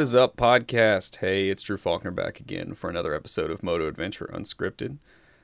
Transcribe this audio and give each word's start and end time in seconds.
What 0.00 0.04
is 0.04 0.14
up, 0.14 0.34
podcast? 0.34 1.16
Hey, 1.16 1.50
it's 1.50 1.62
Drew 1.62 1.76
Faulkner 1.76 2.10
back 2.10 2.40
again 2.40 2.72
for 2.72 2.88
another 2.88 3.12
episode 3.12 3.50
of 3.50 3.62
Moto 3.62 3.86
Adventure 3.86 4.30
Unscripted. 4.32 4.96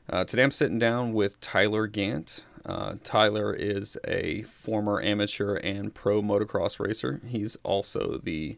Uh, 0.09 0.25
today 0.25 0.43
I'm 0.43 0.51
sitting 0.51 0.79
down 0.79 1.13
with 1.13 1.39
Tyler 1.41 1.87
Gant. 1.87 2.47
Uh, 2.65 2.95
Tyler 3.05 3.53
is 3.53 3.99
a 4.09 4.45
former 4.45 5.03
amateur 5.03 5.57
and 5.57 5.93
pro 5.93 6.23
motocross 6.23 6.81
racer. 6.81 7.21
He's 7.27 7.59
also 7.65 8.17
the 8.17 8.57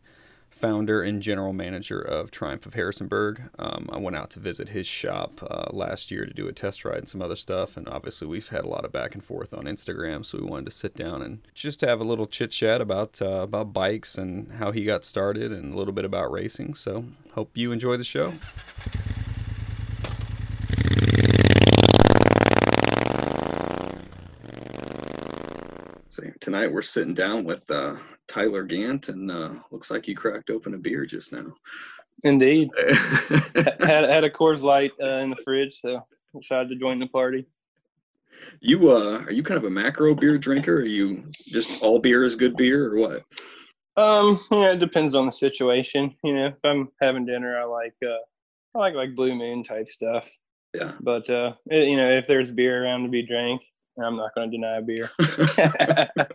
founder 0.58 1.02
and 1.02 1.22
general 1.22 1.52
manager 1.52 2.00
of 2.00 2.32
Triumph 2.32 2.66
of 2.66 2.74
Harrisonburg. 2.74 3.42
Um, 3.60 3.88
I 3.92 3.98
went 3.98 4.16
out 4.16 4.30
to 4.30 4.40
visit 4.40 4.70
his 4.70 4.88
shop 4.88 5.40
uh, 5.48 5.66
last 5.70 6.10
year 6.10 6.26
to 6.26 6.34
do 6.34 6.48
a 6.48 6.52
test 6.52 6.84
ride 6.84 6.98
and 6.98 7.08
some 7.08 7.22
other 7.22 7.36
stuff, 7.36 7.76
and 7.76 7.88
obviously 7.88 8.26
we've 8.26 8.48
had 8.48 8.64
a 8.64 8.68
lot 8.68 8.84
of 8.84 8.90
back 8.90 9.14
and 9.14 9.22
forth 9.22 9.54
on 9.54 9.64
Instagram, 9.64 10.26
so 10.26 10.36
we 10.38 10.44
wanted 10.44 10.64
to 10.64 10.72
sit 10.72 10.94
down 10.96 11.22
and 11.22 11.38
just 11.54 11.80
have 11.82 12.00
a 12.00 12.04
little 12.04 12.26
chit 12.26 12.50
chat 12.50 12.80
about 12.80 13.22
uh, 13.22 13.42
about 13.42 13.72
bikes 13.72 14.18
and 14.18 14.50
how 14.54 14.72
he 14.72 14.84
got 14.84 15.04
started 15.04 15.52
and 15.52 15.72
a 15.72 15.76
little 15.76 15.94
bit 15.94 16.04
about 16.04 16.32
racing. 16.32 16.74
So 16.74 17.04
hope 17.34 17.56
you 17.56 17.70
enjoy 17.70 17.96
the 17.96 18.04
show. 18.04 18.32
So 26.08 26.24
tonight 26.40 26.72
we're 26.72 26.82
sitting 26.82 27.14
down 27.14 27.44
with 27.44 27.70
uh, 27.70 27.94
Tyler 28.28 28.62
Gant, 28.62 29.08
and 29.08 29.30
uh, 29.30 29.54
looks 29.70 29.90
like 29.90 30.06
you 30.06 30.14
cracked 30.14 30.50
open 30.50 30.74
a 30.74 30.78
beer 30.78 31.06
just 31.06 31.32
now. 31.32 31.46
Indeed, 32.24 32.70
had 33.54 33.80
had 33.80 34.24
a 34.24 34.30
Coors 34.30 34.62
Light 34.62 34.92
uh, 35.02 35.18
in 35.18 35.30
the 35.30 35.36
fridge, 35.36 35.80
so 35.80 36.04
decided 36.38 36.68
to 36.68 36.76
join 36.76 36.98
the 36.98 37.06
party. 37.06 37.46
You 38.60 38.90
uh, 38.90 39.22
are 39.22 39.32
you 39.32 39.42
kind 39.42 39.58
of 39.58 39.64
a 39.64 39.70
macro 39.70 40.14
beer 40.14 40.38
drinker? 40.38 40.76
Are 40.76 40.84
you 40.84 41.24
just 41.48 41.82
all 41.82 41.98
beer 41.98 42.24
is 42.24 42.36
good 42.36 42.56
beer, 42.56 42.92
or 42.92 42.98
what? 42.98 43.22
Um, 43.96 44.40
you 44.50 44.58
know, 44.58 44.72
it 44.72 44.78
depends 44.78 45.14
on 45.14 45.26
the 45.26 45.32
situation. 45.32 46.14
You 46.22 46.34
know, 46.34 46.46
if 46.46 46.64
I'm 46.64 46.88
having 47.00 47.26
dinner, 47.26 47.60
I 47.60 47.64
like 47.64 47.94
uh, 48.04 48.18
I 48.74 48.78
like 48.78 48.94
like 48.94 49.14
Blue 49.14 49.34
Moon 49.34 49.62
type 49.62 49.88
stuff. 49.88 50.28
Yeah. 50.74 50.92
But 51.00 51.28
uh, 51.30 51.54
it, 51.70 51.88
you 51.88 51.96
know, 51.96 52.10
if 52.10 52.26
there's 52.26 52.50
beer 52.50 52.84
around 52.84 53.02
to 53.04 53.08
be 53.08 53.22
drank, 53.22 53.62
I'm 54.02 54.16
not 54.16 54.34
going 54.34 54.50
to 54.50 54.56
deny 54.56 54.76
a 54.76 54.82
beer, 54.82 55.10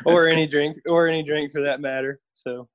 or 0.04 0.28
any 0.28 0.46
drink, 0.46 0.78
or 0.86 1.08
any 1.08 1.22
drink 1.22 1.52
for 1.52 1.62
that 1.62 1.80
matter. 1.80 2.20
So 2.34 2.68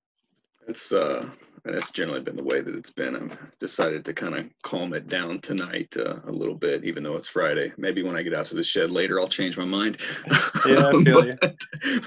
it's 0.67 0.91
uh, 0.91 1.29
that's 1.65 1.91
generally 1.91 2.21
been 2.21 2.35
the 2.35 2.43
way 2.43 2.61
that 2.61 2.75
it's 2.75 2.91
been. 2.91 3.15
I've 3.15 3.37
decided 3.59 4.03
to 4.05 4.13
kind 4.13 4.35
of 4.35 4.49
calm 4.63 4.93
it 4.93 5.07
down 5.07 5.39
tonight 5.39 5.95
uh, 5.97 6.19
a 6.25 6.31
little 6.31 6.55
bit, 6.55 6.83
even 6.83 7.03
though 7.03 7.15
it's 7.15 7.29
Friday. 7.29 7.71
Maybe 7.77 8.03
when 8.03 8.15
I 8.15 8.23
get 8.23 8.33
out 8.33 8.47
to 8.47 8.55
the 8.55 8.63
shed 8.63 8.89
later, 8.89 9.19
I'll 9.19 9.29
change 9.29 9.57
my 9.57 9.65
mind. 9.65 9.97
Yeah, 10.65 10.87
I 10.87 11.03
feel 11.03 11.29
but, 11.41 11.55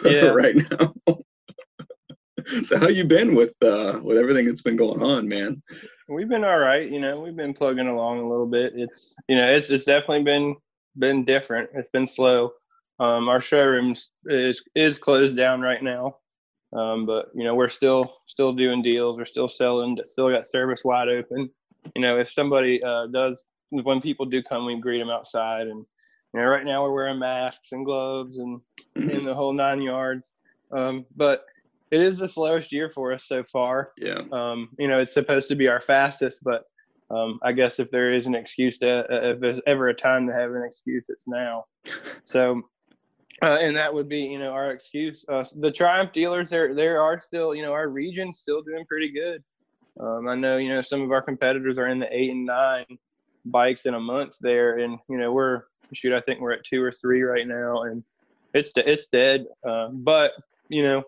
you. 0.02 0.10
yeah. 0.10 0.28
right 0.28 0.56
now. 0.70 0.94
so 2.62 2.78
how 2.78 2.88
you 2.88 3.04
been 3.04 3.34
with 3.34 3.54
uh, 3.62 4.00
with 4.02 4.16
everything 4.16 4.47
that's 4.47 4.62
been 4.62 4.77
going 4.77 5.02
on, 5.02 5.28
man? 5.28 5.62
We've 6.08 6.28
been 6.28 6.44
all 6.44 6.58
right. 6.58 6.91
You 6.91 7.00
know, 7.00 7.20
we've 7.20 7.36
been 7.36 7.52
plugging 7.52 7.86
along 7.86 8.20
a 8.20 8.28
little 8.28 8.47
bit. 8.47 8.72
It's 8.74 9.14
you 9.28 9.36
know, 9.36 9.50
it's 9.50 9.69
it's 9.69 9.84
definitely 9.84 10.22
been 10.22 10.56
been 10.98 11.25
different. 11.25 11.70
It's 11.75 11.91
been 11.91 12.06
slow. 12.06 12.52
Um, 12.98 13.28
our 13.28 13.41
showrooms 13.41 14.11
is 14.27 14.64
is 14.75 14.98
closed 14.98 15.36
down 15.36 15.61
right 15.61 15.83
now, 15.83 16.16
um, 16.72 17.05
but 17.05 17.27
you 17.34 17.44
know 17.44 17.55
we're 17.55 17.69
still 17.69 18.14
still 18.27 18.53
doing 18.53 18.83
deals. 18.83 19.19
We're 19.19 19.27
still 19.27 19.48
selling. 19.48 19.98
Still 20.05 20.30
got 20.30 20.47
service 20.47 20.83
wide 20.84 21.08
open. 21.08 21.50
You 21.94 22.03
know, 22.03 22.19
if 22.19 22.28
somebody 22.28 22.83
uh, 22.83 23.06
does, 23.08 23.44
when 23.70 24.00
people 24.00 24.27
do 24.27 24.42
come, 24.42 24.66
we 24.66 24.80
greet 24.80 24.98
them 24.98 25.11
outside. 25.11 25.66
And 25.66 25.84
you 26.34 26.41
know, 26.41 26.47
right 26.47 26.64
now 26.64 26.83
we're 26.83 26.94
wearing 26.94 27.19
masks 27.19 27.72
and 27.72 27.84
gloves 27.84 28.38
and 28.38 28.60
in 28.97 29.25
the 29.25 29.34
whole 29.34 29.53
nine 29.53 29.83
yards. 29.83 30.32
Um, 30.72 31.04
but 31.15 31.44
it 31.91 32.00
is 32.00 32.19
the 32.19 32.28
slowest 32.28 32.72
year 32.72 32.91
for 32.91 33.12
us 33.12 33.25
so 33.25 33.44
far. 33.44 33.93
Yeah. 33.99 34.22
Um, 34.32 34.70
you 34.78 34.88
know, 34.88 35.00
it's 35.00 35.15
supposed 35.15 35.49
to 35.49 35.54
be 35.54 35.69
our 35.69 35.81
fastest, 35.81 36.41
but 36.43 36.65
um, 37.11 37.39
I 37.43 37.53
guess 37.53 37.78
if 37.78 37.91
there 37.91 38.12
is 38.12 38.27
an 38.27 38.34
excuse 38.34 38.78
to, 38.78 39.00
uh, 39.00 39.31
if 39.31 39.41
there's 39.41 39.61
ever 39.67 39.89
a 39.89 39.94
time 39.94 40.27
to 40.27 40.33
have 40.33 40.53
an 40.53 40.62
excuse, 40.65 41.06
it's 41.09 41.28
now. 41.28 41.65
So, 42.25 42.62
uh, 43.41 43.59
and 43.62 43.77
that 43.77 43.94
would 43.94 44.09
be, 44.09 44.19
you 44.19 44.41
know, 44.41 44.50
our 44.50 44.71
excuse. 44.71 45.25
Uh, 45.28 45.44
the 45.61 45.71
Triumph 45.71 46.11
dealers, 46.11 46.50
there, 46.50 46.75
there 46.75 47.00
are 47.00 47.21
still, 47.21 47.55
you 47.55 47.62
know, 47.62 47.72
our 47.72 47.89
region's 47.89 48.41
still 48.41 48.62
doing 48.62 48.84
pretty 48.84 49.12
good. 49.12 49.44
Um, 50.00 50.27
I 50.27 50.34
know, 50.34 50.56
you 50.56 50.69
know, 50.69 50.81
some 50.81 51.03
of 51.03 51.12
our 51.12 51.22
competitors 51.22 51.78
are 51.78 51.87
in 51.87 52.00
the 52.00 52.09
eight 52.11 52.33
and 52.33 52.47
nine 52.47 52.84
bikes 53.44 53.87
in 53.87 53.94
a 53.94 54.00
month 54.00 54.38
there, 54.41 54.78
and 54.78 54.99
you 55.09 55.19
know, 55.19 55.33
we're 55.33 55.62
shoot, 55.93 56.12
I 56.12 56.21
think 56.21 56.41
we're 56.41 56.53
at 56.53 56.65
two 56.65 56.83
or 56.83 56.91
three 56.91 57.23
right 57.23 57.47
now, 57.47 57.83
and 57.83 58.03
it's 58.55 58.73
it's 58.77 59.06
dead. 59.06 59.47
Uh, 59.67 59.88
but 59.93 60.33
you 60.69 60.83
know, 60.83 61.03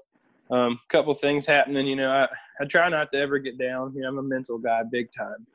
a 0.50 0.54
um, 0.54 0.78
couple 0.88 1.12
things 1.14 1.46
happening. 1.46 1.86
You 1.86 1.96
know, 1.96 2.10
I 2.10 2.28
I 2.60 2.64
try 2.64 2.88
not 2.88 3.10
to 3.12 3.18
ever 3.18 3.38
get 3.38 3.58
down. 3.58 3.92
You 3.94 4.02
know, 4.02 4.08
I'm 4.08 4.18
a 4.18 4.22
mental 4.22 4.58
guy, 4.58 4.82
big 4.88 5.10
time 5.10 5.46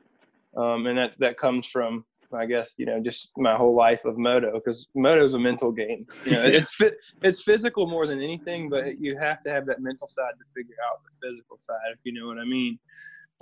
um, 0.56 0.86
and 0.86 0.98
that 0.98 1.16
that 1.18 1.36
comes 1.36 1.66
from 1.66 2.04
I 2.34 2.46
guess 2.46 2.74
you 2.78 2.86
know 2.86 3.00
just 3.00 3.30
my 3.36 3.56
whole 3.56 3.74
life 3.74 4.04
of 4.04 4.18
moto 4.18 4.52
because 4.54 4.88
moto 4.94 5.24
is 5.24 5.34
a 5.34 5.38
mental 5.38 5.72
game. 5.72 6.04
You 6.24 6.32
know, 6.32 6.42
it's 6.42 6.74
fit, 6.76 6.94
it's 7.22 7.42
physical 7.42 7.86
more 7.86 8.06
than 8.06 8.20
anything, 8.20 8.68
but 8.68 8.98
you 8.98 9.16
have 9.18 9.40
to 9.42 9.50
have 9.50 9.66
that 9.66 9.80
mental 9.80 10.08
side 10.08 10.32
to 10.38 10.44
figure 10.54 10.76
out 10.90 11.00
the 11.04 11.28
physical 11.28 11.58
side, 11.60 11.92
if 11.92 12.00
you 12.04 12.12
know 12.12 12.26
what 12.26 12.38
I 12.38 12.44
mean. 12.44 12.78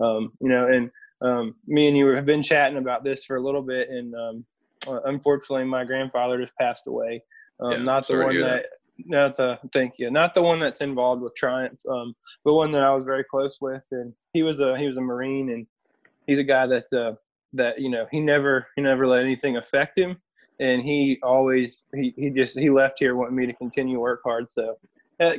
Um, 0.02 0.32
you 0.40 0.48
know, 0.48 0.66
and 0.66 0.90
um, 1.20 1.54
me 1.66 1.88
and 1.88 1.96
you 1.96 2.08
have 2.08 2.26
been 2.26 2.42
chatting 2.42 2.78
about 2.78 3.02
this 3.02 3.24
for 3.24 3.36
a 3.36 3.42
little 3.42 3.62
bit, 3.62 3.88
and 3.88 4.14
um, 4.14 4.44
uh, 4.86 5.00
unfortunately, 5.04 5.64
my 5.64 5.84
grandfather 5.84 6.40
just 6.40 6.56
passed 6.56 6.86
away. 6.86 7.22
Um, 7.60 7.72
yeah, 7.72 7.78
not 7.78 8.06
the 8.06 8.18
one 8.18 8.40
that, 8.40 8.44
that, 8.44 8.66
not 8.98 9.36
the 9.36 9.58
thank 9.72 9.98
you, 9.98 10.10
not 10.10 10.34
the 10.34 10.42
one 10.42 10.58
that's 10.58 10.80
involved 10.80 11.22
with 11.22 11.34
Triumph, 11.36 11.78
um, 11.88 12.14
but 12.44 12.54
one 12.54 12.72
that 12.72 12.82
I 12.82 12.94
was 12.94 13.04
very 13.04 13.24
close 13.24 13.58
with, 13.60 13.86
and 13.92 14.12
he 14.32 14.42
was 14.42 14.60
a 14.60 14.76
he 14.78 14.86
was 14.86 14.96
a 14.96 15.00
Marine 15.00 15.50
and 15.50 15.66
he's 16.32 16.38
a 16.38 16.44
guy 16.44 16.66
that 16.66 16.92
uh, 16.92 17.14
that 17.52 17.78
you 17.78 17.90
know 17.90 18.06
he 18.10 18.20
never 18.20 18.66
he 18.76 18.82
never 18.82 19.06
let 19.06 19.22
anything 19.22 19.56
affect 19.56 19.96
him, 19.98 20.16
and 20.60 20.82
he 20.82 21.18
always 21.22 21.84
he 21.94 22.14
he 22.16 22.30
just 22.30 22.58
he 22.58 22.70
left 22.70 22.98
here 22.98 23.14
wanting 23.14 23.36
me 23.36 23.46
to 23.46 23.52
continue 23.54 24.00
work 24.00 24.20
hard. 24.24 24.48
So 24.48 24.76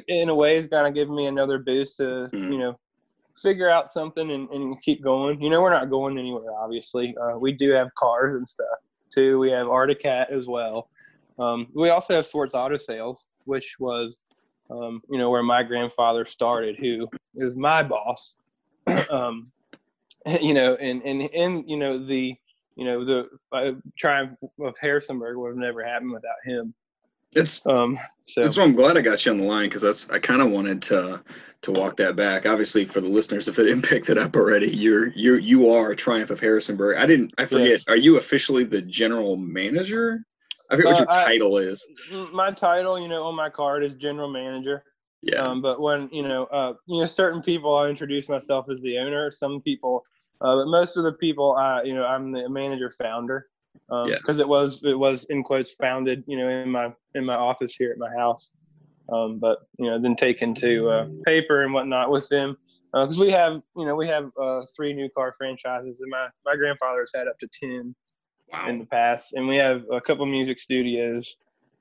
in 0.07 0.29
a 0.29 0.35
way, 0.35 0.55
it's 0.55 0.67
kind 0.67 0.87
of 0.87 0.93
giving 0.93 1.15
me 1.15 1.25
another 1.25 1.57
boost 1.57 1.97
to 1.97 2.29
mm. 2.31 2.51
you 2.51 2.59
know 2.59 2.77
figure 3.41 3.69
out 3.69 3.89
something 3.89 4.29
and, 4.31 4.47
and 4.49 4.79
keep 4.81 5.03
going. 5.03 5.41
You 5.41 5.49
know, 5.49 5.61
we're 5.61 5.71
not 5.71 5.89
going 5.89 6.19
anywhere. 6.19 6.51
Obviously, 6.55 7.15
uh, 7.17 7.37
we 7.37 7.51
do 7.51 7.71
have 7.71 7.93
cars 7.95 8.35
and 8.35 8.47
stuff 8.47 8.77
too. 9.11 9.39
We 9.39 9.49
have 9.51 9.67
Arctic 9.67 9.99
Cat 9.99 10.29
as 10.31 10.47
well. 10.47 10.89
Um, 11.39 11.67
we 11.73 11.89
also 11.89 12.15
have 12.15 12.27
Swartz 12.27 12.53
Auto 12.53 12.77
Sales, 12.77 13.27
which 13.45 13.77
was 13.79 14.17
um, 14.69 15.01
you 15.09 15.17
know 15.17 15.31
where 15.31 15.43
my 15.43 15.63
grandfather 15.63 16.25
started, 16.25 16.75
who 16.77 17.07
is 17.35 17.55
my 17.55 17.81
boss. 17.81 18.35
um, 19.09 19.51
you 20.41 20.53
know, 20.53 20.75
and 20.75 21.01
and 21.03 21.21
and 21.33 21.69
you 21.69 21.77
know 21.77 22.03
the 22.05 22.35
you 22.75 22.85
know 22.85 23.05
the 23.05 23.29
uh, 23.51 23.71
triumph 23.97 24.37
of 24.59 24.75
Harrisonburg 24.79 25.37
would 25.37 25.49
have 25.49 25.57
never 25.57 25.83
happened 25.83 26.11
without 26.11 26.35
him. 26.45 26.73
It's 27.35 27.65
um 27.65 27.97
so 28.21 28.41
that's 28.41 28.57
why 28.57 28.63
I'm 28.63 28.75
glad 28.75 28.97
I 28.97 29.01
got 29.01 29.25
you 29.25 29.31
on 29.31 29.39
the 29.39 29.45
line 29.45 29.67
because 29.67 29.81
that's 29.81 30.09
I 30.09 30.19
kind 30.19 30.41
of 30.41 30.51
wanted 30.51 30.81
to 30.83 31.23
to 31.63 31.71
walk 31.71 31.97
that 31.97 32.15
back. 32.15 32.45
Obviously, 32.45 32.85
for 32.85 33.01
the 33.01 33.07
listeners, 33.07 33.47
if 33.47 33.55
they 33.55 33.63
didn't 33.63 33.81
pick 33.89 34.05
that 34.05 34.17
up 34.17 34.35
already, 34.35 34.69
you're 34.69 35.07
you 35.09 35.35
you 35.35 35.69
are 35.71 35.91
a 35.91 35.95
Triumph 35.95 36.29
of 36.29 36.39
Harrisonburg. 36.39 36.97
I 36.97 37.05
didn't 37.05 37.33
I 37.37 37.45
forget. 37.45 37.69
Yes. 37.69 37.83
Are 37.87 37.97
you 37.97 38.17
officially 38.17 38.63
the 38.63 38.81
general 38.81 39.35
manager? 39.35 40.23
I 40.69 40.75
forget 40.75 40.93
uh, 40.93 40.95
what 40.95 40.99
your 40.99 41.11
I, 41.11 41.23
title 41.25 41.57
is. 41.57 41.85
My 42.31 42.51
title, 42.51 42.99
you 42.99 43.07
know, 43.07 43.23
on 43.23 43.35
my 43.35 43.49
card 43.49 43.83
is 43.83 43.95
general 43.95 44.29
manager. 44.29 44.83
Yeah. 45.21 45.41
Um, 45.41 45.61
but 45.61 45.79
when 45.79 46.09
you 46.11 46.27
know, 46.27 46.45
uh, 46.45 46.73
you 46.85 46.99
know, 46.99 47.05
certain 47.05 47.41
people, 47.41 47.75
I 47.75 47.87
introduce 47.87 48.27
myself 48.27 48.69
as 48.69 48.81
the 48.81 48.97
owner. 48.97 49.31
Some 49.31 49.61
people, 49.61 50.03
uh, 50.43 50.57
but 50.57 50.67
most 50.67 50.97
of 50.97 51.03
the 51.03 51.13
people, 51.13 51.53
I, 51.53 51.83
you 51.83 51.95
know, 51.95 52.05
I'm 52.05 52.31
the 52.31 52.49
manager 52.49 52.91
founder 52.91 53.47
because 53.87 54.05
um, 54.05 54.35
yeah. 54.35 54.41
it 54.41 54.47
was 54.47 54.81
it 54.83 54.97
was 54.97 55.23
in 55.25 55.43
quotes 55.43 55.71
founded, 55.71 56.23
you 56.27 56.37
know, 56.37 56.49
in 56.49 56.69
my 56.69 56.93
in 57.15 57.25
my 57.25 57.35
office 57.35 57.75
here 57.75 57.91
at 57.91 57.97
my 57.97 58.13
house. 58.15 58.51
Um, 59.11 59.39
but 59.39 59.59
you 59.77 59.89
know, 59.89 60.01
then 60.01 60.15
taken 60.15 60.55
to 60.55 60.89
uh, 60.89 61.07
paper 61.25 61.63
and 61.63 61.73
whatnot 61.73 62.09
with 62.09 62.27
them 62.29 62.57
because 62.93 63.19
uh, 63.19 63.23
we 63.23 63.31
have, 63.31 63.61
you 63.75 63.85
know, 63.85 63.95
we 63.95 64.07
have 64.07 64.31
uh, 64.41 64.61
three 64.75 64.93
new 64.93 65.09
car 65.09 65.33
franchises, 65.37 66.01
and 66.01 66.09
my 66.09 66.27
my 66.45 66.55
grandfather's 66.55 67.11
had 67.13 67.27
up 67.27 67.37
to 67.39 67.47
ten 67.59 67.95
wow. 68.51 68.69
in 68.69 68.79
the 68.79 68.85
past, 68.85 69.33
and 69.33 69.47
we 69.47 69.57
have 69.57 69.83
a 69.91 69.99
couple 69.99 70.25
music 70.25 70.59
studios 70.59 71.35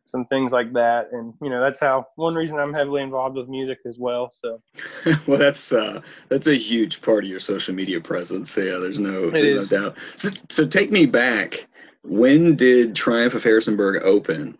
some 0.04 0.25
things 0.26 0.52
like 0.52 0.72
that. 0.72 1.08
And 1.12 1.34
you 1.43 1.50
know 1.50 1.60
that's 1.60 1.81
how 1.81 2.06
one 2.16 2.34
reason 2.34 2.58
i'm 2.58 2.75
heavily 2.75 3.02
involved 3.02 3.37
with 3.37 3.49
music 3.49 3.78
as 3.87 3.99
well 3.99 4.31
so. 4.32 4.60
Well 5.26 5.38
that's 5.38 5.72
uh 5.72 6.00
that's 6.28 6.46
a 6.46 6.54
huge 6.54 7.00
part 7.00 7.25
of 7.25 7.31
your 7.31 7.38
social 7.38 7.75
media 7.75 8.00
presence. 8.00 8.56
Yeah 8.56 8.78
there's 8.78 8.99
no, 8.99 9.31
there's 9.31 9.70
no 9.70 9.78
doubt. 9.78 9.99
So, 10.16 10.31
so 10.49 10.66
take 10.66 10.90
me 10.90 11.06
back. 11.06 11.66
When 12.02 12.56
did 12.56 12.96
triumph 12.96 13.34
of 13.34 13.44
harrisonburg 13.44 14.02
open? 14.04 14.58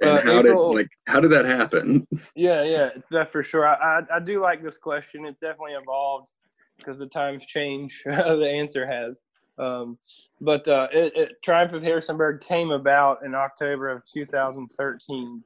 And 0.00 0.10
uh, 0.10 0.20
how 0.20 0.38
April, 0.40 0.72
did 0.72 0.76
like 0.76 0.88
how 1.06 1.20
did 1.20 1.30
that 1.30 1.44
happen? 1.44 2.06
Yeah 2.36 2.64
yeah 2.64 2.90
that 3.10 3.30
for 3.32 3.42
sure. 3.42 3.66
I, 3.66 4.00
I, 4.00 4.16
I 4.16 4.20
do 4.20 4.40
like 4.40 4.62
this 4.62 4.78
question. 4.78 5.24
It's 5.24 5.40
definitely 5.40 5.74
evolved 5.74 6.30
because 6.78 6.98
the 6.98 7.06
times 7.06 7.46
change 7.46 8.02
the 8.06 8.50
answer 8.52 8.86
has 8.86 9.16
um, 9.58 9.98
but 10.40 10.66
uh, 10.68 10.88
it, 10.92 11.12
it, 11.16 11.42
Triumph 11.42 11.72
of 11.72 11.82
Harrisonburg 11.82 12.40
came 12.40 12.70
about 12.70 13.24
in 13.24 13.34
October 13.34 13.88
of 13.88 14.04
2013. 14.04 15.42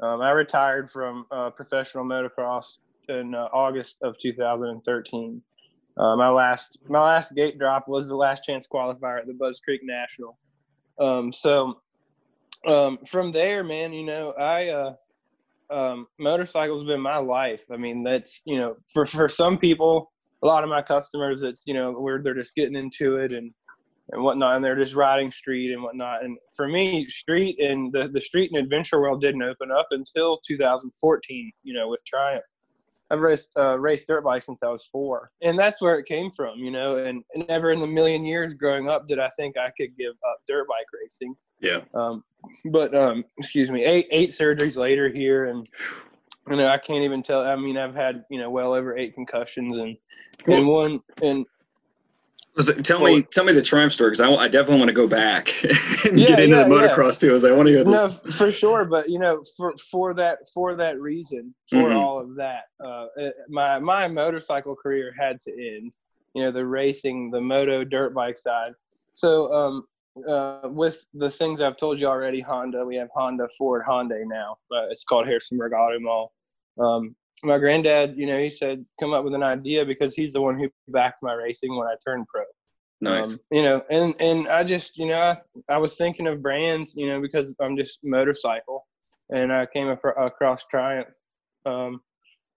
Um, 0.00 0.20
I 0.20 0.30
retired 0.30 0.90
from 0.90 1.26
uh, 1.30 1.50
professional 1.50 2.04
motocross 2.04 2.78
in 3.08 3.34
uh, 3.34 3.48
August 3.52 3.98
of 4.02 4.18
2013. 4.18 5.42
Uh, 5.96 6.16
my 6.16 6.28
last 6.28 6.78
my 6.88 7.02
last 7.02 7.34
gate 7.34 7.58
drop 7.58 7.86
was 7.86 8.08
the 8.08 8.16
last 8.16 8.44
chance 8.44 8.66
qualifier 8.66 9.18
at 9.18 9.26
the 9.26 9.34
Budds 9.34 9.60
Creek 9.60 9.82
National. 9.84 10.38
Um, 10.98 11.32
so 11.32 11.80
um, 12.66 12.98
from 13.06 13.32
there, 13.32 13.62
man, 13.62 13.92
you 13.92 14.04
know, 14.04 14.32
I 14.32 14.68
uh, 14.68 14.94
um, 15.70 16.06
motorcycles 16.18 16.84
been 16.84 17.00
my 17.00 17.18
life. 17.18 17.64
I 17.70 17.76
mean, 17.76 18.02
that's 18.02 18.40
you 18.44 18.58
know, 18.58 18.76
for 18.92 19.06
for 19.06 19.28
some 19.28 19.58
people, 19.58 20.11
a 20.42 20.46
lot 20.46 20.64
of 20.64 20.70
my 20.70 20.82
customers, 20.82 21.42
it's 21.42 21.64
you 21.66 21.74
know, 21.74 21.92
where 21.92 22.22
they're 22.22 22.34
just 22.34 22.54
getting 22.54 22.76
into 22.76 23.16
it 23.16 23.32
and 23.32 23.52
and 24.10 24.22
whatnot, 24.22 24.56
and 24.56 24.64
they're 24.64 24.76
just 24.76 24.94
riding 24.94 25.30
street 25.30 25.72
and 25.72 25.82
whatnot. 25.82 26.24
And 26.24 26.36
for 26.54 26.68
me, 26.68 27.06
street 27.08 27.58
and 27.60 27.92
the 27.92 28.08
the 28.08 28.20
street 28.20 28.50
and 28.52 28.62
adventure 28.62 29.00
world 29.00 29.20
didn't 29.20 29.42
open 29.42 29.70
up 29.70 29.88
until 29.90 30.40
2014. 30.46 31.52
You 31.64 31.74
know, 31.74 31.88
with 31.88 32.04
Triumph. 32.04 32.44
I've 33.12 33.20
raced 33.20 33.50
uh, 33.58 33.78
raced 33.78 34.08
dirt 34.08 34.24
bikes 34.24 34.46
since 34.46 34.62
I 34.62 34.68
was 34.68 34.88
four, 34.90 35.30
and 35.42 35.58
that's 35.58 35.82
where 35.82 35.98
it 35.98 36.06
came 36.06 36.30
from, 36.30 36.58
you 36.58 36.70
know. 36.70 36.96
And, 36.96 37.22
and 37.34 37.46
never 37.46 37.70
in 37.70 37.82
a 37.82 37.86
million 37.86 38.24
years 38.24 38.54
growing 38.54 38.88
up 38.88 39.06
did 39.06 39.18
I 39.18 39.28
think 39.36 39.58
I 39.58 39.70
could 39.78 39.96
give 39.98 40.14
up 40.30 40.38
dirt 40.48 40.66
bike 40.66 40.86
racing. 40.98 41.34
Yeah. 41.60 41.80
Um, 41.92 42.24
but 42.70 42.94
um, 42.96 43.24
excuse 43.36 43.70
me, 43.70 43.84
eight 43.84 44.08
eight 44.10 44.30
surgeries 44.30 44.78
later 44.78 45.10
here, 45.10 45.44
and 45.44 45.68
you 46.48 46.56
know 46.56 46.68
I 46.68 46.76
can't 46.76 47.04
even 47.04 47.22
tell. 47.22 47.40
I 47.40 47.56
mean, 47.56 47.76
I've 47.76 47.94
had 47.94 48.24
you 48.30 48.38
know 48.38 48.50
well 48.50 48.74
over 48.74 48.96
eight 48.96 49.14
concussions, 49.14 49.76
and 49.76 49.96
and 50.46 50.66
one 50.66 51.00
and 51.22 51.46
it, 52.56 52.84
tell 52.84 53.02
me, 53.02 53.22
tell 53.22 53.44
me 53.44 53.52
the 53.54 53.62
Triumph 53.62 53.92
story 53.92 54.10
because 54.10 54.20
I, 54.20 54.30
I, 54.30 54.46
definitely 54.46 54.78
want 54.78 54.88
to 54.88 54.94
go 54.94 55.06
back 55.06 55.48
and 56.04 56.18
yeah, 56.18 56.28
get 56.28 56.40
into 56.40 56.56
yeah, 56.56 56.64
the 56.64 56.68
motocross 56.68 57.22
yeah. 57.22 57.28
too. 57.28 57.34
As 57.34 57.44
I 57.44 57.52
want 57.52 57.66
to 57.66 57.72
hear 57.72 57.84
this. 57.84 57.92
No, 57.92 58.08
for 58.32 58.52
sure, 58.52 58.84
but 58.84 59.08
you 59.08 59.18
know, 59.18 59.42
for 59.56 59.74
for 59.90 60.12
that 60.14 60.48
for 60.52 60.74
that 60.74 61.00
reason, 61.00 61.54
for 61.70 61.76
mm-hmm. 61.76 61.96
all 61.96 62.20
of 62.20 62.34
that, 62.36 62.64
uh, 62.84 63.06
my 63.48 63.78
my 63.78 64.06
motorcycle 64.06 64.76
career 64.76 65.14
had 65.18 65.40
to 65.40 65.50
end. 65.50 65.94
You 66.34 66.44
know, 66.44 66.52
the 66.52 66.66
racing, 66.66 67.30
the 67.30 67.40
moto 67.40 67.84
dirt 67.84 68.14
bike 68.14 68.38
side. 68.38 68.72
So, 69.14 69.52
um, 69.52 69.84
uh, 70.28 70.60
with 70.64 71.04
the 71.14 71.30
things 71.30 71.60
I've 71.60 71.76
told 71.76 72.00
you 72.00 72.06
already, 72.06 72.40
Honda, 72.40 72.84
we 72.84 72.96
have 72.96 73.08
Honda, 73.14 73.48
Ford, 73.56 73.82
Hyundai 73.86 74.22
now. 74.26 74.58
Uh, 74.70 74.88
it's 74.90 75.04
called 75.04 75.26
Harrisonburg 75.26 75.72
Auto 75.72 75.98
Mall. 76.00 76.32
Um, 76.78 77.14
my 77.44 77.58
granddad, 77.58 78.16
you 78.16 78.26
know, 78.26 78.38
he 78.38 78.50
said, 78.50 78.84
come 79.00 79.12
up 79.14 79.24
with 79.24 79.34
an 79.34 79.42
idea 79.42 79.84
because 79.84 80.14
he's 80.14 80.32
the 80.32 80.40
one 80.40 80.58
who 80.58 80.68
backed 80.88 81.22
my 81.22 81.32
racing 81.32 81.76
when 81.76 81.86
I 81.88 81.94
turned 82.04 82.26
pro. 82.28 82.44
Nice. 83.00 83.32
Um, 83.32 83.40
you 83.50 83.62
know, 83.62 83.82
and, 83.90 84.14
and 84.20 84.48
I 84.48 84.62
just, 84.62 84.96
you 84.96 85.06
know, 85.06 85.18
I, 85.18 85.36
I 85.68 85.78
was 85.78 85.96
thinking 85.96 86.28
of 86.28 86.40
brands, 86.40 86.94
you 86.96 87.08
know, 87.08 87.20
because 87.20 87.52
I'm 87.60 87.76
just 87.76 87.98
motorcycle 88.04 88.86
and 89.30 89.52
I 89.52 89.66
came 89.66 89.88
across 89.88 90.66
Triumph. 90.66 91.08
Um, 91.66 92.00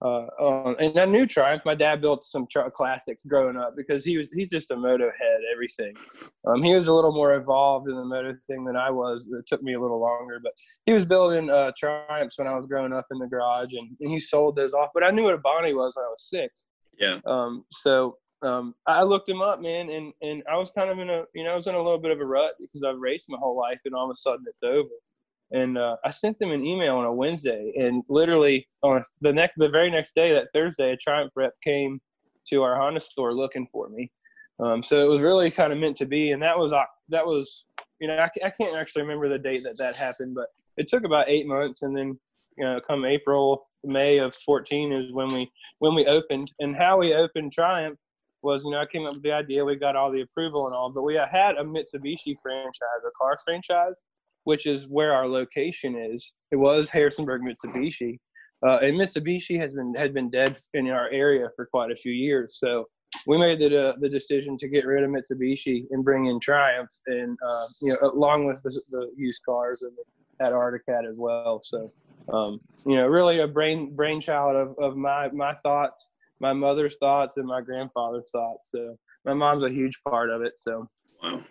uh, 0.05 0.27
um, 0.39 0.75
and 0.79 0.99
I 0.99 1.05
knew 1.05 1.25
Triumph. 1.25 1.63
My 1.65 1.73
dad 1.73 1.99
built 1.99 2.23
some 2.23 2.45
tr- 2.51 2.69
classics 2.73 3.23
growing 3.23 3.57
up 3.57 3.75
because 3.75 4.05
he 4.05 4.17
was 4.17 4.31
he's 4.31 4.51
just 4.51 4.69
a 4.69 4.75
moto 4.75 5.05
head. 5.05 5.39
Everything. 5.51 5.95
Um, 6.45 6.61
he 6.61 6.75
was 6.75 6.87
a 6.87 6.93
little 6.93 7.13
more 7.13 7.33
involved 7.33 7.89
in 7.89 7.95
the 7.95 8.05
moto 8.05 8.35
thing 8.45 8.65
than 8.65 8.75
I 8.75 8.91
was. 8.91 9.27
It 9.31 9.47
took 9.47 9.63
me 9.63 9.73
a 9.73 9.81
little 9.81 9.99
longer, 9.99 10.39
but 10.43 10.53
he 10.85 10.93
was 10.93 11.05
building 11.05 11.49
uh, 11.49 11.71
Triumphs 11.77 12.37
when 12.37 12.47
I 12.47 12.55
was 12.55 12.67
growing 12.67 12.93
up 12.93 13.07
in 13.11 13.17
the 13.17 13.27
garage, 13.27 13.73
and, 13.73 13.89
and 13.99 14.11
he 14.11 14.19
sold 14.19 14.55
those 14.55 14.73
off. 14.73 14.89
But 14.93 15.03
I 15.03 15.11
knew 15.11 15.23
what 15.23 15.33
a 15.33 15.39
Bonnie 15.39 15.73
was 15.73 15.95
when 15.95 16.05
I 16.05 16.09
was 16.09 16.29
six. 16.29 16.65
Yeah. 16.99 17.19
Um. 17.25 17.65
So 17.71 18.17
um, 18.43 18.75
I 18.85 19.03
looked 19.03 19.27
him 19.27 19.41
up, 19.41 19.59
man, 19.59 19.89
and 19.89 20.13
and 20.21 20.43
I 20.51 20.55
was 20.57 20.69
kind 20.69 20.91
of 20.91 20.99
in 20.99 21.09
a 21.09 21.23
you 21.33 21.43
know 21.43 21.51
I 21.51 21.55
was 21.55 21.65
in 21.65 21.73
a 21.73 21.81
little 21.81 21.99
bit 21.99 22.11
of 22.11 22.19
a 22.19 22.25
rut 22.25 22.53
because 22.59 22.83
I've 22.87 22.99
raced 22.99 23.29
my 23.29 23.37
whole 23.39 23.57
life, 23.57 23.81
and 23.85 23.95
all 23.95 24.05
of 24.05 24.11
a 24.11 24.15
sudden 24.15 24.45
it's 24.47 24.63
over 24.63 24.89
and 25.51 25.77
uh, 25.77 25.95
I 26.03 26.09
sent 26.09 26.39
them 26.39 26.51
an 26.51 26.65
email 26.65 26.95
on 26.97 27.05
a 27.05 27.13
Wednesday, 27.13 27.71
and 27.75 28.03
literally 28.09 28.65
on 28.81 29.01
the 29.21 29.31
next, 29.31 29.53
the 29.57 29.69
very 29.69 29.91
next 29.91 30.15
day, 30.15 30.33
that 30.33 30.47
Thursday, 30.53 30.91
a 30.91 30.97
Triumph 30.97 31.31
rep 31.35 31.53
came 31.63 31.99
to 32.49 32.63
our 32.63 32.75
Honda 32.75 32.99
store 32.99 33.33
looking 33.33 33.67
for 33.71 33.89
me. 33.89 34.11
Um, 34.59 34.81
so 34.81 34.99
it 35.03 35.09
was 35.09 35.21
really 35.21 35.51
kind 35.51 35.71
of 35.71 35.79
meant 35.79 35.97
to 35.97 36.05
be, 36.05 36.31
and 36.31 36.41
that 36.41 36.57
was 36.57 36.71
that 37.09 37.25
was 37.25 37.65
you 37.99 38.07
know 38.07 38.15
I, 38.15 38.29
I 38.43 38.49
can't 38.49 38.75
actually 38.75 39.03
remember 39.03 39.29
the 39.29 39.37
date 39.37 39.63
that 39.63 39.77
that 39.77 39.95
happened, 39.95 40.35
but 40.35 40.47
it 40.77 40.87
took 40.87 41.03
about 41.03 41.29
eight 41.29 41.45
months, 41.45 41.83
and 41.83 41.95
then 41.95 42.17
you 42.57 42.63
know 42.63 42.79
come 42.87 43.05
April 43.05 43.67
May 43.83 44.17
of 44.17 44.33
14 44.45 44.93
is 44.93 45.13
when 45.13 45.27
we 45.27 45.51
when 45.79 45.93
we 45.93 46.05
opened, 46.05 46.51
and 46.59 46.75
how 46.75 46.97
we 46.97 47.13
opened 47.13 47.51
Triumph 47.51 47.99
was 48.41 48.63
you 48.63 48.71
know 48.71 48.79
I 48.79 48.85
came 48.85 49.05
up 49.05 49.13
with 49.13 49.23
the 49.23 49.33
idea, 49.33 49.63
we 49.63 49.75
got 49.75 49.95
all 49.95 50.11
the 50.11 50.21
approval 50.21 50.67
and 50.67 50.75
all, 50.75 50.91
but 50.91 51.03
we 51.03 51.15
had 51.15 51.57
a 51.57 51.63
Mitsubishi 51.63 52.35
franchise, 52.41 53.03
a 53.05 53.11
car 53.17 53.37
franchise 53.43 54.01
which 54.45 54.65
is 54.65 54.87
where 54.87 55.13
our 55.13 55.27
location 55.27 55.95
is. 55.95 56.33
It 56.51 56.55
was 56.55 56.89
Harrisonburg 56.89 57.41
Mitsubishi, 57.41 58.19
uh, 58.65 58.77
and 58.77 58.99
Mitsubishi 58.99 59.59
has 59.59 59.73
been 59.73 59.93
had 59.95 60.13
been 60.13 60.29
dead 60.29 60.57
in 60.73 60.89
our 60.89 61.09
area 61.09 61.49
for 61.55 61.65
quite 61.65 61.91
a 61.91 61.95
few 61.95 62.13
years. 62.13 62.57
So 62.59 62.85
we 63.27 63.37
made 63.37 63.59
the 63.59 63.89
uh, 63.89 63.93
the 63.99 64.09
decision 64.09 64.57
to 64.57 64.67
get 64.67 64.85
rid 64.85 65.03
of 65.03 65.09
Mitsubishi 65.09 65.85
and 65.91 66.03
bring 66.03 66.27
in 66.27 66.39
Triumph, 66.39 66.89
and 67.07 67.37
uh, 67.47 67.65
you 67.81 67.89
know 67.89 68.09
along 68.09 68.45
with 68.45 68.61
the, 68.63 68.69
the 68.91 69.11
used 69.15 69.41
cars 69.47 69.81
and 69.81 69.91
at 70.41 70.53
Arctic 70.53 70.85
Cat 70.85 71.05
as 71.05 71.15
well. 71.17 71.61
So 71.63 71.85
um, 72.33 72.59
you 72.85 72.95
know 72.95 73.07
really 73.07 73.39
a 73.39 73.47
brain 73.47 73.95
brainchild 73.95 74.55
of, 74.55 74.75
of 74.79 74.97
my 74.97 75.29
my 75.29 75.53
thoughts, 75.55 76.09
my 76.39 76.53
mother's 76.53 76.97
thoughts, 76.97 77.37
and 77.37 77.45
my 77.45 77.61
grandfather's 77.61 78.29
thoughts. 78.31 78.69
So 78.71 78.97
my 79.25 79.33
mom's 79.33 79.63
a 79.63 79.69
huge 79.69 79.97
part 80.07 80.29
of 80.29 80.41
it. 80.41 80.53
So. 80.57 80.87
Wow. 81.23 81.41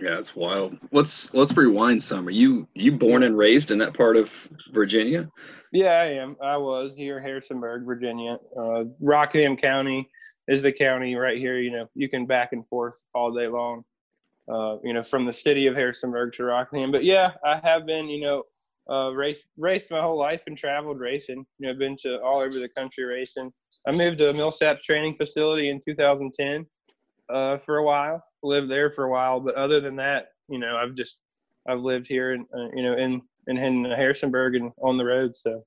Yeah, 0.00 0.18
it's 0.18 0.36
wild. 0.36 0.78
Let's 0.92 1.32
let's 1.34 1.56
rewind 1.56 2.02
some. 2.02 2.26
Are 2.26 2.30
you 2.30 2.68
you 2.74 2.92
born 2.92 3.22
and 3.22 3.36
raised 3.36 3.70
in 3.70 3.78
that 3.78 3.94
part 3.94 4.16
of 4.16 4.30
Virginia? 4.70 5.30
Yeah, 5.72 5.92
I 5.92 6.06
am. 6.06 6.36
I 6.42 6.56
was 6.56 6.96
here, 6.96 7.20
Harrisonburg, 7.20 7.84
Virginia. 7.84 8.38
Uh, 8.58 8.84
Rockingham 9.00 9.56
County 9.56 10.08
is 10.48 10.62
the 10.62 10.72
county 10.72 11.14
right 11.16 11.38
here. 11.38 11.58
You 11.58 11.72
know, 11.72 11.90
you 11.94 12.08
can 12.08 12.26
back 12.26 12.52
and 12.52 12.66
forth 12.68 13.04
all 13.14 13.32
day 13.32 13.48
long. 13.48 13.84
Uh, 14.50 14.76
you 14.84 14.92
know, 14.92 15.02
from 15.02 15.24
the 15.24 15.32
city 15.32 15.66
of 15.66 15.74
Harrisonburg 15.74 16.32
to 16.34 16.44
Rockingham. 16.44 16.92
But 16.92 17.04
yeah, 17.04 17.32
I 17.44 17.60
have 17.64 17.86
been. 17.86 18.08
You 18.08 18.20
know, 18.20 18.42
uh, 18.94 19.10
race 19.10 19.46
raced 19.56 19.90
my 19.90 20.00
whole 20.00 20.18
life 20.18 20.44
and 20.46 20.56
traveled 20.56 21.00
racing. 21.00 21.44
You 21.58 21.68
know, 21.68 21.78
been 21.78 21.96
to 22.02 22.20
all 22.22 22.40
over 22.40 22.58
the 22.58 22.68
country 22.68 23.04
racing. 23.04 23.52
I 23.88 23.92
moved 23.92 24.18
to 24.18 24.28
Millsaps 24.28 24.82
training 24.82 25.14
facility 25.14 25.70
in 25.70 25.80
2010 25.80 26.66
uh, 27.28 27.58
for 27.58 27.78
a 27.78 27.84
while 27.84 28.22
lived 28.42 28.70
there 28.70 28.90
for 28.90 29.04
a 29.04 29.10
while, 29.10 29.40
but 29.40 29.54
other 29.54 29.80
than 29.80 29.96
that, 29.96 30.28
you 30.48 30.58
know, 30.58 30.76
I've 30.76 30.94
just 30.94 31.20
I've 31.68 31.80
lived 31.80 32.06
here 32.06 32.32
and 32.32 32.46
uh, 32.54 32.68
you 32.74 32.82
know 32.82 32.96
in, 32.96 33.22
in 33.46 33.84
Harrisonburg 33.84 34.54
and 34.54 34.72
on 34.82 34.96
the 34.96 35.04
road. 35.04 35.36
So 35.36 35.64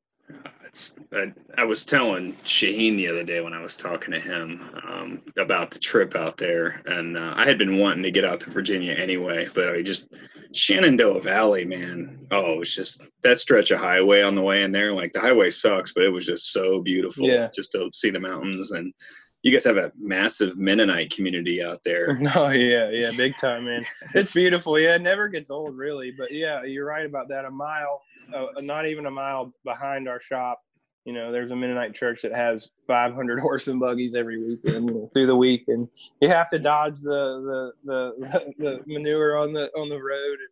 it's 0.65 0.95
I, 1.13 1.33
I, 1.57 1.63
was 1.63 1.83
telling 1.83 2.33
Shaheen 2.45 2.95
the 2.95 3.07
other 3.07 3.23
day 3.23 3.41
when 3.41 3.53
I 3.53 3.61
was 3.61 3.75
talking 3.75 4.11
to 4.11 4.19
him 4.19 4.69
um, 4.87 5.21
about 5.37 5.71
the 5.71 5.79
trip 5.79 6.15
out 6.15 6.37
there, 6.37 6.81
and 6.85 7.17
uh, 7.17 7.33
I 7.35 7.45
had 7.45 7.57
been 7.57 7.79
wanting 7.79 8.03
to 8.03 8.11
get 8.11 8.25
out 8.25 8.39
to 8.41 8.51
Virginia 8.51 8.93
anyway, 8.93 9.47
but 9.53 9.69
I 9.69 9.81
just 9.81 10.13
Shenandoah 10.53 11.21
Valley, 11.21 11.65
man. 11.65 12.27
Oh, 12.31 12.61
it's 12.61 12.75
just 12.75 13.09
that 13.23 13.39
stretch 13.39 13.71
of 13.71 13.79
highway 13.79 14.21
on 14.21 14.35
the 14.35 14.41
way 14.41 14.61
in 14.61 14.71
there. 14.71 14.93
Like 14.93 15.11
the 15.13 15.19
highway 15.19 15.49
sucks, 15.49 15.93
but 15.93 16.03
it 16.03 16.09
was 16.09 16.25
just 16.25 16.51
so 16.51 16.79
beautiful. 16.81 17.27
Yeah. 17.27 17.49
just 17.53 17.71
to 17.73 17.89
see 17.93 18.11
the 18.11 18.19
mountains 18.19 18.71
and 18.71 18.93
you 19.41 19.51
guys 19.51 19.63
have 19.65 19.77
a 19.77 19.91
massive 19.97 20.57
Mennonite 20.57 21.11
community 21.11 21.63
out 21.63 21.83
there. 21.83 22.13
No, 22.19 22.49
yeah, 22.49 22.89
yeah, 22.89 23.11
big 23.11 23.37
time, 23.37 23.65
man. 23.65 23.85
It's 24.13 24.33
beautiful. 24.33 24.77
Yeah, 24.77 24.95
it 24.95 25.01
never 25.01 25.29
gets 25.29 25.49
old, 25.49 25.77
really. 25.77 26.11
But 26.11 26.31
yeah, 26.31 26.63
you're 26.63 26.85
right 26.85 27.05
about 27.05 27.29
that. 27.29 27.45
A 27.45 27.51
mile, 27.51 28.01
uh, 28.35 28.61
not 28.61 28.85
even 28.85 29.05
a 29.05 29.11
mile 29.11 29.53
behind 29.63 30.09
our 30.09 30.19
shop, 30.19 30.61
you 31.05 31.13
know, 31.13 31.31
there's 31.31 31.51
a 31.51 31.55
Mennonite 31.55 31.95
church 31.95 32.21
that 32.21 32.33
has 32.33 32.69
500 32.85 33.39
horse 33.41 33.67
and 33.67 33.79
buggies 33.79 34.15
every 34.15 34.43
weekend 34.43 34.89
you 34.89 34.93
know, 34.93 35.09
through 35.13 35.27
the 35.27 35.35
week, 35.35 35.63
and 35.67 35.87
you 36.21 36.27
have 36.29 36.49
to 36.49 36.59
dodge 36.59 36.99
the 36.99 37.71
the 37.85 38.11
the, 38.19 38.53
the 38.57 38.79
manure 38.85 39.37
on 39.37 39.53
the 39.53 39.69
on 39.77 39.89
the 39.89 39.95
road 39.95 40.37
and, 40.39 40.49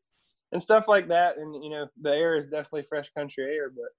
and 0.54 0.64
stuff 0.64 0.88
like 0.88 1.10
that. 1.10 1.38
And 1.38 1.64
you 1.64 1.70
know, 1.70 1.88
the 2.02 2.12
air 2.12 2.36
is 2.36 2.46
definitely 2.46 2.84
fresh 2.84 3.10
country 3.14 3.44
air, 3.44 3.70
but. 3.70 3.90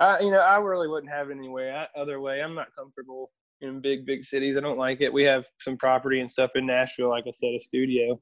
I, 0.00 0.20
you 0.20 0.30
know, 0.30 0.38
I 0.38 0.58
really 0.58 0.86
wouldn't 0.86 1.10
have 1.10 1.28
it 1.28 1.36
any 1.36 1.48
way 1.48 1.74
other 1.96 2.20
way. 2.20 2.40
I'm 2.40 2.54
not 2.54 2.68
comfortable 2.76 3.32
in 3.60 3.80
big 3.80 4.06
big 4.06 4.24
cities. 4.24 4.56
I 4.56 4.60
don't 4.60 4.78
like 4.78 5.00
it. 5.00 5.12
We 5.12 5.24
have 5.24 5.46
some 5.60 5.76
property 5.76 6.20
and 6.20 6.30
stuff 6.30 6.50
in 6.54 6.66
Nashville, 6.66 7.10
like 7.10 7.24
I 7.26 7.32
said, 7.32 7.54
a 7.54 7.58
studio, 7.58 8.20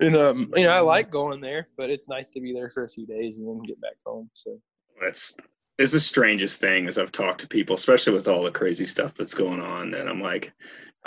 and 0.00 0.16
um, 0.16 0.48
you 0.56 0.64
know, 0.64 0.70
I 0.70 0.80
like 0.80 1.10
going 1.10 1.40
there, 1.40 1.66
but 1.76 1.90
it's 1.90 2.08
nice 2.08 2.32
to 2.32 2.40
be 2.40 2.52
there 2.52 2.70
for 2.70 2.84
a 2.84 2.88
few 2.88 3.06
days 3.06 3.38
and 3.38 3.48
then 3.48 3.62
get 3.62 3.80
back 3.80 3.96
home. 4.04 4.30
So 4.34 4.58
that's 5.00 5.36
it's 5.78 5.92
the 5.92 6.00
strangest 6.00 6.60
thing 6.60 6.88
as 6.88 6.98
I've 6.98 7.12
talked 7.12 7.40
to 7.42 7.48
people, 7.48 7.74
especially 7.74 8.14
with 8.14 8.28
all 8.28 8.42
the 8.42 8.50
crazy 8.50 8.86
stuff 8.86 9.14
that's 9.14 9.34
going 9.34 9.60
on. 9.60 9.94
And 9.94 10.08
I'm 10.08 10.20
like, 10.20 10.52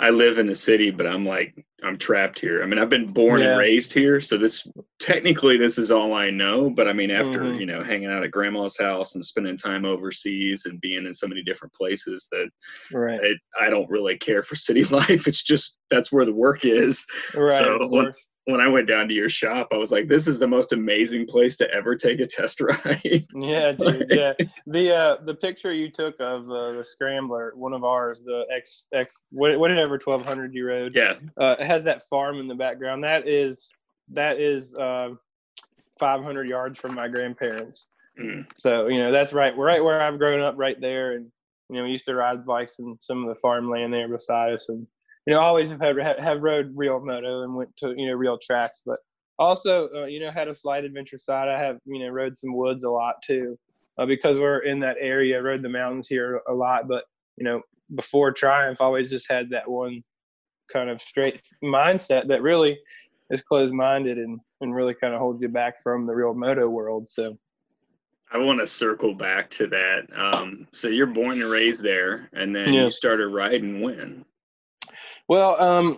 I 0.00 0.08
live 0.08 0.38
in 0.38 0.46
the 0.46 0.54
city, 0.54 0.90
but 0.90 1.06
I'm 1.06 1.26
like 1.26 1.54
I'm 1.82 1.98
trapped 1.98 2.38
here. 2.38 2.62
I 2.62 2.66
mean, 2.66 2.78
I've 2.78 2.88
been 2.88 3.12
born 3.12 3.40
yeah. 3.40 3.50
and 3.50 3.58
raised 3.58 3.92
here, 3.92 4.20
so 4.20 4.38
this 4.38 4.66
technically 4.98 5.58
this 5.58 5.76
is 5.76 5.90
all 5.90 6.14
I 6.14 6.30
know. 6.30 6.70
But 6.70 6.88
I 6.88 6.94
mean, 6.94 7.10
after 7.10 7.40
mm-hmm. 7.40 7.60
you 7.60 7.66
know 7.66 7.82
hanging 7.82 8.10
out 8.10 8.24
at 8.24 8.30
grandma's 8.30 8.78
house 8.78 9.14
and 9.14 9.24
spending 9.24 9.58
time 9.58 9.84
overseas 9.84 10.64
and 10.64 10.80
being 10.80 11.04
in 11.04 11.12
so 11.12 11.26
many 11.26 11.42
different 11.42 11.74
places, 11.74 12.28
that 12.32 12.48
right. 12.92 13.20
I, 13.60 13.66
I 13.66 13.70
don't 13.70 13.88
really 13.90 14.16
care 14.16 14.42
for 14.42 14.56
city 14.56 14.84
life. 14.96 15.28
It's 15.28 15.42
just 15.42 15.78
that's 15.90 16.10
where 16.10 16.24
the 16.24 16.34
work 16.34 16.64
is. 16.64 17.06
Right. 17.34 17.58
So 17.58 18.10
when 18.50 18.60
I 18.60 18.68
went 18.68 18.86
down 18.86 19.08
to 19.08 19.14
your 19.14 19.28
shop, 19.28 19.68
I 19.72 19.76
was 19.76 19.90
like, 19.90 20.08
"This 20.08 20.26
is 20.28 20.38
the 20.38 20.46
most 20.46 20.72
amazing 20.72 21.26
place 21.26 21.56
to 21.58 21.70
ever 21.70 21.94
take 21.96 22.20
a 22.20 22.26
test 22.26 22.60
ride." 22.60 23.26
yeah, 23.34 23.72
dude. 23.72 24.06
Yeah, 24.10 24.32
the 24.66 24.94
uh, 24.94 25.16
the 25.24 25.34
picture 25.34 25.72
you 25.72 25.90
took 25.90 26.18
of 26.20 26.50
uh, 26.50 26.72
the 26.72 26.84
scrambler, 26.84 27.52
one 27.54 27.72
of 27.72 27.84
ours, 27.84 28.22
the 28.24 28.44
X 28.54 28.86
X 28.94 29.26
whatever 29.30 29.98
twelve 29.98 30.24
hundred 30.24 30.54
you 30.54 30.66
rode. 30.66 30.94
Yeah, 30.94 31.14
uh, 31.38 31.56
it 31.58 31.66
has 31.66 31.84
that 31.84 32.02
farm 32.02 32.38
in 32.38 32.48
the 32.48 32.54
background. 32.54 33.02
That 33.02 33.26
is 33.26 33.72
that 34.10 34.40
is 34.40 34.74
uh, 34.74 35.10
five 35.98 36.22
hundred 36.22 36.48
yards 36.48 36.78
from 36.78 36.94
my 36.94 37.08
grandparents. 37.08 37.86
Mm. 38.20 38.46
So 38.56 38.88
you 38.88 38.98
know 38.98 39.12
that's 39.12 39.32
right. 39.32 39.56
We're 39.56 39.66
right 39.66 39.82
where 39.82 40.02
I've 40.02 40.18
grown 40.18 40.40
up, 40.40 40.54
right 40.56 40.80
there, 40.80 41.12
and 41.12 41.30
you 41.68 41.76
know 41.76 41.84
we 41.84 41.90
used 41.90 42.06
to 42.06 42.14
ride 42.14 42.44
bikes 42.44 42.78
in 42.78 42.96
some 43.00 43.22
of 43.22 43.28
the 43.28 43.40
farmland 43.40 43.92
there 43.92 44.08
beside 44.08 44.52
us, 44.52 44.68
and 44.68 44.86
you 45.26 45.34
know, 45.34 45.40
always 45.40 45.70
have 45.70 45.80
had 45.80 46.18
have 46.18 46.42
rode 46.42 46.72
real 46.74 47.00
moto 47.04 47.42
and 47.42 47.54
went 47.54 47.74
to 47.76 47.94
you 47.96 48.06
know 48.06 48.14
real 48.14 48.38
tracks, 48.38 48.82
but 48.84 48.98
also 49.38 49.88
uh, 49.94 50.04
you 50.06 50.20
know 50.20 50.30
had 50.30 50.48
a 50.48 50.54
slight 50.54 50.84
adventure 50.84 51.18
side. 51.18 51.48
I 51.48 51.58
have 51.58 51.78
you 51.84 52.00
know 52.00 52.08
rode 52.08 52.34
some 52.34 52.54
woods 52.54 52.84
a 52.84 52.90
lot 52.90 53.16
too, 53.24 53.58
uh, 53.98 54.06
because 54.06 54.38
we're 54.38 54.60
in 54.60 54.80
that 54.80 54.96
area. 55.00 55.42
Rode 55.42 55.62
the 55.62 55.68
mountains 55.68 56.08
here 56.08 56.40
a 56.48 56.54
lot, 56.54 56.88
but 56.88 57.04
you 57.36 57.44
know 57.44 57.62
before 57.94 58.32
Triumph, 58.32 58.80
I 58.80 58.84
always 58.84 59.10
just 59.10 59.30
had 59.30 59.50
that 59.50 59.68
one 59.68 60.02
kind 60.72 60.88
of 60.88 61.00
straight 61.00 61.42
mindset 61.62 62.28
that 62.28 62.42
really 62.42 62.78
is 63.30 63.42
closed 63.42 63.74
minded 63.74 64.18
and 64.18 64.40
and 64.60 64.74
really 64.74 64.94
kind 64.94 65.14
of 65.14 65.20
holds 65.20 65.40
you 65.42 65.48
back 65.48 65.80
from 65.82 66.06
the 66.06 66.14
real 66.14 66.34
moto 66.34 66.68
world. 66.68 67.08
So. 67.08 67.36
I 68.32 68.38
want 68.38 68.60
to 68.60 68.66
circle 68.66 69.12
back 69.12 69.50
to 69.50 69.66
that. 69.66 70.06
Um, 70.14 70.68
so 70.72 70.86
you're 70.86 71.06
born 71.06 71.42
and 71.42 71.50
raised 71.50 71.82
there, 71.82 72.28
and 72.32 72.54
then 72.54 72.72
yeah. 72.72 72.84
you 72.84 72.90
started 72.90 73.26
riding 73.26 73.80
when? 73.80 74.24
Well, 75.30 75.62
um, 75.62 75.96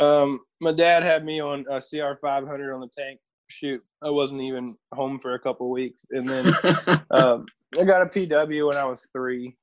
um, 0.00 0.40
my 0.60 0.72
dad 0.72 1.04
had 1.04 1.24
me 1.24 1.40
on 1.40 1.64
a 1.70 1.80
CR 1.80 2.18
500 2.20 2.74
on 2.74 2.80
the 2.80 2.88
tank. 2.88 3.20
Shoot, 3.46 3.80
I 4.02 4.10
wasn't 4.10 4.40
even 4.40 4.74
home 4.92 5.20
for 5.20 5.34
a 5.34 5.38
couple 5.38 5.70
weeks, 5.70 6.06
and 6.10 6.28
then 6.28 6.46
um, 7.12 7.46
I 7.78 7.84
got 7.84 8.02
a 8.02 8.06
PW 8.06 8.66
when 8.66 8.76
I 8.76 8.84
was 8.84 9.08
three, 9.12 9.54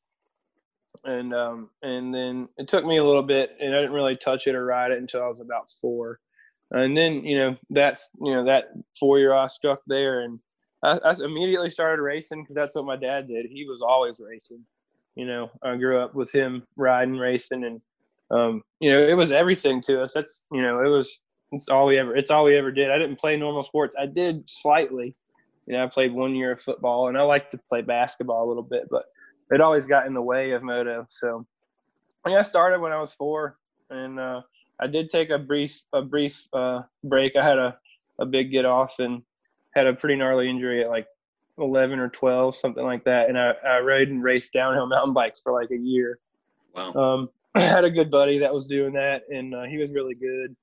and 1.04 1.34
um, 1.34 1.72
and 1.82 2.14
then 2.14 2.48
it 2.58 2.70
took 2.70 2.86
me 2.86 3.00
a 3.00 3.04
little 3.04 3.24
bit, 3.24 3.50
and 3.60 3.76
I 3.76 3.82
didn't 3.82 3.96
really 3.96 4.16
touch 4.16 4.48
it 4.48 4.56
or 4.56 4.64
ride 4.64 4.92
it 4.92 5.00
until 5.00 5.24
I 5.24 5.28
was 5.28 5.42
about 5.42 5.70
four, 5.70 6.22
and 6.72 6.96
then 6.96 7.26
you 7.26 7.38
know 7.38 7.58
that's 7.70 8.08
you 8.22 8.32
know 8.32 8.46
that 8.46 8.70
four 8.98 9.20
year 9.20 9.34
I 9.34 9.48
struck 9.48 9.82
there, 9.88 10.22
and 10.22 10.40
I, 10.86 11.00
I 11.04 11.14
immediately 11.22 11.70
started 11.70 12.02
racing 12.02 12.44
because 12.44 12.56
that's 12.56 12.76
what 12.76 12.86
my 12.86 12.96
dad 12.96 13.28
did. 13.28 13.48
He 13.48 13.66
was 13.68 13.82
always 13.82 14.22
racing. 14.26 14.66
You 15.16 15.26
know, 15.26 15.52
I 15.62 15.76
grew 15.76 16.00
up 16.00 16.16
with 16.16 16.32
him 16.32 16.64
riding, 16.78 17.18
racing, 17.18 17.66
and 17.66 17.82
um, 18.32 18.64
you 18.80 18.90
know, 18.90 19.00
it 19.00 19.16
was 19.16 19.32
everything 19.32 19.82
to 19.84 20.02
us. 20.02 20.14
That's 20.14 20.48
you 20.52 20.62
know, 20.62 20.84
it 20.84 20.88
was 20.88 21.20
it's 21.52 21.70
all 21.70 21.86
we 21.86 21.98
ever 21.98 22.16
it's 22.16 22.32
all 22.32 22.46
we 22.46 22.58
ever 22.58 22.72
did. 22.72 22.90
I 22.90 22.98
didn't 22.98 23.20
play 23.20 23.36
normal 23.36 23.64
sports. 23.64 23.96
I 24.00 24.06
did 24.06 24.48
slightly. 24.48 25.16
You 25.68 25.74
know, 25.74 25.84
I 25.84 25.88
played 25.88 26.14
one 26.14 26.36
year 26.36 26.54
of 26.54 26.62
football 26.62 27.10
and 27.10 27.18
I 27.18 27.22
like 27.22 27.52
to 27.52 27.60
play 27.70 27.82
basketball 27.82 28.46
a 28.46 28.48
little 28.48 28.64
bit, 28.64 28.88
but 28.90 29.04
it 29.52 29.62
always 29.62 29.86
got 29.86 30.08
in 30.08 30.14
the 30.14 30.22
way 30.22 30.52
of 30.52 30.64
moto. 30.64 31.06
So 31.10 31.46
yeah, 32.28 32.40
I 32.40 32.42
started 32.42 32.80
when 32.80 32.92
I 32.92 33.00
was 33.00 33.14
four 33.14 33.58
and 33.90 34.20
uh, 34.20 34.42
I 34.80 34.88
did 34.88 35.10
take 35.10 35.30
a 35.30 35.38
brief 35.38 35.82
a 35.94 36.02
brief 36.02 36.48
uh, 36.54 36.82
break. 37.04 37.36
I 37.36 37.46
had 37.46 37.58
a, 37.58 37.78
a 38.20 38.26
big 38.26 38.52
get 38.52 38.66
off 38.66 39.00
and 39.00 39.22
had 39.76 39.88
a 39.88 39.94
pretty 39.94 40.16
gnarly 40.16 40.50
injury 40.50 40.84
at 40.84 40.90
like 40.90 41.08
11 41.58 42.00
or 42.00 42.10
12, 42.10 42.56
something 42.56 42.84
like 42.84 43.04
that. 43.04 43.30
And 43.30 43.38
I, 43.38 43.54
I 43.66 43.80
rode 43.80 44.08
and 44.08 44.24
raced 44.24 44.54
downhill 44.54 44.88
mountain 44.88 45.14
bikes 45.14 45.42
for 45.42 45.52
like 45.52 45.70
a 45.72 45.78
year. 45.78 46.20
Wow. 46.76 46.94
Um, 46.94 47.30
I 47.56 47.62
had 47.62 47.84
a 47.84 47.90
good 47.90 48.10
buddy 48.10 48.40
that 48.40 48.54
was 48.54 48.68
doing 48.68 48.94
that, 48.94 49.24
and 49.30 49.54
uh, 49.54 49.64
he 49.64 49.78
was 49.78 49.92
really 49.92 50.16
good. 50.16 50.56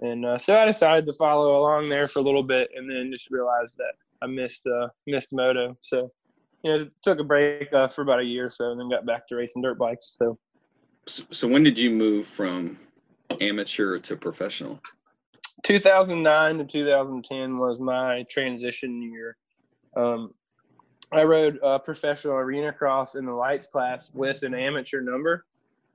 And 0.00 0.26
uh, 0.26 0.38
so 0.38 0.58
I 0.58 0.64
decided 0.64 1.06
to 1.06 1.12
follow 1.12 1.60
along 1.60 1.88
there 1.88 2.08
for 2.08 2.18
a 2.18 2.22
little 2.22 2.42
bit, 2.42 2.70
and 2.74 2.90
then 2.90 3.10
just 3.12 3.30
realized 3.30 3.78
that 3.78 3.92
I 4.20 4.26
missed 4.26 4.66
uh, 4.66 4.88
missed 5.06 5.32
moto. 5.32 5.76
So 5.80 6.10
you 6.64 6.70
know, 6.70 6.88
took 7.02 7.20
a 7.20 7.24
break 7.24 7.72
uh, 7.72 7.88
for 7.88 8.02
about 8.02 8.20
a 8.20 8.24
year 8.24 8.46
or 8.46 8.50
so, 8.50 8.70
and 8.70 8.80
then 8.80 8.88
got 8.88 9.06
back 9.06 9.28
to 9.28 9.36
racing 9.36 9.62
dirt 9.62 9.78
bikes. 9.78 10.16
So. 10.18 10.38
so, 11.06 11.24
so 11.30 11.48
when 11.48 11.62
did 11.62 11.78
you 11.78 11.90
move 11.90 12.26
from 12.26 12.78
amateur 13.40 13.98
to 13.98 14.16
professional? 14.16 14.80
2009 15.64 16.58
to 16.58 16.64
2010 16.64 17.58
was 17.58 17.78
my 17.78 18.24
transition 18.28 19.00
year. 19.02 19.36
Um, 19.96 20.34
I 21.12 21.24
rode 21.24 21.60
uh, 21.62 21.78
professional 21.78 22.34
arena 22.34 22.72
cross 22.72 23.14
in 23.14 23.26
the 23.26 23.32
lights 23.32 23.66
class 23.66 24.10
with 24.14 24.42
an 24.42 24.54
amateur 24.54 25.00
number 25.00 25.44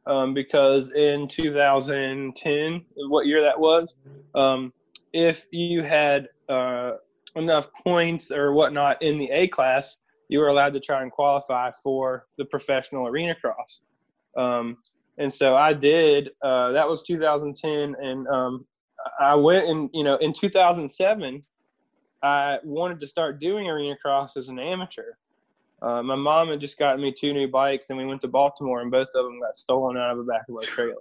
um, 0.07 0.33
because 0.33 0.91
in 0.93 1.27
2010, 1.27 2.85
what 3.09 3.27
year 3.27 3.41
that 3.41 3.59
was, 3.59 3.95
um, 4.35 4.73
if 5.13 5.47
you 5.51 5.83
had 5.83 6.29
uh, 6.49 6.93
enough 7.35 7.67
points 7.73 8.31
or 8.31 8.53
whatnot 8.53 9.01
in 9.01 9.17
the 9.17 9.29
A 9.31 9.47
class, 9.47 9.97
you 10.29 10.39
were 10.39 10.47
allowed 10.47 10.73
to 10.73 10.79
try 10.79 11.01
and 11.01 11.11
qualify 11.11 11.71
for 11.83 12.25
the 12.37 12.45
professional 12.45 13.07
arena 13.07 13.35
cross. 13.35 13.81
Um, 14.37 14.77
and 15.17 15.31
so 15.31 15.55
I 15.55 15.73
did. 15.73 16.31
Uh, 16.43 16.71
that 16.71 16.87
was 16.87 17.03
2010, 17.03 17.95
and 17.99 18.27
um, 18.27 18.65
I 19.19 19.35
went 19.35 19.67
and 19.67 19.89
you 19.93 20.03
know 20.03 20.15
in 20.17 20.33
2007, 20.33 21.43
I 22.23 22.57
wanted 22.63 22.99
to 22.99 23.07
start 23.07 23.39
doing 23.39 23.67
arena 23.67 23.95
cross 24.01 24.37
as 24.37 24.47
an 24.47 24.59
amateur. 24.59 25.13
Uh, 25.81 26.01
my 26.01 26.15
mom 26.15 26.49
had 26.49 26.59
just 26.59 26.79
gotten 26.79 27.01
me 27.01 27.11
two 27.11 27.33
new 27.33 27.47
bikes, 27.47 27.89
and 27.89 27.97
we 27.97 28.05
went 28.05 28.21
to 28.21 28.27
Baltimore, 28.27 28.81
and 28.81 28.89
both 28.89 29.07
of 29.13 29.25
them 29.25 29.39
got 29.39 29.55
stolen 29.55 29.97
out 29.97 30.11
of 30.11 30.17
the 30.17 30.23
back 30.23 30.43
of 30.49 30.55
our 30.55 30.61
trailer. 30.61 30.95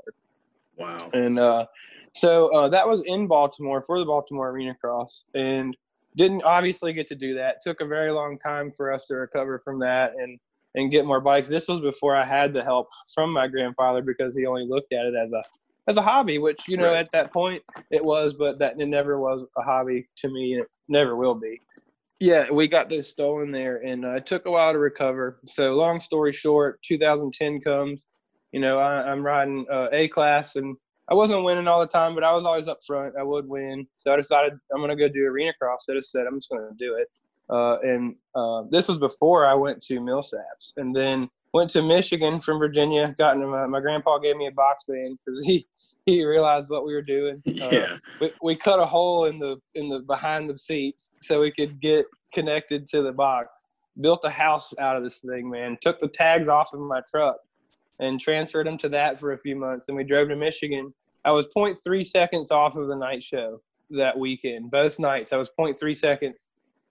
Wow. 0.77 1.09
And 1.15 1.39
uh, 1.39 1.67
so 2.15 2.55
uh, 2.55 2.69
that 2.69 2.87
was 2.87 3.03
in 3.05 3.27
Baltimore 3.27 3.83
for 3.83 3.99
the 3.99 4.05
Baltimore 4.05 4.51
Arena 4.51 4.75
Cross, 4.75 5.25
and 5.35 5.77
didn't 6.17 6.45
obviously 6.45 6.93
get 6.93 7.07
to 7.09 7.15
do 7.15 7.35
that. 7.35 7.61
Took 7.63 7.81
a 7.81 7.87
very 7.87 8.11
long 8.11 8.39
time 8.39 8.71
for 8.71 8.93
us 8.93 9.07
to 9.07 9.15
recover 9.17 9.59
from 9.59 9.79
that 9.81 10.13
and 10.19 10.39
and 10.75 10.91
get 10.91 11.07
more 11.07 11.21
bikes. 11.21 11.49
This 11.49 11.69
was 11.69 11.81
before 11.81 12.15
I 12.15 12.25
had 12.25 12.53
the 12.53 12.63
help 12.63 12.89
from 13.15 13.33
my 13.33 13.49
grandfather 13.49 14.03
because 14.03 14.37
he 14.37 14.45
only 14.47 14.67
looked 14.67 14.93
at 14.93 15.07
it 15.07 15.15
as 15.15 15.33
a 15.33 15.43
as 15.89 15.97
a 15.97 16.03
hobby, 16.03 16.39
which 16.39 16.69
you 16.69 16.77
know 16.77 16.89
right. 16.89 16.99
at 16.99 17.13
that 17.13 17.33
point 17.33 17.63
it 17.91 18.05
was, 18.05 18.35
but 18.35 18.59
that 18.59 18.79
it 18.81 18.87
never 18.87 19.19
was 19.21 19.45
a 19.57 19.63
hobby 19.63 20.07
to 20.17 20.29
me, 20.29 20.55
and 20.55 20.63
it 20.63 20.71
never 20.89 21.17
will 21.17 21.35
be. 21.35 21.61
Yeah, 22.19 22.51
we 22.51 22.67
got 22.67 22.89
those 22.89 23.11
stolen 23.11 23.53
there, 23.53 23.77
and 23.85 24.05
uh, 24.05 24.15
it 24.15 24.27
took 24.27 24.47
a 24.47 24.51
while 24.51 24.73
to 24.73 24.79
recover. 24.79 25.39
So, 25.45 25.75
long 25.75 26.01
story 26.01 26.33
short, 26.33 26.81
2010 26.83 27.61
comes. 27.61 28.07
You 28.53 28.61
know, 28.61 28.79
I, 28.79 29.13
am 29.13 29.23
riding 29.23 29.67
uh, 29.71 29.89
A 29.93 30.09
class, 30.09 30.57
and 30.57 30.77
I 31.11 31.15
wasn't 31.15 31.45
winning 31.45 31.69
all 31.69 31.81
the 31.81 31.87
time, 31.87 32.15
but 32.15 32.25
I 32.25 32.33
was 32.33 32.47
always 32.47 32.69
up 32.69 32.79
front. 32.87 33.15
I 33.19 33.23
would 33.23 33.47
win, 33.47 33.87
so 33.97 34.15
I 34.15 34.17
decided 34.17 34.55
I'm 34.75 34.81
gonna 34.81 34.97
go 34.97 35.09
do 35.09 35.27
arena 35.27 35.53
cross. 35.61 35.85
I 35.91 35.93
just 35.93 36.11
said 36.11 36.27
I'm 36.27 36.39
just 36.39 36.49
gonna 36.49 36.71
do 36.79 36.95
it, 36.95 37.09
uh, 37.51 37.81
and 37.81 38.17
uh, 38.35 38.63
this 38.71 38.89
was 38.89 38.97
before 38.97 39.47
I 39.47 39.53
went 39.53 39.83
to 39.83 40.01
Millsaps, 40.01 40.73
and 40.79 40.97
then 40.97 41.29
went 41.57 41.71
to 41.71 41.81
Michigan 41.81 42.39
from 42.39 42.59
Virginia. 42.59 43.15
Got 43.17 43.39
my, 43.39 43.67
my 43.67 43.81
grandpa 43.81 44.19
gave 44.19 44.37
me 44.37 44.47
a 44.47 44.53
box 44.53 44.85
van 44.87 45.17
because 45.17 45.43
he 45.45 45.67
he 46.05 46.23
realized 46.23 46.71
what 46.71 46.87
we 46.87 46.93
were 46.93 47.03
doing. 47.03 47.43
Uh, 47.47 47.71
yeah, 47.73 47.97
we, 48.21 48.31
we 48.43 48.55
cut 48.55 48.79
a 48.79 48.85
hole 48.85 49.25
in 49.25 49.39
the 49.39 49.57
in 49.75 49.89
the 49.89 50.01
behind 50.01 50.51
the 50.51 50.59
seats 50.59 51.13
so 51.21 51.41
we 51.41 51.51
could 51.51 51.81
get 51.81 52.05
connected 52.33 52.87
to 52.89 53.03
the 53.03 53.13
box. 53.13 53.49
Built 54.03 54.21
a 54.25 54.31
house 54.31 54.75
out 54.79 54.97
of 54.97 55.03
this 55.03 55.21
thing, 55.21 55.49
man. 55.49 55.79
Took 55.81 55.99
the 55.99 56.09
tags 56.09 56.49
off 56.49 56.75
of 56.75 56.81
my 56.81 57.01
truck 57.11 57.37
and 57.99 58.21
transferred 58.21 58.67
them 58.67 58.77
to 58.77 58.91
that 58.91 59.19
for 59.19 59.33
a 59.33 59.39
few 59.39 59.57
months. 59.57 59.89
And 59.89 59.97
we 59.97 60.05
drove 60.05 60.29
to 60.29 60.37
Michigan. 60.37 60.93
I 61.25 61.31
was 61.31 61.47
0.3 61.47 62.05
seconds 62.05 62.51
off 62.51 62.77
of 62.77 62.89
the 62.89 62.95
night 62.95 63.23
show 63.23 63.63
that 63.91 64.17
weekend. 64.19 64.71
Both 64.71 64.99
nights, 64.99 65.33
I 65.33 65.39
was 65.39 65.51
0.3 65.59 65.97
seconds. 65.97 66.49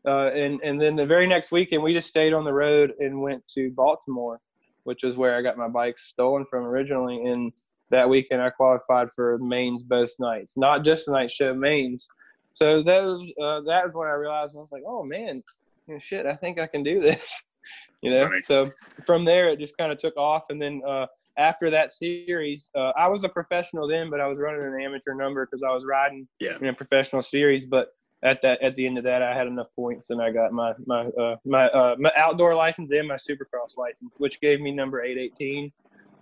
Uh, 0.07 0.31
and 0.31 0.59
and 0.61 0.81
then 0.81 0.95
the 0.95 1.05
very 1.05 1.27
next 1.27 1.51
weekend, 1.51 1.83
we 1.83 1.93
just 1.93 2.07
stayed 2.07 2.33
on 2.33 2.43
the 2.43 2.53
road 2.53 2.93
and 2.99 3.21
went 3.21 3.47
to 3.49 3.69
Baltimore 3.71 4.39
which 4.85 5.03
is 5.03 5.17
where 5.17 5.35
I 5.35 5.41
got 5.41 5.57
my 5.57 5.67
bike 5.67 5.97
stolen 5.97 6.45
from 6.49 6.63
originally. 6.63 7.25
And 7.25 7.51
that 7.91 8.09
weekend, 8.09 8.41
I 8.41 8.49
qualified 8.49 9.09
for 9.11 9.37
mains 9.39 9.83
both 9.83 10.11
nights, 10.19 10.57
not 10.57 10.83
just 10.85 11.05
the 11.05 11.11
night 11.11 11.29
show 11.29 11.53
mains. 11.53 12.07
So 12.53 12.79
that 12.79 13.03
was 13.03 13.21
uh, 13.41 13.61
that 13.69 13.83
was 13.83 13.93
when 13.93 14.07
I 14.07 14.13
realized 14.13 14.55
I 14.55 14.59
was 14.59 14.71
like, 14.71 14.83
oh 14.87 15.03
man, 15.03 15.43
you 15.87 15.93
know, 15.93 15.99
shit, 15.99 16.25
I 16.25 16.33
think 16.33 16.59
I 16.59 16.67
can 16.67 16.83
do 16.83 17.01
this. 17.01 17.43
you 18.01 18.11
know, 18.11 18.29
so 18.41 18.71
from 19.05 19.25
there 19.25 19.49
it 19.49 19.59
just 19.59 19.77
kind 19.77 19.91
of 19.91 19.97
took 19.97 20.15
off, 20.15 20.45
and 20.49 20.61
then 20.61 20.81
uh, 20.87 21.07
after 21.37 21.69
that 21.69 21.91
series, 21.91 22.69
uh, 22.75 22.91
I 22.97 23.07
was 23.07 23.23
a 23.23 23.29
professional 23.29 23.87
then, 23.87 24.09
but 24.09 24.21
I 24.21 24.27
was 24.27 24.39
running 24.39 24.63
an 24.63 24.79
amateur 24.81 25.13
number 25.13 25.45
because 25.45 25.63
I 25.63 25.73
was 25.73 25.83
riding 25.83 26.27
yeah. 26.39 26.57
in 26.61 26.67
a 26.67 26.73
professional 26.73 27.21
series. 27.21 27.65
But 27.65 27.89
at 28.25 28.41
that 28.41 28.61
at 28.61 28.75
the 28.75 28.85
end 28.85 28.97
of 28.97 29.03
that, 29.03 29.21
I 29.21 29.37
had 29.37 29.47
enough 29.47 29.73
points, 29.75 30.09
and 30.09 30.21
I 30.21 30.31
got 30.31 30.51
my 30.51 30.73
my 30.85 31.05
uh, 31.05 31.35
my 31.45 31.69
uh, 31.69 31.95
my 31.97 32.11
outdoor 32.17 32.55
license 32.55 32.91
and 32.91 33.07
my 33.07 33.15
Supercross 33.15 33.77
license, 33.77 34.15
which 34.17 34.41
gave 34.41 34.59
me 34.59 34.71
number 34.71 35.03
eight 35.03 35.17
eighteen, 35.17 35.71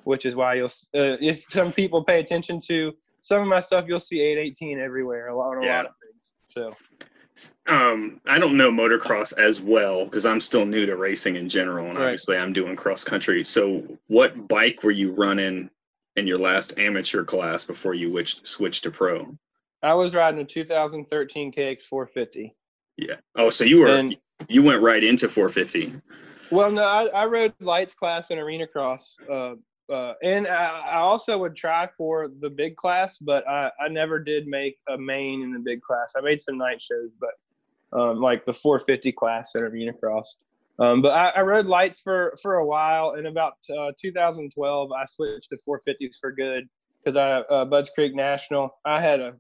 which 0.04 0.26
is 0.26 0.36
why 0.36 0.56
you'll 0.56 0.66
uh, 0.66 1.18
if 1.22 1.44
some 1.44 1.72
people 1.72 2.04
pay 2.04 2.20
attention 2.20 2.60
to 2.68 2.94
some 3.22 3.42
of 3.42 3.48
my 3.48 3.62
stuff, 3.62 3.86
you'll 3.88 4.02
see 4.02 4.20
eight 4.20 4.38
eighteen 4.38 4.80
everywhere 4.80 5.30
a 5.30 5.36
lot, 5.36 5.54
a 5.58 5.66
yeah. 5.66 5.78
lot 5.78 5.86
of 5.88 5.96
things. 5.96 6.34
So. 6.48 6.76
Um, 7.66 8.22
I 8.28 8.38
don't 8.38 8.58
know 8.58 8.70
motocross 8.70 9.36
as 9.36 9.60
well 9.60 10.06
because 10.06 10.24
I'm 10.24 10.40
still 10.40 10.68
new 10.68 10.86
to 10.86 10.96
racing 10.96 11.36
in 11.36 11.50
general, 11.50 11.88
and 11.88 11.98
right. 11.98 12.04
obviously 12.04 12.38
I'm 12.38 12.54
doing 12.54 12.76
cross 12.76 13.04
country. 13.04 13.44
So, 13.44 13.98
what 14.06 14.48
bike 14.48 14.84
were 14.84 14.92
you 14.92 15.14
running 15.14 15.72
in 16.16 16.28
your 16.28 16.38
last 16.38 16.78
amateur 16.78 17.24
class 17.24 17.64
before 17.64 17.96
you 17.96 18.12
switched 18.12 18.46
switched 18.46 18.84
to 18.84 18.92
pro? 18.92 19.36
I 19.84 19.94
was 19.94 20.16
riding 20.16 20.40
a 20.40 20.46
2013 20.46 21.52
KX 21.52 21.84
450. 21.84 22.56
Yeah. 22.98 23.16
Oh, 23.36 23.50
so 23.50 23.66
you 23.66 23.80
were 23.80 23.88
and, 23.88 24.18
you 24.48 24.64
went 24.64 24.82
right 24.82 25.04
into 25.04 25.28
450. 25.28 25.94
Well, 26.52 26.72
no, 26.72 26.84
I, 26.84 27.06
I 27.08 27.26
rode 27.26 27.54
lights 27.60 27.94
class 27.94 28.30
and 28.30 28.40
arena 28.40 28.68
cross, 28.68 29.18
uh, 29.30 29.56
uh, 29.92 30.14
and 30.24 30.48
I, 30.48 30.82
I, 30.92 30.98
also 31.00 31.38
would 31.38 31.56
try 31.56 31.90
for 31.98 32.30
the 32.40 32.50
big 32.50 32.76
class, 32.76 33.18
but 33.20 33.48
I, 33.48 33.70
I 33.82 33.90
never 33.90 34.20
did 34.20 34.48
make 34.48 34.78
a 34.88 34.98
main 34.98 35.42
in 35.42 35.52
the 35.52 35.60
big 35.60 35.82
class. 35.82 36.14
I 36.18 36.22
made 36.22 36.40
some 36.40 36.58
night 36.58 36.82
shows, 36.82 37.16
but 37.20 38.00
um, 38.00 38.22
like 38.22 38.46
the 38.46 38.54
450 38.54 39.12
class 39.12 39.52
and 39.56 39.64
arena 39.64 39.92
cross. 39.94 40.38
Um, 40.80 41.02
but 41.02 41.12
I, 41.12 41.40
I, 41.40 41.42
rode 41.42 41.66
lights 41.66 42.02
for 42.02 42.34
for 42.42 42.56
a 42.56 42.66
while. 42.66 43.12
and 43.12 43.28
about 43.28 43.54
uh, 43.78 43.92
2012, 44.00 44.92
I 44.92 45.06
switched 45.06 45.50
to 45.50 45.58
450s 45.58 46.20
for 46.20 46.32
good 46.32 46.68
because 47.04 47.18
I 47.18 47.42
uh, 47.54 47.66
Budds 47.66 47.92
Creek 47.92 48.16
National. 48.16 48.80
I 48.86 49.00
had 49.00 49.20
a 49.20 49.34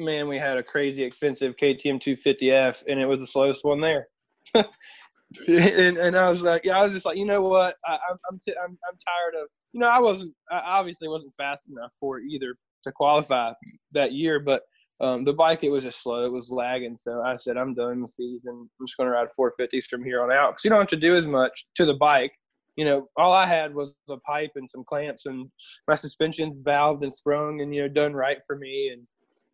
man, 0.00 0.28
we 0.28 0.38
had 0.38 0.58
a 0.58 0.62
crazy 0.62 1.02
expensive 1.02 1.56
KTM 1.56 2.00
250F, 2.00 2.84
and 2.88 3.00
it 3.00 3.06
was 3.06 3.20
the 3.20 3.26
slowest 3.26 3.64
one 3.64 3.80
there. 3.80 4.08
and, 4.54 5.96
and 5.98 6.16
I 6.16 6.28
was 6.28 6.42
like, 6.42 6.64
yeah, 6.64 6.78
I 6.78 6.82
was 6.82 6.92
just 6.92 7.06
like, 7.06 7.16
you 7.16 7.24
know 7.24 7.42
what? 7.42 7.76
I, 7.86 7.94
am 8.10 8.18
I'm, 8.30 8.40
t- 8.44 8.54
I'm 8.62 8.78
I'm 8.88 8.98
tired 8.98 9.42
of, 9.42 9.48
you 9.72 9.80
know, 9.80 9.88
I 9.88 10.00
wasn't, 10.00 10.34
I 10.50 10.58
obviously 10.58 11.08
wasn't 11.08 11.34
fast 11.36 11.70
enough 11.70 11.94
for 12.00 12.18
either 12.20 12.54
to 12.84 12.92
qualify 12.92 13.52
that 13.92 14.12
year, 14.12 14.40
but 14.40 14.62
um, 15.00 15.24
the 15.24 15.32
bike 15.32 15.64
it 15.64 15.70
was 15.70 15.84
just 15.84 16.02
slow, 16.02 16.24
it 16.24 16.32
was 16.32 16.50
lagging. 16.50 16.96
So 16.96 17.22
I 17.22 17.36
said, 17.36 17.56
I'm 17.56 17.74
done 17.74 18.02
with 18.02 18.14
these, 18.18 18.42
and 18.44 18.68
I'm 18.80 18.86
just 18.86 18.96
going 18.96 19.06
to 19.06 19.12
ride 19.12 19.28
450s 19.38 19.84
from 19.84 20.04
here 20.04 20.22
on 20.22 20.30
out 20.30 20.52
because 20.52 20.64
you 20.64 20.70
don't 20.70 20.80
have 20.80 20.88
to 20.88 20.96
do 20.96 21.16
as 21.16 21.26
much 21.26 21.66
to 21.76 21.86
the 21.86 21.94
bike. 21.94 22.32
You 22.76 22.84
know, 22.84 23.08
all 23.16 23.32
I 23.32 23.46
had 23.46 23.74
was 23.74 23.94
a 24.08 24.16
pipe 24.18 24.52
and 24.56 24.68
some 24.68 24.84
clamps, 24.84 25.26
and 25.26 25.50
my 25.88 25.94
suspension's 25.94 26.60
valved 26.60 27.02
and 27.02 27.12
sprung, 27.12 27.60
and 27.60 27.74
you 27.74 27.82
know, 27.82 27.88
done 27.88 28.14
right 28.14 28.38
for 28.46 28.56
me. 28.56 28.90
And 28.92 29.06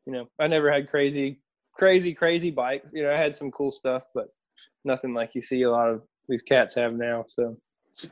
you 0.06 0.12
know, 0.12 0.28
I 0.38 0.46
never 0.46 0.72
had 0.72 0.88
crazy, 0.88 1.40
crazy, 1.74 2.14
crazy 2.14 2.50
bikes. 2.50 2.90
You 2.92 3.02
know, 3.02 3.12
I 3.12 3.18
had 3.18 3.34
some 3.34 3.50
cool 3.50 3.70
stuff, 3.70 4.06
but 4.14 4.28
nothing 4.84 5.12
like 5.12 5.34
you 5.34 5.42
see 5.42 5.62
a 5.62 5.70
lot 5.70 5.90
of 5.90 6.02
these 6.28 6.42
cats 6.42 6.74
have 6.76 6.94
now. 6.94 7.24
So, 7.28 7.56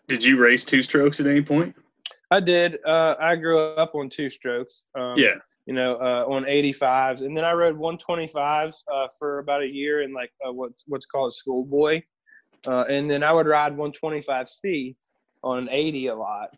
did 0.09 0.25
you 0.25 0.39
race 0.39 0.65
two 0.65 0.83
strokes 0.83 1.21
at 1.21 1.27
any 1.27 1.43
point? 1.43 1.75
I 2.31 2.41
did. 2.41 2.79
Uh, 2.85 3.15
I 3.21 3.37
grew 3.37 3.59
up 3.59 3.95
on 3.95 4.11
two 4.11 4.29
strokes. 4.29 4.87
Um, 4.99 5.15
yeah. 5.17 5.35
You 5.67 5.75
know, 5.75 5.95
uh, 5.95 6.25
on 6.29 6.45
85s, 6.45 7.23
and 7.23 7.35
then 7.35 7.45
I 7.45 7.53
rode 7.53 7.79
125s 7.79 8.75
uh, 8.93 9.07
for 9.19 9.39
about 9.39 9.63
a 9.63 9.67
year 9.67 10.03
in 10.03 10.13
like 10.13 10.31
uh, 10.47 10.53
what's 10.53 10.85
what's 10.87 11.07
called 11.07 11.33
schoolboy, 11.33 12.03
uh, 12.67 12.85
and 12.91 13.11
then 13.11 13.23
I 13.23 13.33
would 13.33 13.47
ride 13.47 13.75
125C 13.75 14.95
on 15.43 15.59
an 15.59 15.69
80 15.71 16.09
a 16.09 16.15
lot, 16.15 16.51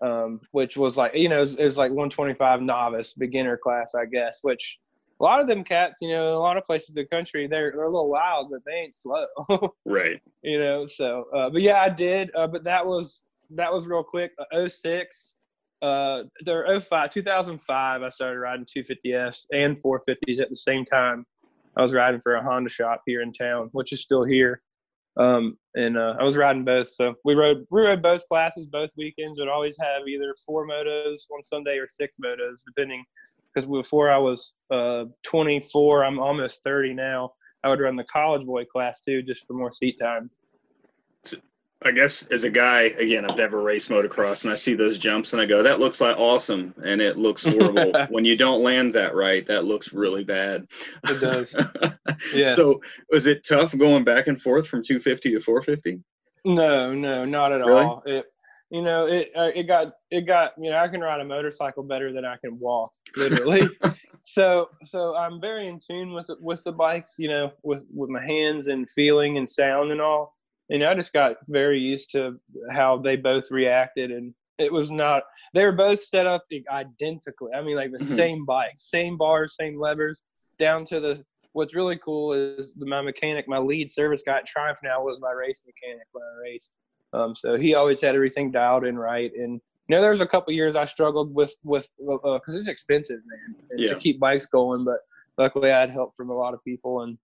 um, 0.00 0.40
which 0.52 0.76
was 0.76 0.96
like 0.96 1.14
you 1.14 1.28
know 1.28 1.40
is 1.40 1.78
like 1.78 1.90
125 1.90 2.62
novice 2.62 3.14
beginner 3.14 3.56
class, 3.56 3.94
I 3.94 4.06
guess, 4.06 4.40
which 4.42 4.78
a 5.20 5.22
lot 5.22 5.40
of 5.40 5.46
them 5.46 5.62
cats, 5.62 6.00
you 6.02 6.08
know, 6.08 6.36
a 6.36 6.38
lot 6.38 6.56
of 6.56 6.64
places 6.64 6.90
in 6.90 6.96
the 6.96 7.06
country, 7.06 7.46
they're 7.46 7.72
they're 7.72 7.84
a 7.84 7.90
little 7.90 8.10
wild, 8.10 8.50
but 8.50 8.60
they 8.66 8.72
ain't 8.72 8.94
slow. 8.94 9.26
right. 9.84 10.20
You 10.42 10.58
know, 10.58 10.86
so 10.86 11.24
uh, 11.34 11.50
but 11.50 11.62
yeah, 11.62 11.80
I 11.80 11.88
did, 11.88 12.30
uh, 12.34 12.46
but 12.46 12.64
that 12.64 12.84
was 12.84 13.22
that 13.50 13.72
was 13.72 13.86
real 13.86 14.02
quick. 14.02 14.32
Uh, 14.52 14.68
06, 14.68 15.36
uh, 15.82 16.22
there 16.44 16.80
05, 16.80 17.10
2005, 17.10 18.02
I 18.02 18.08
started 18.08 18.38
riding 18.38 18.66
250s 18.66 19.46
and 19.52 19.80
450s 19.80 20.40
at 20.40 20.50
the 20.50 20.56
same 20.56 20.84
time. 20.84 21.24
I 21.76 21.82
was 21.82 21.92
riding 21.92 22.20
for 22.20 22.36
a 22.36 22.42
Honda 22.42 22.70
shop 22.70 23.02
here 23.06 23.20
in 23.20 23.32
town, 23.32 23.68
which 23.72 23.92
is 23.92 24.00
still 24.00 24.24
here. 24.24 24.62
Um, 25.16 25.56
and 25.74 25.96
uh, 25.96 26.14
I 26.18 26.24
was 26.24 26.36
riding 26.36 26.64
both. 26.64 26.88
So 26.88 27.14
we 27.24 27.34
rode 27.34 27.66
we 27.70 27.82
rode 27.82 28.02
both 28.02 28.26
classes 28.28 28.66
both 28.66 28.90
weekends. 28.96 29.38
Would 29.38 29.48
always 29.48 29.76
have 29.80 30.08
either 30.08 30.34
four 30.44 30.66
motos 30.66 31.20
on 31.32 31.42
Sunday 31.42 31.78
or 31.78 31.88
six 31.88 32.16
motos, 32.24 32.64
depending 32.66 33.04
because 33.54 33.66
before 33.68 34.10
I 34.10 34.18
was 34.18 34.52
uh, 34.70 35.04
24, 35.22 36.04
I'm 36.04 36.18
almost 36.18 36.64
30 36.64 36.94
now. 36.94 37.32
I 37.62 37.68
would 37.68 37.80
run 37.80 37.96
the 37.96 38.04
college 38.04 38.44
boy 38.44 38.64
class 38.64 39.00
too, 39.00 39.22
just 39.22 39.46
for 39.46 39.54
more 39.54 39.70
seat 39.70 39.98
time. 40.00 40.30
I 41.84 41.90
guess 41.90 42.26
as 42.28 42.44
a 42.44 42.50
guy, 42.50 42.82
again, 42.98 43.28
I've 43.28 43.36
never 43.36 43.60
raced 43.60 43.90
motocross, 43.90 44.44
and 44.44 44.52
I 44.52 44.56
see 44.56 44.74
those 44.74 44.98
jumps, 44.98 45.34
and 45.34 45.42
I 45.42 45.44
go, 45.44 45.62
"That 45.62 45.80
looks 45.80 46.00
like 46.00 46.16
awesome," 46.16 46.74
and 46.82 47.00
it 47.00 47.18
looks 47.18 47.44
horrible 47.54 47.92
when 48.08 48.24
you 48.24 48.36
don't 48.36 48.62
land 48.62 48.94
that 48.94 49.14
right. 49.14 49.46
That 49.46 49.64
looks 49.64 49.92
really 49.92 50.24
bad. 50.24 50.66
It 51.04 51.20
does. 51.20 51.54
yes. 52.34 52.56
So, 52.56 52.80
was 53.10 53.26
it 53.26 53.44
tough 53.44 53.76
going 53.76 54.02
back 54.02 54.28
and 54.28 54.40
forth 54.40 54.66
from 54.66 54.82
250 54.82 55.32
to 55.32 55.40
450? 55.40 56.00
No, 56.46 56.94
no, 56.94 57.24
not 57.24 57.52
at 57.52 57.60
really? 57.60 57.84
all. 57.84 58.02
It, 58.06 58.26
you 58.70 58.82
know, 58.82 59.06
it 59.06 59.30
uh, 59.36 59.50
it 59.54 59.64
got 59.64 59.92
it 60.10 60.22
got 60.22 60.52
you 60.58 60.70
know 60.70 60.78
I 60.78 60.88
can 60.88 61.00
ride 61.00 61.20
a 61.20 61.24
motorcycle 61.24 61.82
better 61.82 62.12
than 62.12 62.24
I 62.24 62.36
can 62.36 62.58
walk, 62.58 62.92
literally. 63.14 63.68
so 64.22 64.70
so 64.82 65.14
I'm 65.16 65.40
very 65.40 65.68
in 65.68 65.78
tune 65.78 66.12
with 66.12 66.30
with 66.40 66.64
the 66.64 66.72
bikes, 66.72 67.14
you 67.18 67.28
know, 67.28 67.52
with 67.62 67.86
with 67.92 68.10
my 68.10 68.24
hands 68.24 68.68
and 68.68 68.90
feeling 68.90 69.36
and 69.36 69.48
sound 69.48 69.92
and 69.92 70.00
all. 70.00 70.33
And 70.70 70.82
I 70.82 70.94
just 70.94 71.12
got 71.12 71.36
very 71.48 71.78
used 71.78 72.10
to 72.12 72.40
how 72.72 72.98
they 72.98 73.16
both 73.16 73.50
reacted, 73.50 74.10
and 74.10 74.32
it 74.58 74.72
was 74.72 74.90
not. 74.90 75.24
They 75.52 75.64
were 75.64 75.72
both 75.72 76.02
set 76.02 76.26
up 76.26 76.44
identically. 76.70 77.52
I 77.54 77.62
mean, 77.62 77.76
like 77.76 77.92
the 77.92 77.98
mm-hmm. 77.98 78.14
same 78.14 78.44
bike, 78.44 78.72
same 78.76 79.16
bars, 79.16 79.56
same 79.56 79.78
levers, 79.78 80.22
down 80.58 80.84
to 80.86 81.00
the. 81.00 81.22
What's 81.52 81.74
really 81.74 81.96
cool 81.98 82.32
is 82.32 82.72
the, 82.76 82.86
my 82.86 83.00
mechanic, 83.00 83.46
my 83.46 83.58
lead 83.58 83.88
service 83.88 84.22
guy 84.26 84.38
at 84.38 84.46
Triumph 84.46 84.78
now 84.82 85.02
was 85.02 85.18
my 85.20 85.30
race 85.30 85.62
mechanic 85.64 86.06
when 86.12 86.24
I 86.24 86.40
raced 86.42 86.72
um, 87.14 87.34
so 87.34 87.56
he 87.56 87.74
always 87.74 88.00
had 88.00 88.14
everything 88.14 88.50
dialed 88.50 88.84
in 88.84 88.98
right. 88.98 89.30
And 89.34 89.60
you 89.88 89.96
know, 89.96 90.00
there 90.00 90.10
was 90.10 90.20
a 90.20 90.26
couple 90.26 90.52
years 90.52 90.76
I 90.76 90.84
struggled 90.84 91.32
with 91.34 91.56
with 91.62 91.90
because 91.98 92.40
uh, 92.54 92.58
it's 92.58 92.68
expensive, 92.68 93.20
man, 93.26 93.56
yeah. 93.76 93.90
to 93.90 93.96
keep 93.96 94.18
bikes 94.18 94.46
going. 94.46 94.84
But 94.84 94.98
luckily, 95.38 95.70
I 95.70 95.80
had 95.80 95.90
help 95.90 96.14
from 96.16 96.30
a 96.30 96.34
lot 96.34 96.54
of 96.54 96.64
people, 96.64 97.02
and 97.02 97.18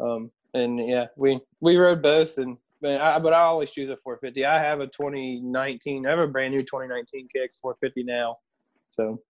um, 0.00 0.30
and 0.54 0.88
yeah, 0.88 1.06
we 1.16 1.40
we 1.60 1.76
rode 1.76 2.02
both, 2.02 2.38
and 2.38 2.56
but 2.84 3.00
I, 3.00 3.18
but 3.18 3.32
I 3.32 3.40
always 3.40 3.70
choose 3.70 3.88
a 3.88 3.96
450. 3.96 4.44
I 4.44 4.58
have 4.58 4.80
a 4.80 4.86
2019, 4.86 6.06
I 6.06 6.10
have 6.10 6.18
a 6.18 6.26
brand 6.26 6.52
new 6.52 6.60
2019 6.60 7.28
KX 7.34 7.58
450 7.62 8.04
now, 8.04 8.36
so. 8.90 9.22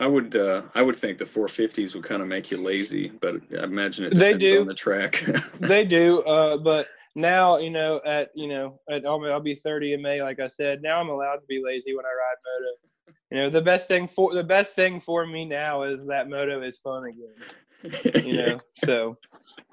I 0.00 0.06
would 0.06 0.34
uh, 0.34 0.62
I 0.74 0.82
would 0.82 0.96
think 0.96 1.18
the 1.18 1.26
450s 1.26 1.94
would 1.94 2.02
kind 2.04 2.22
of 2.22 2.26
make 2.26 2.50
you 2.50 2.56
lazy, 2.56 3.12
but 3.20 3.36
I 3.56 3.64
imagine 3.64 4.06
it 4.06 4.14
depends 4.14 4.42
they 4.42 4.48
do. 4.48 4.60
on 4.62 4.66
the 4.66 4.74
track. 4.74 5.24
they 5.60 5.84
do, 5.84 6.22
uh, 6.22 6.56
but 6.56 6.88
now 7.14 7.58
you 7.58 7.70
know 7.70 8.00
at 8.06 8.30
you 8.34 8.48
know 8.48 8.80
at 8.90 9.06
I'll, 9.06 9.24
I'll 9.26 9.40
be 9.40 9.54
30 9.54 9.92
in 9.92 10.02
May 10.02 10.22
like 10.22 10.40
I 10.40 10.48
said 10.48 10.80
now 10.82 11.00
I'm 11.00 11.10
allowed 11.10 11.36
to 11.36 11.46
be 11.48 11.62
lazy 11.64 11.94
when 11.94 12.04
I 12.04 12.08
ride 12.08 12.36
moto 12.44 13.18
you 13.30 13.36
know 13.38 13.50
the 13.50 13.62
best 13.62 13.86
thing 13.86 14.08
for 14.08 14.34
the 14.34 14.42
best 14.42 14.74
thing 14.74 14.98
for 14.98 15.24
me 15.24 15.44
now 15.44 15.84
is 15.84 16.04
that 16.06 16.28
moto 16.28 16.60
is 16.62 16.80
fun 16.80 17.04
again 17.04 17.36
you 18.24 18.36
know 18.36 18.60
so 18.72 19.16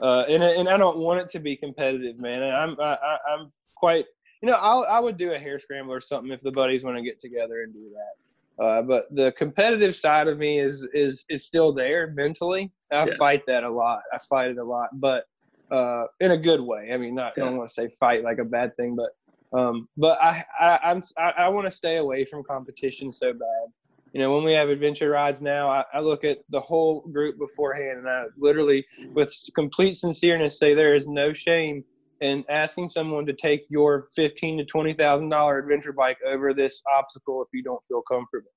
uh 0.01 0.23
and, 0.27 0.43
and 0.43 0.69
I 0.69 0.77
don't 0.77 0.97
want 0.97 1.21
it 1.21 1.29
to 1.29 1.39
be 1.39 1.55
competitive 1.55 2.19
man 2.19 2.43
and 2.43 2.51
I'm 2.51 2.79
I, 2.79 2.97
I'm 3.29 3.51
quite 3.75 4.05
you 4.41 4.47
know 4.47 4.57
I'll, 4.59 4.85
I 4.89 4.99
would 4.99 5.17
do 5.17 5.33
a 5.33 5.39
hare 5.39 5.59
scramble 5.59 5.93
or 5.93 6.01
something 6.01 6.31
if 6.31 6.41
the 6.41 6.51
buddies 6.51 6.83
want 6.83 6.97
to 6.97 7.03
get 7.03 7.19
together 7.19 7.61
and 7.63 7.73
do 7.73 7.89
that 7.93 8.21
uh, 8.61 8.81
but 8.81 9.07
the 9.11 9.31
competitive 9.37 9.95
side 9.95 10.27
of 10.27 10.37
me 10.37 10.59
is 10.59 10.87
is 10.93 11.25
is 11.29 11.45
still 11.45 11.73
there 11.73 12.11
mentally. 12.11 12.71
I 12.91 13.05
yeah. 13.05 13.13
fight 13.17 13.41
that 13.47 13.63
a 13.63 13.69
lot. 13.69 14.01
I 14.13 14.19
fight 14.29 14.51
it 14.51 14.57
a 14.57 14.63
lot, 14.63 14.89
but 14.93 15.25
uh, 15.71 16.03
in 16.19 16.31
a 16.31 16.37
good 16.37 16.61
way. 16.61 16.91
I 16.93 16.97
mean, 16.97 17.15
not 17.15 17.33
yeah. 17.35 17.43
I 17.43 17.47
don't 17.47 17.57
want 17.57 17.69
to 17.69 17.73
say 17.73 17.87
fight 17.99 18.23
like 18.23 18.37
a 18.39 18.45
bad 18.45 18.75
thing, 18.75 18.95
but 18.95 19.57
um, 19.57 19.87
but 19.97 20.21
I, 20.21 20.45
I 20.59 20.79
I'm 20.83 21.01
I, 21.17 21.31
I 21.37 21.47
want 21.49 21.65
to 21.65 21.71
stay 21.71 21.97
away 21.97 22.23
from 22.23 22.43
competition 22.43 23.11
so 23.11 23.33
bad. 23.33 23.71
You 24.13 24.19
know, 24.19 24.33
when 24.35 24.43
we 24.43 24.53
have 24.53 24.69
adventure 24.69 25.09
rides 25.09 25.41
now, 25.41 25.69
I, 25.69 25.83
I 25.93 25.99
look 25.99 26.23
at 26.23 26.39
the 26.49 26.59
whole 26.59 27.01
group 27.01 27.39
beforehand, 27.39 27.99
and 27.99 28.09
I 28.09 28.25
literally, 28.37 28.85
with 29.13 29.33
complete 29.55 29.95
sincereness, 29.95 30.53
say 30.53 30.73
there 30.73 30.95
is 30.95 31.07
no 31.07 31.31
shame 31.31 31.83
in 32.19 32.43
asking 32.49 32.89
someone 32.89 33.25
to 33.25 33.33
take 33.33 33.61
your 33.69 34.07
fifteen 34.13 34.57
to 34.57 34.65
twenty 34.65 34.93
thousand 34.93 35.29
dollar 35.29 35.59
adventure 35.59 35.93
bike 35.93 36.17
over 36.27 36.53
this 36.53 36.81
obstacle 36.93 37.41
if 37.41 37.47
you 37.53 37.63
don't 37.63 37.81
feel 37.87 38.01
comfortable. 38.01 38.51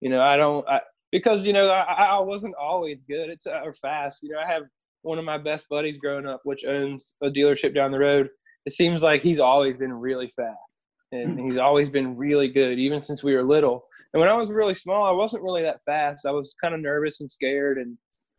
You 0.00 0.10
know, 0.10 0.20
I 0.20 0.36
don't 0.36 0.68
I, 0.68 0.80
because 1.10 1.46
you 1.46 1.54
know 1.54 1.68
I, 1.68 2.04
I 2.04 2.20
wasn't 2.20 2.54
always 2.56 2.98
good 3.08 3.30
at 3.30 3.38
or 3.46 3.70
uh, 3.70 3.72
fast. 3.80 4.22
You 4.22 4.30
know, 4.30 4.38
I 4.38 4.46
have 4.46 4.64
one 5.02 5.18
of 5.18 5.24
my 5.24 5.38
best 5.38 5.66
buddies 5.70 5.96
growing 5.96 6.26
up, 6.26 6.42
which 6.44 6.64
owns 6.66 7.14
a 7.22 7.30
dealership 7.30 7.74
down 7.74 7.90
the 7.90 7.98
road, 7.98 8.28
it 8.66 8.72
seems 8.72 9.02
like 9.02 9.22
he's 9.22 9.40
always 9.40 9.78
been 9.78 9.92
really 9.92 10.28
fast 10.28 10.69
and 11.12 11.38
he's 11.40 11.56
always 11.56 11.90
been 11.90 12.16
really 12.16 12.48
good, 12.48 12.78
even 12.78 13.00
since 13.00 13.24
we 13.24 13.34
were 13.34 13.42
little. 13.42 13.84
And 14.12 14.20
when 14.20 14.28
I 14.28 14.34
was 14.34 14.50
really 14.50 14.74
small, 14.74 15.04
I 15.04 15.10
wasn't 15.10 15.42
really 15.42 15.62
that 15.62 15.82
fast. 15.84 16.26
I 16.26 16.30
was 16.30 16.54
kind 16.60 16.74
of 16.74 16.80
nervous 16.80 17.20
and 17.20 17.30
scared, 17.30 17.78
and 17.78 17.96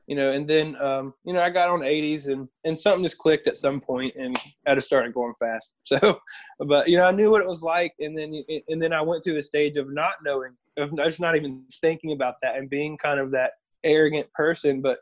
you 0.07 0.15
know. 0.15 0.31
And 0.31 0.47
then, 0.47 0.75
um, 0.81 1.13
you 1.23 1.34
know, 1.34 1.41
I 1.41 1.49
got 1.49 1.69
on 1.69 1.79
80s, 1.79 2.27
and 2.27 2.47
and 2.63 2.77
something 2.77 3.03
just 3.03 3.17
clicked 3.17 3.47
at 3.47 3.57
some 3.57 3.79
point, 3.79 4.13
and 4.15 4.38
I 4.67 4.73
just 4.75 4.88
started 4.88 5.13
going 5.13 5.34
fast. 5.39 5.71
So, 5.84 6.19
but 6.60 6.88
you 6.88 6.97
know, 6.97 7.05
I 7.05 7.12
knew 7.12 7.31
what 7.31 7.41
it 7.41 7.47
was 7.47 7.62
like, 7.62 7.93
and 7.99 8.17
then 8.17 8.43
and 8.67 8.81
then 8.81 8.93
I 8.93 9.01
went 9.01 9.23
through 9.23 9.36
the 9.36 9.43
stage 9.43 9.77
of 9.77 9.91
not 9.91 10.13
knowing, 10.23 10.55
of 10.77 10.95
just 10.97 11.19
not 11.19 11.36
even 11.36 11.65
thinking 11.81 12.13
about 12.13 12.36
that, 12.41 12.55
and 12.55 12.69
being 12.69 12.97
kind 12.97 13.19
of 13.19 13.31
that 13.31 13.51
arrogant 13.84 14.31
person, 14.34 14.81
but 14.81 14.99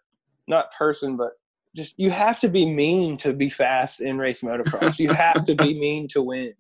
not 0.48 0.72
person, 0.72 1.18
but 1.18 1.34
just 1.76 2.00
you 2.00 2.10
have 2.10 2.40
to 2.40 2.50
be 2.50 2.66
mean 2.66 3.18
to 3.18 3.34
be 3.34 3.50
fast 3.50 4.02
in 4.02 4.18
race 4.18 4.42
motocross. 4.42 5.00
you 5.00 5.10
have 5.10 5.44
to 5.46 5.56
be 5.56 5.80
mean 5.80 6.08
to 6.10 6.22
win. 6.22 6.54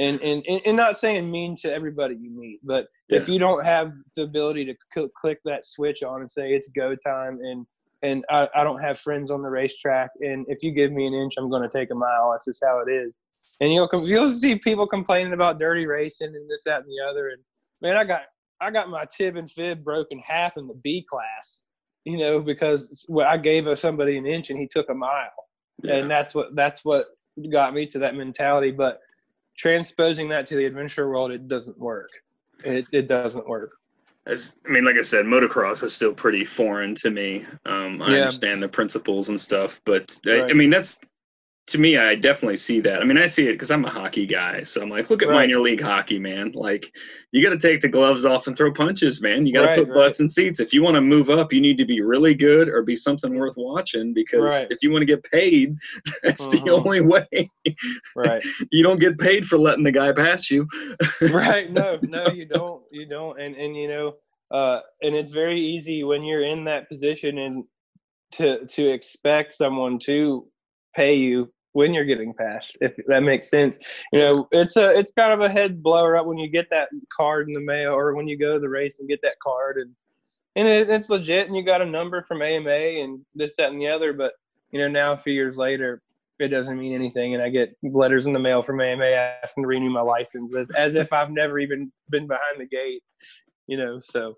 And, 0.00 0.20
and 0.22 0.46
and 0.46 0.76
not 0.76 0.96
saying 0.96 1.30
mean 1.30 1.56
to 1.56 1.70
everybody 1.70 2.14
you 2.14 2.30
meet, 2.30 2.60
but 2.62 2.86
yeah. 3.08 3.18
if 3.18 3.28
you 3.28 3.38
don't 3.38 3.62
have 3.62 3.92
the 4.16 4.22
ability 4.22 4.64
to 4.64 4.74
cl- 4.94 5.10
click 5.10 5.40
that 5.44 5.64
switch 5.64 6.02
on 6.02 6.20
and 6.20 6.30
say 6.30 6.52
it's 6.52 6.68
go 6.68 6.94
time 6.94 7.38
and 7.42 7.66
and 8.02 8.24
I, 8.30 8.48
I 8.54 8.64
don't 8.64 8.80
have 8.80 8.98
friends 8.98 9.30
on 9.30 9.42
the 9.42 9.50
racetrack. 9.50 10.10
And 10.20 10.46
if 10.48 10.62
you 10.62 10.72
give 10.72 10.90
me 10.90 11.06
an 11.06 11.12
inch, 11.12 11.34
I'm 11.36 11.50
going 11.50 11.62
to 11.62 11.68
take 11.68 11.90
a 11.90 11.94
mile. 11.94 12.30
That's 12.32 12.46
just 12.46 12.64
how 12.64 12.82
it 12.86 12.90
is. 12.90 13.12
And 13.60 13.72
you'll 13.72 13.88
you'll 14.06 14.30
see 14.30 14.56
people 14.56 14.86
complaining 14.86 15.32
about 15.32 15.58
dirty 15.58 15.86
racing 15.86 16.34
and 16.34 16.50
this, 16.50 16.64
that, 16.64 16.82
and 16.82 16.86
the 16.86 17.10
other. 17.10 17.28
And 17.28 17.42
man, 17.82 17.96
I 17.96 18.04
got 18.04 18.22
I 18.60 18.70
got 18.70 18.90
my 18.90 19.06
tib 19.14 19.36
and 19.36 19.50
fib 19.50 19.84
broken 19.84 20.18
half 20.18 20.56
in 20.56 20.66
the 20.66 20.74
B 20.74 21.06
class, 21.10 21.62
you 22.04 22.18
know, 22.18 22.40
because 22.40 23.06
well, 23.08 23.26
I 23.26 23.38
gave 23.38 23.66
somebody 23.78 24.18
an 24.18 24.26
inch 24.26 24.50
and 24.50 24.58
he 24.58 24.66
took 24.66 24.90
a 24.90 24.94
mile, 24.94 25.30
yeah. 25.82 25.94
and 25.94 26.10
that's 26.10 26.34
what 26.34 26.54
that's 26.54 26.84
what 26.84 27.06
got 27.50 27.72
me 27.72 27.86
to 27.86 27.98
that 28.00 28.14
mentality. 28.14 28.70
But 28.70 29.00
transposing 29.60 30.28
that 30.30 30.46
to 30.46 30.56
the 30.56 30.64
adventure 30.64 31.08
world, 31.08 31.30
it 31.30 31.46
doesn't 31.48 31.78
work. 31.78 32.10
It 32.64 32.86
it 32.92 33.08
doesn't 33.08 33.46
work 33.46 33.72
as 34.26 34.56
I 34.66 34.70
mean, 34.70 34.84
like 34.84 34.96
I 34.96 35.02
said, 35.02 35.24
motocross 35.24 35.82
is 35.82 35.94
still 35.94 36.12
pretty 36.12 36.44
foreign 36.44 36.94
to 36.96 37.10
me. 37.10 37.44
Um, 37.66 38.02
I 38.02 38.10
yeah. 38.10 38.20
understand 38.22 38.62
the 38.62 38.68
principles 38.68 39.28
and 39.28 39.40
stuff, 39.40 39.80
but 39.84 40.16
right. 40.26 40.42
I, 40.42 40.50
I, 40.50 40.52
mean, 40.52 40.70
that's 40.70 40.98
to 41.70 41.78
me, 41.78 41.96
I 41.96 42.16
definitely 42.16 42.56
see 42.56 42.80
that. 42.80 43.00
I 43.00 43.04
mean, 43.04 43.16
I 43.16 43.26
see 43.26 43.46
it 43.46 43.52
because 43.52 43.70
I'm 43.70 43.84
a 43.84 43.90
hockey 43.90 44.26
guy, 44.26 44.64
so 44.64 44.82
I'm 44.82 44.90
like, 44.90 45.08
look 45.08 45.22
at 45.22 45.28
right. 45.28 45.46
minor 45.46 45.60
league 45.60 45.80
hockey, 45.80 46.18
man. 46.18 46.50
Like, 46.52 46.92
you 47.30 47.44
got 47.44 47.50
to 47.50 47.58
take 47.58 47.80
the 47.80 47.88
gloves 47.88 48.24
off 48.24 48.48
and 48.48 48.56
throw 48.56 48.72
punches, 48.72 49.22
man. 49.22 49.46
You 49.46 49.52
got 49.52 49.62
to 49.62 49.66
right, 49.68 49.78
put 49.78 49.94
butts 49.94 50.18
in 50.18 50.28
seats. 50.28 50.58
If 50.58 50.72
you 50.72 50.82
want 50.82 50.96
to 50.96 51.00
move 51.00 51.30
up, 51.30 51.52
you 51.52 51.60
need 51.60 51.78
to 51.78 51.84
be 51.84 52.00
really 52.00 52.34
good 52.34 52.68
or 52.68 52.82
be 52.82 52.96
something 52.96 53.36
worth 53.36 53.54
watching. 53.56 54.12
Because 54.12 54.66
if 54.68 54.82
you 54.82 54.90
want 54.90 55.02
to 55.02 55.06
get 55.06 55.22
paid, 55.22 55.76
that's 56.24 56.48
uh-huh. 56.48 56.64
the 56.64 56.70
only 56.72 57.02
way. 57.02 57.50
Right. 58.16 58.42
you 58.72 58.82
don't 58.82 58.98
get 58.98 59.16
paid 59.16 59.46
for 59.46 59.56
letting 59.56 59.84
the 59.84 59.92
guy 59.92 60.10
pass 60.10 60.50
you. 60.50 60.66
right. 61.20 61.70
No, 61.70 62.00
no, 62.08 62.26
you 62.28 62.46
don't. 62.46 62.82
You 62.90 63.06
don't. 63.06 63.40
And 63.40 63.54
and 63.54 63.76
you 63.76 63.86
know, 63.86 64.14
uh, 64.50 64.80
and 65.02 65.14
it's 65.14 65.30
very 65.30 65.60
easy 65.60 66.02
when 66.02 66.24
you're 66.24 66.44
in 66.44 66.64
that 66.64 66.88
position 66.88 67.38
and 67.38 67.64
to 68.32 68.66
to 68.66 68.88
expect 68.88 69.52
someone 69.52 70.00
to 70.00 70.48
pay 70.96 71.14
you 71.14 71.48
when 71.72 71.94
you're 71.94 72.04
getting 72.04 72.34
passed 72.34 72.76
if 72.80 72.94
that 73.06 73.22
makes 73.22 73.50
sense. 73.50 73.78
You 74.12 74.18
know 74.18 74.48
it's 74.50 74.76
a 74.76 74.90
it's 74.90 75.12
kind 75.12 75.32
of 75.32 75.40
a 75.40 75.52
head 75.52 75.82
blower 75.82 76.16
up 76.16 76.26
when 76.26 76.38
you 76.38 76.48
get 76.48 76.70
that 76.70 76.88
card 77.16 77.48
in 77.48 77.54
the 77.54 77.60
mail 77.60 77.92
or 77.92 78.14
when 78.14 78.28
you 78.28 78.38
go 78.38 78.54
to 78.54 78.60
the 78.60 78.68
race 78.68 78.98
and 78.98 79.08
get 79.08 79.22
that 79.22 79.38
card. 79.42 79.76
And 79.76 79.94
and 80.56 80.66
it, 80.66 80.90
it's 80.90 81.10
legit 81.10 81.46
and 81.46 81.56
you 81.56 81.64
got 81.64 81.82
a 81.82 81.86
number 81.86 82.22
from 82.22 82.42
ama 82.42 82.70
and 82.70 83.20
this 83.34 83.56
that 83.56 83.72
and 83.72 83.80
the 83.80 83.88
other. 83.88 84.12
But 84.12 84.32
you 84.72 84.80
know 84.80 84.88
now 84.88 85.12
a 85.12 85.18
few 85.18 85.32
years 85.32 85.56
later 85.56 86.02
it 86.38 86.48
doesn't 86.48 86.78
mean 86.78 86.94
anything. 86.94 87.34
And 87.34 87.42
i 87.42 87.48
get 87.48 87.76
letters 87.82 88.26
in 88.26 88.32
the 88.32 88.38
mail 88.38 88.62
from 88.62 88.80
ama 88.80 89.04
asking 89.42 89.64
to 89.64 89.68
renew 89.68 89.90
my 89.90 90.00
license 90.00 90.54
as, 90.56 90.66
as 90.76 90.94
if 90.94 91.12
i've 91.12 91.30
never 91.30 91.58
even 91.58 91.92
been 92.08 92.26
behind 92.26 92.58
the 92.58 92.66
gate 92.66 93.02
you 93.66 93.76
know 93.76 93.98
so 94.00 94.36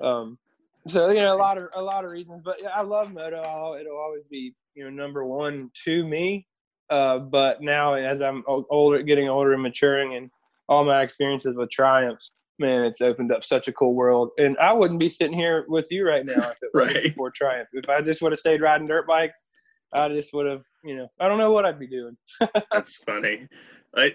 um 0.00 0.38
so 0.86 1.10
you 1.10 1.20
know 1.20 1.34
a 1.34 1.36
lot 1.36 1.58
of 1.58 1.68
a 1.74 1.82
lot 1.82 2.04
of 2.04 2.10
reasons. 2.10 2.42
But 2.44 2.58
i 2.74 2.82
love 2.82 3.12
moto. 3.12 3.42
I'll, 3.42 3.74
it'll 3.74 3.98
always 3.98 4.24
be 4.30 4.54
you 4.74 4.84
know 4.84 4.90
number 4.90 5.24
one 5.24 5.70
to 5.84 6.04
me 6.06 6.46
uh, 6.90 7.18
but 7.18 7.60
now 7.62 7.94
as 7.94 8.20
i'm 8.20 8.42
older 8.48 9.02
getting 9.02 9.28
older 9.28 9.52
and 9.52 9.62
maturing 9.62 10.14
and 10.16 10.30
all 10.68 10.84
my 10.84 11.02
experiences 11.02 11.56
with 11.56 11.70
triumphs 11.70 12.30
man 12.58 12.84
it's 12.84 13.00
opened 13.00 13.32
up 13.32 13.42
such 13.42 13.68
a 13.68 13.72
cool 13.72 13.94
world 13.94 14.30
and 14.38 14.56
i 14.58 14.72
wouldn't 14.72 15.00
be 15.00 15.08
sitting 15.08 15.36
here 15.36 15.64
with 15.68 15.86
you 15.90 16.06
right 16.06 16.26
now 16.26 16.50
if 16.50 16.56
it 16.62 16.70
right. 16.74 16.94
wasn't 16.94 17.14
for 17.16 17.30
triumph 17.30 17.68
if 17.72 17.88
i 17.88 18.00
just 18.00 18.22
would 18.22 18.32
have 18.32 18.38
stayed 18.38 18.60
riding 18.60 18.86
dirt 18.86 19.06
bikes 19.06 19.46
i 19.94 20.08
just 20.08 20.32
would 20.32 20.46
have 20.46 20.62
you 20.84 20.96
know 20.96 21.08
i 21.20 21.28
don't 21.28 21.38
know 21.38 21.52
what 21.52 21.64
i'd 21.64 21.78
be 21.78 21.86
doing 21.86 22.16
that's 22.72 22.96
funny 22.96 23.46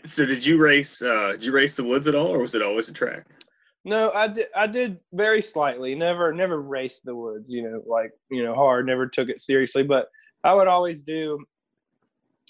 so 0.06 0.26
did 0.26 0.46
you 0.46 0.58
race 0.58 1.02
uh 1.02 1.32
did 1.32 1.44
you 1.44 1.52
race 1.52 1.76
the 1.76 1.84
woods 1.84 2.08
at 2.08 2.16
all 2.16 2.28
or 2.28 2.40
was 2.40 2.56
it 2.56 2.62
always 2.62 2.88
a 2.88 2.94
track 2.94 3.26
no, 3.88 4.12
I 4.14 4.28
did. 4.28 4.48
I 4.56 4.66
did 4.66 5.00
very 5.14 5.44
slightly. 5.44 5.94
Never, 5.94 6.34
never 6.34 6.60
raced 6.60 7.06
the 7.06 7.16
woods. 7.16 7.50
You 7.50 7.70
know, 7.70 7.84
like 7.86 8.10
you 8.32 8.44
know, 8.44 8.56
hard. 8.56 8.88
Never 8.88 9.08
took 9.08 9.30
it 9.30 9.40
seriously. 9.40 9.84
But 9.84 10.08
I 10.44 10.56
would 10.56 10.68
always 10.68 11.04
do 11.04 11.38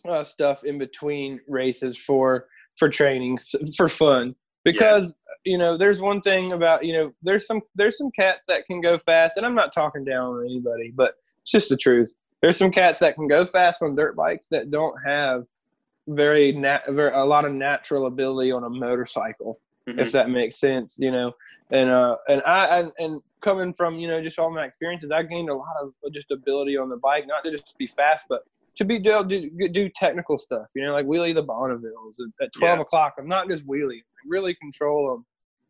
uh, 0.08 0.24
stuff 0.24 0.64
in 0.64 0.78
between 0.78 1.40
races 1.48 1.98
for 1.98 2.48
for 2.78 2.90
training 2.90 3.38
for 3.78 3.88
fun 3.88 4.36
because 4.64 5.16
yeah. 5.46 5.52
you 5.52 5.58
know 5.58 5.78
there's 5.78 6.02
one 6.02 6.22
thing 6.22 6.54
about 6.54 6.86
you 6.86 6.94
know 6.94 7.12
there's 7.24 7.48
some 7.48 7.62
there's 7.76 7.98
some 7.98 8.12
cats 8.12 8.46
that 8.48 8.66
can 8.66 8.82
go 8.82 8.98
fast 8.98 9.38
and 9.38 9.46
I'm 9.46 9.56
not 9.56 9.74
talking 9.74 10.04
down 10.04 10.36
on 10.36 10.46
anybody 10.46 10.92
but 10.96 11.16
it's 11.42 11.52
just 11.52 11.70
the 11.70 11.78
truth. 11.78 12.14
There's 12.42 12.58
some 12.58 12.72
cats 12.72 13.00
that 13.00 13.16
can 13.16 13.28
go 13.28 13.46
fast 13.46 13.82
on 13.82 13.96
dirt 13.96 14.16
bikes 14.16 14.48
that 14.52 14.72
don't 14.72 14.96
have 15.06 15.46
very, 16.08 16.52
nat- 16.52 16.84
very 16.90 17.12
a 17.14 17.24
lot 17.24 17.46
of 17.46 17.54
natural 17.54 18.08
ability 18.08 18.52
on 18.52 18.64
a 18.64 18.70
motorcycle 18.70 19.60
mm-hmm. 19.88 20.00
if 20.00 20.12
that 20.12 20.30
makes 20.30 20.58
sense, 20.58 20.98
you 21.00 21.12
know. 21.12 21.32
And 21.72 21.90
uh, 21.90 22.18
and 22.28 22.42
I 22.46 22.80
and, 22.80 22.92
and 23.00 23.22
coming 23.42 23.74
from 23.74 23.96
you 23.96 24.08
know 24.08 24.22
just 24.22 24.38
all 24.40 24.52
my 24.52 24.66
experiences, 24.66 25.12
I 25.12 25.24
gained 25.24 25.50
a 25.50 25.56
lot 25.56 25.76
of 25.82 25.94
just 26.14 26.32
ability 26.32 26.78
on 26.78 26.90
the 26.90 26.98
bike, 26.98 27.26
not 27.28 27.44
to 27.44 27.52
just 27.52 27.78
be 27.78 27.88
fast, 27.88 28.26
but 28.30 28.42
to 28.78 28.86
be 28.86 29.00
do 29.00 29.24
do, 29.24 29.70
do 29.70 29.90
technical 29.96 30.38
stuff, 30.38 30.68
you 30.76 30.84
know, 30.84 30.94
like 30.94 31.06
wheelie 31.06 31.34
the 31.34 31.44
Bonnevilles 31.44 32.16
at 32.42 32.54
twelve 32.54 32.78
yeah. 32.78 32.82
o'clock. 32.82 33.16
I'm 33.18 33.28
not 33.28 33.48
just 33.48 33.68
wheelie, 33.68 34.02
really 34.28 34.56
control 34.56 35.24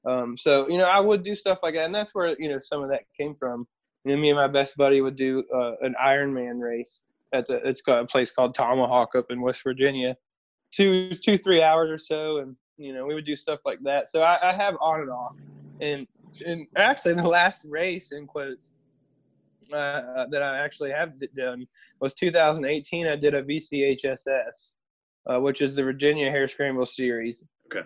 them. 0.06 0.12
Um, 0.12 0.38
so 0.38 0.68
you 0.70 0.78
know, 0.78 0.86
I 0.86 1.00
would 1.00 1.24
do 1.24 1.36
stuff 1.36 1.60
like 1.64 1.76
that, 1.76 1.86
and 1.86 1.96
that's 1.96 2.14
where 2.14 2.36
you 2.40 2.50
know 2.50 2.60
some 2.60 2.84
of 2.84 2.90
that 2.90 3.02
came 3.20 3.36
from. 3.36 3.68
You 4.04 4.16
know, 4.16 4.22
me 4.22 4.30
and 4.30 4.38
my 4.38 4.48
best 4.48 4.78
buddy 4.78 5.02
would 5.02 5.16
do 5.16 5.44
uh, 5.54 5.74
an 5.82 5.96
Ironman 6.04 6.60
race. 6.60 7.04
At 7.34 7.50
a, 7.50 7.56
it's 7.68 7.82
got 7.82 8.02
a 8.02 8.06
place 8.06 8.32
called 8.32 8.54
Tomahawk 8.54 9.16
up 9.16 9.26
in 9.30 9.42
West 9.42 9.64
Virginia, 9.64 10.16
two 10.72 11.12
two 11.12 11.38
three 11.38 11.62
hours 11.62 11.90
or 11.90 11.98
so, 11.98 12.38
and 12.38 12.56
you 12.78 12.94
know, 12.94 13.06
we 13.06 13.14
would 13.14 13.26
do 13.26 13.36
stuff 13.36 13.60
like 13.66 13.80
that. 13.84 14.10
So 14.10 14.22
I, 14.22 14.50
I 14.50 14.54
have 14.54 14.76
on 14.82 15.02
and 15.02 15.10
off. 15.10 15.36
And 15.82 16.08
and 16.46 16.68
actually, 16.76 17.14
the 17.14 17.28
last 17.28 17.66
race 17.66 18.12
in 18.12 18.28
quotes 18.28 18.72
uh, 19.74 20.26
that 20.30 20.42
I 20.44 20.58
actually 20.58 20.92
have 20.92 21.14
done 21.36 21.68
was 22.00 22.14
2018. 22.14 23.08
I 23.08 23.16
did 23.16 23.34
a 23.34 23.44
VCHSS, 23.44 24.76
uh, 25.30 25.40
which 25.40 25.62
is 25.62 25.76
the 25.76 25.84
Virginia 25.84 26.30
Hare 26.30 26.48
Scramble 26.48 26.86
Series. 26.86 27.44
Okay. 27.68 27.86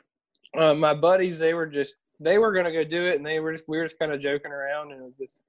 Uh, 0.58 0.74
my 0.74 0.94
buddies, 0.94 1.40
they 1.40 1.54
were 1.54 1.68
just 1.68 1.96
they 2.20 2.38
were 2.38 2.54
gonna 2.54 2.72
go 2.72 2.84
do 2.84 3.08
it, 3.08 3.16
and 3.16 3.26
they 3.26 3.40
were 3.40 3.52
just 3.52 3.66
we 3.68 3.78
were 3.78 3.86
just 3.86 4.00
kind 4.00 4.12
of 4.12 4.20
joking 4.20 4.52
around, 4.52 4.92
and 4.92 5.02
it 5.02 5.06
was 5.06 5.16
just 5.20 5.42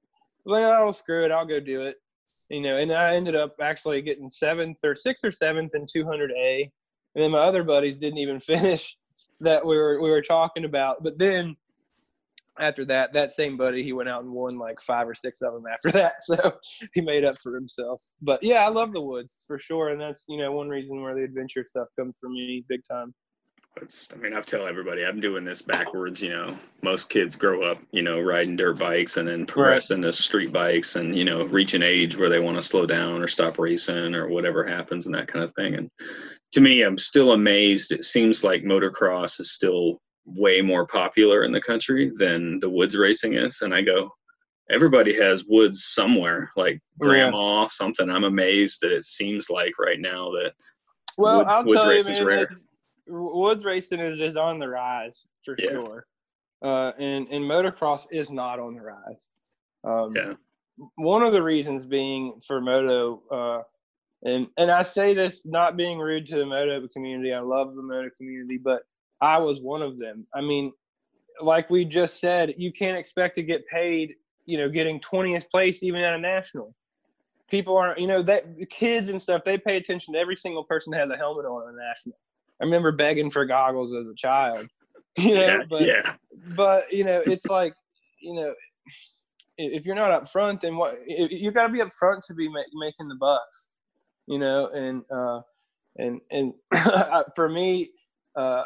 like, 0.45 0.63
oh, 0.63 0.91
screw 0.91 1.25
it, 1.25 1.31
I'll 1.31 1.45
go 1.45 1.59
do 1.59 1.81
it. 1.81 1.97
You 2.49 2.61
know, 2.61 2.77
and 2.77 2.91
I 2.91 3.15
ended 3.15 3.35
up 3.35 3.55
actually 3.61 4.01
getting 4.01 4.29
seventh 4.29 4.79
or 4.83 4.95
sixth 4.95 5.23
or 5.23 5.31
seventh 5.31 5.73
in 5.73 5.85
200A, 5.85 6.69
and 7.15 7.23
then 7.23 7.31
my 7.31 7.39
other 7.39 7.63
buddies 7.63 7.99
didn't 7.99 8.19
even 8.19 8.39
finish 8.39 8.95
that 9.39 9.65
we 9.65 9.75
were 9.75 10.01
we 10.01 10.09
were 10.09 10.21
talking 10.21 10.65
about. 10.65 11.03
But 11.03 11.17
then 11.17 11.55
after 12.61 12.85
that, 12.85 13.13
that 13.13 13.31
same 13.31 13.57
buddy, 13.57 13.83
he 13.83 13.91
went 13.91 14.09
out 14.09 14.23
and 14.23 14.31
won 14.31 14.57
like 14.57 14.79
five 14.79 15.07
or 15.07 15.13
six 15.13 15.41
of 15.41 15.53
them 15.53 15.63
after 15.71 15.91
that. 15.97 16.23
So 16.23 16.53
he 16.93 17.01
made 17.01 17.25
up 17.25 17.35
for 17.41 17.55
himself. 17.55 18.01
But 18.21 18.41
yeah, 18.43 18.65
I 18.65 18.69
love 18.69 18.93
the 18.93 19.01
woods 19.01 19.43
for 19.47 19.59
sure, 19.59 19.89
and 19.89 19.99
that's 19.99 20.25
you 20.29 20.37
know 20.37 20.51
one 20.51 20.69
reason 20.69 21.01
where 21.01 21.15
the 21.15 21.23
adventure 21.23 21.65
stuff 21.67 21.87
comes 21.99 22.15
for 22.19 22.29
me 22.29 22.63
big 22.69 22.81
time. 22.89 23.13
It's, 23.81 24.09
I 24.13 24.17
mean, 24.17 24.33
I've 24.33 24.45
tell 24.45 24.67
everybody 24.67 25.05
I'm 25.05 25.21
doing 25.21 25.45
this 25.45 25.61
backwards. 25.61 26.21
You 26.21 26.29
know, 26.29 26.57
most 26.81 27.09
kids 27.09 27.37
grow 27.37 27.61
up, 27.61 27.79
you 27.91 28.01
know, 28.01 28.19
riding 28.19 28.57
dirt 28.57 28.77
bikes 28.77 29.15
and 29.15 29.27
then 29.27 29.45
progress 29.45 29.89
right. 29.89 29.95
into 29.95 30.11
street 30.11 30.51
bikes 30.51 30.97
and, 30.97 31.17
you 31.17 31.23
know, 31.23 31.45
reach 31.45 31.73
an 31.73 31.81
age 31.81 32.17
where 32.17 32.27
they 32.29 32.39
want 32.39 32.57
to 32.57 32.61
slow 32.61 32.85
down 32.85 33.21
or 33.21 33.29
stop 33.29 33.57
racing 33.57 34.13
or 34.13 34.27
whatever 34.27 34.65
happens 34.65 35.05
and 35.05 35.15
that 35.15 35.29
kind 35.29 35.45
of 35.45 35.53
thing. 35.53 35.75
And 35.75 35.89
to 36.51 36.59
me, 36.59 36.81
I'm 36.81 36.97
still 36.97 37.31
amazed. 37.31 37.93
It 37.93 38.03
seems 38.03 38.43
like 38.43 38.63
motocross 38.63 39.39
is 39.39 39.53
still 39.53 40.01
way 40.25 40.61
more 40.61 40.85
popular 40.85 41.43
in 41.43 41.51
the 41.51 41.61
country 41.61 42.11
than 42.15 42.59
the 42.59 42.69
woods 42.69 42.95
racing 42.95 43.33
is. 43.33 43.61
And 43.61 43.73
I 43.73 43.81
go, 43.81 44.11
everybody 44.69 45.13
has 45.17 45.45
woods 45.45 45.85
somewhere, 45.85 46.51
like 46.55 46.79
grandma, 46.99 47.61
yeah. 47.61 47.67
something. 47.67 48.09
I'm 48.09 48.23
amazed 48.23 48.79
that 48.81 48.91
it 48.91 49.03
seems 49.03 49.49
like 49.49 49.77
right 49.79 49.99
now 49.99 50.31
that 50.31 50.53
well, 51.17 51.39
wood, 51.39 51.47
I'll 51.47 51.65
woods 51.65 51.81
tell 51.81 51.89
racing 51.89 52.13
is 52.13 52.21
rare. 52.21 52.49
Woods 53.07 53.65
racing 53.65 53.99
is, 53.99 54.19
is 54.19 54.35
on 54.35 54.59
the 54.59 54.69
rise 54.69 55.25
for 55.43 55.55
yeah. 55.59 55.71
sure. 55.71 56.05
Uh, 56.63 56.91
and, 56.99 57.27
and 57.29 57.43
motocross 57.43 58.05
is 58.11 58.31
not 58.31 58.59
on 58.59 58.75
the 58.75 58.81
rise. 58.81 59.27
Um, 59.83 60.13
yeah. 60.15 60.33
One 60.95 61.23
of 61.23 61.33
the 61.33 61.43
reasons 61.43 61.85
being 61.85 62.39
for 62.45 62.61
moto, 62.61 63.21
uh, 63.31 63.61
and 64.23 64.47
and 64.57 64.71
I 64.71 64.83
say 64.83 65.13
this 65.13 65.45
not 65.45 65.75
being 65.75 65.99
rude 65.99 66.27
to 66.27 66.37
the 66.37 66.45
moto 66.45 66.87
community. 66.87 67.33
I 67.33 67.39
love 67.39 67.75
the 67.75 67.81
moto 67.81 68.09
community, 68.17 68.59
but 68.63 68.83
I 69.21 69.37
was 69.37 69.61
one 69.61 69.81
of 69.81 69.99
them. 69.99 70.25
I 70.33 70.41
mean, 70.41 70.73
like 71.41 71.69
we 71.69 71.85
just 71.85 72.19
said, 72.19 72.55
you 72.57 72.71
can't 72.71 72.97
expect 72.97 73.35
to 73.35 73.43
get 73.43 73.67
paid, 73.67 74.15
you 74.45 74.57
know, 74.57 74.69
getting 74.69 74.99
20th 74.99 75.49
place 75.49 75.83
even 75.83 76.01
at 76.01 76.13
a 76.13 76.17
national. 76.17 76.75
People 77.49 77.77
aren't, 77.77 77.99
you 77.99 78.07
know, 78.07 78.21
that 78.21 78.57
the 78.57 78.65
kids 78.65 79.09
and 79.09 79.21
stuff, 79.21 79.43
they 79.43 79.57
pay 79.57 79.77
attention 79.77 80.13
to 80.13 80.19
every 80.19 80.35
single 80.35 80.63
person 80.63 80.91
that 80.91 80.99
has 80.99 81.09
a 81.09 81.17
helmet 81.17 81.45
on 81.45 81.67
at 81.67 81.73
a 81.73 81.77
national. 81.77 82.17
I 82.61 82.65
remember 82.65 82.91
begging 82.91 83.29
for 83.29 83.45
goggles 83.45 83.93
as 83.93 84.07
a 84.07 84.15
child. 84.15 84.67
You 85.17 85.35
know, 85.35 85.41
yeah, 85.41 85.63
but 85.69 85.81
yeah. 85.81 86.15
but 86.55 86.83
you 86.89 87.03
know, 87.03 87.21
it's 87.25 87.47
like, 87.47 87.73
you 88.21 88.33
know, 88.33 88.53
if 89.57 89.85
you're 89.85 89.93
not 89.93 90.09
up 90.09 90.29
front, 90.29 90.61
then 90.61 90.77
what 90.77 90.99
you 91.05 91.51
got 91.51 91.67
to 91.67 91.73
be 91.73 91.81
up 91.81 91.91
front 91.91 92.23
to 92.27 92.33
be 92.33 92.47
ma- 92.47 92.61
making 92.79 93.09
the 93.09 93.15
bucks 93.15 93.67
you 94.31 94.39
know, 94.39 94.67
and 94.67 95.03
uh, 95.13 95.41
and 95.97 96.21
and 96.31 96.53
for 97.35 97.49
me, 97.49 97.91
uh, 98.35 98.63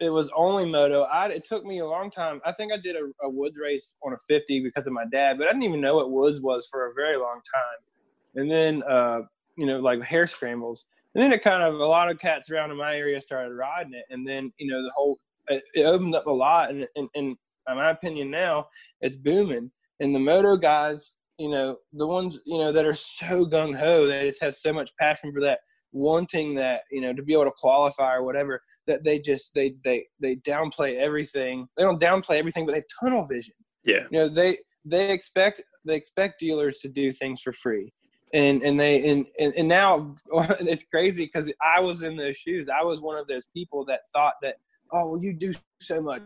it 0.00 0.10
was 0.10 0.30
only 0.34 0.64
moto. 0.64 1.02
I 1.02 1.28
it 1.28 1.44
took 1.44 1.64
me 1.64 1.80
a 1.80 1.86
long 1.86 2.10
time. 2.10 2.40
I 2.44 2.52
think 2.52 2.72
I 2.72 2.78
did 2.78 2.96
a, 2.96 3.26
a, 3.26 3.28
woods 3.28 3.58
race 3.58 3.94
on 4.02 4.14
a 4.14 4.16
50 4.26 4.62
because 4.62 4.86
of 4.86 4.94
my 4.94 5.04
dad, 5.12 5.36
but 5.38 5.46
I 5.46 5.50
didn't 5.52 5.64
even 5.64 5.80
know 5.80 5.96
what 5.96 6.10
woods 6.10 6.40
was 6.40 6.66
for 6.70 6.86
a 6.90 6.94
very 6.94 7.18
long 7.18 7.40
time. 7.54 8.40
and 8.40 8.50
then 8.50 8.82
uh, 8.90 9.20
you 9.56 9.66
know 9.66 9.78
like 9.78 10.02
hare 10.02 10.26
scrambles, 10.26 10.86
and 11.14 11.22
then 11.22 11.32
it 11.32 11.42
kind 11.42 11.62
of 11.62 11.74
a 11.74 11.86
lot 11.86 12.10
of 12.10 12.18
cats 12.18 12.50
around 12.50 12.70
in 12.70 12.78
my 12.78 12.96
area 12.96 13.20
started 13.20 13.54
riding 13.54 13.94
it, 13.94 14.06
and 14.10 14.26
then 14.26 14.52
you 14.58 14.70
know 14.70 14.82
the 14.82 14.92
whole 14.96 15.18
it, 15.48 15.62
it 15.74 15.82
opened 15.82 16.14
up 16.14 16.26
a 16.26 16.32
lot, 16.32 16.70
and, 16.70 16.88
and 16.96 17.08
and 17.14 17.36
in 17.68 17.76
my 17.76 17.90
opinion 17.90 18.30
now 18.30 18.66
it's 19.02 19.16
booming, 19.16 19.70
and 20.00 20.14
the 20.14 20.18
moto 20.18 20.56
guys, 20.56 21.12
you 21.38 21.50
know 21.50 21.76
the 21.92 22.06
ones 22.06 22.40
you 22.46 22.58
know 22.58 22.72
that 22.72 22.86
are 22.86 22.94
so 22.94 23.44
gung 23.44 23.78
ho, 23.78 24.06
they 24.06 24.28
just 24.28 24.42
have 24.42 24.54
so 24.54 24.72
much 24.72 24.96
passion 24.96 25.30
for 25.30 25.42
that 25.42 25.60
wanting 25.92 26.54
that 26.54 26.82
you 26.90 27.00
know 27.00 27.12
to 27.12 27.22
be 27.22 27.32
able 27.32 27.44
to 27.44 27.52
qualify 27.56 28.14
or 28.14 28.22
whatever 28.22 28.62
that 28.86 29.02
they 29.02 29.18
just 29.18 29.52
they 29.54 29.74
they 29.84 30.06
they 30.20 30.36
downplay 30.36 30.96
everything. 30.96 31.66
They 31.76 31.82
don't 31.82 32.00
downplay 32.00 32.36
everything 32.38 32.66
but 32.66 32.72
they 32.72 32.78
have 32.78 32.84
tunnel 33.00 33.26
vision. 33.26 33.54
Yeah. 33.84 34.04
You 34.10 34.18
know 34.18 34.28
they 34.28 34.58
they 34.84 35.10
expect 35.10 35.62
they 35.84 35.96
expect 35.96 36.40
dealers 36.40 36.78
to 36.80 36.88
do 36.88 37.12
things 37.12 37.42
for 37.42 37.52
free. 37.52 37.92
And 38.32 38.62
and 38.62 38.78
they 38.78 39.08
and 39.10 39.26
and, 39.38 39.52
and 39.54 39.68
now 39.68 40.14
it's 40.60 40.84
crazy 40.84 41.24
because 41.24 41.52
i 41.64 41.80
was 41.80 42.02
in 42.02 42.16
those 42.16 42.36
shoes. 42.36 42.68
I 42.68 42.84
was 42.84 43.00
one 43.00 43.18
of 43.18 43.26
those 43.26 43.46
people 43.46 43.84
that 43.86 44.00
thought 44.12 44.34
that 44.42 44.56
oh 44.92 45.10
well 45.10 45.22
you 45.22 45.32
do 45.32 45.52
so 45.80 46.00
much 46.00 46.22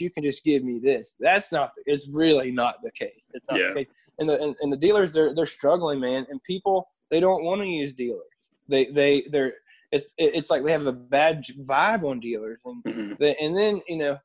you 0.00 0.10
can 0.10 0.22
just 0.22 0.42
give 0.42 0.64
me 0.64 0.78
this. 0.82 1.14
That's 1.20 1.52
not 1.52 1.72
it's 1.86 2.08
really 2.08 2.50
not 2.50 2.76
the 2.82 2.90
case. 2.90 3.30
It's 3.34 3.46
not 3.50 3.58
Yeah. 3.60 3.68
the 3.68 3.74
case. 3.84 3.88
And 4.18 4.28
the 4.28 4.42
and, 4.42 4.56
and 4.60 4.72
the 4.72 4.76
dealers 4.76 5.12
they're 5.12 5.34
they're 5.34 5.46
struggling 5.46 6.00
man. 6.00 6.26
And 6.28 6.42
people 6.42 6.88
they 7.10 7.20
don't 7.20 7.44
want 7.44 7.60
to 7.62 7.66
use 7.66 7.92
dealers 7.94 8.22
they 8.68 8.86
they 8.86 9.26
they're 9.30 9.54
it's 9.92 10.06
it's 10.18 10.50
like 10.50 10.64
they 10.64 10.72
have 10.72 10.86
a 10.86 10.92
bad 10.92 11.42
vibe 11.64 12.02
on 12.04 12.20
dealers 12.20 12.58
and 12.64 12.82
Mhm. 12.84 13.18
they, 13.18 13.34
and 13.36 13.56
then 13.56 13.80
you 13.88 13.98
know 13.98 14.18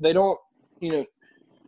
they 0.00 0.12
don't 0.12 0.38
you 0.80 0.90
know 0.92 1.04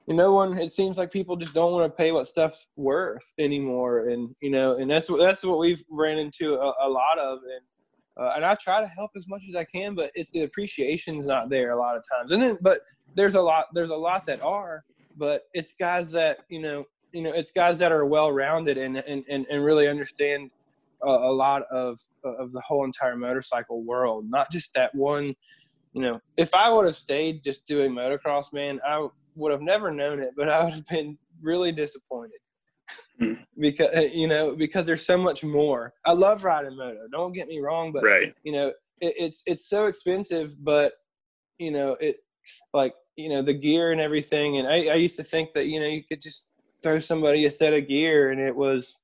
no 0.09 0.33
one 0.33 0.59
it 0.59 0.73
seems 0.73 0.99
like 0.99 1.13
people 1.13 1.37
just 1.37 1.55
don't 1.55 1.73
want 1.73 1.91
to 1.91 1.97
pay 1.97 2.11
what 2.11 2.27
stuff's 2.27 2.67
worth 2.77 3.33
anymore 3.39 4.09
and 4.09 4.35
you 4.41 4.51
know 4.51 4.77
and 4.77 4.91
that's 4.91 5.09
what 5.09 5.19
that's 5.21 5.45
what 5.45 5.59
we've 5.59 5.85
ran 5.91 6.19
into 6.19 6.55
a, 6.55 6.73
a 6.83 6.89
lot 6.89 7.19
of 7.19 7.39
and 7.45 7.63
uh, 8.21 8.33
and 8.37 8.45
I 8.45 8.55
try 8.57 8.81
to 8.81 8.87
help 8.89 9.13
as 9.17 9.27
much 9.29 9.41
as 9.49 9.57
I 9.57 9.65
can, 9.65 9.95
but 9.95 10.11
it's 10.15 10.31
the 10.33 10.43
appreciation's 10.43 11.27
not 11.27 11.49
there 11.49 11.71
a 11.71 11.79
lot 11.79 11.97
of 11.97 12.03
times. 12.13 12.33
And 12.33 12.43
then, 12.43 12.59
but 12.61 12.81
there's 13.15 13.35
a 13.37 13.41
lot, 13.41 13.67
there's 13.73 13.93
a 13.93 13.97
lot 13.97 14.27
that 14.27 14.43
are, 14.43 14.85
but 15.17 15.45
it's 15.55 15.73
guys 15.75 16.11
that 16.11 16.39
you 16.51 16.61
know, 16.61 16.85
you 17.13 17.23
know, 17.23 17.33
it's 17.33 17.51
guys 17.51 17.79
that 17.79 17.93
are 17.93 18.05
well 18.05 18.31
rounded 18.31 18.77
and 18.77 18.99
and 18.99 19.25
and, 19.29 19.47
and 19.49 19.65
really 19.65 19.89
understand 19.89 20.51
a, 21.03 21.09
a 21.09 21.33
lot 21.33 21.63
of 21.71 21.99
of 22.25 22.53
the 22.53 22.61
whole 22.61 22.85
entire 22.85 23.17
motorcycle 23.17 23.83
world, 23.83 24.29
not 24.29 24.51
just 24.51 24.75
that 24.75 24.95
one. 24.95 25.35
You 25.93 26.03
know, 26.03 26.21
if 26.37 26.55
I 26.55 26.71
would 26.71 26.87
have 26.87 26.97
stayed 26.97 27.43
just 27.43 27.67
doing 27.67 27.93
motocross, 27.93 28.53
man, 28.53 28.81
I 28.87 29.09
would 29.35 29.53
have 29.53 29.63
never 29.63 29.91
known 29.91 30.21
it, 30.21 30.31
but 30.37 30.49
I 30.49 30.63
would 30.63 30.75
have 30.75 30.87
been 30.87 31.19
really 31.43 31.73
disappointed 31.73 32.39
Hmm. 33.19 33.35
because 33.59 34.13
you 34.13 34.27
know 34.27 34.55
because 34.55 34.87
there's 34.87 35.05
so 35.05 35.17
much 35.17 35.45
more. 35.45 35.93
I 36.05 36.13
love 36.13 36.45
riding 36.45 36.77
moto. 36.77 37.07
Don't 37.11 37.33
get 37.33 37.49
me 37.49 37.61
wrong, 37.61 37.93
but 37.93 38.03
right 38.03 38.35
you 38.43 38.53
know 38.53 38.69
it, 39.01 39.15
it's 39.19 39.43
it's 39.47 39.69
so 39.69 39.87
expensive, 39.87 40.63
but 40.65 40.93
you 41.59 41.71
know 41.71 41.97
it 42.01 42.17
like 42.73 42.95
you 43.17 43.29
know 43.29 43.43
the 43.43 43.55
gear 43.55 43.93
and 43.93 44.01
everything. 44.01 44.59
And 44.59 44.67
I, 44.67 44.87
I 44.87 44.95
used 44.95 45.17
to 45.17 45.25
think 45.25 45.53
that 45.55 45.67
you 45.67 45.81
know 45.81 45.87
you 45.87 46.03
could 46.03 46.23
just 46.23 46.47
throw 46.83 46.99
somebody 46.99 47.45
a 47.45 47.51
set 47.51 47.75
of 47.75 47.87
gear 47.89 48.31
and 48.31 48.41
it 48.41 48.57
was 48.57 49.01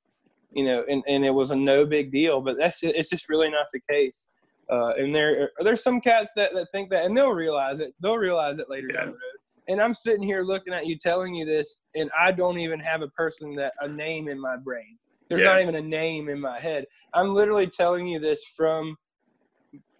you 0.57 0.64
know 0.64 0.83
and, 0.90 1.03
and 1.07 1.25
it 1.25 1.35
was 1.40 1.51
a 1.51 1.57
no 1.57 1.79
big 1.97 2.11
deal. 2.11 2.40
But 2.40 2.57
that's 2.59 2.79
it's 2.83 3.11
just 3.11 3.29
really 3.29 3.51
not 3.51 3.66
the 3.73 3.81
case. 3.88 4.27
Uh, 4.75 4.92
and 5.01 5.14
there 5.14 5.51
there's 5.61 5.83
some 5.83 6.01
cats 6.01 6.33
that, 6.37 6.53
that 6.55 6.66
think 6.73 6.90
that 6.90 7.05
and 7.05 7.16
they'll 7.16 7.33
realize 7.47 7.79
it. 7.81 7.92
They'll 8.01 8.19
realize 8.31 8.59
it 8.59 8.69
later 8.69 8.88
Yeah. 8.90 8.97
down 9.01 9.07
the 9.07 9.12
road. 9.12 9.40
And 9.69 9.81
I'm 9.81 9.95
sitting 9.95 10.23
here 10.23 10.42
looking 10.42 10.73
at 10.73 10.87
you 10.87 10.97
telling 10.97 11.35
you 11.35 11.45
this, 11.45 11.69
and 11.97 12.09
I 12.19 12.31
don't 12.33 12.59
even 12.59 12.81
have 12.81 13.03
a 13.03 13.09
person 13.09 13.55
that 13.57 13.73
a 13.81 13.88
name 13.88 14.29
in 14.29 14.40
my 14.40 14.57
brain. 14.57 14.97
There's 15.29 15.42
Yeah. 15.42 15.51
not 15.53 15.61
even 15.62 15.75
a 15.75 15.83
name 15.83 16.29
in 16.29 16.40
my 16.40 16.59
head. 16.61 16.87
I'm 17.14 17.35
literally 17.35 17.66
telling 17.69 18.07
you 18.07 18.19
this 18.21 18.40
from 18.57 18.97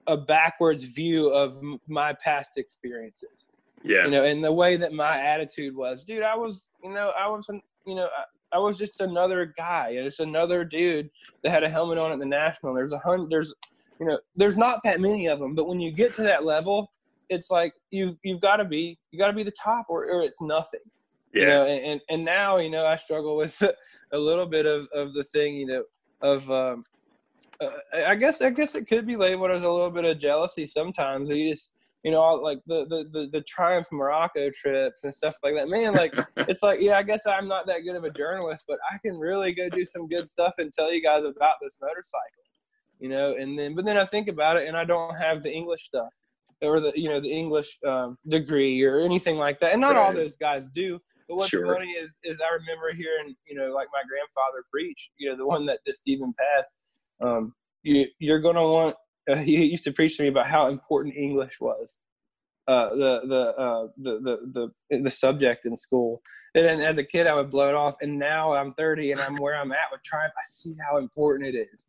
a 0.07 0.16
backwards 0.16 0.85
view 0.85 1.29
of 1.31 1.61
my 1.88 2.12
past 2.25 2.53
experiences. 2.59 3.47
yeah 3.85 4.05
You 4.05 4.11
know, 4.12 4.25
and 4.25 4.42
the 4.42 4.53
way 4.53 4.77
that 4.77 4.92
my 4.92 5.21
attitude 5.21 5.75
was, 5.75 6.05
dude, 6.05 6.23
I 6.23 6.37
was, 6.37 6.69
you 6.85 6.92
know, 6.92 7.09
I 7.19 7.27
was, 7.29 7.45
you 7.87 7.97
know, 7.97 8.09
I, 8.53 8.59
was 8.59 8.79
just 8.79 9.01
another 9.01 9.53
guy, 9.57 9.91
it's 9.91 10.21
another 10.21 10.65
dude 10.65 11.11
that 11.43 11.51
had 11.51 11.65
a 11.65 11.69
helmet 11.69 11.99
on 11.99 12.13
at 12.13 12.19
the 12.19 12.27
national. 12.27 12.75
There's 12.75 12.93
a 12.93 12.99
hundred, 12.99 13.31
there's, 13.31 13.55
you 14.01 14.07
know, 14.07 14.19
there's 14.37 14.59
not 14.59 14.81
that 14.85 15.01
many 15.01 15.27
of 15.27 15.39
them, 15.39 15.55
but 15.55 15.67
when 15.67 15.81
you 15.81 15.93
get 15.93 16.15
to 16.15 16.23
that 16.23 16.45
level, 16.45 16.91
it's 17.29 17.51
like 17.51 17.73
you've 17.91 18.17
you've 18.23 18.41
got 18.41 18.57
to 18.57 18.65
be 18.65 18.97
you 19.11 19.19
got 19.19 19.29
to 19.29 19.33
be 19.33 19.43
the 19.43 19.51
top, 19.51 19.87
or 19.89 20.05
or 20.05 20.23
it's 20.23 20.41
nothing. 20.41 20.81
Yeah. 21.33 21.41
you 21.41 21.47
know 21.49 21.67
and, 21.67 21.85
and 21.85 22.01
and 22.09 22.25
now 22.25 22.57
you 22.59 22.71
know 22.71 22.87
i 22.87 22.97
struggle 22.97 23.37
with 23.37 23.61
a 24.13 24.19
little 24.19 24.47
bit 24.47 24.65
of 24.65 24.87
of 24.95 25.13
the 25.13 25.25
thing 25.25 25.57
you 25.57 25.67
know 25.67 25.83
of 26.23 26.51
um 26.51 26.85
uh, 27.61 27.71
i 28.07 28.15
guess 28.15 28.41
i 28.41 28.49
guess 28.49 28.75
it 28.75 28.89
could 28.89 29.07
be 29.07 29.17
labeled 29.17 29.51
as 29.51 29.63
a 29.63 29.71
little 29.71 29.91
bit 29.91 30.05
of 30.05 30.19
jealousy 30.19 30.67
sometimes. 30.67 31.29
You 31.29 31.51
just 31.53 31.73
you 32.07 32.12
know 32.12 32.21
all, 32.21 32.40
like 32.40 32.61
the, 32.69 32.87
the 32.87 33.05
the 33.11 33.29
the 33.33 33.40
triumph 33.42 33.88
morocco 33.90 34.49
trips 34.55 35.03
and 35.03 35.12
stuff 35.12 35.37
like 35.42 35.55
that. 35.55 35.69
Man 35.69 35.92
like 35.92 36.14
it's 36.49 36.62
like 36.62 36.81
yeah 36.81 36.97
i 36.97 37.03
guess 37.03 37.27
i'm 37.27 37.49
not 37.49 37.66
that 37.66 37.81
good 37.81 37.97
of 37.97 38.05
a 38.05 38.11
journalist 38.11 38.64
but 38.69 38.79
i 38.92 38.97
can 39.05 39.19
really 39.19 39.53
go 39.53 39.69
do 39.69 39.85
some 39.85 40.07
good 40.07 40.29
stuff 40.29 40.55
and 40.59 40.73
tell 40.73 40.92
you 40.95 41.03
guys 41.03 41.25
about 41.25 41.57
this 41.61 41.79
motorcycle 41.83 42.45
you 43.01 43.09
know 43.09 43.33
and 43.33 43.59
then 43.59 43.75
but 43.75 43.85
then 43.85 43.99
i 43.99 44.05
think 44.05 44.29
about 44.29 44.57
it 44.57 44.69
and 44.69 44.77
i 44.77 44.85
don't 44.85 45.16
have 45.16 45.42
the 45.42 45.53
english 45.53 45.83
stuff 45.83 46.09
or 46.62 46.79
the 46.79 46.92
you 46.95 47.09
know 47.09 47.21
the 47.21 47.33
english 47.33 47.77
um, 47.85 48.16
degree 48.29 48.83
or 48.85 49.01
anything 49.01 49.37
like 49.37 49.59
that. 49.59 49.73
And 49.73 49.81
not 49.81 49.97
all 49.97 50.12
those 50.12 50.37
guys 50.37 50.71
do 50.71 51.01
but 51.29 51.35
what's 51.35 51.51
Sure. 51.51 51.75
funny 51.75 51.90
is 51.90 52.21
is 52.23 52.40
i 52.40 52.55
remember 52.55 52.92
hearing 52.95 53.35
you 53.49 53.57
know 53.59 53.75
like 53.75 53.88
my 53.92 54.03
grandfather 54.09 54.64
preach 54.71 55.11
you 55.19 55.29
know 55.29 55.37
the 55.37 55.47
one 55.47 55.66
that 55.66 55.81
just 55.85 56.03
even 56.07 56.33
passed 56.38 56.73
um, 57.21 57.53
you 57.83 58.07
you're 58.21 58.40
gonna 58.40 58.62
want 58.62 58.95
uh, 59.31 59.37
he 59.49 59.65
used 59.65 59.85
to 59.85 59.93
preach 59.93 60.17
to 60.17 60.23
me 60.23 60.29
about 60.29 60.49
how 60.49 60.69
important 60.69 61.15
english 61.17 61.61
was 61.61 61.99
uh, 62.69 62.91
the 62.91 63.21
the, 63.27 63.43
uh, 63.62 63.87
the 63.99 64.19
the 64.21 64.71
the 64.91 64.99
the 65.05 65.11
subject 65.11 65.67
in 65.67 65.77
school. 65.77 66.21
And 66.55 66.65
then 66.65 66.81
as 66.81 66.99
a 66.99 67.05
kid, 67.05 67.27
I 67.27 67.35
would 67.35 67.51
blow 67.51 67.69
it 67.69 67.75
off. 67.75 67.97
And 68.01 68.19
now 68.19 68.55
I'm 68.55 68.73
30 68.75 69.12
and 69.12 69.21
I'm 69.21 69.37
where 69.37 69.55
I'm 69.57 69.71
at 69.73 69.89
with 69.93 70.03
Triumph. 70.03 70.33
I 70.37 70.43
see 70.47 70.75
how 70.85 70.97
important 70.97 71.55
it 71.55 71.69
is. 71.73 71.87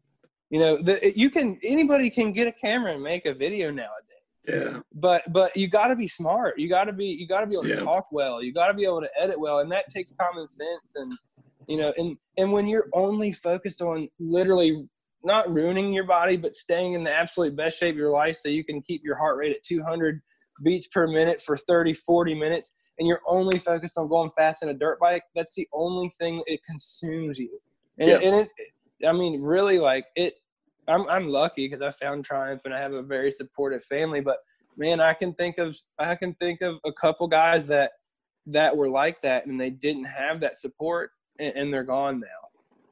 You 0.50 0.60
know, 0.60 0.78
the, 0.78 1.14
you 1.18 1.30
can 1.30 1.58
anybody 1.64 2.10
can 2.10 2.32
get 2.32 2.48
a 2.48 2.52
camera 2.52 2.94
and 2.94 3.02
make 3.02 3.26
a 3.26 3.34
video 3.34 3.72
nowadays. 3.72 4.28
yeah 4.48 4.80
But 4.94 5.32
but 5.34 5.56
you 5.58 5.68
got 5.68 5.88
to 5.88 5.96
be 5.96 6.08
smart. 6.08 6.60
You 6.60 6.70
got 6.70 6.84
to 6.86 6.94
be 6.94 7.06
you 7.08 7.28
got 7.28 7.42
to 7.42 7.48
be 7.48 7.54
able 7.56 7.64
to 7.64 7.70
Yeah. 7.70 7.84
talk 7.84 8.08
well. 8.12 8.44
You 8.44 8.54
got 8.54 8.68
to 8.68 8.74
be 8.76 8.84
able 8.86 9.02
to 9.02 9.10
edit 9.20 9.40
well, 9.40 9.60
and 9.60 9.72
that 9.72 9.90
takes 9.90 10.12
common 10.14 10.48
sense. 10.48 10.96
And 10.96 11.12
you 11.68 11.78
know, 11.78 11.92
and 11.98 12.18
and 12.38 12.52
when 12.52 12.68
you're 12.68 12.88
only 12.94 13.32
focused 13.32 13.82
on 13.82 14.10
literally 14.20 14.88
not 15.28 15.54
ruining 15.54 15.94
your 15.94 16.06
body, 16.06 16.38
but 16.38 16.56
staying 16.56 16.94
in 16.94 17.04
the 17.04 17.14
absolute 17.14 17.56
best 17.56 17.78
shape 17.80 17.94
of 17.94 18.00
your 18.00 18.12
life, 18.12 18.38
so 18.38 18.50
you 18.50 18.64
can 18.64 18.82
keep 18.82 19.02
your 19.04 19.18
heart 19.18 19.38
rate 19.38 19.52
at 19.56 19.62
200 19.64 20.20
beats 20.64 20.88
per 20.88 21.06
minute 21.08 21.40
for 21.40 21.56
30, 21.56 21.94
40 21.94 22.34
minutes, 22.34 22.74
and 22.98 23.08
you're 23.08 23.22
only 23.28 23.60
focused 23.60 23.98
on 23.98 24.08
going 24.08 24.32
fast 24.36 24.64
in 24.64 24.70
a 24.70 24.74
dirt 24.74 25.00
bike. 25.00 25.24
That's 25.36 25.54
the 25.54 25.68
only 25.74 26.10
thing 26.10 26.42
it 26.48 26.62
consumes 26.64 27.38
you. 27.38 27.60
And, 28.00 28.10
Yeah. 28.10 28.16
it, 28.16 28.24
and 28.24 28.36
it, 28.36 29.08
I 29.08 29.12
mean, 29.14 29.42
really, 29.42 29.78
like 29.78 30.06
it. 30.16 30.34
I'm 30.90 31.08
I'm 31.10 31.28
lucky 31.28 31.68
because 31.68 31.82
I 31.82 31.92
found 32.06 32.24
Triumph 32.24 32.62
and 32.64 32.74
I 32.74 32.80
have 32.80 32.94
a 32.94 33.04
very 33.04 33.32
supportive 33.32 33.84
family. 33.84 34.22
But 34.22 34.38
man, 34.78 35.02
I 35.02 35.14
can 35.14 35.34
think 35.34 35.58
of 35.58 35.76
I 36.00 36.16
can 36.16 36.34
think 36.36 36.62
of 36.62 36.76
a 36.86 36.94
couple 36.94 37.28
guys 37.28 37.68
that 37.68 37.92
that 38.46 38.76
were 38.76 38.90
like 38.90 39.20
that 39.22 39.46
and 39.46 39.60
they 39.60 39.70
didn't 39.70 40.06
have 40.06 40.40
that 40.40 40.56
support 40.56 41.12
and, 41.40 41.54
and 41.58 41.74
they're 41.74 41.84
gone 41.84 42.22
now, 42.22 42.42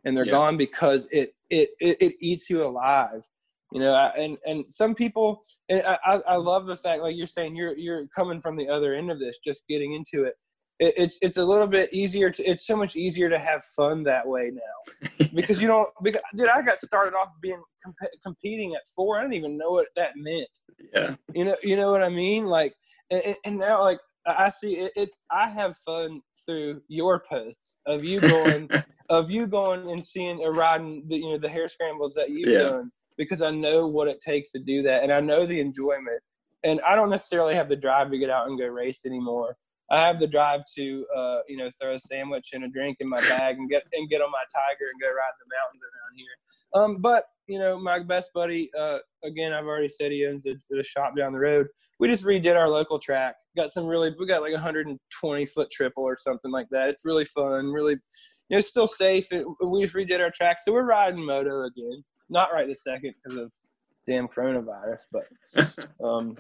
and 0.04 0.16
they're 0.16 0.26
Yeah. 0.26 0.32
gone 0.32 0.58
because 0.58 1.08
it, 1.12 1.35
it 1.50 1.70
it 1.80 1.98
it 2.02 2.14
eats 2.20 2.50
you 2.50 2.64
alive. 2.66 3.24
You 3.72 3.80
know, 3.82 3.94
I- 3.94 4.16
and 4.18 4.38
and 4.46 4.70
some 4.70 4.94
people, 4.96 5.42
and 5.70 5.82
I, 5.86 6.22
I 6.28 6.36
love 6.36 6.66
the 6.68 6.78
fact, 6.78 7.02
like 7.02 7.16
you're 7.16 7.28
saying, 7.28 7.56
you're 7.56 7.76
you're 7.76 8.08
coming 8.16 8.40
from 8.42 8.56
the 8.58 8.70
other 8.70 8.94
end 8.94 9.12
of 9.12 9.20
this, 9.20 9.40
just 9.44 9.68
getting 9.68 9.94
into 9.94 10.24
it. 10.26 10.36
it 10.80 10.94
it's 10.98 11.18
it's 11.22 11.38
a 11.38 11.44
little 11.44 11.68
bit 11.68 11.92
easier. 11.94 12.30
To, 12.30 12.44
it's 12.44 12.68
so 12.68 12.76
much 12.78 12.96
easier 12.96 13.30
to 13.30 13.40
have 13.40 13.64
fun 13.76 14.04
that 14.04 14.26
way 14.28 14.52
now 14.54 15.28
because 15.34 15.60
you 15.62 15.68
don't. 15.68 15.90
Because 16.04 16.22
dude, 16.36 16.48
I 16.50 16.62
got 16.62 16.78
started 16.80 17.16
off 17.16 17.30
being 17.42 17.60
comp- 17.84 18.12
competing 18.24 18.76
at 18.76 18.82
four. 18.96 19.18
I 19.18 19.22
didn't 19.24 19.34
even 19.36 19.58
know 19.58 19.72
what 19.72 19.88
that 19.96 20.12
meant. 20.16 20.50
yeah 20.94 21.16
You 21.34 21.46
know, 21.46 21.56
you 21.64 21.76
know 21.76 21.92
what 21.92 22.04
I 22.04 22.10
mean? 22.10 22.46
Like, 22.46 22.74
and, 23.10 23.36
and- 23.46 23.58
now 23.58 23.82
like 23.82 24.00
I 24.28 24.46
I 24.46 24.50
see 24.50 24.76
it, 24.78 24.92
it. 24.96 25.10
I 25.32 25.50
have 25.50 25.76
fun 25.78 26.22
through 26.48 26.82
your 26.88 27.20
posts 27.20 27.80
of 27.86 28.04
you 28.04 28.22
going, 28.22 28.70
of 29.10 29.30
you 29.30 29.48
going 29.48 29.90
and 29.92 30.04
seeing 30.04 30.40
or 30.40 30.52
riding 30.54 31.04
the 31.08 31.18
you 31.18 31.32
know 31.32 31.38
the 31.38 31.50
hare 31.50 31.68
scrambles 31.68 32.14
that 32.16 32.30
you've 32.30 32.50
Yeah. 32.50 32.64
done 32.64 32.92
because 33.18 33.42
I 33.42 33.52
know 33.52 33.88
what 33.88 34.08
it 34.08 34.20
takes 34.22 34.52
to 34.52 34.60
do 34.60 34.82
that 34.84 35.04
and 35.04 35.12
I 35.12 35.20
know 35.22 35.46
the 35.46 35.60
enjoyment. 35.60 36.22
And 36.64 36.82
I 36.82 36.96
don't 36.96 37.12
necessarily 37.12 37.54
have 37.54 37.70
the 37.70 37.76
drive 37.76 38.10
to 38.12 38.18
get 38.18 38.30
out 38.32 38.48
and 38.48 38.58
go 38.60 38.66
race 38.66 39.02
anymore. 39.06 39.56
I 39.92 40.06
have 40.08 40.20
the 40.20 40.28
drive 40.28 40.62
to, 40.76 41.06
uh, 41.16 41.40
you 41.48 41.58
know, 41.58 41.70
throw 41.80 41.94
a 41.94 42.00
sandwich 42.00 42.50
and 42.54 42.64
a 42.64 42.68
drink 42.68 42.98
in 43.00 43.08
my 43.08 43.22
bag 43.22 43.58
and 43.58 43.70
get 43.70 43.84
and 43.94 44.10
get 44.10 44.22
on 44.22 44.32
my 44.32 44.44
tiger 44.54 44.90
and 44.92 45.02
go 45.02 45.08
ride 45.08 45.36
the 45.40 45.56
mountains 45.56 45.82
around 45.84 46.16
here. 46.16 46.36
Um, 46.74 47.02
but 47.02 47.26
you 47.48 47.60
know, 47.60 47.80
my 47.80 48.00
best 48.00 48.32
buddy, 48.34 48.72
uh, 48.78 48.98
again, 49.24 49.54
I've 49.54 49.66
already 49.66 49.90
said 49.90 50.12
he 50.12 50.26
owns 50.26 50.48
a, 50.48 50.56
a, 50.76 50.84
shop 50.84 51.16
down 51.16 51.34
the 51.34 51.40
road. 51.40 51.68
We 52.00 52.08
just 52.08 52.24
redid 52.24 52.56
our 52.56 52.68
local 52.68 52.98
track. 52.98 53.36
Got 53.56 53.72
some 53.72 53.86
really, 53.86 54.14
we 54.20 54.26
got 54.26 54.42
like 54.42 54.52
a 54.52 54.56
120 54.56 55.46
foot 55.46 55.70
triple 55.72 56.04
or 56.04 56.18
something 56.20 56.52
like 56.52 56.68
that. 56.72 56.90
It's 56.90 57.06
really 57.06 57.26
fun, 57.26 57.72
really, 57.72 57.94
you 57.94 58.58
know, 58.58 58.60
still 58.60 58.88
safe. 58.88 59.28
It, 59.32 59.46
we 59.64 59.84
just 59.84 59.96
redid 59.96 60.20
our 60.20 60.32
track. 60.32 60.58
So 60.60 60.74
we're 60.74 60.86
riding 60.86 61.24
moto 61.24 61.66
again. 61.66 62.04
Not 62.30 62.52
right 62.52 62.68
this 62.68 62.84
second 62.84 63.14
because 63.24 63.38
of 63.38 63.52
damn 64.08 64.28
coronavirus, 64.28 65.02
but, 65.12 65.88
um, 66.04 66.38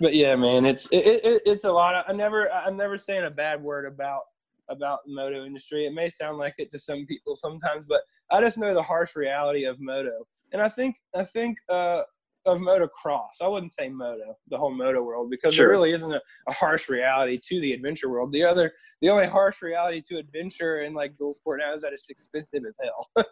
but 0.00 0.14
yeah, 0.14 0.36
man, 0.36 0.66
it's, 0.66 0.86
it, 0.92 1.04
it, 1.24 1.42
it's 1.44 1.64
a 1.64 1.72
lot 1.72 1.94
of, 1.94 2.04
I 2.08 2.12
never, 2.12 2.50
I'm 2.50 2.76
never 2.76 2.98
saying 2.98 3.24
a 3.24 3.30
bad 3.30 3.62
word 3.62 3.86
about 3.86 4.22
about 4.70 5.00
the 5.06 5.14
moto 5.14 5.46
industry. 5.46 5.86
It 5.86 5.94
may 5.94 6.10
sound 6.10 6.38
like 6.38 6.54
it 6.58 6.70
to 6.72 6.78
some 6.78 7.06
people 7.06 7.34
sometimes, 7.36 7.86
but 7.88 8.00
I 8.30 8.40
just 8.40 8.58
know 8.58 8.74
the 8.74 8.82
harsh 8.82 9.16
reality 9.16 9.64
of 9.64 9.80
moto. 9.80 10.26
And 10.52 10.60
I 10.62 10.68
think 10.68 10.96
I 11.14 11.24
think 11.24 11.58
uh, 11.68 12.02
of 12.46 12.58
motocross. 12.58 13.42
I 13.42 13.48
wouldn't 13.48 13.72
say 13.72 13.88
moto, 13.88 14.36
the 14.48 14.56
whole 14.56 14.74
moto 14.74 15.02
world, 15.02 15.30
because 15.30 15.54
sure. 15.54 15.66
there 15.66 15.70
really 15.70 15.92
isn't 15.92 16.12
a, 16.12 16.20
a, 16.48 16.52
harsh 16.52 16.88
reality 16.88 17.38
to 17.44 17.60
the 17.60 17.72
adventure 17.72 18.08
world. 18.08 18.32
The 18.32 18.44
other, 18.44 18.72
the 19.02 19.10
only 19.10 19.26
harsh 19.26 19.60
reality 19.60 20.02
to 20.08 20.16
adventure 20.16 20.78
and 20.78 20.94
like 20.94 21.16
dual 21.16 21.34
sport 21.34 21.60
now 21.60 21.74
is 21.74 21.82
that 21.82 21.92
it's 21.92 22.08
expensive 22.08 22.62
as 22.66 22.76
hell. 22.82 23.26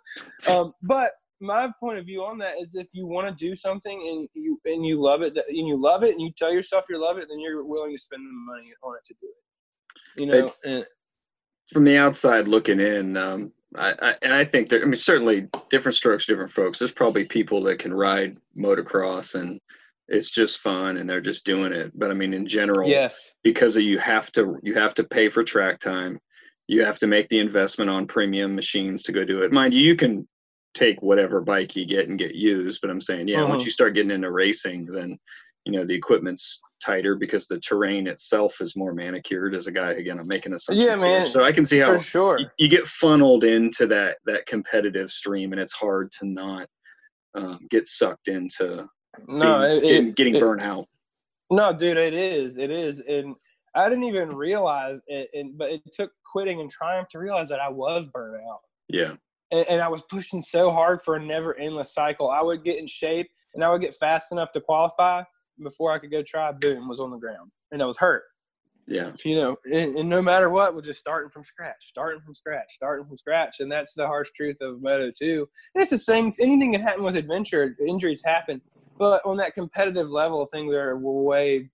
um, 0.61 0.73
but 0.83 1.13
my 1.41 1.71
point 1.81 1.99
of 1.99 2.07
view 2.07 2.25
on 2.25 2.39
that 2.39 2.55
is 2.61 2.75
if 2.75 2.89
you 2.93 3.07
want 3.07 3.27
to 3.27 3.35
do 3.35 3.57
something 3.57 3.93
and 3.93 4.29
you 4.35 4.61
and 4.65 4.87
you 4.87 5.01
love 5.01 5.23
it 5.23 5.37
and 5.37 5.69
you 5.69 5.81
love 5.81 6.03
it 6.03 6.13
and 6.13 6.21
you 6.21 6.31
tell 6.37 6.53
yourself 6.53 6.85
you 6.89 7.01
love 7.01 7.19
it, 7.19 7.27
then 7.29 7.41
you're 7.41 7.65
willing 7.65 7.93
to 7.93 7.99
spend 7.99 8.23
the 8.23 8.33
money 8.33 8.73
on 8.83 8.95
it 8.97 9.05
to 9.07 9.15
do 9.21 9.27
it. 9.27 10.21
You 10.21 10.27
know, 10.27 10.53
and, 10.65 10.87
from 11.73 11.85
the 11.85 11.99
outside 11.99 12.49
looking 12.49 12.81
in, 12.81 13.17
um, 13.17 13.53
I, 13.77 13.95
I, 14.01 14.15
and 14.23 14.33
I 14.33 14.45
think 14.45 14.69
there. 14.69 14.83
I 14.83 14.85
mean, 14.85 14.97
certainly 14.97 15.49
different 15.71 15.97
strokes, 15.97 16.27
different 16.27 16.53
folks. 16.53 16.79
There's 16.79 16.93
probably 16.93 17.25
people 17.25 17.63
that 17.65 17.79
can 17.79 17.93
ride 17.93 18.37
motocross 18.57 19.35
and 19.35 19.61
it's 20.09 20.31
just 20.31 20.59
fun 20.59 20.99
and 20.99 21.11
they're 21.11 21.21
just 21.21 21.45
doing 21.45 21.73
it. 21.73 21.93
But 21.95 22.11
I 22.11 22.15
mean, 22.15 22.33
in 22.33 22.47
general, 22.47 22.89
yes, 22.89 23.33
because 23.43 23.77
you 23.77 23.99
have 23.99 24.31
to 24.33 24.59
you 24.63 24.75
have 24.75 24.95
to 24.95 25.05
pay 25.05 25.29
for 25.29 25.43
track 25.43 25.81
time, 25.81 26.19
you 26.69 26.85
have 26.85 26.99
to 27.01 27.07
make 27.07 27.29
the 27.29 27.41
investment 27.41 27.91
on 27.91 28.07
premium 28.07 28.55
machines 28.55 29.03
to 29.05 29.13
go 29.13 29.25
do 29.25 29.43
it. 29.43 29.53
Mind 29.53 29.75
you, 29.75 29.81
you 29.81 29.97
can 29.97 30.27
take 30.77 31.03
whatever 31.03 31.41
bike 31.41 31.75
you 31.75 31.87
get 31.87 32.09
and 32.09 32.19
get 32.19 32.35
used. 32.35 32.81
But 32.81 32.91
I'm 32.91 33.01
saying, 33.01 33.29
yeah, 33.29 33.39
uh-huh. 33.39 33.49
once 33.49 33.65
you 33.65 33.71
start 33.71 33.95
getting 33.95 34.11
into 34.11 34.31
racing, 34.31 34.87
then 34.87 35.19
you 35.67 35.73
know 35.73 35.85
the 35.85 35.95
equipment's 35.95 36.63
tighter 36.81 37.17
because 37.17 37.47
the 37.49 37.59
terrain 37.59 38.07
itself 38.07 38.61
is 38.61 38.77
more 38.77 38.95
manicured 38.95 39.55
as 39.55 39.67
a 39.67 39.73
guy 39.73 39.93
again 39.93 40.19
i'm 40.21 40.29
making 40.29 40.53
assumptions 40.53 40.87
yeah 40.87 40.95
man 40.95 41.23
here. 41.23 41.27
so 41.27 41.43
i 41.43 41.51
can 41.51 41.67
see 41.67 41.79
how 41.79 41.99
sure 41.99 42.39
you, 42.39 42.47
you, 42.59 42.69
get 42.69 42.87
funneled 42.87 43.43
into 43.43 43.87
that 43.87 44.19
that 44.27 44.47
competitive 44.47 45.11
stream 45.11 45.53
and 45.53 45.61
it's 45.61 45.73
hard 45.73 46.11
to 46.13 46.27
not 46.27 46.69
um, 47.35 47.59
get 47.69 47.87
sucked 47.87 48.29
into 48.29 48.87
no 49.27 49.61
being, 49.61 49.77
it, 49.77 49.83
getting, 49.83 50.13
getting 50.13 50.37
it, 50.37 50.41
burnt 50.41 50.63
out 50.63 50.87
no 51.51 51.73
dude 51.73 51.97
it 51.97 52.15
is 52.15 52.57
it 52.57 52.71
is 52.71 53.01
and 53.09 53.35
i 53.75 53.89
didn't 53.89 54.05
even 54.05 54.29
realize 54.29 55.01
it 55.09 55.29
and 55.35 55.59
but 55.59 55.71
it 55.73 55.83
took 55.93 56.13
quitting 56.31 56.61
and 56.61 56.71
triumph 56.71 57.09
to 57.09 57.19
realize 57.19 57.49
that 57.49 57.61
i 57.61 57.69
was 57.69 58.05
burnt 58.13 58.41
out 58.49 58.61
yeah 58.89 59.15
and, 59.51 59.67
and 59.69 59.81
i 59.81 59.89
was 59.89 60.03
pushing 60.11 60.43
so 60.43 60.71
hard 60.71 61.01
for 61.03 61.17
a 61.17 61.25
never 61.25 61.57
endless 61.59 61.93
cycle 61.93 62.31
i 62.31 62.43
would 62.43 62.65
get 62.65 62.79
in 62.79 62.87
shape 62.87 63.29
and 63.55 63.65
i 63.65 63.71
would 63.71 63.81
get 63.81 63.95
fast 63.95 64.33
enough 64.33 64.53
to 64.53 64.61
qualify 64.61 65.23
before 65.63 65.93
I 65.93 65.99
could 65.99 66.11
go 66.11 66.23
try, 66.23 66.53
boom, 66.53 66.89
was 66.89 67.01
on 67.01 67.11
the 67.11 67.19
ground, 67.19 67.51
and 67.71 67.83
I 67.83 67.87
was 67.87 67.99
hurt. 67.99 68.25
Yeah. 68.87 69.13
You 69.25 69.35
know, 69.35 69.57
and, 69.65 69.97
and, 69.97 70.09
no 70.09 70.23
matter 70.23 70.49
what, 70.49 70.75
we're 70.75 70.81
just 70.81 71.01
starting 71.01 71.29
from 71.29 71.43
scratch, 71.43 71.75
starting 71.81 72.21
from 72.21 72.37
scratch, 72.37 72.73
starting 72.73 73.05
from 73.05 73.17
scratch, 73.17 73.57
and 73.59 73.71
that's 73.71 73.95
the 73.95 74.07
harsh 74.07 74.29
truth 74.37 74.59
of 74.61 74.81
Moto 74.81 75.11
too. 75.11 75.49
And 75.75 75.83
it's 75.83 75.91
the 75.91 75.99
same. 75.99 76.33
Anything 76.41 76.73
can 76.73 76.83
happen 76.83 77.03
with 77.03 77.17
adventure. 77.17 77.75
Injuries 77.85 78.23
happen, 78.25 78.61
but 78.97 79.23
on 79.27 79.39
that 79.39 79.55
competitive 79.55 80.09
level, 80.09 80.47
things 80.47 80.73
are 80.73 80.97
way 80.97 81.69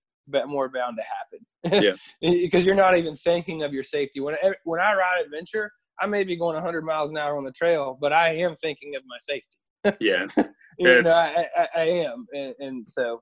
more 0.47 0.71
bound 0.71 0.97
to 0.97 1.03
happen. 1.03 1.47
Yeah. 1.65 1.93
because 2.43 2.65
you're 2.65 2.75
not 2.75 2.97
even 2.97 3.15
thinking 3.15 3.63
of 3.63 3.73
your 3.73 3.85
safety. 3.85 4.19
When 4.21 4.35
when 4.65 4.81
I 4.81 4.95
ride 4.95 5.23
adventure, 5.25 5.71
I 6.03 6.07
may 6.07 6.25
be 6.25 6.37
going 6.37 6.55
100 6.55 6.85
miles 6.85 7.11
an 7.11 7.17
hour 7.17 7.39
on 7.39 7.45
the 7.45 7.53
trail, 7.53 7.97
but 8.01 8.13
I 8.13 8.35
am 8.37 8.57
thinking 8.57 8.97
of 8.97 9.03
my 9.07 9.17
safety. 9.21 9.57
Yeah. 10.01 10.27
you 10.79 11.03
know, 11.03 11.11
I, 11.11 11.47
I, 11.57 11.67
I, 11.75 11.85
am, 11.85 12.27
and, 12.33 12.55
and 12.61 12.87
so 12.87 13.21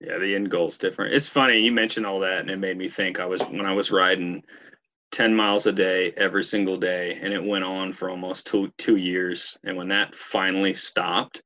yeah, 0.00 0.18
the 0.18 0.34
end 0.34 0.50
goal 0.50 0.68
is 0.68 0.78
different. 0.78 1.14
It's 1.14 1.28
funny 1.28 1.58
you 1.58 1.72
mentioned 1.72 2.06
all 2.06 2.20
that, 2.20 2.40
and 2.40 2.50
it 2.50 2.58
made 2.58 2.78
me 2.78 2.88
think. 2.88 3.20
I 3.20 3.26
was 3.26 3.42
when 3.42 3.66
I 3.66 3.74
was 3.74 3.90
riding 3.90 4.42
ten 5.10 5.34
miles 5.34 5.66
a 5.66 5.72
day 5.72 6.12
every 6.16 6.44
single 6.44 6.78
day, 6.78 7.18
and 7.20 7.32
it 7.32 7.44
went 7.44 7.64
on 7.64 7.92
for 7.92 8.08
almost 8.08 8.46
two 8.46 8.72
two 8.78 8.96
years. 8.96 9.58
And 9.64 9.76
when 9.76 9.88
that 9.88 10.14
finally 10.14 10.72
stopped, 10.72 11.42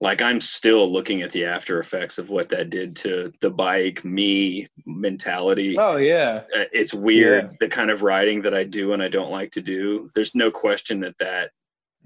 like 0.00 0.22
I'm 0.22 0.40
still 0.40 0.90
looking 0.92 1.22
at 1.22 1.32
the 1.32 1.44
after 1.44 1.80
effects 1.80 2.18
of 2.18 2.30
what 2.30 2.48
that 2.50 2.70
did 2.70 2.94
to 2.96 3.32
the 3.40 3.50
bike, 3.50 4.04
me 4.04 4.68
mentality. 4.86 5.76
Oh 5.78 5.96
yeah, 5.96 6.42
uh, 6.56 6.64
it's 6.72 6.94
weird 6.94 7.44
yeah. 7.44 7.56
the 7.60 7.68
kind 7.68 7.90
of 7.90 8.02
riding 8.02 8.42
that 8.42 8.54
I 8.54 8.64
do 8.64 8.92
and 8.92 9.02
I 9.02 9.08
don't 9.08 9.30
like 9.30 9.50
to 9.52 9.60
do. 9.60 10.08
There's 10.14 10.34
no 10.34 10.50
question 10.50 11.00
that 11.00 11.18
that 11.18 11.50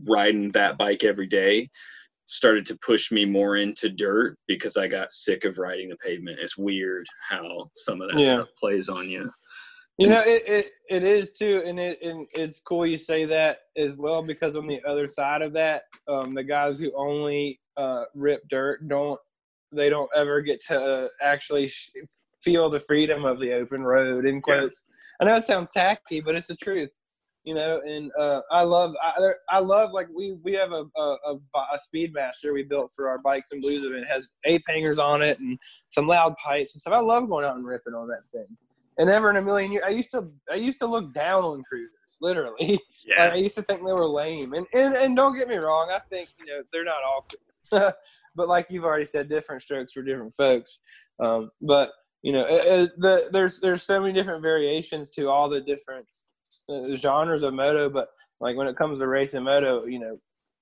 riding 0.06 0.50
that 0.52 0.78
bike 0.78 1.04
every 1.04 1.26
day 1.26 1.68
started 2.24 2.64
to 2.64 2.78
push 2.78 3.12
me 3.12 3.26
more 3.26 3.56
into 3.56 3.90
dirt 3.90 4.38
because 4.46 4.78
I 4.78 4.86
got 4.86 5.12
sick 5.12 5.44
of 5.44 5.58
riding 5.58 5.90
the 5.90 5.96
pavement. 5.96 6.38
It's 6.40 6.56
weird 6.56 7.06
how 7.28 7.70
some 7.74 8.00
of 8.00 8.10
that 8.10 8.20
yeah. 8.20 8.34
stuff 8.34 8.48
plays 8.58 8.88
on 8.88 9.08
you. 9.08 9.30
You 9.98 10.08
know, 10.08 10.22
it, 10.26 10.42
it, 10.48 10.70
it 10.88 11.02
is 11.02 11.30
too, 11.32 11.62
and 11.66 11.78
it 11.78 11.98
and 12.00 12.26
it's 12.32 12.58
cool 12.60 12.86
you 12.86 12.96
say 12.96 13.26
that 13.26 13.58
as 13.76 13.94
well 13.94 14.22
because 14.22 14.56
on 14.56 14.66
the 14.66 14.80
other 14.88 15.06
side 15.06 15.42
of 15.42 15.52
that, 15.52 15.82
um, 16.08 16.34
the 16.34 16.42
guys 16.42 16.80
who 16.80 16.90
only 16.96 17.60
uh, 17.76 18.04
rip 18.14 18.46
dirt 18.48 18.88
don't 18.88 19.20
they 19.74 19.88
don't 19.88 20.10
ever 20.14 20.42
get 20.42 20.62
to 20.66 21.08
actually 21.22 21.68
sh- 21.68 21.90
feel 22.42 22.68
the 22.68 22.80
freedom 22.80 23.24
of 23.24 23.40
the 23.40 23.52
open 23.52 23.82
road. 23.82 24.26
In 24.26 24.42
quotes, 24.42 24.82
yeah. 24.86 25.26
I 25.26 25.30
know 25.30 25.36
it 25.36 25.44
sounds 25.44 25.68
tacky, 25.72 26.20
but 26.20 26.34
it's 26.34 26.48
the 26.48 26.56
truth 26.56 26.90
you 27.44 27.54
know 27.54 27.80
and 27.84 28.10
uh, 28.18 28.40
i 28.50 28.62
love 28.62 28.94
I, 29.02 29.32
I 29.50 29.58
love 29.58 29.92
like 29.92 30.08
we 30.14 30.32
we 30.42 30.52
have 30.54 30.72
a, 30.72 30.84
a, 30.96 31.16
a, 31.26 31.34
a 31.54 31.78
speedmaster 31.78 32.52
we 32.52 32.62
built 32.62 32.92
for 32.94 33.08
our 33.08 33.18
bikes 33.18 33.52
and 33.52 33.60
blues 33.60 33.84
and 33.84 33.94
it 33.94 34.06
has 34.08 34.32
ape 34.44 34.62
hangers 34.68 34.98
on 34.98 35.22
it 35.22 35.38
and 35.40 35.58
some 35.88 36.06
loud 36.06 36.36
pipes 36.36 36.74
and 36.74 36.80
stuff 36.80 36.94
i 36.94 37.00
love 37.00 37.28
going 37.28 37.44
out 37.44 37.56
and 37.56 37.66
ripping 37.66 37.94
on 37.94 38.08
that 38.08 38.22
thing 38.32 38.46
and 38.98 39.08
never 39.08 39.30
in 39.30 39.36
a 39.36 39.42
million 39.42 39.72
years 39.72 39.84
i 39.86 39.90
used 39.90 40.10
to 40.10 40.28
i 40.50 40.54
used 40.54 40.78
to 40.78 40.86
look 40.86 41.12
down 41.12 41.44
on 41.44 41.62
cruisers 41.64 42.18
literally 42.20 42.78
yeah. 43.06 43.30
i 43.32 43.34
used 43.34 43.56
to 43.56 43.62
think 43.62 43.84
they 43.84 43.92
were 43.92 44.06
lame 44.06 44.52
and, 44.52 44.66
and 44.74 44.94
and 44.94 45.16
don't 45.16 45.36
get 45.36 45.48
me 45.48 45.56
wrong 45.56 45.90
i 45.92 45.98
think 45.98 46.28
you 46.38 46.46
know 46.46 46.62
they're 46.72 46.84
not 46.84 47.02
all 47.04 47.26
but 47.70 48.48
like 48.48 48.66
you've 48.70 48.84
already 48.84 49.04
said 49.04 49.28
different 49.28 49.62
strokes 49.62 49.92
for 49.92 50.02
different 50.02 50.34
folks 50.36 50.80
um, 51.22 51.50
but 51.60 51.90
you 52.22 52.32
know 52.32 52.44
it, 52.48 52.66
it, 52.66 52.90
the, 52.98 53.28
there's 53.32 53.60
there's 53.60 53.82
so 53.82 54.00
many 54.00 54.12
different 54.12 54.42
variations 54.42 55.10
to 55.10 55.28
all 55.28 55.48
the 55.48 55.60
different 55.60 56.06
genres 56.96 57.42
of 57.42 57.54
moto, 57.54 57.88
but 57.88 58.08
like 58.40 58.56
when 58.56 58.66
it 58.66 58.76
comes 58.76 58.98
to 58.98 59.06
racing 59.06 59.44
moto, 59.44 59.84
you 59.84 59.98
know, 59.98 60.16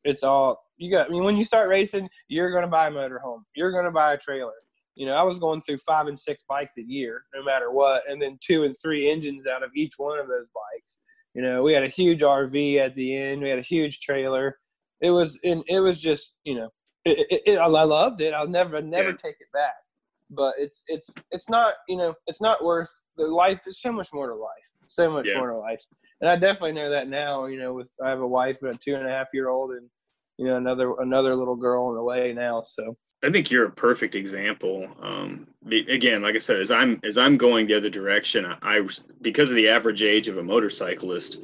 it's 0.04 0.22
all 0.22 0.62
you 0.76 0.90
got. 0.90 1.08
I 1.08 1.10
mean, 1.10 1.24
when 1.24 1.36
you 1.36 1.44
start 1.44 1.68
racing, 1.68 2.08
you're 2.28 2.58
to 2.60 2.66
buy 2.66 2.88
a 2.88 2.90
motorhome. 2.90 3.42
You're 3.54 3.70
to 3.82 3.90
buy 3.90 4.14
a 4.14 4.18
trailer. 4.18 4.52
You 4.94 5.06
know, 5.06 5.14
I 5.14 5.22
was 5.22 5.38
going 5.38 5.62
through 5.62 5.78
five 5.78 6.06
and 6.06 6.18
six 6.18 6.42
bikes 6.48 6.76
a 6.78 6.82
year, 6.82 7.24
no 7.34 7.42
matter 7.44 7.70
what, 7.70 8.08
and 8.08 8.20
then 8.20 8.38
two 8.40 8.64
and 8.64 8.74
three 8.82 9.10
engines 9.10 9.46
out 9.46 9.62
of 9.62 9.70
each 9.74 9.94
one 9.96 10.18
of 10.18 10.26
those 10.26 10.48
bikes. 10.48 10.98
You 11.34 11.42
know, 11.42 11.62
we 11.62 11.72
had 11.72 11.84
a 11.84 11.88
huge 11.88 12.20
RV 12.20 12.78
at 12.78 12.94
the 12.96 13.16
end. 13.16 13.42
We 13.42 13.48
had 13.48 13.58
a 13.58 13.62
huge 13.62 14.00
trailer. 14.00 14.58
It 15.00 15.10
was, 15.10 15.38
and 15.44 15.62
it 15.68 15.80
was 15.80 16.02
just, 16.02 16.36
you 16.44 16.54
know, 16.54 16.70
it, 17.04 17.26
it, 17.30 17.42
it, 17.46 17.58
I 17.58 17.66
loved 17.66 18.20
it. 18.20 18.34
I'll 18.34 18.48
never, 18.48 18.80
never 18.80 19.10
yeah. 19.10 19.16
take 19.16 19.36
it 19.40 19.48
back. 19.52 19.74
But 20.30 20.54
it's, 20.58 20.84
it's, 20.86 21.12
it's 21.32 21.48
not, 21.48 21.74
you 21.88 21.96
know, 21.96 22.14
it's 22.26 22.40
not 22.40 22.64
worth 22.64 22.90
the 23.16 23.26
life. 23.26 23.62
There's 23.64 23.80
so 23.80 23.92
much 23.92 24.12
more 24.12 24.28
to 24.28 24.34
life 24.34 24.70
so 24.90 25.10
much 25.10 25.26
yeah. 25.26 25.38
more 25.38 25.50
to 25.50 25.56
life. 25.56 25.82
And 26.20 26.28
I 26.28 26.36
definitely 26.36 26.72
know 26.72 26.90
that 26.90 27.08
now. 27.08 27.46
You 27.46 27.58
know, 27.58 27.72
with 27.72 27.90
I 28.04 28.10
have 28.10 28.20
a 28.20 28.26
wife 28.26 28.58
and 28.62 28.74
a 28.74 28.78
two 28.78 28.94
and 28.94 29.06
a 29.06 29.10
half 29.10 29.28
year 29.32 29.48
old, 29.48 29.70
and 29.70 29.88
you 30.36 30.46
know 30.46 30.56
another 30.56 30.94
another 30.98 31.34
little 31.34 31.56
girl 31.56 31.86
on 31.86 31.94
the 31.94 32.02
way 32.02 32.32
now. 32.32 32.60
So 32.62 32.96
I 33.22 33.30
think 33.30 33.50
you're 33.50 33.66
a 33.66 33.70
perfect 33.70 34.14
example. 34.14 34.88
Um, 35.00 35.46
again, 35.66 36.22
like 36.22 36.34
I 36.34 36.38
said, 36.38 36.60
as 36.60 36.70
I'm 36.70 37.00
as 37.04 37.16
I'm 37.16 37.38
going 37.38 37.66
the 37.66 37.74
other 37.74 37.90
direction, 37.90 38.44
I, 38.44 38.58
I 38.62 38.88
because 39.22 39.50
of 39.50 39.56
the 39.56 39.68
average 39.68 40.02
age 40.02 40.28
of 40.28 40.36
a 40.36 40.42
motorcyclist, 40.42 41.38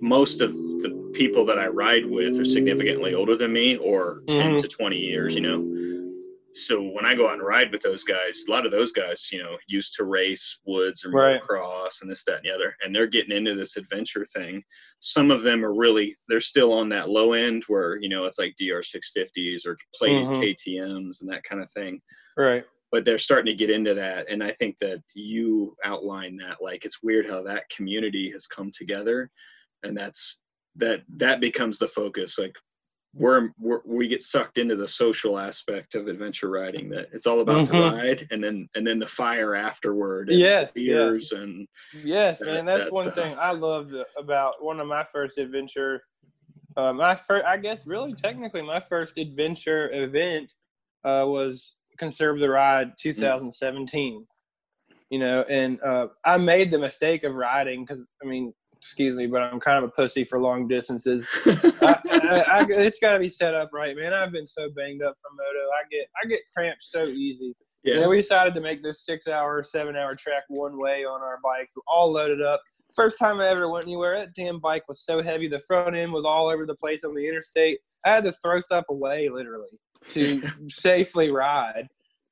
most 0.00 0.40
of 0.40 0.52
the 0.56 0.97
people 1.12 1.44
that 1.46 1.58
I 1.58 1.66
ride 1.68 2.06
with 2.06 2.38
are 2.38 2.44
significantly 2.44 3.14
older 3.14 3.36
than 3.36 3.52
me, 3.52 3.76
or 3.76 4.22
10 4.28 4.36
mm-hmm. 4.36 4.56
to 4.58 4.68
20 4.68 4.96
years. 4.96 5.34
You 5.34 5.40
know, 5.42 6.14
so 6.54 6.82
when 6.82 7.04
I 7.04 7.14
go 7.14 7.28
out 7.28 7.34
and 7.34 7.42
ride 7.42 7.70
with 7.70 7.82
those 7.82 8.02
guys, 8.02 8.42
a 8.46 8.50
lot 8.50 8.66
of 8.66 8.72
those 8.72 8.90
guys, 8.90 9.28
you 9.30 9.40
know, 9.40 9.56
used 9.68 9.94
to 9.94 10.04
race 10.04 10.58
woods 10.66 11.04
or 11.04 11.10
right. 11.10 11.40
cross 11.40 12.00
and 12.02 12.10
this, 12.10 12.24
that, 12.24 12.36
and 12.36 12.44
the 12.44 12.50
other, 12.50 12.74
and 12.82 12.94
they're 12.94 13.06
getting 13.06 13.36
into 13.36 13.54
this 13.54 13.76
adventure 13.76 14.26
thing. 14.26 14.64
Some 14.98 15.30
of 15.30 15.42
them 15.42 15.64
are 15.64 15.74
really, 15.74 16.16
they're 16.28 16.40
still 16.40 16.72
on 16.72 16.88
that 16.88 17.10
low 17.10 17.34
end 17.34 17.62
where, 17.68 17.98
you 18.00 18.08
know, 18.08 18.24
it's 18.24 18.38
like 18.38 18.56
DR650s 18.60 19.66
or 19.66 19.78
plated 19.94 20.24
mm-hmm. 20.24 20.40
KTMs 20.40 21.20
and 21.20 21.30
that 21.30 21.44
kind 21.44 21.62
of 21.62 21.70
thing. 21.70 22.00
Right. 22.36 22.64
But 22.90 23.04
they're 23.04 23.18
starting 23.18 23.52
to 23.52 23.56
get 23.56 23.70
into 23.70 23.94
that. 23.94 24.28
And 24.28 24.42
I 24.42 24.52
think 24.52 24.78
that 24.78 25.02
you 25.14 25.76
outline 25.84 26.38
that, 26.38 26.56
like, 26.60 26.84
it's 26.84 27.02
weird 27.02 27.28
how 27.28 27.42
that 27.42 27.68
community 27.68 28.30
has 28.32 28.46
come 28.46 28.72
together. 28.76 29.30
And 29.84 29.96
that's, 29.96 30.40
that, 30.78 31.02
that 31.16 31.40
becomes 31.40 31.78
the 31.78 31.88
focus. 31.88 32.38
Like, 32.38 32.54
we're, 33.14 33.50
we're, 33.58 33.80
we 33.86 34.06
get 34.06 34.22
sucked 34.22 34.58
into 34.58 34.76
the 34.76 34.86
social 34.86 35.38
aspect 35.38 35.94
of 35.94 36.08
adventure 36.08 36.50
riding 36.50 36.90
that 36.90 37.08
it's 37.12 37.26
all 37.26 37.40
about 37.40 37.66
Mhm. 37.66 37.70
the 37.70 37.96
ride 37.96 38.28
and 38.30 38.44
then 38.44 38.68
and 38.74 38.86
then 38.86 38.98
the 38.98 39.06
fire 39.06 39.54
afterward 39.56 40.28
and 40.28 40.38
Yes, 40.38 40.70
yes. 40.76 41.32
and 41.32 41.66
Yes, 42.04 42.38
that- 42.40 42.44
man. 42.46 42.66
That's 42.66 42.84
that 42.84 42.92
one 42.92 43.04
stuff. 43.04 43.14
thing 43.14 43.34
I 43.38 43.52
loved 43.52 43.94
about 44.16 44.62
one 44.62 44.78
of 44.78 44.86
my 44.86 45.04
first 45.04 45.38
adventure. 45.38 46.02
Uh, 46.76 46.92
my 46.92 47.14
first, 47.14 47.46
I 47.46 47.56
guess, 47.56 47.86
really 47.86 48.12
technically, 48.14 48.62
my 48.62 48.78
first 48.78 49.16
adventure 49.18 49.90
event 49.92 50.52
uh, 51.04 51.24
was 51.26 51.76
Conserve 51.96 52.38
the 52.40 52.50
Ride 52.50 52.92
2017. 53.00 54.26
You 55.10 55.18
know, 55.18 55.42
and 55.48 55.80
uh, 55.82 56.08
I 56.24 56.36
made 56.36 56.70
the 56.70 56.78
mistake 56.78 57.24
of 57.24 57.34
riding 57.34 57.84
because, 57.86 58.04
I 58.22 58.26
mean, 58.26 58.52
excuse 58.80 59.16
me, 59.16 59.26
but 59.26 59.42
I'm 59.42 59.60
kind 59.60 59.78
of 59.78 59.84
a 59.84 59.92
pussy 59.92 60.24
for 60.24 60.40
long 60.40 60.68
distances. 60.68 61.26
I, 61.46 61.98
I, 62.10 62.44
I, 62.60 62.66
it's 62.68 62.98
got 62.98 63.12
to 63.12 63.18
be 63.18 63.28
set 63.28 63.54
up 63.54 63.70
right, 63.72 63.96
man. 63.96 64.12
I've 64.14 64.32
been 64.32 64.46
so 64.46 64.68
banged 64.74 65.02
up 65.02 65.16
from 65.22 65.36
moto. 65.36 65.66
I 65.68 65.88
get 65.90 66.08
I 66.22 66.26
get 66.26 66.40
cramps 66.54 66.90
so 66.90 67.04
easy. 67.04 67.54
yeah 67.84 68.06
we 68.06 68.16
decided 68.16 68.54
to 68.54 68.60
make 68.60 68.82
this 68.82 69.04
six 69.04 69.28
hour, 69.28 69.62
seven 69.62 69.96
hour 69.96 70.14
trek 70.14 70.44
one 70.48 70.78
way 70.78 71.04
on 71.04 71.20
our 71.20 71.38
bikes, 71.42 71.74
all 71.86 72.12
loaded 72.12 72.42
up. 72.42 72.60
First 72.94 73.18
time 73.18 73.40
I 73.40 73.48
ever 73.48 73.68
went 73.68 73.86
anywhere, 73.86 74.18
that 74.18 74.34
damn 74.34 74.60
bike 74.60 74.84
was 74.88 75.04
so 75.04 75.22
heavy. 75.22 75.48
The 75.48 75.60
front 75.60 75.96
end 75.96 76.12
was 76.12 76.24
all 76.24 76.48
over 76.48 76.66
the 76.66 76.74
place 76.74 77.04
on 77.04 77.14
the 77.14 77.26
interstate. 77.26 77.78
I 78.04 78.10
had 78.14 78.24
to 78.24 78.32
throw 78.32 78.58
stuff 78.60 78.84
away 78.88 79.28
literally 79.28 79.78
to 80.10 80.42
safely 80.68 81.30
ride. 81.30 81.88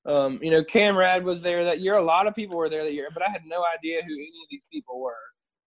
Um, 0.07 0.39
you 0.41 0.53
know, 0.53 0.63
Camrad 0.63 1.25
was 1.25 1.43
there 1.43 1.65
that 1.65 1.81
year. 1.81 1.95
A 1.95 2.01
lot 2.01 2.29
of 2.29 2.35
people 2.35 2.57
were 2.57 2.69
there 2.69 2.85
that 2.85 2.95
year, 2.95 3.09
but 3.13 3.27
I 3.27 3.31
had 3.31 3.43
no 3.45 3.65
idea 3.77 4.03
who 4.03 4.13
any 4.13 4.27
of 4.27 4.49
these 4.51 4.65
people 4.73 5.01
were. 5.01 5.15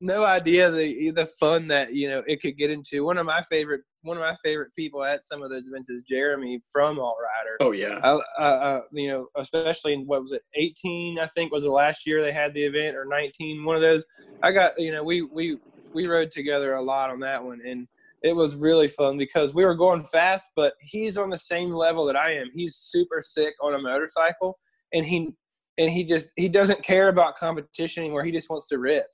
No 0.06 0.24
idea 0.24 0.70
the 0.70 1.10
the 1.10 1.26
fun 1.26 1.68
that 1.70 1.96
you 1.96 2.08
know 2.08 2.22
it 2.28 2.40
could 2.40 2.60
get 2.60 2.70
into. 2.70 3.04
One 3.04 3.18
of 3.18 3.26
my 3.26 3.42
favorite 3.42 3.82
one 4.04 4.18
of 4.18 4.22
my 4.22 4.36
favorite 4.36 4.70
people 4.76 5.04
at 5.04 5.24
some 5.24 5.42
of 5.42 5.50
those 5.50 5.66
events 5.66 5.90
is 5.90 6.04
Jeremy 6.04 6.62
from 6.72 7.00
All 7.00 7.18
Rider. 7.20 7.58
oh 7.60 7.72
yeah 7.72 8.00
I, 8.04 8.20
I, 8.38 8.48
I, 8.48 8.82
you 8.92 9.10
know, 9.10 9.28
especially 9.36 9.94
in 9.94 10.06
what 10.06 10.22
was 10.22 10.32
it, 10.32 10.44
18, 10.54 11.18
I 11.18 11.26
think 11.26 11.52
was 11.52 11.64
the 11.64 11.72
last 11.72 12.06
year 12.06 12.22
they 12.22 12.32
had 12.32 12.54
the 12.54 12.64
event, 12.64 12.96
or 12.96 13.06
19, 13.06 13.66
one 13.66 13.76
of 13.76 13.82
those. 13.82 14.06
I 14.44 14.52
got, 14.52 14.80
you 14.80 14.92
know, 14.92 15.04
we 15.04 15.24
we 15.24 15.58
we 15.92 16.06
rode 16.06 16.30
together 16.30 16.76
a 16.76 16.84
lot 16.84 17.10
on 17.10 17.20
that 17.22 17.44
one, 17.44 17.62
and 17.66 17.88
it 18.22 18.36
was 18.36 18.56
really 18.56 18.88
fun 18.88 19.18
because 19.18 19.56
we 19.56 19.66
were 19.66 19.76
going 19.76 20.04
fast, 20.04 20.52
but 20.56 20.74
he's 20.82 21.18
on 21.18 21.32
the 21.32 21.38
same 21.40 21.72
level 21.72 22.06
that 22.06 22.16
I 22.16 22.36
am. 22.36 22.52
He's 22.54 22.76
super 22.76 23.22
sick 23.22 23.56
on 23.60 23.74
a 23.74 23.80
motorcycle, 23.80 24.60
and 24.94 25.04
he 25.04 25.32
and 25.80 25.90
he 25.90 26.04
just 26.04 26.30
he 26.36 26.48
doesn't 26.48 26.84
care 26.84 27.08
about 27.08 27.38
competition 27.38 28.04
anymore. 28.04 28.24
He 28.24 28.32
just 28.32 28.52
wants 28.52 28.68
to 28.68 28.78
rip 28.78 29.08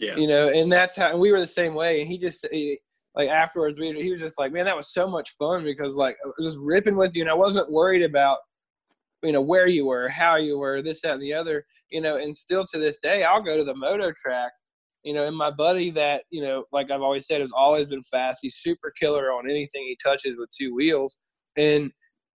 yeah 0.00 0.16
you 0.16 0.26
know, 0.26 0.48
and 0.48 0.72
that's 0.72 0.96
how 0.96 1.10
and 1.10 1.20
we 1.20 1.30
were 1.30 1.40
the 1.40 1.46
same 1.46 1.74
way. 1.74 2.00
And 2.00 2.10
he 2.10 2.18
just 2.18 2.46
he, 2.50 2.78
like 3.14 3.28
afterwards, 3.28 3.78
we 3.78 3.92
he 3.92 4.10
was 4.10 4.20
just 4.20 4.38
like, 4.38 4.52
man, 4.52 4.64
that 4.64 4.76
was 4.76 4.92
so 4.92 5.08
much 5.08 5.36
fun 5.36 5.62
because 5.62 5.96
like 5.96 6.16
just 6.40 6.58
ripping 6.60 6.96
with 6.96 7.14
you, 7.14 7.22
and 7.22 7.30
I 7.30 7.34
wasn't 7.34 7.70
worried 7.70 8.02
about 8.02 8.38
you 9.22 9.32
know 9.32 9.40
where 9.40 9.66
you 9.66 9.86
were, 9.86 10.08
how 10.08 10.36
you 10.36 10.58
were, 10.58 10.80
this, 10.82 11.02
that, 11.02 11.14
and 11.14 11.22
the 11.22 11.34
other. 11.34 11.64
You 11.90 12.00
know, 12.00 12.16
and 12.16 12.36
still 12.36 12.64
to 12.66 12.78
this 12.78 12.98
day, 12.98 13.24
I'll 13.24 13.42
go 13.42 13.56
to 13.56 13.64
the 13.64 13.74
moto 13.74 14.12
track. 14.16 14.52
You 15.02 15.14
know, 15.14 15.26
and 15.26 15.36
my 15.36 15.50
buddy 15.50 15.90
that 15.90 16.24
you 16.30 16.42
know, 16.42 16.64
like 16.72 16.90
I've 16.90 17.02
always 17.02 17.26
said, 17.26 17.40
has 17.40 17.52
always 17.52 17.86
been 17.86 18.02
fast. 18.02 18.40
He's 18.42 18.56
super 18.56 18.92
killer 18.98 19.32
on 19.32 19.50
anything 19.50 19.82
he 19.82 19.98
touches 20.02 20.36
with 20.38 20.50
two 20.56 20.74
wheels, 20.74 21.18
and 21.56 21.90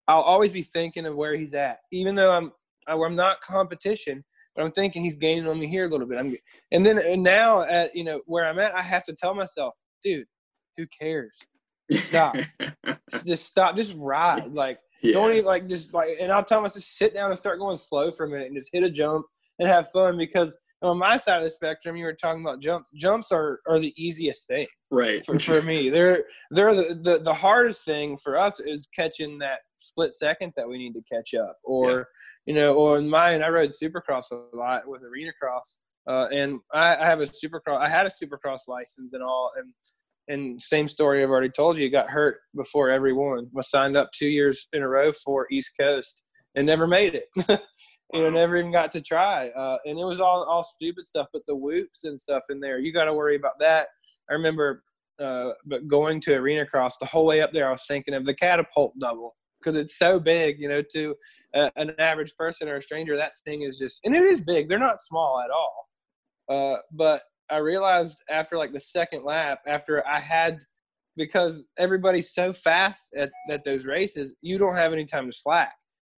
I'll 0.08 0.22
always 0.22 0.52
be 0.52 0.62
thinking 0.62 1.06
of 1.06 1.16
where 1.16 1.34
he's 1.36 1.54
at, 1.54 1.78
even 1.92 2.14
though 2.14 2.32
I'm 2.32 2.52
I'm 2.86 3.16
not 3.16 3.40
competition. 3.40 4.24
But 4.56 4.64
I'm 4.64 4.72
thinking 4.72 5.04
he's 5.04 5.16
gaining 5.16 5.46
on 5.46 5.58
me 5.58 5.66
here 5.66 5.84
a 5.84 5.88
little 5.88 6.06
bit. 6.06 6.18
I'm, 6.18 6.36
and 6.72 6.84
then 6.84 6.98
and 6.98 7.22
now 7.22 7.62
at 7.62 7.94
you 7.94 8.04
know 8.04 8.20
where 8.26 8.46
I'm 8.46 8.58
at, 8.58 8.74
I 8.74 8.82
have 8.82 9.04
to 9.04 9.14
tell 9.14 9.34
myself, 9.34 9.74
dude, 10.02 10.26
who 10.76 10.86
cares? 10.98 11.38
Stop. 11.92 12.36
just 13.24 13.46
stop. 13.46 13.76
Just 13.76 13.94
ride. 13.96 14.52
Like 14.52 14.78
yeah. 15.02 15.12
don't 15.12 15.32
even 15.32 15.44
like 15.44 15.68
just 15.68 15.92
like. 15.92 16.16
And 16.18 16.32
I'll 16.32 16.44
tell 16.44 16.60
myself, 16.60 16.82
just 16.82 16.96
sit 16.96 17.14
down 17.14 17.30
and 17.30 17.38
start 17.38 17.58
going 17.58 17.76
slow 17.76 18.10
for 18.10 18.24
a 18.24 18.28
minute 18.28 18.46
and 18.46 18.56
just 18.56 18.70
hit 18.72 18.82
a 18.82 18.90
jump 18.90 19.26
and 19.58 19.68
have 19.68 19.90
fun 19.90 20.16
because 20.16 20.56
on 20.82 20.98
my 20.98 21.16
side 21.16 21.38
of 21.38 21.44
the 21.44 21.50
spectrum, 21.50 21.96
you 21.96 22.04
were 22.04 22.12
talking 22.12 22.42
about 22.42 22.60
jumps. 22.60 22.90
Jumps 22.94 23.32
are 23.32 23.60
are 23.68 23.78
the 23.78 23.94
easiest 23.96 24.46
thing 24.46 24.66
right 24.90 25.24
for, 25.24 25.38
for 25.38 25.62
me. 25.62 25.90
They're 25.90 26.24
they're 26.50 26.74
the, 26.74 26.94
the 26.94 27.18
the 27.18 27.32
hardest 27.32 27.84
thing 27.84 28.16
for 28.16 28.38
us 28.38 28.60
is 28.60 28.88
catching 28.94 29.38
that 29.38 29.60
split 29.78 30.12
second 30.14 30.52
that 30.56 30.68
we 30.68 30.78
need 30.78 30.92
to 30.94 31.02
catch 31.02 31.34
up. 31.34 31.56
Or 31.64 32.08
you 32.46 32.54
know, 32.54 32.74
or 32.74 32.98
in 32.98 33.08
mine, 33.08 33.42
I 33.42 33.48
rode 33.48 33.70
Supercross 33.70 34.30
a 34.30 34.56
lot 34.56 34.86
with 34.86 35.02
Arena 35.02 35.32
Cross, 35.40 35.78
uh, 36.08 36.28
and 36.32 36.60
I, 36.72 36.96
I 36.96 37.04
have 37.04 37.20
a 37.20 37.24
Supercross. 37.24 37.80
I 37.80 37.88
had 37.88 38.06
a 38.06 38.10
Supercross 38.10 38.60
license 38.68 39.12
and 39.12 39.22
all, 39.22 39.50
and 39.56 39.72
and 40.28 40.60
same 40.60 40.88
story 40.88 41.22
I've 41.22 41.30
already 41.30 41.50
told 41.50 41.78
you. 41.78 41.90
Got 41.90 42.10
hurt 42.10 42.38
before 42.54 42.90
every 42.90 43.12
one. 43.12 43.48
Was 43.52 43.70
signed 43.70 43.96
up 43.96 44.10
two 44.12 44.28
years 44.28 44.68
in 44.72 44.82
a 44.82 44.88
row 44.88 45.12
for 45.12 45.46
East 45.50 45.72
Coast 45.78 46.22
and 46.54 46.66
never 46.66 46.86
made 46.86 47.14
it. 47.14 47.24
you 48.12 48.22
know, 48.22 48.30
never 48.30 48.56
even 48.56 48.72
got 48.72 48.90
to 48.92 49.00
try. 49.00 49.48
Uh, 49.50 49.78
and 49.84 49.98
it 49.98 50.04
was 50.04 50.20
all 50.20 50.44
all 50.44 50.64
stupid 50.64 51.04
stuff. 51.04 51.26
But 51.32 51.42
the 51.48 51.56
whoops 51.56 52.04
and 52.04 52.20
stuff 52.20 52.44
in 52.48 52.60
there, 52.60 52.78
you 52.78 52.92
got 52.92 53.04
to 53.04 53.14
worry 53.14 53.36
about 53.36 53.58
that. 53.60 53.88
I 54.30 54.34
remember, 54.34 54.84
uh, 55.20 55.50
but 55.64 55.88
going 55.88 56.20
to 56.22 56.34
Arena 56.34 56.64
Cross 56.64 56.98
the 56.98 57.06
whole 57.06 57.26
way 57.26 57.40
up 57.40 57.52
there, 57.52 57.66
I 57.68 57.72
was 57.72 57.84
thinking 57.86 58.14
of 58.14 58.24
the 58.24 58.34
catapult 58.34 58.94
double 59.00 59.34
because 59.66 59.76
it's 59.76 59.98
so 59.98 60.20
big. 60.20 60.60
You 60.60 60.68
know, 60.68 60.82
to 60.92 61.14
an 61.54 61.92
average 61.98 62.34
person 62.36 62.68
or 62.68 62.76
a 62.76 62.82
stranger, 62.82 63.16
that 63.16 63.32
thing 63.44 63.62
is 63.62 63.78
just, 63.78 64.00
and 64.04 64.14
it 64.14 64.22
is 64.22 64.40
big. 64.40 64.68
They're 64.68 64.78
not 64.78 65.02
small 65.02 65.42
at 65.44 65.50
all. 65.50 65.88
Uh, 66.48 66.78
but 66.92 67.22
I 67.50 67.58
realized 67.58 68.18
after 68.30 68.56
like 68.56 68.72
the 68.72 68.80
second 68.80 69.24
lap, 69.24 69.60
after 69.66 70.06
I 70.06 70.20
had, 70.20 70.58
because 71.16 71.64
everybody's 71.78 72.32
so 72.32 72.52
fast 72.52 73.04
at, 73.16 73.30
at 73.50 73.64
those 73.64 73.86
races, 73.86 74.32
you 74.42 74.58
don't 74.58 74.76
have 74.76 74.92
any 74.92 75.04
time 75.04 75.26
to 75.26 75.36
slack. 75.36 75.74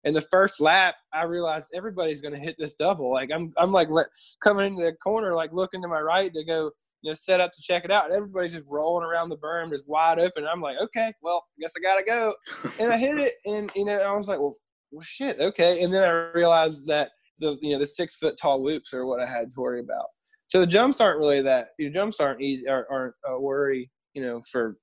And 0.05 0.15
the 0.15 0.27
first 0.33 0.61
lap, 0.61 0.95
I 1.13 1.25
realized 1.25 1.73
everybody's 1.75 2.21
going 2.21 2.35
to 2.35 2.41
hit 2.41 2.57
this 2.59 2.75
double. 2.75 3.11
Like 3.11 3.31
I'm, 3.35 3.53
I'm 3.59 3.73
like 3.73 3.91
let, 3.91 4.07
coming 4.43 4.67
into 4.67 4.85
the 4.85 4.95
corner, 4.95 5.35
like 5.35 5.53
looking 5.53 5.83
to 5.83 5.89
my 5.89 6.01
right 6.01 6.33
to 6.33 6.45
go, 6.45 6.71
you 7.07 7.13
know, 7.13 7.15
set 7.15 7.39
up 7.39 7.53
to 7.53 7.63
check 7.63 7.85
it 7.85 7.93
out. 7.93 8.07
And 8.07 8.15
everybody's 8.15 8.53
just 8.53 8.65
rolling 8.69 9.07
around 9.07 9.29
the 9.29 9.37
berm, 9.37 9.71
just 9.71 9.89
wide 9.89 10.19
open. 10.19 10.45
I'm 10.45 10.61
like, 10.61 10.77
okay, 10.83 11.13
well, 11.23 11.45
I 11.57 11.61
guess 11.61 11.73
I 11.77 11.81
gotta 11.81 12.03
go. 12.03 12.35
And 12.81 12.93
I 12.93 12.97
hit 12.97 13.17
it, 13.17 13.35
and 13.47 13.71
you 13.77 13.85
know, 13.85 13.97
I 13.99 14.11
was 14.13 14.27
like, 14.27 14.41
well, 14.41 14.55
well, 14.91 15.05
shit, 15.05 15.39
okay. 15.39 15.85
And 15.85 15.95
then 15.95 16.03
I 16.03 16.31
realized 16.35 16.85
that 16.89 17.13
the, 17.39 17.57
you 17.63 17.73
know, 17.73 17.79
the 17.79 17.87
six 17.87 18.17
foot 18.17 18.37
tall 18.37 18.61
whoops 18.61 18.93
are 18.93 19.07
what 19.07 19.23
I 19.23 19.27
had 19.27 19.53
to 19.53 19.61
worry 19.61 19.79
about. 19.79 20.07
So 20.49 20.59
the 20.59 20.67
jumps 20.67 21.01
aren't 21.01 21.21
really 21.21 21.43
that. 21.43 21.69
Your 21.79 21.91
jumps 21.91 22.19
aren't 22.19 22.41
easy, 22.41 22.69
aren't, 22.69 22.89
aren't 22.91 23.15
a 23.25 23.41
worry, 23.41 23.89
you 24.17 24.23
know, 24.23 24.41
for 24.41 24.79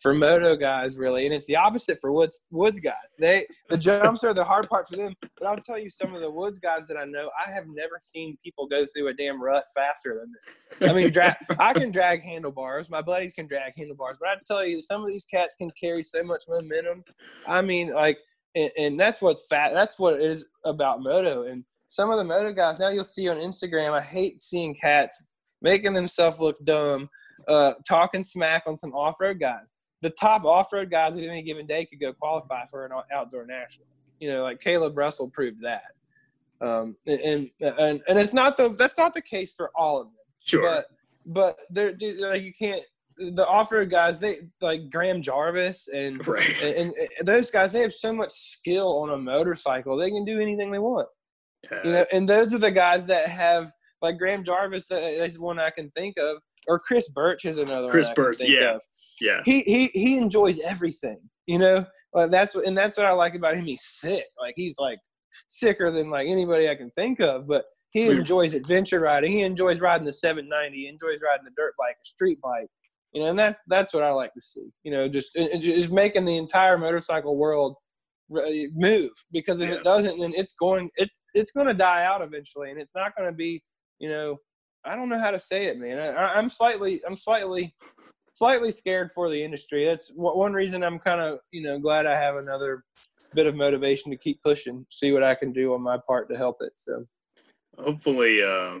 for 0.00 0.14
moto 0.14 0.56
guys 0.56 0.96
really, 0.96 1.26
and 1.26 1.34
it's 1.34 1.46
the 1.46 1.54
opposite 1.54 1.98
for 2.00 2.10
woods 2.10 2.48
woods 2.50 2.80
guys. 2.80 2.94
They 3.18 3.46
the 3.68 3.76
jumps 3.76 4.24
are 4.24 4.32
the 4.32 4.42
hard 4.42 4.66
part 4.70 4.88
for 4.88 4.96
them. 4.96 5.14
But 5.20 5.46
I'll 5.46 5.58
tell 5.58 5.78
you, 5.78 5.90
some 5.90 6.14
of 6.14 6.22
the 6.22 6.30
woods 6.30 6.58
guys 6.58 6.86
that 6.88 6.96
I 6.96 7.04
know, 7.04 7.30
I 7.46 7.50
have 7.50 7.66
never 7.68 8.00
seen 8.00 8.38
people 8.42 8.66
go 8.66 8.86
through 8.86 9.08
a 9.08 9.12
damn 9.12 9.42
rut 9.42 9.64
faster 9.74 10.18
than 10.20 10.32
them. 10.80 10.90
I 10.90 10.98
mean, 10.98 11.12
drag. 11.12 11.36
I 11.58 11.74
can 11.74 11.90
drag 11.90 12.22
handlebars. 12.22 12.88
My 12.88 13.02
buddies 13.02 13.34
can 13.34 13.46
drag 13.46 13.74
handlebars, 13.76 14.16
but 14.18 14.30
I 14.30 14.34
tell 14.46 14.64
you, 14.64 14.80
some 14.80 15.02
of 15.02 15.08
these 15.08 15.26
cats 15.26 15.54
can 15.54 15.70
carry 15.78 16.02
so 16.02 16.22
much 16.22 16.44
momentum. 16.48 17.04
I 17.46 17.60
mean, 17.60 17.92
like, 17.92 18.16
and, 18.54 18.70
and 18.78 18.98
that's 18.98 19.20
what's 19.20 19.46
fat. 19.48 19.72
That's 19.74 19.98
what 19.98 20.14
it 20.14 20.22
is 20.22 20.46
about 20.64 21.02
moto. 21.02 21.42
And 21.42 21.62
some 21.88 22.10
of 22.10 22.16
the 22.16 22.24
moto 22.24 22.54
guys 22.54 22.78
now 22.78 22.88
you'll 22.88 23.04
see 23.04 23.28
on 23.28 23.36
Instagram. 23.36 23.92
I 23.92 24.02
hate 24.02 24.40
seeing 24.40 24.74
cats 24.74 25.26
making 25.60 25.92
themselves 25.92 26.40
look 26.40 26.56
dumb, 26.64 27.10
uh, 27.48 27.74
talking 27.86 28.22
smack 28.22 28.64
on 28.66 28.76
some 28.76 28.94
off-road 28.94 29.40
guys. 29.40 29.74
The 30.02 30.10
top 30.10 30.44
off-road 30.44 30.90
guys 30.90 31.16
at 31.16 31.24
any 31.24 31.42
given 31.42 31.66
day 31.66 31.86
could 31.86 32.00
go 32.00 32.12
qualify 32.12 32.64
for 32.66 32.86
an 32.86 32.92
outdoor 33.12 33.46
national. 33.46 33.88
You 34.20 34.30
know, 34.30 34.42
like 34.42 34.60
Kailub 34.60 34.96
Russell 34.96 35.28
proved 35.28 35.62
that. 35.62 35.92
Um, 36.60 36.96
and 37.06 37.50
and 37.60 38.02
and 38.08 38.18
it's 38.18 38.32
not 38.32 38.56
the 38.56 38.70
that's 38.70 38.98
not 38.98 39.14
the 39.14 39.22
case 39.22 39.52
for 39.52 39.70
all 39.76 40.00
of 40.00 40.06
them. 40.08 40.14
Sure. 40.44 40.62
But 40.62 40.86
but 41.26 41.58
they're 41.70 41.96
like 42.18 42.42
you 42.42 42.52
can't 42.52 42.82
the 43.18 43.46
off-road 43.46 43.90
guys 43.90 44.20
they 44.20 44.40
like 44.60 44.90
Graham 44.90 45.20
Jarvis 45.22 45.88
and, 45.88 46.24
right. 46.26 46.62
and 46.62 46.92
and 46.94 47.28
those 47.28 47.50
guys 47.50 47.72
they 47.72 47.80
have 47.80 47.92
so 47.92 48.12
much 48.12 48.30
skill 48.32 48.98
on 49.02 49.10
a 49.10 49.16
motorcycle 49.16 49.96
they 49.96 50.10
can 50.10 50.24
do 50.24 50.40
anything 50.40 50.70
they 50.70 50.78
want 50.78 51.08
you 51.84 51.90
know 51.90 52.04
and 52.12 52.28
those 52.28 52.54
are 52.54 52.58
the 52.58 52.70
guys 52.70 53.06
that 53.06 53.28
have 53.28 53.72
like 54.02 54.18
Graham 54.18 54.44
Jarvis 54.44 54.86
that 54.86 55.02
is 55.02 55.38
one 55.38 55.58
I 55.58 55.70
can 55.70 55.90
think 55.90 56.16
of 56.16 56.38
or 56.68 56.78
Chris 56.78 57.08
Birch 57.10 57.44
is 57.44 57.58
another 57.58 57.88
Chris 57.88 58.10
Birch, 58.14 58.38
yeah. 58.40 58.74
of. 58.76 58.82
yeah. 59.20 59.40
he 59.44 59.60
he 59.62 59.86
he 59.88 60.18
enjoys 60.18 60.60
everything 60.60 61.18
you 61.46 61.58
know 61.58 61.84
like 62.14 62.30
that's 62.30 62.54
what 62.54 62.66
and 62.66 62.76
that's 62.76 62.96
what 62.96 63.06
I 63.06 63.12
like 63.12 63.34
about 63.34 63.56
him 63.56 63.64
he's 63.64 63.82
sick 63.82 64.24
like 64.40 64.54
he's 64.56 64.76
like 64.78 64.98
sicker 65.48 65.90
than 65.90 66.10
like 66.10 66.26
anybody 66.28 66.68
I 66.68 66.74
can 66.74 66.90
think 66.90 67.20
of 67.20 67.46
but 67.48 67.64
he 67.90 68.08
enjoys 68.08 68.54
adventure 68.54 69.00
riding 69.00 69.32
he 69.32 69.42
enjoys 69.42 69.80
riding 69.80 70.06
the 70.06 70.12
790 70.12 70.76
he 70.76 70.88
enjoys 70.88 71.20
riding 71.22 71.44
the 71.44 71.52
dirt 71.56 71.74
bike 71.78 71.96
a 72.02 72.06
street 72.06 72.38
bike 72.42 72.68
you 73.12 73.22
know 73.22 73.30
and 73.30 73.38
that's 73.38 73.58
that's 73.68 73.94
what 73.94 74.02
I 74.02 74.10
like 74.10 74.32
to 74.34 74.40
see 74.40 74.68
you 74.84 74.92
know 74.92 75.08
just 75.08 75.32
just 75.60 75.90
making 75.90 76.24
the 76.24 76.36
entire 76.36 76.76
motorcycle 76.78 77.36
world 77.36 77.76
move 78.30 79.10
because 79.32 79.60
if 79.60 79.70
Yeah. 79.70 79.76
it 79.76 79.84
doesn't 79.84 80.18
then 80.20 80.32
it's 80.34 80.54
going 80.54 80.90
it's 80.96 81.18
it's 81.34 81.52
going 81.52 81.66
to 81.66 81.74
die 81.74 82.04
out 82.04 82.20
eventually 82.22 82.70
and 82.70 82.80
it's 82.80 82.94
not 82.94 83.16
going 83.16 83.28
to 83.28 83.34
be 83.34 83.62
you 83.98 84.08
know 84.10 84.36
I 84.88 84.96
don't 84.96 85.08
know 85.08 85.20
how 85.20 85.30
to 85.30 85.38
say 85.38 85.66
it 85.66 85.78
man 85.78 85.98
I, 85.98 86.34
I'm 86.34 86.48
slightly 86.48 87.00
I'm 87.06 87.16
slightly 87.16 87.74
slightly 88.38 88.70
scared 88.70 89.10
for 89.10 89.28
the 89.28 89.42
industry. 89.42 89.84
That's 89.84 90.12
one 90.14 90.52
reason 90.52 90.84
I'm 90.84 91.00
kind 91.00 91.20
of 91.20 91.40
you 91.50 91.62
know 91.62 91.78
glad 91.78 92.06
I 92.06 92.18
have 92.18 92.36
another 92.36 92.84
bit 93.34 93.46
of 93.46 93.56
motivation 93.56 94.10
to 94.12 94.16
keep 94.16 94.40
pushing, 94.42 94.86
see 94.90 95.12
what 95.12 95.24
I 95.24 95.34
can 95.34 95.52
do 95.52 95.74
on 95.74 95.82
my 95.82 95.98
part 96.06 96.30
to 96.30 96.36
help 96.36 96.58
it. 96.60 96.72
So 96.76 97.04
hopefully, 97.76 98.42
uh, 98.42 98.78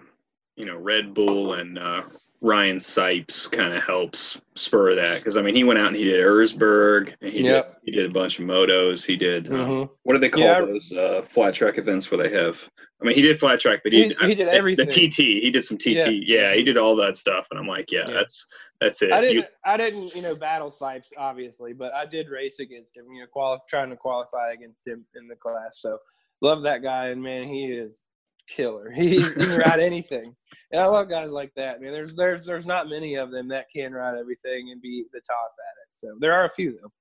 you 0.56 0.64
know, 0.64 0.76
Red 0.76 1.12
Bull 1.12 1.54
and 1.54 1.78
uh, 1.78 2.02
Ryan 2.40 2.76
Sipes 2.76 3.50
kind 3.50 3.74
of 3.74 3.82
helps 3.82 4.40
spur 4.54 4.94
that 4.94 5.18
because 5.18 5.36
I 5.36 5.42
mean 5.42 5.56
he 5.56 5.64
went 5.64 5.78
out 5.78 5.88
and 5.88 5.96
he 5.96 6.04
did 6.04 6.24
Erzberg 6.24 7.14
and 7.20 7.32
he 7.32 7.42
yep. 7.42 7.80
did 7.84 7.94
he 7.94 8.00
did 8.00 8.10
a 8.10 8.12
bunch 8.12 8.38
of 8.38 8.44
motos. 8.44 9.04
He 9.04 9.16
did 9.16 9.48
uh, 9.48 9.50
mm-hmm. 9.50 9.92
what 10.04 10.14
do 10.14 10.20
they 10.20 10.28
call 10.28 10.44
yeah. 10.44 10.60
those 10.60 10.92
uh, 10.92 11.22
flat 11.22 11.54
track 11.54 11.78
events 11.78 12.10
where 12.10 12.22
they 12.22 12.34
have? 12.36 12.60
I 13.00 13.06
mean 13.06 13.16
he 13.16 13.22
did 13.22 13.40
flat 13.40 13.58
track, 13.58 13.80
but 13.82 13.92
he, 13.92 14.14
he, 14.20 14.26
he 14.28 14.34
did 14.36 14.48
everything. 14.48 14.86
The 14.86 15.08
TT 15.08 15.16
he 15.42 15.50
did 15.50 15.64
some 15.64 15.78
TT. 15.78 15.86
Yeah. 15.86 16.08
yeah. 16.10 16.54
he 16.54 16.62
did 16.62 16.76
all 16.76 16.94
that 16.96 17.16
stuff, 17.16 17.48
and 17.50 17.58
I'm 17.58 17.66
like, 17.66 17.90
yeah, 17.90 18.04
yeah. 18.06 18.14
that's 18.14 18.46
that's 18.80 19.02
it. 19.02 19.12
I 19.12 19.20
didn't 19.20 19.36
you, 19.36 19.44
I 19.64 19.76
didn't 19.76 20.14
you 20.14 20.22
know 20.22 20.36
battle 20.36 20.70
Sipes 20.70 21.08
obviously, 21.16 21.72
but 21.72 21.92
I 21.92 22.06
did 22.06 22.28
race 22.28 22.60
against 22.60 22.96
him. 22.96 23.06
You 23.12 23.22
know, 23.22 23.26
quali- 23.32 23.60
trying 23.68 23.90
to 23.90 23.96
qualify 23.96 24.52
against 24.52 24.86
him 24.86 25.04
in 25.16 25.26
the 25.26 25.36
class. 25.36 25.80
So 25.80 25.98
love 26.40 26.62
that 26.62 26.82
guy, 26.84 27.08
and 27.08 27.20
man, 27.20 27.48
he 27.48 27.66
is 27.66 28.04
killer. 28.48 28.90
He, 28.96 29.20
he 29.20 29.30
can 29.30 29.58
ride 29.58 29.80
anything, 29.80 30.34
and 30.72 30.80
I 30.80 30.86
love 30.86 31.08
guys 31.08 31.30
like 31.30 31.52
that. 31.54 31.76
I 31.76 31.78
mean, 31.78 31.92
there's 31.92 32.16
there's 32.16 32.46
there's 32.46 32.66
not 32.66 32.88
many 32.88 33.14
of 33.14 33.30
them 33.30 33.48
that 33.48 33.66
can 33.74 33.92
ride 33.92 34.18
everything 34.18 34.70
and 34.70 34.82
be 34.82 35.04
the 35.12 35.20
top 35.20 35.52
at 35.58 35.82
it. 35.82 35.88
So 35.92 36.16
there 36.20 36.32
are 36.32 36.44
a 36.44 36.48
few 36.48 36.78
though. 36.80 36.92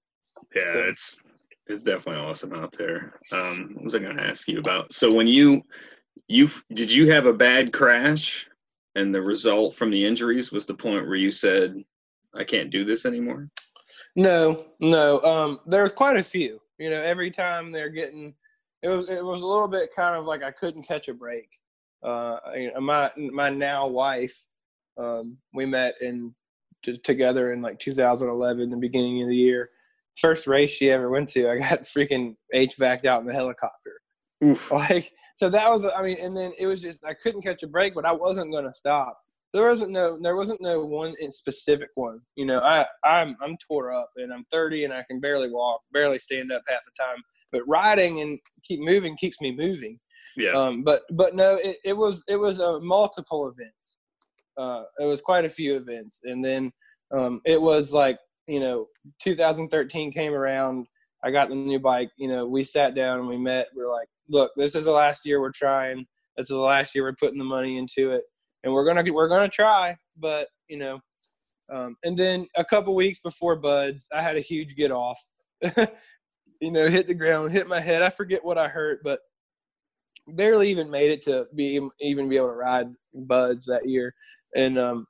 Yeah, 0.56 0.74
so. 0.74 0.80
it's 0.90 1.24
it's 1.68 1.84
definitely 1.84 2.22
awesome 2.22 2.54
out 2.54 2.74
there. 2.78 3.14
Um, 3.32 3.72
what 3.74 3.86
was 3.86 3.96
I 3.96 4.00
going 4.00 4.18
to 4.18 4.24
ask 4.24 4.48
you 4.48 4.60
about? 4.60 4.94
So 4.94 5.12
when 5.12 5.28
you 5.28 5.64
you 6.28 6.50
did 6.74 6.92
you 6.92 7.10
have 7.12 7.26
a 7.26 7.34
bad 7.34 7.74
crash, 7.74 8.48
and 8.96 9.14
the 9.14 9.22
result 9.22 9.76
from 9.76 9.92
the 9.92 10.06
injuries 10.06 10.52
was 10.52 10.66
the 10.66 10.76
point 10.76 11.08
where 11.08 11.16
you 11.16 11.32
said, 11.32 11.84
"I 12.36 12.44
can't 12.44 12.70
do 12.70 12.86
this 12.86 13.06
anymore." 13.06 13.50
No, 14.16 14.58
no. 14.80 15.22
Um, 15.22 15.60
there's 15.66 15.94
quite 15.94 16.18
a 16.18 16.24
few. 16.24 16.60
You 16.78 16.90
know, 16.90 17.02
every 17.02 17.32
time 17.32 17.72
they're 17.72 17.90
getting 17.90 18.34
it 18.84 18.90
was 18.90 19.10
it 19.10 19.24
was 19.24 19.42
a 19.42 19.46
little 19.46 19.68
bit 19.68 19.90
kind 19.96 20.16
of 20.16 20.26
like 20.26 20.44
I 20.44 20.52
couldn't 20.52 20.88
catch 20.88 21.08
a 21.08 21.14
break. 21.14 21.50
Uh, 22.04 22.38
my 22.80 23.12
my 23.18 23.50
now 23.50 23.88
wife, 23.88 24.38
um, 24.98 25.38
we 25.54 25.66
met 25.66 25.96
in 26.02 26.34
t- 26.84 26.98
together 27.00 27.54
in 27.54 27.62
like 27.62 27.80
2011, 27.80 28.70
the 28.70 28.78
beginning 28.78 29.24
of 29.24 29.30
the 29.30 29.36
year. 29.36 29.70
First 30.16 30.48
race 30.48 30.72
she 30.72 30.90
ever 30.90 31.10
went 31.10 31.30
to, 31.30 31.50
I 31.50 31.58
got 31.58 31.84
freaking 31.84 32.36
HVAC'd 32.54 33.06
out 33.06 33.22
in 33.22 33.28
the 33.28 33.34
helicopter. 33.34 34.02
Oof. 34.44 34.72
Like 34.72 35.12
so 35.36 35.50
that 35.50 35.70
was 35.70 35.86
I 35.86 36.02
mean, 36.04 36.18
and 36.22 36.38
then 36.38 36.54
it 36.60 36.68
was 36.68 36.82
just 36.82 37.04
I 37.04 37.14
couldn't 37.14 37.42
catch 37.42 37.64
a 37.64 37.68
break, 37.68 37.96
but 37.96 38.06
I 38.06 38.12
wasn't 38.12 38.54
gonna 38.54 38.74
stop 38.74 39.20
there 39.58 39.68
wasn't 39.68 39.92
no 39.92 40.20
there 40.20 40.36
wasn't 40.36 40.62
no 40.62 40.86
one 40.86 41.14
specific 41.32 41.90
one. 41.96 42.20
You 42.36 42.46
know, 42.46 42.60
I 42.60 42.86
I'm 43.04 43.36
I'm 43.42 43.58
tore 43.58 43.92
up 43.92 44.12
and 44.18 44.32
I'm 44.32 44.46
30 44.52 44.86
and 44.86 44.94
I 44.94 45.04
can 45.10 45.20
barely 45.20 45.50
walk, 45.50 45.82
barely 45.92 46.20
stand 46.20 46.52
up 46.52 46.62
half 46.68 46.82
the 46.86 46.92
time. 46.98 47.24
But 47.52 47.64
riding 47.68 48.22
and 48.22 48.40
keep 48.64 48.80
moving 48.80 49.18
keeps 49.18 49.42
me 49.42 49.52
moving. 49.56 50.00
Yeah. 50.36 50.52
Um. 50.52 50.84
But 50.84 51.04
but 51.12 51.36
no, 51.36 51.56
it, 51.56 51.78
it 51.84 51.94
was 51.98 52.24
it 52.28 52.36
was 52.36 52.60
a 52.60 52.80
multiple 52.80 53.48
events. 53.48 53.98
Uh, 54.58 54.84
it 55.00 55.06
was 55.06 55.22
quite 55.22 55.46
a 55.46 55.50
few 55.50 55.76
events, 55.76 56.20
and 56.24 56.44
then 56.44 56.72
um, 57.16 57.42
it 57.46 57.60
was 57.60 57.94
like 57.94 58.20
you 58.48 58.60
know 58.60 58.88
2013 59.22 60.12
came 60.12 60.34
around. 60.34 60.86
I 61.24 61.32
got 61.32 61.50
the 61.50 61.56
new 61.56 61.80
bike. 61.80 62.10
You 62.18 62.28
know, 62.28 62.46
we 62.46 62.64
sat 62.64 62.94
down 62.94 63.20
and 63.20 63.28
we 63.28 63.38
met. 63.38 63.68
We 63.76 63.84
we're 63.84 63.92
like, 63.92 64.08
look, 64.30 64.52
this 64.56 64.76
is 64.76 64.86
the 64.86 64.92
last 64.92 65.26
year 65.26 65.42
we're 65.42 65.52
trying. 65.52 66.06
This 66.36 66.46
is 66.46 66.50
the 66.50 66.58
last 66.58 66.94
year 66.94 67.04
we're 67.04 67.16
putting 67.20 67.40
the 67.40 67.44
money 67.44 67.80
into 67.80 68.12
it 68.12 68.24
and 68.64 68.74
we're 68.74 68.86
gonna 68.86 69.12
we're 69.12 69.28
gonna 69.28 69.50
try. 69.50 69.96
But 70.18 70.50
you 70.68 70.78
know, 70.78 71.00
um, 71.72 71.96
and 72.04 72.18
then 72.18 72.48
a 72.56 72.66
couple 72.66 72.96
weeks 72.96 73.20
before 73.20 73.56
Budds, 73.56 74.08
I 74.14 74.22
had 74.22 74.38
a 74.38 74.42
huge 74.42 74.76
get 74.76 74.92
off. 74.92 75.20
you 76.62 76.72
know, 76.72 76.88
hit 76.88 77.08
the 77.08 77.14
ground, 77.14 77.52
hit 77.52 77.68
my 77.68 77.80
head. 77.80 78.02
I 78.02 78.10
forget 78.10 78.44
what 78.44 78.58
I 78.58 78.68
hurt, 78.68 79.04
but 79.04 79.20
barely 80.30 80.70
even 80.70 80.90
made 80.90 81.12
it 81.12 81.22
to 81.24 81.48
be 81.56 81.80
even 82.00 82.30
be 82.30 82.38
able 82.38 82.50
to 82.50 82.54
ride 82.54 82.88
Budds 83.14 83.66
that 83.68 83.88
year. 83.88 84.14
And 84.56 84.78
um, 84.78 85.08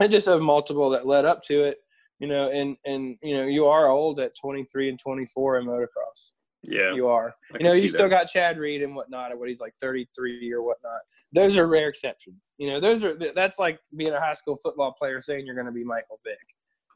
I 0.00 0.08
just 0.08 0.26
have 0.26 0.40
multiple 0.40 0.90
that 0.90 1.06
led 1.06 1.24
up 1.24 1.42
to 1.44 1.64
it. 1.64 1.78
You 2.18 2.28
know, 2.28 2.50
and 2.50 2.76
and 2.84 3.16
you 3.22 3.36
know, 3.36 3.44
you 3.44 3.66
are 3.66 3.88
old 3.88 4.20
at 4.20 4.36
23 4.36 4.90
and 4.90 4.98
24 4.98 5.58
in 5.58 5.66
motocross. 5.66 6.32
Yeah, 6.62 6.92
you 6.94 7.08
are. 7.08 7.34
I 7.54 7.58
you 7.58 7.64
know, 7.64 7.72
you 7.72 7.88
still 7.88 8.08
that. 8.08 8.10
got 8.10 8.24
Chad 8.24 8.58
Reed 8.58 8.82
and 8.82 8.94
whatnot, 8.94 9.36
what 9.38 9.48
he's 9.48 9.60
like 9.60 9.74
33 9.80 10.52
or 10.52 10.62
whatnot. 10.62 11.00
Those 11.32 11.56
are 11.56 11.66
rare 11.66 11.88
exceptions. 11.88 12.52
You 12.58 12.70
know, 12.70 12.80
those 12.80 13.02
are 13.02 13.16
that's 13.34 13.58
like 13.58 13.78
being 13.96 14.12
a 14.12 14.20
high 14.20 14.34
school 14.34 14.58
football 14.62 14.92
player 14.92 15.20
saying 15.20 15.46
you're 15.46 15.54
going 15.54 15.66
to 15.66 15.72
be 15.72 15.84
Michael 15.84 16.20
Vick. 16.24 16.38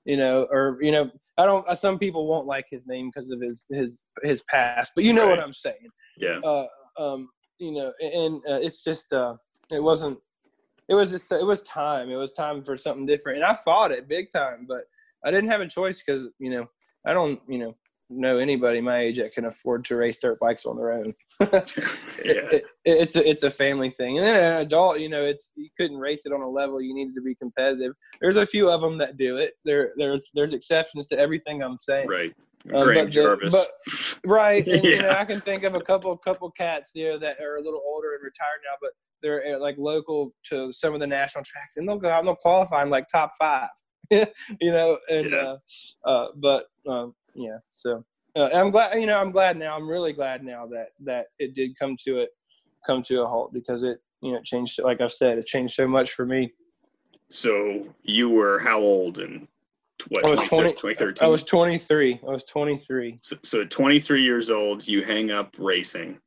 You 0.04 0.18
know, 0.18 0.46
or 0.50 0.76
you 0.82 0.92
know, 0.92 1.10
I 1.38 1.46
don't. 1.46 1.64
Some 1.78 1.98
people 1.98 2.26
won't 2.26 2.46
like 2.46 2.66
his 2.70 2.82
name 2.86 3.10
because 3.14 3.30
of 3.30 3.40
his 3.40 3.64
his 3.70 3.98
his 4.22 4.42
past, 4.50 4.92
but 4.94 5.04
you 5.04 5.14
know 5.14 5.26
right. 5.26 5.30
what 5.30 5.40
I'm 5.40 5.54
saying. 5.54 5.88
Yeah. 6.18 6.40
Uh, 6.44 6.66
um, 6.98 7.30
you 7.58 7.72
know, 7.72 7.90
and 8.00 8.36
uh, 8.48 8.60
it's 8.60 8.84
just 8.84 9.12
uh, 9.14 9.34
it 9.70 9.82
wasn't. 9.82 10.18
It 10.90 10.94
was 10.94 11.10
just 11.10 11.32
it 11.32 11.46
was 11.46 11.62
time. 11.62 12.10
It 12.10 12.16
was 12.16 12.32
time 12.32 12.62
for 12.62 12.76
something 12.76 13.06
different, 13.06 13.38
and 13.38 13.46
I 13.46 13.54
fought 13.54 13.92
it 13.92 14.06
big 14.06 14.26
time, 14.30 14.66
but 14.68 14.82
I 15.24 15.30
didn't 15.30 15.50
have 15.50 15.62
a 15.62 15.66
choice 15.66 16.02
because 16.04 16.28
you 16.38 16.50
know 16.50 16.66
I 17.06 17.14
don't 17.14 17.40
you 17.48 17.58
know 17.58 17.74
know 18.10 18.38
anybody 18.38 18.80
my 18.80 19.00
age 19.00 19.18
that 19.18 19.32
can 19.32 19.46
afford 19.46 19.84
to 19.86 19.96
race 19.96 20.20
dirt 20.20 20.38
bikes 20.40 20.66
on 20.66 20.76
their 20.76 20.92
own. 20.92 21.14
It, 22.26 22.54
it, 22.54 22.64
it's 22.84 23.16
a 23.16 23.28
it's 23.28 23.42
a 23.42 23.50
family 23.50 23.90
thing, 23.90 24.18
and 24.18 24.26
then 24.26 24.36
an 24.36 24.60
adult, 24.62 25.00
you 25.00 25.08
know, 25.08 25.24
it's 25.24 25.52
you 25.56 25.68
couldn't 25.76 25.98
race 25.98 26.24
it 26.26 26.32
on 26.32 26.40
a 26.40 26.48
level 26.48 26.80
you 26.80 26.94
needed 26.94 27.14
to 27.16 27.20
be 27.20 27.34
competitive. 27.34 27.92
There's 28.20 28.36
a 28.36 28.46
few 28.46 28.70
of 28.70 28.80
them 28.80 28.96
that 28.98 29.16
do 29.16 29.36
it. 29.38 29.54
There 29.64 29.92
there's 29.96 30.30
there's 30.34 30.52
exceptions 30.52 31.08
to 31.08 31.18
everything 31.18 31.62
I'm 31.62 31.76
saying. 31.76 32.08
Right. 32.08 32.32
Um, 32.72 32.82
Graham 32.82 33.04
but, 33.06 33.12
Jarvis. 33.12 33.52
but 33.52 33.68
right, 34.24 34.66
and, 34.66 34.84
yeah. 34.84 34.90
you 34.90 35.02
know, 35.02 35.10
I 35.10 35.24
can 35.24 35.40
think 35.40 35.64
of 35.64 35.74
a 35.74 35.80
couple 35.80 36.16
couple 36.16 36.50
cats 36.52 36.92
you 36.94 37.10
know 37.10 37.18
that 37.18 37.40
are 37.40 37.56
a 37.56 37.62
little 37.62 37.82
older 37.84 38.14
and 38.14 38.22
retired 38.22 38.60
now, 38.64 38.76
but 38.80 38.90
they're 39.22 39.56
uh, 39.56 39.58
like 39.58 39.76
local 39.76 40.32
to 40.50 40.72
some 40.72 40.94
of 40.94 41.00
the 41.00 41.06
national 41.06 41.44
tracks, 41.44 41.76
and 41.76 41.88
they'll 41.88 41.98
go 41.98 42.10
out 42.10 42.20
and 42.20 42.28
they'll 42.28 42.36
qualify 42.36 42.82
in 42.82 42.90
like 42.90 43.06
top 43.08 43.32
five. 43.38 43.68
you 44.10 44.70
know, 44.70 44.98
and 45.08 45.30
yeah. 45.30 45.56
uh, 46.06 46.08
uh, 46.08 46.28
but 46.36 46.66
um, 46.88 47.14
yeah. 47.34 47.58
So 47.72 48.04
uh, 48.36 48.48
I'm 48.54 48.70
glad. 48.70 48.98
You 48.98 49.06
know, 49.06 49.18
I'm 49.18 49.30
glad 49.30 49.56
now. 49.56 49.76
I'm 49.76 49.88
really 49.88 50.12
glad 50.12 50.42
now 50.42 50.66
that 50.66 50.88
that 51.04 51.26
it 51.38 51.54
did 51.54 51.78
come 51.78 51.96
to 52.04 52.18
it, 52.18 52.30
come 52.86 53.02
to 53.04 53.22
a 53.22 53.26
halt 53.26 53.52
because 53.52 53.82
it 53.82 53.98
you 54.22 54.32
know 54.32 54.40
changed. 54.42 54.80
Like 54.82 55.00
I've 55.00 55.12
said, 55.12 55.38
it 55.38 55.46
changed 55.46 55.74
so 55.74 55.86
much 55.86 56.12
for 56.12 56.26
me. 56.26 56.52
So 57.30 57.86
you 58.02 58.28
were 58.28 58.58
how 58.58 58.80
old 58.80 59.18
and 59.18 59.48
what, 60.08 60.24
I 60.24 60.30
was 60.30 60.40
20, 60.40 60.70
2013? 60.72 61.26
I 61.26 61.30
was 61.30 61.44
23. 61.44 62.20
I 62.26 62.30
was 62.30 62.44
23. 62.44 63.18
So, 63.22 63.36
so 63.42 63.64
23 63.64 64.22
years 64.22 64.50
old, 64.50 64.86
you 64.86 65.02
hang 65.02 65.30
up 65.30 65.54
racing, 65.58 66.18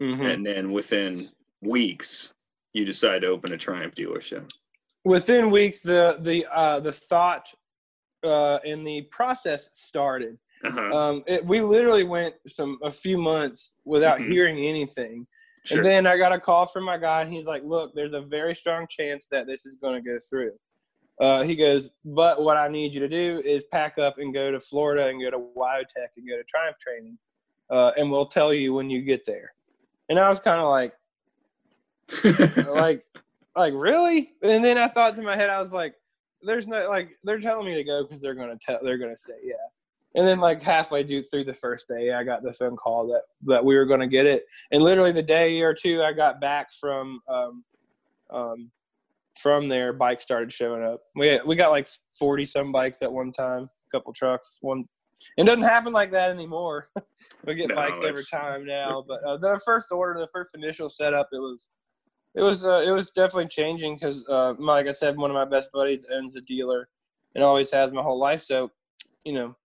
mm-hmm. 0.00 0.22
and 0.22 0.44
then 0.44 0.72
within 0.72 1.24
weeks, 1.62 2.32
you 2.72 2.84
decide 2.84 3.22
to 3.22 3.28
open 3.28 3.52
a 3.52 3.58
Triumph 3.58 3.94
dealership. 3.94 4.50
Within 5.04 5.50
weeks, 5.50 5.80
the 5.80 6.18
the 6.20 6.46
uh, 6.52 6.80
the 6.80 6.92
thought 6.92 7.48
uh, 8.24 8.58
and 8.64 8.86
the 8.86 9.02
process 9.10 9.70
started. 9.72 10.38
Uh-huh. 10.64 10.96
Um, 10.96 11.24
it, 11.26 11.44
we 11.44 11.60
literally 11.60 12.04
went 12.04 12.34
some 12.46 12.78
a 12.82 12.90
few 12.90 13.18
months 13.18 13.74
without 13.84 14.18
mm-hmm. 14.18 14.30
hearing 14.30 14.58
anything, 14.58 15.26
sure. 15.64 15.78
and 15.78 15.86
then 15.86 16.06
I 16.06 16.16
got 16.16 16.32
a 16.32 16.38
call 16.38 16.66
from 16.66 16.84
my 16.84 16.98
guy, 16.98 17.22
and 17.22 17.32
he's 17.32 17.46
like, 17.46 17.62
"Look, 17.64 17.92
there's 17.94 18.12
a 18.12 18.20
very 18.20 18.54
strong 18.54 18.86
chance 18.88 19.26
that 19.30 19.46
this 19.46 19.66
is 19.66 19.74
going 19.74 20.02
to 20.02 20.08
go 20.08 20.18
through." 20.30 20.52
Uh, 21.20 21.42
he 21.42 21.56
goes, 21.56 21.90
"But 22.04 22.42
what 22.42 22.56
I 22.56 22.68
need 22.68 22.94
you 22.94 23.00
to 23.00 23.08
do 23.08 23.42
is 23.44 23.64
pack 23.72 23.98
up 23.98 24.18
and 24.18 24.32
go 24.32 24.52
to 24.52 24.60
Florida 24.60 25.08
and 25.08 25.20
go 25.20 25.30
to 25.30 25.38
Wyotech 25.56 26.10
and 26.16 26.28
go 26.28 26.36
to 26.36 26.44
Triumph 26.44 26.76
training, 26.80 27.18
uh, 27.70 27.90
and 27.96 28.10
we'll 28.10 28.26
tell 28.26 28.54
you 28.54 28.72
when 28.72 28.88
you 28.88 29.02
get 29.02 29.26
there." 29.26 29.52
And 30.08 30.18
I 30.18 30.28
was 30.28 30.38
kind 30.38 30.60
of 30.60 30.68
like, 30.68 30.92
like, 32.68 33.02
like 33.56 33.72
really? 33.76 34.32
And 34.42 34.64
then 34.64 34.78
I 34.78 34.86
thought 34.86 35.16
to 35.16 35.22
my 35.22 35.34
head, 35.34 35.50
I 35.50 35.60
was 35.60 35.72
like, 35.72 35.94
"There's 36.42 36.68
no 36.68 36.88
like 36.88 37.10
they're 37.24 37.40
telling 37.40 37.66
me 37.66 37.74
to 37.74 37.84
go 37.84 38.04
because 38.04 38.20
they're 38.20 38.34
going 38.36 38.56
to 38.56 38.58
tell 38.64 38.78
they're 38.80 38.98
going 38.98 39.14
to 39.14 39.20
say 39.20 39.34
yeah." 39.42 39.54
And 40.14 40.26
then 40.26 40.40
like 40.40 40.60
halfway 40.60 41.04
through 41.04 41.44
the 41.44 41.54
first 41.54 41.88
day, 41.88 42.12
I 42.12 42.22
got 42.22 42.42
the 42.42 42.52
phone 42.52 42.76
call 42.76 43.06
that 43.08 43.22
that 43.46 43.64
we 43.64 43.76
were 43.76 43.86
going 43.86 44.00
to 44.00 44.06
get 44.06 44.26
it. 44.26 44.44
And 44.70 44.82
literally 44.82 45.12
the 45.12 45.22
day 45.22 45.60
or 45.62 45.74
two 45.74 46.02
I 46.02 46.12
got 46.12 46.40
back 46.40 46.68
from 46.72 47.20
um, 47.28 47.64
um, 48.30 48.70
from 49.40 49.68
there, 49.68 49.92
bikes 49.92 50.22
started 50.22 50.52
showing 50.52 50.84
up. 50.84 51.00
We 51.16 51.40
we 51.46 51.56
got 51.56 51.70
like 51.70 51.88
forty 52.18 52.44
some 52.44 52.72
bikes 52.72 53.00
at 53.00 53.10
one 53.10 53.32
time, 53.32 53.62
a 53.64 53.90
couple 53.96 54.12
trucks. 54.12 54.58
One 54.60 54.84
it 55.36 55.44
doesn't 55.44 55.62
happen 55.62 55.92
like 55.92 56.10
that 56.10 56.30
anymore. 56.30 56.86
we 57.46 57.54
get 57.54 57.68
no, 57.68 57.76
bikes 57.76 58.00
every 58.04 58.24
time 58.30 58.66
now. 58.66 59.04
But 59.06 59.22
uh, 59.24 59.36
the 59.38 59.60
first 59.64 59.92
order, 59.92 60.18
the 60.18 60.28
first 60.32 60.50
initial 60.54 60.88
setup, 60.88 61.28
it 61.32 61.38
was 61.38 61.68
it 62.34 62.42
was 62.42 62.64
uh, 62.64 62.82
it 62.86 62.90
was 62.90 63.10
definitely 63.10 63.48
changing 63.48 63.96
because 63.96 64.26
uh, 64.28 64.54
like 64.58 64.86
I 64.86 64.92
said, 64.92 65.16
one 65.16 65.30
of 65.30 65.34
my 65.34 65.44
best 65.44 65.70
buddies 65.72 66.04
owns 66.12 66.36
a 66.36 66.40
dealer 66.42 66.88
and 67.34 67.42
always 67.42 67.70
has 67.70 67.92
my 67.92 68.02
whole 68.02 68.18
life. 68.18 68.40
So 68.40 68.70
you 69.24 69.32
know 69.32 69.56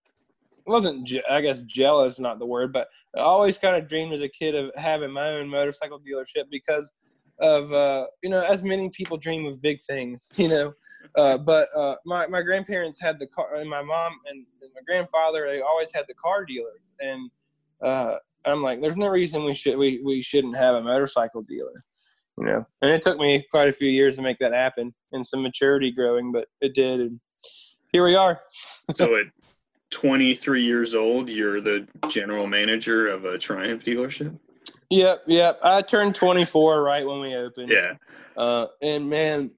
wasn't 0.68 1.06
je- 1.06 1.22
I 1.28 1.40
guess 1.40 1.62
jealous 1.64 2.20
not 2.20 2.38
the 2.38 2.46
word, 2.46 2.72
but 2.72 2.88
I 3.16 3.20
always 3.20 3.58
kind 3.58 3.76
of 3.76 3.88
dreamed 3.88 4.12
as 4.12 4.20
a 4.20 4.28
kid 4.28 4.54
of 4.54 4.70
having 4.76 5.10
my 5.10 5.30
own 5.30 5.48
motorcycle 5.48 6.00
dealership 6.00 6.44
because 6.50 6.92
of 7.40 7.72
uh, 7.72 8.06
you 8.22 8.30
know, 8.30 8.42
as 8.42 8.62
many 8.62 8.88
people 8.90 9.16
dream 9.16 9.46
of 9.46 9.62
big 9.62 9.80
things, 9.80 10.32
you 10.36 10.48
know. 10.48 10.72
Uh, 11.16 11.38
but 11.38 11.68
uh, 11.76 11.96
my 12.04 12.26
my 12.26 12.42
grandparents 12.42 13.00
had 13.00 13.18
the 13.18 13.26
car, 13.26 13.56
and 13.56 13.68
my 13.68 13.82
mom 13.82 14.12
and, 14.28 14.44
and 14.62 14.70
my 14.74 14.80
grandfather 14.86 15.46
they 15.46 15.60
always 15.60 15.92
had 15.92 16.04
the 16.08 16.14
car 16.14 16.44
dealers, 16.44 16.92
and 17.00 17.30
uh, 17.84 18.16
I'm 18.44 18.62
like, 18.62 18.80
there's 18.80 18.96
no 18.96 19.08
reason 19.08 19.44
we 19.44 19.54
should 19.54 19.78
we 19.78 20.00
we 20.04 20.22
shouldn't 20.22 20.56
have 20.56 20.74
a 20.74 20.82
motorcycle 20.82 21.42
dealer, 21.42 21.82
you 22.38 22.46
know. 22.46 22.66
And 22.82 22.90
it 22.90 23.02
took 23.02 23.18
me 23.18 23.44
quite 23.50 23.68
a 23.68 23.72
few 23.72 23.88
years 23.88 24.16
to 24.16 24.22
make 24.22 24.38
that 24.40 24.52
happen, 24.52 24.94
and 25.12 25.26
some 25.26 25.42
maturity 25.42 25.90
growing, 25.90 26.32
but 26.32 26.48
it 26.60 26.74
did, 26.74 27.00
and 27.00 27.20
here 27.92 28.04
we 28.04 28.16
are. 28.16 28.40
so 28.96 29.16
at 29.16 29.26
23 29.90 30.64
years 30.64 30.94
old, 30.94 31.28
you're 31.28 31.60
the 31.60 31.86
general 32.08 32.46
manager 32.46 33.08
of 33.08 33.24
a 33.24 33.38
Triumph 33.38 33.84
dealership. 33.84 34.38
Yep, 34.90 35.24
yep. 35.26 35.58
I 35.62 35.82
turned 35.82 36.14
24 36.14 36.82
right 36.82 37.06
when 37.06 37.20
we 37.20 37.34
opened. 37.34 37.70
Yeah. 37.70 37.94
Uh, 38.36 38.66
and 38.82 39.08
man, 39.08 39.50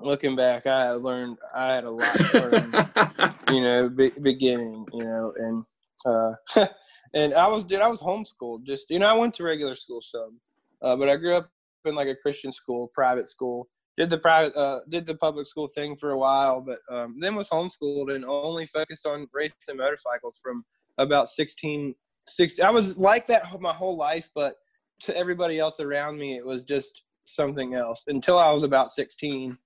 looking 0.00 0.36
back, 0.36 0.66
I 0.66 0.92
learned 0.92 1.38
I 1.54 1.74
had 1.74 1.84
a 1.84 1.90
lot 1.90 2.14
to 2.14 2.48
learn. 2.48 3.34
you 3.56 3.62
know, 3.62 3.88
be, 3.88 4.10
beginning, 4.22 4.86
you 4.92 5.04
know, 5.04 5.32
and 5.36 5.64
uh, 6.06 6.66
and 7.14 7.34
I 7.34 7.48
was 7.48 7.64
dude, 7.64 7.80
I 7.80 7.88
was 7.88 8.00
homeschooled. 8.00 8.64
Just 8.64 8.90
you 8.90 8.98
know, 8.98 9.06
I 9.06 9.14
went 9.14 9.34
to 9.34 9.44
regular 9.44 9.74
school 9.74 10.00
some, 10.00 10.40
uh, 10.82 10.96
but 10.96 11.08
I 11.08 11.16
grew 11.16 11.36
up 11.36 11.50
in 11.84 11.94
like 11.94 12.08
a 12.08 12.16
Christian 12.16 12.52
school, 12.52 12.90
private 12.94 13.26
school. 13.26 13.68
Did 13.98 14.10
the 14.10 14.18
private, 14.18 14.56
uh, 14.56 14.80
did 14.88 15.06
the 15.06 15.16
public 15.16 15.48
school 15.48 15.68
thing 15.68 15.96
for 15.96 16.12
a 16.12 16.18
while, 16.18 16.60
but 16.60 16.78
um, 16.94 17.16
then 17.18 17.34
was 17.34 17.48
homeschooled 17.48 18.14
and 18.14 18.24
only 18.24 18.64
focused 18.66 19.06
on 19.06 19.26
racing 19.32 19.76
motorcycles 19.76 20.40
from 20.42 20.64
about 20.98 21.28
16 21.28 21.94
six. 22.28 22.60
I 22.60 22.70
was 22.70 22.96
like 22.96 23.26
that 23.26 23.44
my 23.60 23.72
whole 23.72 23.96
life, 23.96 24.28
but 24.34 24.56
to 25.00 25.16
everybody 25.16 25.58
else 25.58 25.80
around 25.80 26.18
me, 26.18 26.36
it 26.36 26.44
was 26.44 26.64
just 26.64 27.02
something 27.24 27.74
else 27.74 28.04
until 28.08 28.38
I 28.38 28.50
was 28.50 28.62
about 28.62 28.90
16. 28.90 29.56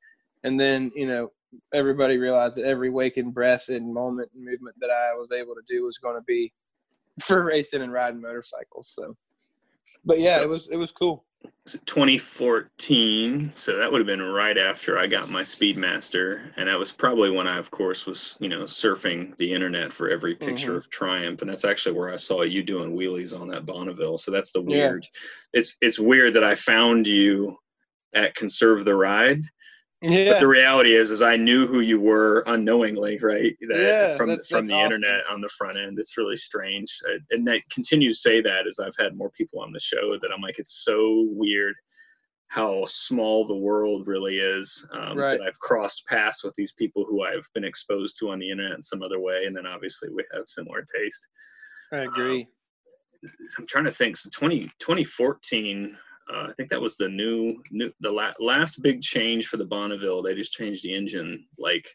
And 0.44 0.58
then, 0.58 0.90
you 0.94 1.06
know, 1.06 1.30
everybody 1.74 2.16
realized 2.18 2.56
that 2.56 2.64
every 2.64 2.90
waking 2.90 3.30
breath 3.30 3.68
and 3.68 3.92
moment 3.92 4.30
and 4.34 4.44
movement 4.44 4.76
that 4.80 4.90
I 4.90 5.14
was 5.14 5.32
able 5.32 5.54
to 5.54 5.62
do 5.68 5.84
was 5.84 5.98
going 5.98 6.16
to 6.16 6.24
be 6.26 6.52
for 7.20 7.44
racing 7.44 7.82
and 7.82 7.92
riding 7.92 8.20
motorcycles. 8.20 8.92
So, 8.94 9.14
but 10.04 10.18
yeah, 10.18 10.36
so, 10.36 10.42
it 10.42 10.48
was, 10.48 10.68
it 10.68 10.76
was 10.76 10.92
cool. 10.92 11.24
2014 11.86 13.53
so 13.55 13.76
that 13.76 13.90
would 13.90 14.01
have 14.01 14.07
been 14.07 14.20
right 14.20 14.59
after 14.59 14.99
i 14.99 15.07
got 15.07 15.30
my 15.30 15.43
speedmaster. 15.43 16.40
And 16.57 16.68
that 16.68 16.78
was 16.78 16.90
probably 16.90 17.30
when 17.30 17.47
i 17.47 17.57
of 17.57 17.70
course 17.70 18.05
was 18.05 18.36
you 18.40 18.49
know 18.49 18.64
surfing 18.64 19.36
the 19.36 19.53
internet 19.53 19.93
for 19.93 20.11
every 20.11 20.34
picture 20.34 20.70
mm-hmm. 20.70 20.78
of 20.78 20.90
triumph. 20.90 21.40
And 21.40 21.49
that's 21.49 21.64
actually 21.64 21.97
where 21.97 22.12
i 22.12 22.16
saw 22.16 22.43
you 22.43 22.64
doing 22.64 22.97
wheelies 22.97 23.38
on 23.38 23.49
that 23.49 23.64
bonneville. 23.64 24.18
So 24.18 24.32
that's 24.32 24.51
the 24.51 24.61
weird 24.61 25.05
yeah. 25.05 25.61
it's 25.61 25.76
it's 25.80 26.01
weird 26.01 26.34
that 26.34 26.45
i 26.45 26.57
found 26.57 27.07
you 27.07 27.57
at 28.12 28.34
conserve 28.34 28.84
the 28.84 28.95
ride 28.95 29.40
yeah. 30.03 30.32
But 30.32 30.40
the 30.40 30.48
reality 30.48 30.96
is, 30.96 31.11
is 31.11 31.22
I 31.22 31.36
knew 31.36 31.66
who 31.66 31.80
you 31.80 32.00
were 32.00 32.42
unknowingly, 32.46 33.18
right? 33.22 33.57
That 33.68 33.78
yeah, 33.78 34.16
from 34.16 34.28
that's, 34.28 34.48
from 34.48 34.59
that's 34.59 34.70
the 34.70 34.76
awesome. 34.76 34.92
internet 34.92 35.20
on 35.30 35.40
the 35.40 35.48
front 35.48 35.78
end. 35.78 35.98
It's 35.98 36.18
really 36.18 36.36
strange, 36.36 36.98
and 37.30 37.46
that 37.46 37.61
continues 37.70 38.20
to 38.20 38.28
say 38.28 38.40
that 38.40 38.66
as 38.66 38.78
I've 38.78 38.96
had 38.98 39.16
more 39.16 39.30
people 39.30 39.61
on 39.61 39.72
the 39.72 39.80
show 39.80 40.18
that 40.20 40.30
I'm 40.34 40.42
like, 40.42 40.59
it's 40.59 40.84
so 40.84 41.26
weird 41.30 41.74
how 42.48 42.84
small 42.84 43.46
the 43.46 43.57
world 43.57 44.07
really 44.07 44.38
is. 44.38 44.86
Um, 44.92 45.16
right. 45.16 45.38
That 45.38 45.46
I've 45.46 45.59
crossed 45.61 46.05
paths 46.07 46.44
with 46.44 46.55
these 46.55 46.72
people 46.72 47.07
who 47.09 47.22
I've 47.22 47.48
been 47.55 47.64
exposed 47.64 48.18
to 48.18 48.30
on 48.30 48.38
the 48.38 48.50
internet 48.50 48.76
in 48.76 48.82
some 48.82 49.03
other 49.03 49.20
way, 49.20 49.44
and 49.46 49.55
then 49.55 49.66
obviously 49.66 50.11
we 50.11 50.24
have 50.34 50.44
similar 50.46 50.82
taste. 50.82 51.28
I 51.92 51.98
agree. 51.98 52.42
Um, 52.42 52.48
I'm 53.59 53.66
trying 53.66 53.84
to 53.84 53.92
think. 53.92 54.16
So 54.16 54.28
20, 54.30 54.62
2014 54.80 55.96
uh, 56.32 56.46
I 56.48 56.52
think 56.56 56.68
that 56.70 56.80
was 56.80 56.96
the 56.96 57.08
new, 57.08 57.62
new 57.70 57.92
the 58.00 58.10
la- 58.10 58.34
last 58.40 58.82
big 58.82 59.02
change 59.02 59.48
for 59.48 59.56
the 59.56 59.64
Bonneville. 59.64 60.22
They 60.22 60.34
just 60.34 60.52
changed 60.52 60.82
the 60.82 60.94
engine, 60.94 61.46
like 61.58 61.88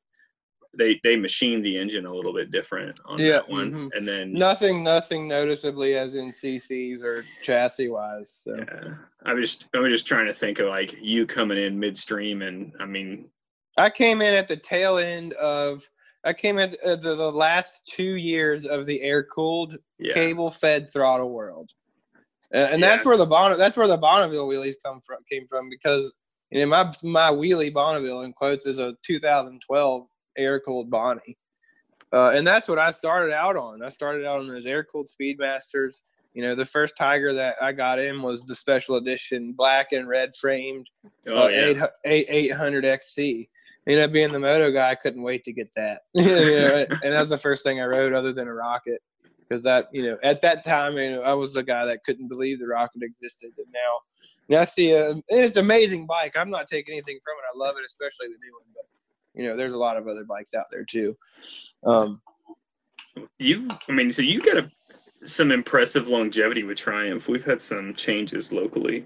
they 0.78 1.00
they 1.04 1.16
machined 1.16 1.66
the 1.66 1.78
engine 1.78 2.06
a 2.06 2.14
little 2.14 2.34
bit 2.34 2.52
different 2.52 3.00
on 3.06 3.20
yeah, 3.20 3.34
that 3.34 3.50
one, 3.50 3.72
mm-hmm. 3.72 3.88
and 3.94 4.08
then 4.08 4.34
nothing 4.34 4.84
nothing 4.84 5.28
noticeably 5.28 5.96
as 5.96 6.16
in 6.16 6.32
CCs 6.32 7.04
or 7.04 7.26
chassis 7.42 7.90
wise. 7.90 8.42
So. 8.44 8.56
Yeah, 8.56 8.96
I'm 9.26 9.40
just 9.40 9.68
I'm 9.74 9.90
just 9.90 10.08
trying 10.08 10.28
to 10.28 10.34
think 10.34 10.60
of 10.60 10.68
like 10.68 10.96
you 11.02 11.26
coming 11.26 11.58
in 11.58 11.80
midstream, 11.80 12.42
and 12.42 12.74
I 12.80 12.86
mean, 12.86 13.30
I 13.78 13.90
came 13.90 14.22
in 14.22 14.34
at 14.34 14.48
the 14.48 14.58
tail 14.58 14.98
end 14.98 15.34
of. 15.34 15.88
I 16.24 16.34
came 16.34 16.60
at 16.60 16.72
the, 16.84 16.98
the 16.98 17.32
last 17.32 17.88
two 17.88 18.16
years 18.16 18.66
of 18.66 18.86
the 18.86 19.02
air 19.02 19.24
cooled 19.24 19.78
yeah. 19.98 20.14
cable 20.14 20.52
fed 20.52 20.90
throttle 20.90 21.32
world 21.32 21.72
and 22.52 22.80
yeah. 22.82 22.88
that's 22.88 23.06
where 23.06 23.18
the 23.18 23.26
Bon 23.26 23.58
that's 23.58 23.78
where 23.78 23.88
the 23.88 23.98
Bonneville 23.98 24.48
wheelies 24.48 24.76
come 24.84 25.02
from 25.02 25.18
came 25.30 25.48
from 25.48 25.70
because 25.70 26.16
you 26.50 26.60
know 26.60 26.68
my 26.68 26.92
my 27.04 27.32
wheelie 27.32 27.74
Bonneville 27.74 28.22
in 28.22 28.34
quotes 28.34 28.66
is 28.66 28.80
a 28.80 28.96
2012 29.04 30.08
air 30.38 30.60
cooled 30.60 30.90
Bonnie, 30.90 31.38
uh, 32.14 32.30
and 32.30 32.46
that's 32.46 32.70
what 32.70 32.80
I 32.80 32.92
started 32.92 33.34
out 33.34 33.58
on. 33.58 33.84
I 33.84 33.90
started 33.90 34.26
out 34.26 34.40
on 34.40 34.48
those 34.48 34.66
air 34.66 34.84
cooled 34.84 35.08
Speedmasters. 35.08 36.02
You 36.34 36.44
know, 36.44 36.54
the 36.54 36.66
first 36.66 36.96
Tiger 36.96 37.34
that 37.34 37.56
I 37.62 37.72
got 37.72 37.98
in 37.98 38.22
was 38.22 38.44
the 38.44 38.54
special 38.54 38.98
edition 38.98 39.54
black 39.54 39.92
and 39.92 40.08
red 40.08 40.36
framed 40.36 40.88
oh, 41.26 41.46
uh, 41.46 41.48
yeah. 41.48 41.88
8, 42.06 42.26
800 42.30 42.86
XC. 42.86 43.50
You 43.88 43.96
know, 43.96 44.08
being 44.08 44.32
the 44.32 44.40
moto 44.40 44.70
guy, 44.70 44.92
I 44.92 44.96
couldn't 44.96 45.24
wait 45.24 45.44
to 45.46 45.52
get 45.52 45.74
that. 45.76 46.02
you 46.14 46.26
know, 46.26 46.86
and 47.04 47.14
that 47.14 47.20
was 47.20 47.30
the 47.30 47.38
first 47.38 47.64
thing 47.64 47.82
I 47.82 47.86
rode 47.86 48.14
other 48.14 48.34
than 48.34 48.48
a 48.48 48.54
rocket 48.54 49.02
because 49.48 49.64
that 49.64 49.88
you 49.92 50.04
know 50.04 50.18
at 50.24 50.42
that 50.42 50.64
time 50.64 50.98
you 50.98 51.12
know, 51.12 51.22
I 51.22 51.34
was 51.34 51.54
the 51.54 51.64
guy 51.64 51.86
that 51.86 52.04
couldn't 52.04 52.28
believe 52.28 52.60
the 52.60 52.68
rocket 52.68 53.04
existed, 53.04 53.52
and 53.58 53.68
now 53.72 54.00
now 54.50 54.62
I 54.62 54.66
see 54.66 54.92
a 54.92 55.16
it's 55.30 55.58
an 55.58 55.66
amazing 55.66 56.06
bike. 56.06 56.36
I'm 56.36 56.50
not 56.50 56.68
taking 56.68 56.94
anything 56.94 57.20
from 57.24 57.36
it. 57.38 57.46
I 57.54 57.58
love 57.58 57.76
it, 57.78 57.86
especially 57.86 58.28
the 58.28 58.40
new 58.44 58.54
one. 58.54 58.68
But 58.74 58.86
you 59.42 59.48
know, 59.48 59.56
there's 59.56 59.74
a 59.74 59.78
lot 59.78 59.98
of 59.98 60.08
other 60.08 60.24
bikes 60.24 60.54
out 60.54 60.66
there 60.72 60.84
too. 60.84 61.16
Um, 61.86 62.22
you, 63.40 63.68
I 63.88 63.92
mean, 63.92 64.12
so 64.12 64.22
you 64.22 64.40
got 64.40 64.58
a, 64.58 64.72
some 65.26 65.52
impressive 65.52 66.08
longevity 66.08 66.64
with 66.64 66.78
Triumph. 66.78 67.28
We've 67.28 67.46
had 67.46 67.62
some 67.62 67.94
changes 67.96 68.52
locally. 68.52 69.06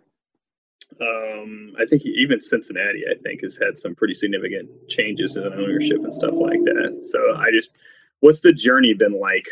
Um, 0.99 1.73
I 1.79 1.85
think 1.85 2.05
even 2.05 2.41
Cincinnati, 2.41 3.03
I 3.09 3.15
think, 3.23 3.41
has 3.43 3.57
had 3.57 3.77
some 3.77 3.95
pretty 3.95 4.13
significant 4.13 4.69
changes 4.89 5.35
in 5.37 5.43
ownership 5.43 6.03
and 6.03 6.13
stuff 6.13 6.33
like 6.33 6.59
that. 6.65 7.07
So 7.09 7.35
I 7.37 7.49
just, 7.51 7.77
what's 8.19 8.41
the 8.41 8.51
journey 8.51 8.93
been 8.93 9.19
like 9.19 9.47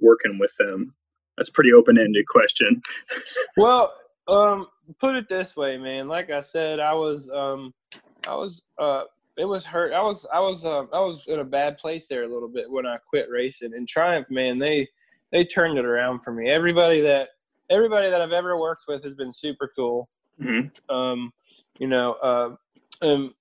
working 0.00 0.38
with 0.38 0.54
them? 0.58 0.94
That's 1.36 1.48
a 1.48 1.52
pretty 1.52 1.72
open 1.72 1.98
ended 1.98 2.26
question. 2.26 2.82
well, 3.56 3.94
um, 4.26 4.66
put 4.98 5.16
it 5.16 5.28
this 5.28 5.56
way, 5.56 5.78
man. 5.78 6.08
Like 6.08 6.30
I 6.30 6.40
said, 6.40 6.80
I 6.80 6.92
was, 6.94 7.28
um, 7.30 7.72
I 8.26 8.34
was, 8.34 8.62
uh, 8.78 9.04
it 9.36 9.46
was 9.46 9.64
hurt. 9.64 9.92
I 9.92 10.02
was, 10.02 10.26
I 10.32 10.40
was, 10.40 10.64
uh, 10.64 10.84
I 10.92 11.00
was 11.00 11.26
in 11.28 11.38
a 11.38 11.44
bad 11.44 11.78
place 11.78 12.08
there 12.08 12.24
a 12.24 12.28
little 12.28 12.48
bit 12.48 12.70
when 12.70 12.86
I 12.86 12.96
quit 13.08 13.28
racing. 13.30 13.72
And 13.74 13.86
Triumph, 13.86 14.26
man, 14.30 14.58
they, 14.58 14.88
they 15.30 15.44
turned 15.44 15.78
it 15.78 15.84
around 15.84 16.20
for 16.20 16.32
me. 16.32 16.50
Everybody 16.50 17.00
that, 17.02 17.28
everybody 17.70 18.10
that 18.10 18.20
I've 18.20 18.32
ever 18.32 18.58
worked 18.58 18.84
with 18.88 19.04
has 19.04 19.14
been 19.14 19.32
super 19.32 19.70
cool. 19.76 20.08
Mm-hmm. 20.42 20.94
Um, 20.94 21.32
you 21.78 21.86
know, 21.86 22.14
uh, 22.14 22.56
um, 23.02 23.34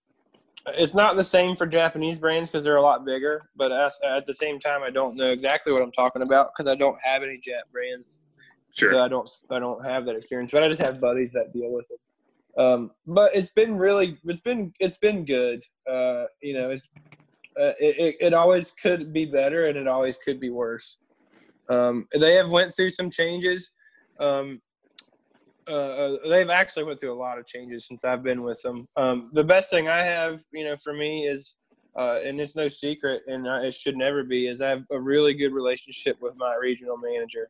it's 0.75 0.93
not 0.93 1.15
the 1.15 1.23
same 1.23 1.55
for 1.55 1.65
Japanese 1.65 2.19
brands 2.19 2.49
because 2.49 2.63
they're 2.63 2.77
a 2.77 2.81
lot 2.81 3.05
bigger. 3.05 3.49
But 3.55 3.71
as, 3.71 3.99
at 4.05 4.25
the 4.25 4.33
same 4.33 4.59
time, 4.59 4.83
I 4.83 4.89
don't 4.89 5.15
know 5.15 5.31
exactly 5.31 5.71
what 5.71 5.81
I'm 5.81 5.91
talking 5.91 6.23
about 6.23 6.49
because 6.51 6.69
I 6.69 6.75
don't 6.75 6.97
have 7.03 7.23
any 7.23 7.37
Jap 7.37 7.71
brands. 7.71 8.19
Sure. 8.73 8.91
So 8.91 9.03
I 9.03 9.07
don't 9.07 9.29
I 9.49 9.59
don't 9.59 9.83
have 9.85 10.05
that 10.05 10.15
experience, 10.15 10.51
but 10.51 10.63
I 10.63 10.69
just 10.69 10.85
have 10.85 11.01
buddies 11.01 11.33
that 11.33 11.51
deal 11.53 11.71
with 11.71 11.85
it. 11.89 12.61
Um, 12.61 12.91
but 13.05 13.35
it's 13.35 13.49
been 13.49 13.77
really 13.77 14.17
it's 14.25 14.41
been 14.41 14.73
it's 14.79 14.97
been 14.97 15.25
good. 15.25 15.63
Uh, 15.89 16.25
you 16.41 16.53
know, 16.53 16.69
it's 16.69 16.89
uh, 17.59 17.73
it, 17.79 17.97
it, 17.97 18.15
it 18.19 18.33
always 18.33 18.71
could 18.71 19.11
be 19.11 19.25
better 19.25 19.65
and 19.67 19.77
it 19.77 19.87
always 19.87 20.17
could 20.17 20.39
be 20.39 20.49
worse. 20.49 20.97
Um, 21.69 22.07
they 22.17 22.35
have 22.35 22.51
went 22.51 22.75
through 22.75 22.91
some 22.91 23.09
changes. 23.09 23.71
Um, 24.19 24.61
uh, 25.69 25.73
uh, 25.73 26.29
they've 26.29 26.49
actually 26.49 26.83
went 26.83 26.99
through 26.99 27.13
a 27.13 27.21
lot 27.21 27.37
of 27.37 27.45
changes 27.45 27.85
since 27.87 28.03
I've 28.05 28.23
been 28.23 28.43
with 28.43 28.61
them. 28.61 28.87
Um, 28.95 29.29
the 29.33 29.43
best 29.43 29.69
thing 29.69 29.87
I 29.87 30.03
have, 30.03 30.41
you 30.51 30.63
know, 30.65 30.75
for 30.77 30.93
me 30.93 31.27
is, 31.27 31.55
uh, 31.97 32.19
and 32.23 32.39
it's 32.39 32.55
no 32.55 32.67
secret, 32.67 33.23
and 33.27 33.47
it 33.47 33.73
should 33.73 33.97
never 33.97 34.23
be, 34.23 34.47
is 34.47 34.61
I 34.61 34.69
have 34.69 34.85
a 34.91 34.99
really 34.99 35.33
good 35.33 35.51
relationship 35.51 36.17
with 36.21 36.35
my 36.37 36.55
regional 36.55 36.97
manager 36.97 37.49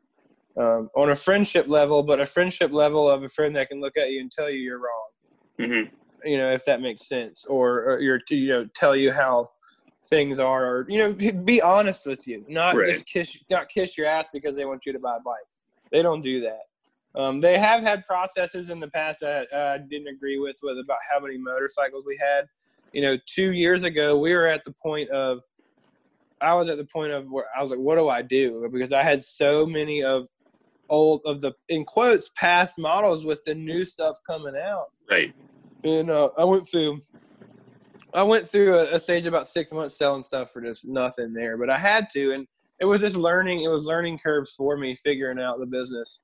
um, 0.57 0.89
on 0.95 1.09
a 1.09 1.15
friendship 1.15 1.68
level, 1.68 2.01
but 2.01 2.20
a 2.20 2.26
friendship 2.26 2.72
level 2.72 3.09
of 3.09 3.24
a 3.24 3.30
friend 3.30 3.55
that 3.55 3.70
can 3.70 3.82
look 3.82 3.97
at 3.97 4.09
you 4.09 4.22
and 4.22 4.32
tell 4.32 4.49
you 4.49 4.59
you're 4.59 4.80
wrong. 4.80 5.09
Mm-hmm. 5.59 6.28
You 6.28 6.38
know, 6.38 6.51
if 6.51 6.65
that 6.65 6.82
makes 6.82 7.07
sense, 7.07 7.45
or, 7.45 7.91
or 7.91 7.99
you're, 7.99 8.22
you 8.30 8.49
know, 8.49 8.65
tell 8.74 8.95
you 8.95 9.11
how 9.11 9.49
things 10.07 10.39
are, 10.39 10.65
or 10.65 10.86
you 10.89 10.97
know, 10.97 11.13
be 11.13 11.61
honest 11.61 12.05
with 12.05 12.28
you, 12.28 12.43
not 12.47 12.76
right. 12.76 12.88
just 12.88 13.05
kiss, 13.05 13.38
not 13.49 13.70
kiss 13.70 13.97
your 13.97 14.07
ass 14.07 14.30
because 14.32 14.55
they 14.55 14.65
want 14.65 14.82
you 14.86 14.93
to 14.93 14.99
buy 14.99 15.18
bikes. 15.24 15.59
They 15.91 16.01
don't 16.01 16.22
do 16.22 16.41
that. 16.41 16.61
Um, 17.16 17.39
they 17.41 17.58
have 17.58 17.82
had 17.82 18.05
processes 18.05 18.70
in 18.70 18.80
the 18.80 18.89
past 18.89 19.22
that 19.22 19.47
uh, 19.53 19.76
I 19.76 19.78
didn't 19.78 20.08
agree 20.08 20.38
with, 20.39 20.58
with 20.62 20.78
about 20.78 20.99
how 21.10 21.20
many 21.20 21.38
motorcycles 21.38 22.05
we 22.05 22.20
had. 22.22 22.45
You 22.93 23.01
know, 23.01 23.18
two 23.26 23.53
years 23.53 23.84
ago, 23.84 24.18
we 24.18 24.34
were 24.34 24.47
at 24.47 24.64
the 24.64 24.72
point 24.72 25.10
of, 25.10 25.39
I 26.41 26.53
was 26.53 26.70
at 26.70 26.78
the 26.78 26.86
point 26.86 27.12
of 27.12 27.30
where 27.32 27.45
I 27.58 27.62
was 27.62 27.72
like, 27.72 27.80
what 27.80 27.95
do 27.95 28.10
I 28.10 28.22
do? 28.22 28.70
Because 28.72 28.93
I 28.93 29.01
had 29.01 29.24
so 29.24 29.66
many 29.66 30.03
of 30.03 30.28
old 30.89 31.22
of 31.26 31.41
the 31.41 31.51
in 31.68 31.84
quotes 31.84 32.30
past 32.36 32.78
models 32.80 33.26
with 33.26 33.43
the 33.43 33.53
new 33.53 33.84
stuff 33.84 34.18
coming 34.26 34.55
out. 34.55 34.88
Right. 35.10 35.34
And 35.84 36.10
uh, 36.10 36.30
I 36.38 36.43
went 36.43 36.68
through 36.68 37.01
I 38.14 38.24
went 38.24 38.47
through 38.47 38.74
a, 38.74 38.95
a, 38.95 38.99
stage 38.99 39.26
about 39.26 39.47
six 39.47 39.72
months 39.74 39.97
selling 39.97 40.24
stuff 40.24 40.51
for 40.51 40.62
just 40.62 40.88
nothing 40.88 41.34
there, 41.34 41.58
but 41.58 41.70
I 41.70 41.78
had 41.78 42.10
to, 42.12 42.32
and 42.32 42.47
it 42.80 42.86
was 42.86 43.01
just 43.01 43.18
learning. 43.18 43.64
It 43.64 43.68
was 43.68 43.86
learning 43.86 44.20
curves 44.20 44.53
for 44.55 44.78
me, 44.78 44.95
figuring 44.95 45.39
out 45.39 45.60
the 45.60 45.66
business 45.66 46.20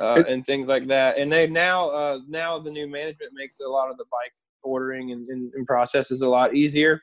uh, 0.00 0.22
and 0.28 0.44
things 0.44 0.68
like 0.68 0.86
that. 0.88 1.18
And 1.18 1.32
they 1.32 1.46
now 1.46 1.90
uh, 1.90 2.18
now 2.28 2.58
the 2.58 2.70
new 2.70 2.88
management 2.88 3.32
makes 3.34 3.60
a 3.60 3.68
lot 3.68 3.90
of 3.90 3.96
the 3.96 4.04
bike 4.10 4.32
ordering 4.62 5.12
and, 5.12 5.28
and, 5.28 5.52
and 5.54 5.66
processes 5.66 6.22
a 6.22 6.28
lot 6.28 6.54
easier. 6.54 7.00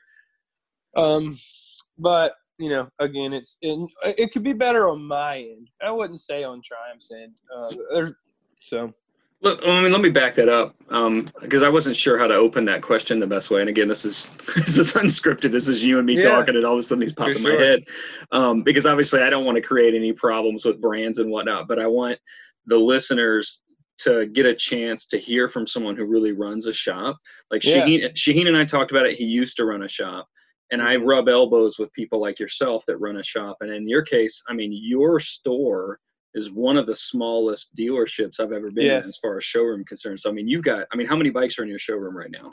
Um, 0.96 1.36
but 1.98 2.34
you 2.58 2.68
know, 2.68 2.88
again, 2.98 3.32
it's 3.32 3.58
it, 3.60 3.90
it 4.04 4.32
could 4.32 4.42
be 4.42 4.52
better 4.52 4.88
on 4.88 5.04
my 5.04 5.38
end. 5.38 5.68
I 5.84 5.90
wouldn't 5.90 6.20
say 6.20 6.44
on 6.44 6.60
Triumph's 6.62 7.10
end. 7.10 7.34
Uh, 7.54 7.74
there's 7.92 8.12
so 8.60 8.92
Look, 9.42 9.60
I 9.66 9.82
mean, 9.82 9.90
let 9.90 10.00
me 10.00 10.08
back 10.08 10.36
that 10.36 10.48
up 10.48 10.78
because 10.78 11.62
um, 11.62 11.64
I 11.64 11.68
wasn't 11.68 11.96
sure 11.96 12.16
how 12.16 12.28
to 12.28 12.34
open 12.34 12.64
that 12.66 12.80
question 12.80 13.18
the 13.18 13.26
best 13.26 13.50
way. 13.50 13.60
And 13.60 13.68
again, 13.68 13.88
this 13.88 14.04
is 14.04 14.26
this 14.56 14.78
is 14.78 14.92
unscripted. 14.92 15.50
This 15.50 15.66
is 15.66 15.82
you 15.82 15.98
and 15.98 16.06
me 16.06 16.14
yeah, 16.14 16.22
talking, 16.22 16.54
and 16.54 16.64
all 16.64 16.74
of 16.74 16.78
a 16.78 16.82
sudden 16.82 17.00
these 17.00 17.12
pop 17.12 17.28
in 17.28 17.38
sure. 17.38 17.58
my 17.58 17.64
head. 17.64 17.84
Um, 18.30 18.62
because 18.62 18.86
obviously, 18.86 19.20
I 19.20 19.30
don't 19.30 19.44
want 19.44 19.56
to 19.56 19.62
create 19.62 19.94
any 19.94 20.12
problems 20.12 20.64
with 20.64 20.80
brands 20.80 21.18
and 21.18 21.28
whatnot. 21.28 21.66
But 21.66 21.80
I 21.80 21.88
want 21.88 22.20
the 22.66 22.76
listeners 22.76 23.62
to 23.98 24.26
get 24.26 24.46
a 24.46 24.54
chance 24.54 25.06
to 25.06 25.18
hear 25.18 25.48
from 25.48 25.66
someone 25.66 25.96
who 25.96 26.04
really 26.04 26.32
runs 26.32 26.66
a 26.66 26.72
shop. 26.72 27.18
Like 27.50 27.64
yeah. 27.64 27.86
Shaheen, 27.86 28.12
Shaheen 28.14 28.48
and 28.48 28.56
I 28.56 28.64
talked 28.64 28.90
about 28.90 29.06
it. 29.06 29.16
He 29.16 29.24
used 29.24 29.56
to 29.58 29.64
run 29.64 29.82
a 29.82 29.88
shop, 29.88 30.26
and 30.70 30.82
I 30.82 30.96
rub 30.96 31.28
elbows 31.28 31.78
with 31.78 31.92
people 31.92 32.20
like 32.20 32.40
yourself 32.40 32.84
that 32.86 32.96
run 32.98 33.18
a 33.18 33.22
shop. 33.22 33.58
And 33.60 33.70
in 33.70 33.88
your 33.88 34.02
case, 34.02 34.42
I 34.48 34.54
mean, 34.54 34.72
your 34.72 35.20
store 35.20 36.00
is 36.34 36.50
one 36.50 36.76
of 36.76 36.86
the 36.86 36.94
smallest 36.94 37.74
dealerships 37.76 38.40
I've 38.40 38.52
ever 38.52 38.70
been 38.70 38.86
yes. 38.86 39.04
in 39.04 39.08
as 39.08 39.18
far 39.18 39.36
as 39.36 39.44
showroom 39.44 39.84
concerned. 39.84 40.18
So 40.18 40.30
I 40.30 40.32
mean, 40.32 40.48
you've 40.48 40.64
got 40.64 40.86
I 40.92 40.96
mean, 40.96 41.06
how 41.06 41.16
many 41.16 41.30
bikes 41.30 41.58
are 41.58 41.62
in 41.62 41.68
your 41.68 41.78
showroom 41.78 42.16
right 42.16 42.30
now? 42.30 42.52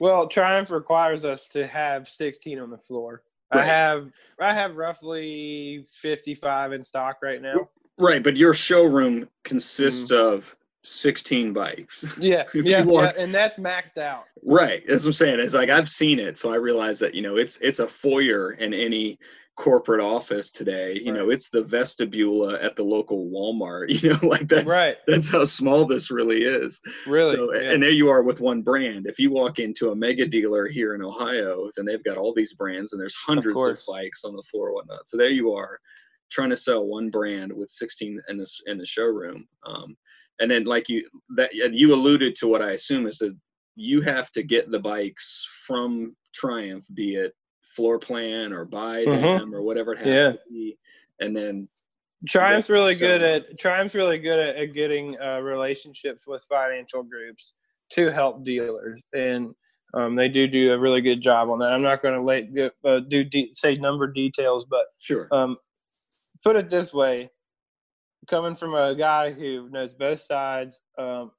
Well, 0.00 0.26
Triumph 0.26 0.70
requires 0.70 1.26
us 1.26 1.46
to 1.48 1.66
have 1.66 2.08
16 2.08 2.58
on 2.58 2.70
the 2.70 2.78
floor. 2.78 3.22
Right. 3.52 3.62
I 3.62 3.66
have 3.66 4.10
I 4.40 4.54
have 4.54 4.76
roughly 4.76 5.84
55 5.86 6.72
in 6.72 6.82
stock 6.82 7.18
right 7.22 7.42
now. 7.42 7.68
Right, 7.98 8.22
but 8.22 8.36
your 8.36 8.54
showroom 8.54 9.28
consists 9.44 10.10
mm. 10.10 10.16
of 10.16 10.56
16 10.82 11.52
bikes. 11.52 12.06
Yeah, 12.18 12.44
yeah, 12.54 12.84
yeah, 12.84 13.12
and 13.18 13.34
that's 13.34 13.58
maxed 13.58 13.98
out. 13.98 14.24
Right, 14.42 14.82
that's 14.88 15.04
what 15.04 15.08
I'm 15.08 15.12
saying. 15.12 15.40
It's 15.40 15.54
like 15.54 15.70
I've 15.70 15.88
seen 15.88 16.18
it, 16.18 16.38
so 16.38 16.52
I 16.52 16.56
realize 16.56 16.98
that 17.00 17.14
you 17.14 17.22
know 17.22 17.36
it's 17.36 17.58
it's 17.58 17.78
a 17.78 17.86
foyer 17.86 18.52
in 18.52 18.72
any 18.72 19.18
corporate 19.60 20.00
office 20.00 20.50
today 20.50 20.94
you 20.94 21.12
right. 21.12 21.20
know 21.20 21.28
it's 21.28 21.50
the 21.50 21.62
vestibule 21.62 22.50
at 22.50 22.74
the 22.76 22.82
local 22.82 23.26
walmart 23.26 23.88
you 24.02 24.08
know 24.08 24.18
like 24.26 24.48
that's 24.48 24.64
right 24.64 24.96
that's 25.06 25.30
how 25.30 25.44
small 25.44 25.84
this 25.84 26.10
really 26.10 26.44
is 26.44 26.80
really 27.06 27.34
so, 27.34 27.52
yeah. 27.52 27.72
and 27.72 27.82
there 27.82 27.90
you 27.90 28.08
are 28.08 28.22
with 28.22 28.40
one 28.40 28.62
brand 28.62 29.06
if 29.06 29.18
you 29.18 29.30
walk 29.30 29.58
into 29.58 29.90
a 29.90 29.94
mega 29.94 30.26
dealer 30.26 30.66
here 30.66 30.94
in 30.94 31.02
ohio 31.02 31.68
then 31.76 31.84
they've 31.84 32.04
got 32.04 32.16
all 32.16 32.32
these 32.32 32.54
brands 32.54 32.92
and 32.92 33.00
there's 33.00 33.14
hundreds 33.14 33.62
of, 33.62 33.70
of 33.70 33.78
bikes 33.86 34.24
on 34.24 34.34
the 34.34 34.42
floor 34.44 34.68
and 34.68 34.76
whatnot 34.76 35.06
so 35.06 35.18
there 35.18 35.28
you 35.28 35.52
are 35.52 35.78
trying 36.30 36.50
to 36.50 36.56
sell 36.56 36.84
one 36.84 37.08
brand 37.08 37.52
with 37.52 37.70
16 37.70 38.20
in 38.28 38.38
this 38.38 38.60
in 38.66 38.78
the 38.78 38.86
showroom 38.86 39.46
um, 39.66 39.96
and 40.40 40.50
then 40.50 40.64
like 40.64 40.88
you 40.88 41.06
that 41.36 41.50
you 41.54 41.94
alluded 41.94 42.34
to 42.34 42.46
what 42.46 42.62
i 42.62 42.72
assume 42.72 43.06
is 43.06 43.18
that 43.18 43.36
you 43.76 44.00
have 44.00 44.30
to 44.32 44.42
get 44.42 44.70
the 44.70 44.78
bikes 44.78 45.46
from 45.66 46.14
triumph 46.34 46.84
be 46.94 47.14
it 47.14 47.32
floor 47.76 47.98
plan 47.98 48.52
or 48.52 48.64
buy 48.64 49.04
mm-hmm. 49.04 49.22
them 49.22 49.54
or 49.54 49.62
whatever 49.62 49.92
it 49.92 49.98
has 49.98 50.06
yeah. 50.14 50.32
to 50.32 50.38
be 50.48 50.76
and 51.20 51.36
then 51.36 51.68
Triumph's 52.28 52.68
really 52.68 52.94
good 52.94 53.22
at 53.22 53.58
Triumph's 53.58 53.94
really 53.94 54.18
good 54.18 54.38
at, 54.38 54.56
at 54.56 54.74
getting 54.74 55.16
uh, 55.20 55.38
relationships 55.38 56.26
with 56.26 56.44
financial 56.48 57.02
groups 57.02 57.54
to 57.92 58.10
help 58.10 58.44
dealers, 58.44 59.00
and 59.12 59.54
um, 59.94 60.16
they 60.16 60.28
do 60.28 60.46
do 60.46 60.72
a 60.72 60.78
really 60.78 61.00
good 61.00 61.22
job 61.22 61.48
on 61.48 61.58
that. 61.60 61.72
I'm 61.72 61.82
not 61.82 62.02
going 62.02 62.54
to 62.54 62.72
uh, 62.84 63.00
do 63.08 63.24
de- 63.24 63.52
say 63.52 63.76
number 63.76 64.06
details, 64.06 64.66
but 64.68 64.86
sure. 65.00 65.28
Um, 65.32 65.56
put 66.42 66.56
it 66.56 66.68
this 66.68 66.92
way: 66.92 67.30
coming 68.26 68.54
from 68.54 68.74
a 68.74 68.94
guy 68.94 69.32
who 69.32 69.68
knows 69.70 69.94
both 69.94 70.20
sides, 70.20 70.80
um, 70.98 71.32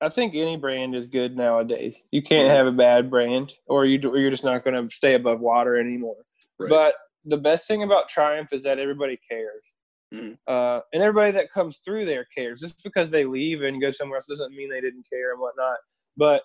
I 0.00 0.08
think 0.08 0.34
any 0.34 0.56
brand 0.56 0.94
is 0.94 1.06
good 1.06 1.36
nowadays. 1.36 2.02
You 2.12 2.22
can't 2.22 2.50
have 2.50 2.66
a 2.66 2.72
bad 2.72 3.10
brand, 3.10 3.52
or 3.66 3.84
you 3.84 3.98
or 4.08 4.18
you're 4.18 4.30
just 4.30 4.44
not 4.44 4.64
going 4.64 4.88
to 4.88 4.94
stay 4.94 5.14
above 5.14 5.40
water 5.40 5.76
anymore. 5.78 6.16
Right. 6.58 6.70
But 6.70 6.94
the 7.24 7.38
best 7.38 7.66
thing 7.66 7.82
about 7.82 8.08
Triumph 8.08 8.52
is 8.52 8.62
that 8.62 8.78
everybody 8.78 9.18
cares, 9.28 9.72
mm-hmm. 10.14 10.34
uh, 10.46 10.80
and 10.92 11.02
everybody 11.02 11.32
that 11.32 11.50
comes 11.50 11.78
through 11.78 12.04
there 12.04 12.26
cares. 12.34 12.60
Just 12.60 12.82
because 12.84 13.10
they 13.10 13.24
leave 13.24 13.62
and 13.62 13.80
go 13.80 13.90
somewhere 13.90 14.16
else 14.16 14.26
doesn't 14.26 14.54
mean 14.54 14.70
they 14.70 14.80
didn't 14.80 15.06
care 15.10 15.32
and 15.32 15.40
whatnot. 15.40 15.78
But 16.16 16.42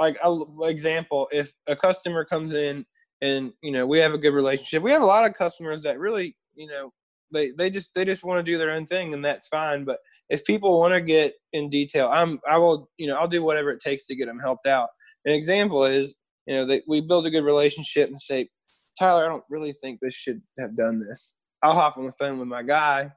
like, 0.00 0.16
example, 0.64 1.28
if 1.30 1.52
a 1.68 1.76
customer 1.76 2.24
comes 2.24 2.54
in 2.54 2.84
and 3.22 3.52
you 3.62 3.70
know 3.70 3.86
we 3.86 3.98
have 4.00 4.14
a 4.14 4.18
good 4.18 4.34
relationship, 4.34 4.82
we 4.82 4.92
have 4.92 5.02
a 5.02 5.06
lot 5.06 5.28
of 5.28 5.36
customers 5.36 5.82
that 5.82 6.00
really 6.00 6.36
you 6.56 6.66
know 6.66 6.92
they 7.32 7.50
they 7.52 7.70
just 7.70 7.92
they 7.94 8.04
just 8.04 8.24
want 8.24 8.38
to 8.38 8.52
do 8.52 8.58
their 8.58 8.70
own 8.70 8.86
thing 8.86 9.12
and 9.12 9.24
that's 9.24 9.48
fine 9.48 9.84
but 9.84 9.98
if 10.28 10.44
people 10.44 10.78
want 10.78 10.92
to 10.94 11.00
get 11.00 11.34
in 11.52 11.68
detail 11.68 12.08
i'm 12.12 12.38
i 12.48 12.56
will 12.56 12.88
you 12.98 13.06
know 13.06 13.16
i'll 13.16 13.28
do 13.28 13.42
whatever 13.42 13.70
it 13.70 13.80
takes 13.80 14.06
to 14.06 14.16
get 14.16 14.26
them 14.26 14.38
helped 14.38 14.66
out. 14.66 14.88
An 15.24 15.32
example 15.32 15.84
is 15.84 16.14
you 16.46 16.54
know 16.54 16.64
that 16.66 16.82
we 16.86 17.00
build 17.00 17.26
a 17.26 17.30
good 17.30 17.44
relationship 17.44 18.08
and 18.08 18.20
say 18.20 18.48
tyler 18.98 19.24
i 19.26 19.28
don't 19.28 19.44
really 19.50 19.72
think 19.72 19.98
this 20.00 20.14
should 20.14 20.40
have 20.58 20.76
done 20.76 21.00
this. 21.00 21.32
I'll 21.62 21.74
hop 21.74 21.96
on 21.96 22.06
the 22.06 22.12
phone 22.12 22.38
with 22.38 22.48
my 22.48 22.62
guy 22.62 23.10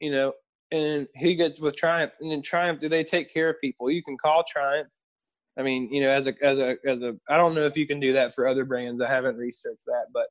you 0.00 0.10
know 0.10 0.32
and 0.72 1.06
he 1.14 1.34
gets 1.34 1.60
with 1.60 1.76
triumph 1.76 2.12
and 2.20 2.30
then 2.30 2.42
triumph 2.42 2.80
do 2.80 2.88
they 2.88 3.04
take 3.04 3.32
care 3.32 3.50
of 3.50 3.60
people? 3.60 3.90
You 3.90 4.02
can 4.02 4.16
call 4.16 4.44
triumph. 4.48 4.88
I 5.58 5.62
mean 5.62 5.92
you 5.92 6.00
know 6.00 6.10
as 6.10 6.26
a 6.26 6.34
as 6.42 6.58
a 6.58 6.76
as 6.86 7.02
a 7.02 7.12
i 7.28 7.36
don't 7.36 7.54
know 7.54 7.66
if 7.66 7.76
you 7.76 7.86
can 7.86 8.00
do 8.00 8.12
that 8.12 8.34
for 8.34 8.48
other 8.48 8.64
brands. 8.64 9.02
I 9.02 9.08
haven't 9.08 9.36
researched 9.36 9.84
that 9.86 10.06
but 10.12 10.26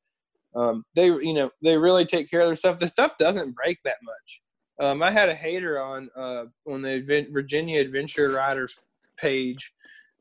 um, 0.55 0.83
they 0.95 1.07
you 1.07 1.33
know 1.33 1.49
they 1.61 1.77
really 1.77 2.05
take 2.05 2.29
care 2.29 2.41
of 2.41 2.47
their 2.47 2.55
stuff. 2.55 2.79
The 2.79 2.87
stuff 2.87 3.17
doesn't 3.17 3.55
break 3.55 3.79
that 3.83 3.97
much. 4.03 4.41
Um, 4.81 5.03
I 5.03 5.11
had 5.11 5.29
a 5.29 5.35
hater 5.35 5.81
on 5.81 6.09
uh, 6.15 6.45
on 6.67 6.81
the 6.81 7.27
Virginia 7.31 7.81
Adventure 7.81 8.29
Riders 8.31 8.79
page 9.17 9.71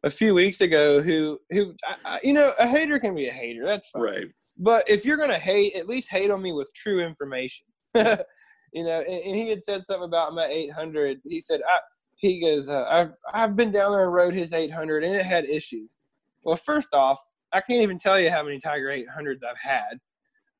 a 0.05 0.11
few 0.11 0.35
weeks 0.35 0.61
ago 0.61 1.03
who 1.03 1.39
who 1.51 1.75
I, 2.05 2.19
you 2.23 2.33
know 2.33 2.53
a 2.59 2.67
hater 2.67 2.99
can 2.99 3.15
be 3.15 3.29
a 3.29 3.33
hater. 3.33 3.65
That's 3.65 3.91
fine. 3.91 4.03
Right. 4.03 4.27
But 4.59 4.89
if 4.89 5.05
you're 5.05 5.17
gonna 5.17 5.39
hate, 5.39 5.75
at 5.75 5.89
least 5.89 6.11
hate 6.11 6.31
on 6.31 6.43
me 6.43 6.53
with 6.53 6.73
true 6.75 7.05
information. 7.05 7.67
you 7.95 8.85
know, 8.85 9.01
and, 9.01 9.23
and, 9.23 9.37
he 9.37 9.49
had 9.49 9.63
said 9.63 9.85
something 9.85 10.05
about 10.05 10.35
my 10.35 10.47
800. 10.47 11.21
He 11.27 11.43
said, 11.43 11.61
I, 11.61 11.81
he 12.17 12.41
goes, 12.41 12.69
uh, 12.69 12.87
I've 12.89 13.13
I've 13.33 13.57
been 13.57 13.71
down 13.71 13.93
there 13.93 14.05
and 14.05 14.13
rode 14.13 14.35
his 14.35 14.53
800 14.53 15.05
and 15.05 15.15
it 15.15 15.25
had 15.25 15.45
issues. 15.45 15.99
Well, 16.43 16.57
first 16.57 16.95
off, 16.95 17.23
I 17.53 17.61
can't 17.61 17.83
even 17.83 17.99
tell 17.99 18.19
you 18.19 18.31
how 18.31 18.43
many 18.43 18.59
Tiger 18.59 18.87
800s 18.87 19.41
I've 19.45 19.59
had 19.61 19.99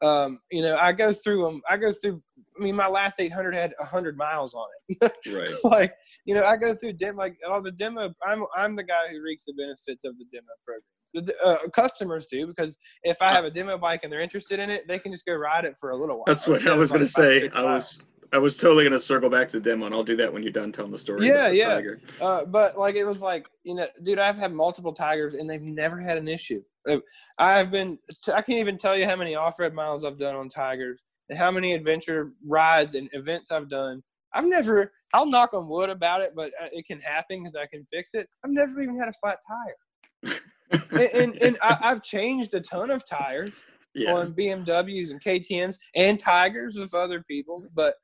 um, 0.03 0.41
you 0.51 0.63
know, 0.63 0.77
I 0.77 0.93
go 0.93 1.13
through 1.13 1.45
them. 1.45 1.63
I 1.69 1.77
go 1.77 1.93
through. 1.93 2.23
I 2.59 2.63
mean, 2.63 2.77
my 2.77 2.89
last 2.89 3.19
800 3.19 3.55
had 3.55 3.73
100 3.79 4.17
miles 4.17 4.55
on 4.55 4.67
it. 4.89 5.13
right. 5.35 5.49
Like, 5.65 5.95
you 6.27 6.35
know, 6.35 6.45
I 6.45 6.57
go 6.57 6.75
through 6.75 6.95
demo. 6.95 7.17
Like 7.17 7.37
all 7.49 7.63
the 7.63 7.73
demo. 7.73 8.13
I'm 8.27 8.45
I'm 8.57 8.77
the 8.77 8.85
guy 8.85 9.09
who 9.11 9.23
reaps 9.23 9.45
the 9.47 9.55
benefits 9.55 10.05
of 10.05 10.19
the 10.19 10.25
demo 10.33 10.49
program. 10.65 10.83
The 11.15 11.37
uh, 11.45 11.69
customers 11.69 12.27
do 12.27 12.47
because 12.47 12.77
if 13.03 13.21
I 13.21 13.33
have 13.33 13.45
a 13.45 13.51
demo 13.51 13.77
bike 13.77 14.01
and 14.03 14.11
they're 14.11 14.23
interested 14.23 14.59
in 14.59 14.71
it, 14.71 14.89
they 14.89 14.99
can 14.99 15.13
just 15.13 15.27
go 15.27 15.35
ride 15.35 15.67
it 15.67 15.77
for 15.79 15.91
a 15.91 15.97
little 15.97 16.17
while. 16.17 16.25
That's 16.27 16.47
what 16.47 16.67
I 16.67 16.75
was 16.75 16.91
going 16.91 17.05
to 17.05 17.11
say. 17.11 17.51
I 17.51 17.63
was 17.63 18.07
I 18.33 18.39
was 18.39 18.57
totally 18.57 18.85
gonna 18.85 18.99
circle 18.99 19.29
back 19.29 19.49
to 19.49 19.61
the 19.61 19.71
demo, 19.71 19.85
and 19.87 19.95
I'll 19.95 20.03
do 20.03 20.17
that 20.17 20.33
when 20.33 20.43
you're 20.43 20.53
done 20.53 20.73
telling 20.73 20.91
the 20.91 20.99
story. 20.99 21.27
Yeah, 21.27 21.51
the 21.51 21.57
yeah. 21.57 21.81
Uh, 22.21 22.47
but 22.47 22.79
like, 22.79 22.95
it 22.95 23.05
was 23.05 23.21
like, 23.21 23.47
you 23.63 23.75
know, 23.75 23.87
dude, 24.03 24.19
I've 24.19 24.39
had 24.39 24.55
multiple 24.55 24.95
tigers, 24.95 25.35
and 25.35 25.49
they've 25.49 25.61
never 25.61 26.01
had 26.01 26.17
an 26.17 26.29
issue. 26.29 26.63
Uh, 26.89 26.99
I've 27.39 27.71
been, 27.71 27.99
I 28.29 28.43
can't 28.43 28.59
even 28.59 28.79
tell 28.79 28.97
you 28.97 29.07
how 29.07 29.17
many 29.17 29.35
off-road 29.35 29.75
miles 29.75 30.05
I've 30.05 30.19
done 30.19 30.35
on 30.35 30.49
tigers, 30.49 31.05
and 31.29 31.39
how 31.39 31.51
many 31.51 31.75
adventure 31.75 32.33
rides 32.47 32.95
and 32.95 33.09
events 33.13 33.51
I've 33.51 33.69
done. 33.69 34.03
I've 34.35 34.47
never, 34.47 34.93
I'll 35.13 35.27
knock 35.27 35.55
on 35.55 35.69
wood 35.69 35.91
about 35.91 36.23
it, 36.23 36.33
but 36.35 36.53
uh, 36.61 36.69
it 36.73 36.87
can 36.87 37.01
happen 37.01 37.43
because 37.43 37.57
I 37.57 37.67
can 37.67 37.87
fix 37.93 38.15
it. 38.15 38.29
I've 38.45 38.51
never 38.51 38.81
even 38.81 38.99
had 38.99 39.09
a 39.09 39.13
flat 39.13 39.39
tire. 39.47 40.39
and, 40.91 41.01
and, 41.01 41.43
and 41.43 41.59
I, 41.63 41.77
I've 41.83 42.03
changed 42.03 42.55
a 42.55 42.61
ton 42.61 42.91
of 42.91 43.05
tires. 43.09 43.63
Yeah. 43.95 44.15
on 44.15 44.33
BMWs 44.33 45.11
and 45.11 45.21
KTM's 45.21 45.77
and 45.95 46.19
Tigers 46.19 46.77
with 46.79 46.95
other 46.95 47.23
people, 47.29 47.63
but 47.75 47.97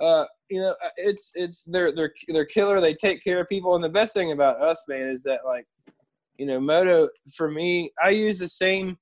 uh, 0.00 0.24
you 0.50 0.60
know, 0.60 0.74
uh, 0.84 0.88
it's 0.96 1.30
it's 1.34 1.64
they're 1.64 1.92
they're 1.92 2.12
they're 2.28 2.44
killer. 2.44 2.80
They 2.80 2.94
take 2.94 3.22
care 3.22 3.40
of 3.40 3.48
people, 3.48 3.74
and 3.74 3.82
the 3.82 3.88
best 3.88 4.14
thing 4.14 4.32
about 4.32 4.60
us, 4.60 4.84
man, 4.88 5.08
is 5.08 5.22
that 5.22 5.40
like, 5.44 5.66
you 6.38 6.46
know, 6.46 6.60
moto 6.60 7.08
for 7.34 7.50
me, 7.50 7.92
I 8.02 8.10
use 8.10 8.38
the 8.38 8.48
same 8.48 8.98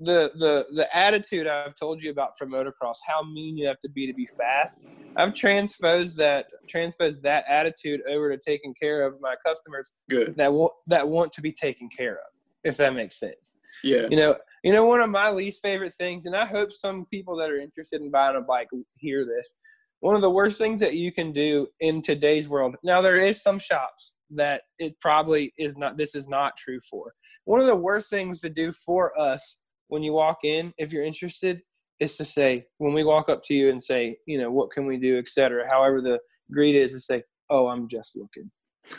the 0.00 0.30
the 0.36 0.66
the 0.74 0.96
attitude 0.96 1.48
I've 1.48 1.74
told 1.74 2.02
you 2.02 2.10
about 2.10 2.38
for 2.38 2.46
motocross, 2.46 2.96
how 3.06 3.22
mean 3.22 3.56
you 3.56 3.66
have 3.66 3.80
to 3.80 3.88
be 3.88 4.06
to 4.06 4.14
be 4.14 4.26
fast. 4.26 4.80
I've 5.16 5.34
transposed 5.34 6.16
that 6.18 6.46
transposed 6.68 7.22
that 7.24 7.44
attitude 7.48 8.00
over 8.08 8.30
to 8.30 8.38
taking 8.38 8.74
care 8.74 9.04
of 9.04 9.20
my 9.20 9.34
customers. 9.44 9.90
Good. 10.08 10.36
That 10.36 10.52
want 10.52 10.72
that 10.86 11.06
want 11.06 11.32
to 11.32 11.42
be 11.42 11.52
taken 11.52 11.88
care 11.88 12.14
of, 12.14 12.30
if 12.62 12.76
that 12.76 12.94
makes 12.94 13.18
sense. 13.18 13.56
Yeah. 13.82 14.06
You 14.08 14.16
know, 14.16 14.36
you 14.62 14.72
know, 14.72 14.86
one 14.86 15.00
of 15.00 15.10
my 15.10 15.30
least 15.30 15.62
favorite 15.62 15.94
things, 15.94 16.26
and 16.26 16.36
I 16.36 16.44
hope 16.44 16.70
some 16.70 17.06
people 17.06 17.36
that 17.38 17.50
are 17.50 17.58
interested 17.58 18.00
in 18.00 18.10
buying 18.10 18.36
a 18.36 18.40
bike 18.40 18.68
hear 18.96 19.24
this 19.24 19.54
one 20.00 20.14
of 20.14 20.20
the 20.20 20.30
worst 20.30 20.58
things 20.58 20.80
that 20.80 20.94
you 20.94 21.12
can 21.12 21.32
do 21.32 21.66
in 21.80 22.02
today's 22.02 22.48
world. 22.48 22.76
Now 22.84 23.00
there 23.00 23.16
is 23.16 23.42
some 23.42 23.58
shops 23.58 24.14
that 24.30 24.62
it 24.78 24.98
probably 25.00 25.52
is 25.58 25.76
not. 25.76 25.96
This 25.96 26.14
is 26.14 26.28
not 26.28 26.56
true 26.56 26.80
for. 26.90 27.12
One 27.44 27.60
of 27.60 27.66
the 27.66 27.76
worst 27.76 28.10
things 28.10 28.40
to 28.40 28.50
do 28.50 28.72
for 28.72 29.18
us 29.18 29.58
when 29.88 30.02
you 30.02 30.12
walk 30.12 30.38
in, 30.44 30.72
if 30.78 30.92
you're 30.92 31.04
interested, 31.04 31.62
is 32.00 32.16
to 32.16 32.24
say 32.24 32.66
when 32.78 32.92
we 32.92 33.04
walk 33.04 33.28
up 33.28 33.42
to 33.44 33.54
you 33.54 33.70
and 33.70 33.82
say, 33.82 34.16
you 34.26 34.38
know, 34.40 34.50
what 34.50 34.70
can 34.70 34.86
we 34.86 34.96
do, 34.96 35.18
etc. 35.18 35.66
However, 35.70 36.00
the 36.00 36.18
greet 36.52 36.76
is 36.76 36.92
to 36.92 37.00
say, 37.00 37.22
"Oh, 37.50 37.68
I'm 37.68 37.88
just 37.88 38.16
looking." 38.16 38.50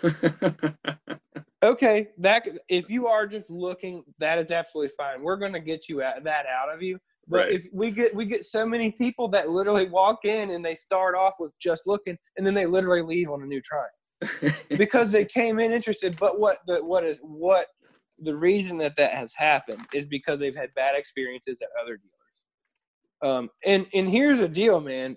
okay, 1.64 2.10
that 2.18 2.48
if 2.68 2.90
you 2.90 3.08
are 3.08 3.26
just 3.28 3.50
looking, 3.50 4.04
that 4.20 4.40
is 4.40 4.52
absolutely 4.52 4.92
fine. 4.98 5.24
We're 5.24 5.38
going 5.38 5.54
to 5.54 5.60
get 5.60 5.88
you 5.88 6.02
at, 6.02 6.24
that 6.26 6.46
out 6.46 6.74
of 6.74 6.82
you. 6.82 7.00
But 7.28 7.46
right. 7.46 7.54
if 7.54 7.68
we 7.72 7.92
get 7.92 8.16
we 8.16 8.26
get 8.26 8.44
so 8.44 8.66
many 8.66 8.92
people 8.92 9.28
that 9.30 9.50
literally 9.50 9.88
walk 9.88 10.26
in 10.26 10.50
and 10.52 10.66
they 10.66 10.76
start 10.76 11.16
off 11.16 11.36
with 11.40 11.52
just 11.60 11.86
looking, 11.86 12.18
and 12.38 12.46
then 12.46 12.56
they 12.56 12.66
literally 12.66 13.04
leave 13.04 13.30
on 13.30 13.44
a 13.44 13.46
new 13.46 13.62
try 13.62 13.86
because 14.70 15.12
they 15.12 15.26
came 15.26 15.60
in 15.60 15.72
interested. 15.72 16.18
But 16.18 16.40
what 16.40 16.60
the 16.68 16.84
what 16.84 17.06
is 17.06 17.20
what 17.24 17.68
the 18.20 18.36
reason 18.36 18.78
that 18.80 18.96
that 18.98 19.14
has 19.14 19.34
happened 19.34 19.86
is 19.94 20.06
because 20.06 20.40
they've 20.40 20.56
had 20.56 20.74
bad 20.76 20.96
experiences 20.96 21.58
at 21.62 21.70
other 21.82 21.98
dealers. 21.98 22.10
Um, 23.22 23.50
and 23.66 23.86
and 23.94 24.10
here's 24.10 24.40
a 24.40 24.48
deal, 24.48 24.82
man. 24.82 25.16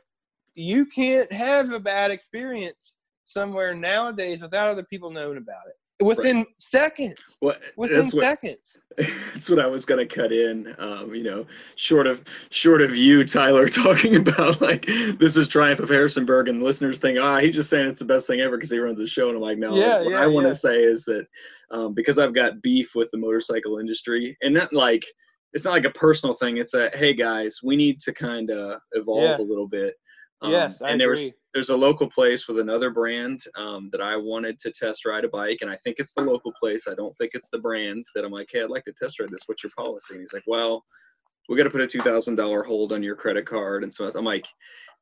You 0.55 0.87
can't 0.87 1.33
have 1.33 1.73
a 1.73 1.81
bad 1.81 2.11
experience 2.11 2.95
somewhere 3.25 3.75
nowadays 3.75 4.43
without 4.43 4.69
other 4.69 4.85
people 4.85 5.11
knowing 5.11 5.39
about 5.39 5.67
it 5.69 5.77
within 6.03 6.39
right. 6.39 6.47
seconds. 6.57 7.39
Well, 7.41 7.57
within 7.77 8.05
what, 8.07 8.13
seconds. 8.13 8.79
That's 8.99 9.49
what 9.49 9.59
I 9.59 9.67
was 9.67 9.85
gonna 9.85 10.07
cut 10.07 10.33
in. 10.33 10.75
Um, 10.79 11.15
you 11.15 11.23
know, 11.23 11.47
short 11.77 12.07
of 12.07 12.23
short 12.51 12.83
of 12.83 12.97
you, 12.97 13.25
Tyler, 13.25 13.69
talking 13.69 14.17
about 14.17 14.61
like 14.61 14.87
this 14.87 15.37
is 15.37 15.49
Triumph 15.49 15.81
of 15.81 15.89
Harrisonburg, 15.89 16.49
and 16.49 16.63
listeners 16.63 16.99
think, 16.99 17.19
ah, 17.21 17.39
he's 17.39 17.55
just 17.55 17.71
saying 17.71 17.89
it's 17.89 18.01
the 18.01 18.05
best 18.05 18.27
thing 18.27 18.41
ever 18.41 18.57
because 18.57 18.71
he 18.71 18.79
runs 18.79 19.01
a 19.01 19.07
show, 19.07 19.29
and 19.29 19.37
I'm 19.37 19.43
like, 19.43 19.59
no. 19.59 19.75
Yeah, 19.75 20.01
what 20.03 20.11
yeah, 20.11 20.21
I 20.21 20.27
want 20.27 20.45
to 20.45 20.51
yeah. 20.51 20.55
say 20.55 20.83
is 20.83 21.05
that 21.05 21.27
um, 21.71 21.95
because 21.95 22.19
I've 22.19 22.35
got 22.35 22.63
beef 22.63 22.95
with 22.95 23.11
the 23.11 23.19
motorcycle 23.19 23.79
industry, 23.79 24.37
and 24.43 24.55
not 24.55 24.73
like 24.73 25.05
it's 25.53 25.65
not 25.65 25.73
like 25.73 25.85
a 25.85 25.91
personal 25.91 26.35
thing. 26.35 26.57
It's 26.57 26.75
a 26.75 26.91
hey 26.95 27.15
guys, 27.15 27.61
we 27.63 27.77
need 27.77 28.01
to 28.01 28.13
kind 28.13 28.51
of 28.51 28.81
evolve 28.93 29.23
yeah. 29.23 29.41
a 29.41 29.43
little 29.43 29.69
bit. 29.69 29.95
Um, 30.43 30.51
yes, 30.51 30.83
I 30.83 30.91
and 30.91 31.01
agree. 31.01 31.17
there's 31.17 31.35
there's 31.55 31.71
a 31.71 31.77
local 31.77 32.09
place 32.09 32.49
with 32.49 32.59
another 32.59 32.91
brand 32.91 33.41
um, 33.57 33.91
that 33.93 34.01
I 34.01 34.17
wanted 34.17 34.59
to 34.61 34.73
test 34.73 35.05
ride 35.05 35.25
a 35.25 35.29
bike, 35.29 35.59
and 35.61 35.71
I 35.71 35.77
think 35.77 35.97
it's 35.99 36.13
the 36.15 36.23
local 36.23 36.53
place. 36.59 36.87
I 36.89 36.95
don't 36.95 37.15
think 37.15 37.33
it's 37.35 37.51
the 37.51 37.59
brand 37.59 38.05
that 38.15 38.25
I'm 38.25 38.33
like, 38.33 38.49
hey, 38.51 38.63
I'd 38.63 38.71
like 38.71 38.85
to 38.85 38.93
test 38.93 39.21
ride 39.21 39.29
this. 39.29 39.43
What's 39.47 39.63
your 39.63 39.73
policy? 39.77 40.15
And 40.15 40.23
he's 40.23 40.33
like, 40.33 40.45
well, 40.47 40.85
we 41.49 41.57
got 41.57 41.65
to 41.65 41.71
put 41.71 41.81
a 41.81 41.87
two 41.87 42.01
thousand 42.01 42.37
dollar 42.37 42.63
hold 42.63 42.93
on 42.93 43.03
your 43.03 43.17
credit 43.17 43.47
card, 43.47 43.85
and 43.85 43.93
so 43.93 44.11
I'm 44.15 44.25
like, 44.25 44.47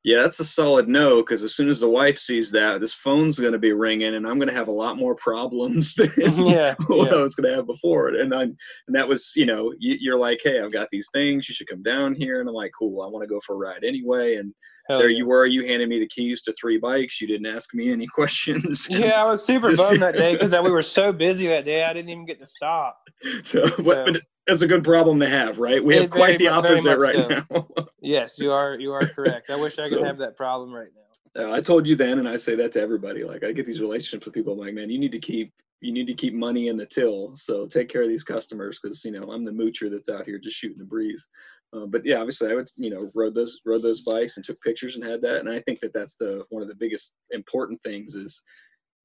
yeah, 0.02 0.22
that's 0.22 0.40
a 0.40 0.44
solid 0.44 0.88
no, 0.88 1.16
because 1.16 1.44
as 1.44 1.54
soon 1.54 1.68
as 1.68 1.80
the 1.80 1.88
wife 1.88 2.16
sees 2.16 2.50
that, 2.52 2.80
this 2.80 2.94
phone's 2.94 3.38
going 3.38 3.52
to 3.52 3.58
be 3.58 3.72
ringing, 3.72 4.14
and 4.14 4.26
I'm 4.26 4.38
going 4.38 4.48
to 4.48 4.54
have 4.54 4.68
a 4.68 4.72
lot 4.72 4.96
more 4.96 5.14
problems 5.14 5.94
than 5.96 6.10
yeah, 6.16 6.74
what 6.86 7.10
yeah. 7.10 7.18
I 7.18 7.22
was 7.22 7.34
going 7.34 7.50
to 7.50 7.56
have 7.56 7.66
before. 7.66 8.08
And 8.08 8.34
I, 8.34 8.42
and 8.42 8.56
that 8.88 9.06
was, 9.06 9.32
you 9.36 9.44
know, 9.44 9.74
you, 9.78 10.14
are 10.14 10.18
like, 10.18 10.40
hey, 10.42 10.60
I've 10.60 10.72
got 10.72 10.88
these 10.90 11.08
things, 11.12 11.48
you 11.48 11.54
should 11.54 11.68
come 11.68 11.82
down 11.82 12.14
here, 12.14 12.40
and 12.40 12.48
I'm 12.48 12.54
like, 12.54 12.72
cool, 12.78 13.02
I 13.02 13.08
want 13.08 13.24
to 13.24 13.28
go 13.28 13.40
for 13.40 13.54
a 13.56 13.58
ride 13.58 13.84
anyway. 13.84 14.36
And 14.36 14.54
Hell 14.90 14.98
there 14.98 15.10
yeah. 15.10 15.18
you 15.18 15.26
were, 15.26 15.46
you 15.46 15.66
handed 15.66 15.88
me 15.88 16.00
the 16.00 16.06
keys 16.06 16.42
to 16.42 16.52
three 16.52 16.78
bikes, 16.78 17.20
you 17.20 17.26
didn't 17.26 17.46
ask 17.46 17.72
me 17.74 17.92
any 17.92 18.06
questions. 18.14 18.88
Yeah, 18.90 19.22
I 19.22 19.24
was 19.24 19.44
super 19.44 19.74
bummed 19.74 20.02
that 20.02 20.16
day 20.16 20.34
because 20.34 20.52
we 20.52 20.70
were 20.70 20.82
so 20.82 21.12
busy 21.12 21.46
that 21.48 21.64
day, 21.64 21.84
I 21.84 21.92
didn't 21.92 22.10
even 22.10 22.26
get 22.26 22.40
to 22.40 22.46
stop. 22.46 22.98
So, 23.42 23.66
so. 23.76 23.82
but 23.82 24.20
that's 24.46 24.62
a 24.62 24.66
good 24.66 24.84
problem 24.84 25.20
to 25.20 25.28
have, 25.28 25.58
right? 25.58 25.82
We 25.82 25.94
have 25.96 26.10
quite 26.10 26.38
the 26.38 26.48
opposite 26.48 26.98
right 26.98 27.14
so. 27.14 27.44
now. 27.50 27.66
yes, 28.00 28.38
you 28.38 28.50
are. 28.50 28.78
You 28.78 28.92
are 28.92 29.06
correct. 29.06 29.50
I 29.50 29.56
wish 29.56 29.78
I 29.78 29.88
could 29.88 29.98
so, 29.98 30.04
have 30.04 30.18
that 30.18 30.36
problem 30.36 30.72
right 30.72 30.88
now. 30.94 31.00
Uh, 31.44 31.52
I 31.52 31.60
told 31.60 31.86
you 31.86 31.94
then, 31.94 32.18
and 32.18 32.28
I 32.28 32.36
say 32.36 32.56
that 32.56 32.72
to 32.72 32.80
everybody. 32.80 33.22
Like 33.22 33.44
I 33.44 33.52
get 33.52 33.64
these 33.64 33.80
relationships 33.80 34.26
with 34.26 34.34
people. 34.34 34.54
I'm 34.54 34.58
like, 34.58 34.74
man, 34.74 34.90
you 34.90 34.98
need 34.98 35.12
to 35.12 35.20
keep 35.20 35.52
you 35.80 35.92
need 35.92 36.06
to 36.06 36.14
keep 36.14 36.34
money 36.34 36.68
in 36.68 36.76
the 36.76 36.86
till. 36.86 37.34
So 37.34 37.66
take 37.66 37.88
care 37.88 38.02
of 38.02 38.08
these 38.08 38.22
customers 38.22 38.78
because 38.80 39.04
you 39.04 39.12
know 39.12 39.22
I'm 39.30 39.44
the 39.44 39.50
moocher 39.50 39.90
that's 39.90 40.08
out 40.08 40.26
here 40.26 40.38
just 40.38 40.56
shooting 40.56 40.78
the 40.78 40.84
breeze. 40.84 41.26
Uh, 41.72 41.86
but 41.86 42.04
yeah, 42.04 42.16
obviously 42.16 42.50
I 42.50 42.54
would 42.54 42.68
you 42.76 42.90
know 42.90 43.10
rode 43.14 43.34
those 43.34 43.60
rode 43.64 43.82
those 43.82 44.02
bikes 44.02 44.36
and 44.36 44.44
took 44.44 44.60
pictures 44.60 44.96
and 44.96 45.04
had 45.04 45.22
that. 45.22 45.38
And 45.38 45.48
I 45.48 45.60
think 45.60 45.80
that 45.80 45.92
that's 45.92 46.16
the 46.16 46.44
one 46.50 46.62
of 46.62 46.68
the 46.68 46.74
biggest 46.74 47.14
important 47.30 47.80
things 47.82 48.14
is 48.14 48.42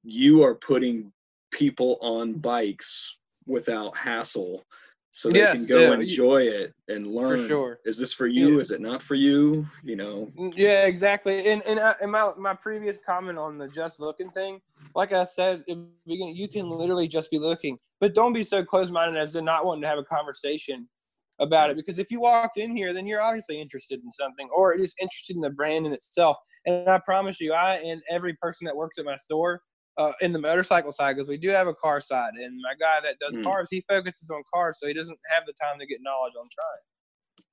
you 0.02 0.42
are 0.42 0.54
putting 0.54 1.12
people 1.52 1.98
on 2.00 2.34
bikes 2.34 3.16
without 3.46 3.96
hassle 3.96 4.64
so 5.16 5.30
they 5.30 5.38
yes, 5.38 5.66
can 5.66 5.78
go 5.78 5.78
yeah, 5.78 5.94
enjoy 5.94 6.42
you, 6.42 6.52
it 6.52 6.74
and 6.88 7.06
learn. 7.06 7.38
For 7.38 7.48
sure. 7.48 7.80
Is 7.86 7.96
this 7.96 8.12
for 8.12 8.26
you? 8.26 8.56
Yeah. 8.56 8.60
Is 8.60 8.70
it 8.70 8.82
not 8.82 9.00
for 9.00 9.14
you? 9.14 9.66
You 9.82 9.96
know. 9.96 10.28
Mm, 10.38 10.52
yeah, 10.54 10.84
exactly. 10.84 11.46
And 11.48 11.62
and, 11.62 11.78
uh, 11.78 11.94
and 12.02 12.12
my 12.12 12.32
my 12.36 12.52
previous 12.52 12.98
comment 12.98 13.38
on 13.38 13.56
the 13.56 13.66
just 13.66 13.98
looking 13.98 14.28
thing, 14.28 14.60
like 14.94 15.12
I 15.12 15.24
said, 15.24 15.64
you 16.04 16.48
can 16.48 16.68
literally 16.68 17.08
just 17.08 17.30
be 17.30 17.38
looking, 17.38 17.78
but 17.98 18.14
don't 18.14 18.34
be 18.34 18.44
so 18.44 18.62
close 18.62 18.90
minded 18.90 19.18
as 19.18 19.32
to 19.32 19.40
not 19.40 19.64
wanting 19.64 19.80
to 19.80 19.88
have 19.88 19.98
a 19.98 20.04
conversation 20.04 20.86
about 21.38 21.70
it. 21.70 21.76
Because 21.76 21.98
if 21.98 22.10
you 22.10 22.20
walked 22.20 22.56
in 22.56 22.76
here, 22.76 22.92
then 22.92 23.06
you're 23.06 23.22
obviously 23.22 23.60
interested 23.60 24.00
in 24.02 24.10
something, 24.10 24.48
or 24.54 24.76
just 24.76 24.96
interested 25.00 25.36
in 25.36 25.42
the 25.42 25.50
brand 25.50 25.86
in 25.86 25.92
itself. 25.92 26.36
And 26.64 26.88
I 26.88 27.00
promise 27.04 27.40
you, 27.40 27.52
I 27.52 27.76
and 27.76 28.02
every 28.10 28.34
person 28.34 28.64
that 28.66 28.76
works 28.76 28.98
at 28.98 29.04
my 29.04 29.16
store 29.16 29.60
uh, 29.98 30.12
in 30.20 30.32
the 30.32 30.40
motorcycle 30.40 30.92
side 30.92 31.16
because 31.16 31.28
we 31.28 31.38
do 31.38 31.48
have 31.50 31.68
a 31.68 31.74
car 31.74 32.00
side, 32.00 32.34
and 32.34 32.60
my 32.62 32.74
guy 32.78 33.00
that 33.02 33.18
does 33.18 33.36
mm. 33.36 33.44
cars, 33.44 33.68
he 33.70 33.80
focuses 33.82 34.30
on 34.30 34.42
cars, 34.52 34.78
so 34.80 34.86
he 34.86 34.94
doesn't 34.94 35.18
have 35.34 35.44
the 35.46 35.54
time 35.60 35.78
to 35.78 35.86
get 35.86 35.98
knowledge 36.02 36.34
on 36.38 36.48
Triumph. 36.50 36.84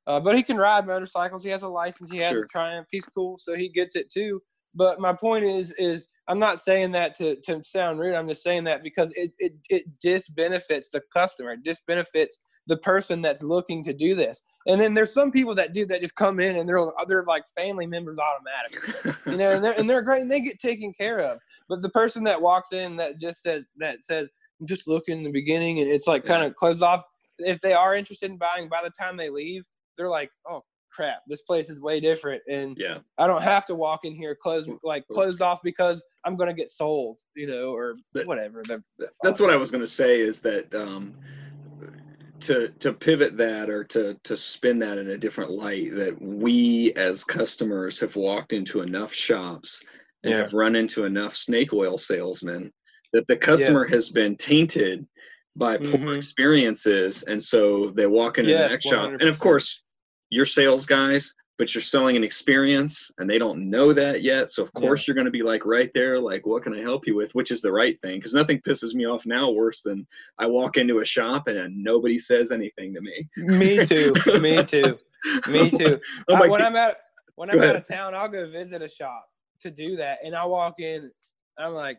Uh, 0.05 0.19
but 0.19 0.35
he 0.35 0.43
can 0.43 0.57
ride 0.57 0.85
motorcycles. 0.85 1.43
He 1.43 1.49
has 1.49 1.61
a 1.61 1.67
license. 1.67 2.11
He 2.11 2.17
has 2.17 2.31
sure. 2.31 2.43
a 2.43 2.47
Triumph. 2.47 2.87
He's 2.91 3.05
cool, 3.05 3.37
so 3.39 3.55
he 3.55 3.69
gets 3.69 3.95
it 3.95 4.11
too. 4.11 4.41
But 4.75 4.99
my 4.99 5.13
point 5.13 5.45
is, 5.45 5.73
is 5.77 6.07
I'm 6.27 6.39
not 6.39 6.59
saying 6.59 6.91
that 6.93 7.15
to, 7.15 7.39
to 7.41 7.63
sound 7.63 7.99
rude. 7.99 8.15
I'm 8.15 8.27
just 8.27 8.43
saying 8.43 8.63
that 8.65 8.83
because 8.83 9.13
it, 9.15 9.31
it, 9.37 9.53
it 9.69 9.85
disbenefits 10.03 10.87
the 10.91 11.01
customer. 11.13 11.51
It 11.51 11.63
disbenefits 11.63 12.33
the 12.67 12.77
person 12.77 13.21
that's 13.21 13.43
looking 13.43 13.83
to 13.83 13.93
do 13.93 14.15
this. 14.15 14.41
And 14.67 14.79
then 14.79 14.93
there's 14.93 15.13
some 15.13 15.31
people 15.31 15.53
that 15.55 15.73
do 15.73 15.85
that 15.87 16.01
just 16.01 16.15
come 16.15 16.39
in 16.39 16.57
and 16.57 16.67
they're 16.67 16.79
they're 17.07 17.25
like 17.25 17.43
family 17.55 17.85
members 17.85 18.17
automatically, 18.19 19.13
you 19.31 19.37
know, 19.37 19.51
and 19.51 19.63
they're 19.63 19.77
and 19.77 19.89
they're 19.89 20.01
great 20.01 20.21
and 20.21 20.31
they 20.31 20.41
get 20.41 20.59
taken 20.59 20.93
care 20.93 21.19
of. 21.19 21.39
But 21.67 21.81
the 21.81 21.89
person 21.89 22.23
that 22.25 22.41
walks 22.41 22.71
in 22.71 22.95
that 22.97 23.19
just 23.19 23.43
says 23.43 23.63
that 23.77 24.03
says 24.03 24.29
I'm 24.61 24.67
just 24.67 24.87
looking 24.87 25.17
in 25.17 25.23
the 25.23 25.31
beginning 25.31 25.79
and 25.79 25.89
it's 25.89 26.07
like 26.07 26.23
kind 26.23 26.43
of 26.43 26.55
closed 26.55 26.81
off. 26.81 27.03
If 27.39 27.59
they 27.59 27.73
are 27.73 27.95
interested 27.95 28.31
in 28.31 28.37
buying, 28.37 28.69
by 28.69 28.81
the 28.83 28.91
time 28.91 29.17
they 29.17 29.29
leave, 29.29 29.65
they're 29.97 30.07
like, 30.07 30.29
oh 30.47 30.63
crap, 30.93 31.21
this 31.27 31.41
place 31.41 31.69
is 31.69 31.81
way 31.81 31.99
different, 31.99 32.41
and 32.47 32.77
yeah, 32.79 32.99
I 33.17 33.27
don't 33.27 33.41
have 33.41 33.65
to 33.65 33.75
walk 33.75 34.01
in 34.05 34.15
here 34.15 34.37
closed 34.39 34.69
like 34.83 35.05
closed 35.07 35.41
off 35.41 35.59
because 35.63 36.03
I'm 36.23 36.37
gonna 36.37 36.53
get 36.53 36.69
sold, 36.69 37.19
you 37.35 37.47
know, 37.47 37.73
or 37.73 37.95
whatever. 38.25 38.63
that's 39.21 39.41
what 39.41 39.49
I 39.49 39.55
was 39.55 39.71
gonna 39.71 39.87
say 39.87 40.21
is 40.21 40.41
that 40.41 40.73
um, 40.73 41.15
to 42.43 42.69
to 42.79 42.93
pivot 42.93 43.37
that 43.37 43.69
or 43.69 43.83
to 43.85 44.17
to 44.23 44.37
spin 44.37 44.79
that 44.79 44.97
in 44.97 45.09
a 45.09 45.17
different 45.17 45.51
light 45.51 45.95
that 45.95 46.21
we 46.21 46.93
as 46.93 47.23
customers 47.23 47.99
have 47.99 48.15
walked 48.15 48.53
into 48.53 48.81
enough 48.81 49.13
shops 49.13 49.81
and 50.23 50.31
yeah. 50.31 50.39
have 50.39 50.53
run 50.53 50.75
into 50.75 51.05
enough 51.05 51.35
snake 51.35 51.73
oil 51.73 51.97
salesmen 51.97 52.71
that 53.11 53.27
the 53.27 53.35
customer 53.35 53.81
yes. 53.81 53.93
has 53.93 54.09
been 54.09 54.35
tainted 54.35 55.05
by 55.55 55.77
poor 55.77 55.87
mm-hmm. 55.87 56.17
experiences 56.17 57.23
and 57.23 57.41
so 57.41 57.89
they 57.89 58.07
walk 58.07 58.37
into 58.37 58.51
yes, 58.51 58.63
the 58.63 58.69
next 58.69 58.85
100%. 58.85 58.89
shop 58.89 59.11
and 59.19 59.29
of 59.29 59.39
course 59.39 59.83
you're 60.33 60.45
sales 60.45 60.85
guys, 60.85 61.35
but 61.57 61.73
you're 61.73 61.81
selling 61.81 62.15
an 62.15 62.23
experience 62.23 63.11
and 63.19 63.29
they 63.29 63.37
don't 63.37 63.69
know 63.69 63.93
that 63.93 64.23
yet. 64.23 64.49
So 64.49 64.63
of 64.63 64.73
course 64.73 65.01
yeah. 65.01 65.11
you're 65.11 65.15
going 65.15 65.25
to 65.25 65.31
be 65.31 65.43
like 65.43 65.65
right 65.65 65.91
there, 65.93 66.19
like, 66.19 66.45
what 66.45 66.63
can 66.63 66.73
I 66.73 66.81
help 66.81 67.05
you 67.05 67.15
with? 67.15 67.33
Which 67.35 67.51
is 67.51 67.61
the 67.61 67.71
right 67.71 67.99
thing. 67.99 68.19
Cause 68.21 68.33
nothing 68.33 68.59
pisses 68.61 68.93
me 68.93 69.05
off 69.05 69.25
now 69.25 69.49
worse 69.49 69.81
than 69.81 70.07
I 70.39 70.47
walk 70.47 70.77
into 70.77 70.99
a 70.99 71.05
shop 71.05 71.47
and 71.47 71.59
uh, 71.59 71.67
nobody 71.69 72.17
says 72.17 72.51
anything 72.51 72.93
to 72.95 73.01
me. 73.01 73.29
Me 73.37 73.85
too. 73.85 74.13
me 74.39 74.63
too. 74.63 74.97
Me 75.49 75.69
too. 75.69 75.99
Oh 76.27 76.35
I, 76.35 76.47
when 76.47 76.61
I'm 76.61 76.75
at, 76.75 76.97
when 77.35 77.49
I'm 77.49 77.61
out 77.61 77.75
of 77.75 77.87
town, 77.87 78.13
I'll 78.13 78.29
go 78.29 78.49
visit 78.49 78.81
a 78.81 78.89
shop 78.89 79.25
to 79.61 79.71
do 79.71 79.95
that. 79.97 80.19
And 80.23 80.35
I 80.35 80.45
walk 80.45 80.79
in, 80.79 81.11
I'm 81.57 81.73
like, 81.73 81.97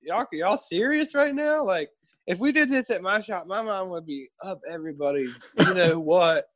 y'all, 0.00 0.26
y'all 0.32 0.56
serious 0.56 1.14
right 1.14 1.34
now? 1.34 1.64
Like, 1.64 1.90
if 2.26 2.38
we 2.38 2.52
did 2.52 2.68
this 2.68 2.90
at 2.90 3.02
my 3.02 3.20
shop, 3.20 3.46
my 3.46 3.62
mom 3.62 3.90
would 3.90 4.06
be 4.06 4.28
up 4.42 4.60
everybody, 4.68 5.26
you 5.58 5.74
know 5.74 5.98
what, 6.00 6.46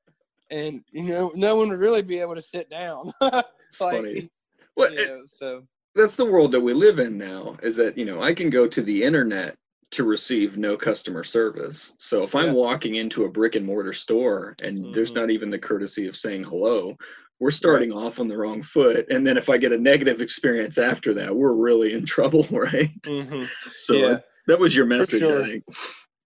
and 0.50 0.82
you 0.92 1.04
know 1.04 1.32
no 1.34 1.56
one 1.56 1.68
would 1.70 1.78
really 1.78 2.02
be 2.02 2.18
able 2.18 2.34
to 2.34 2.42
sit 2.42 2.70
down. 2.70 3.12
like, 3.20 3.44
funny. 3.72 4.30
Well, 4.76 4.92
you 4.92 5.06
know, 5.06 5.20
so 5.24 5.62
that's 5.94 6.16
the 6.16 6.24
world 6.24 6.52
that 6.52 6.60
we 6.60 6.74
live 6.74 6.98
in 6.98 7.16
now. 7.16 7.56
Is 7.62 7.76
that 7.76 7.96
you 7.96 8.04
know 8.04 8.22
I 8.22 8.34
can 8.34 8.50
go 8.50 8.66
to 8.66 8.82
the 8.82 9.02
internet 9.02 9.56
to 9.92 10.04
receive 10.04 10.58
no 10.58 10.76
customer 10.76 11.22
service. 11.22 11.94
So 11.98 12.24
if 12.24 12.34
I'm 12.34 12.52
walking 12.52 12.96
into 12.96 13.24
a 13.24 13.30
brick 13.30 13.54
and 13.54 13.64
mortar 13.64 13.92
store 13.92 14.56
and 14.64 14.78
mm-hmm. 14.78 14.92
there's 14.92 15.12
not 15.12 15.30
even 15.30 15.48
the 15.48 15.60
courtesy 15.60 16.08
of 16.08 16.16
saying 16.16 16.42
hello, 16.42 16.96
we're 17.38 17.52
starting 17.52 17.92
right. 17.92 18.04
off 18.04 18.18
on 18.18 18.26
the 18.26 18.36
wrong 18.36 18.62
foot. 18.62 19.06
And 19.10 19.24
then 19.24 19.36
if 19.36 19.48
I 19.48 19.58
get 19.58 19.70
a 19.70 19.78
negative 19.78 20.20
experience 20.20 20.76
after 20.76 21.14
that, 21.14 21.34
we're 21.34 21.52
really 21.52 21.92
in 21.92 22.04
trouble, 22.14 22.42
right? 22.50 22.90
Mm-hmm. 23.02 23.44
So 23.76 23.94
yeah 23.94 24.18
that 24.46 24.58
was 24.58 24.74
your 24.74 24.86
message, 24.86 25.20
sure. 25.20 25.42
I 25.42 25.46
think. 25.46 25.64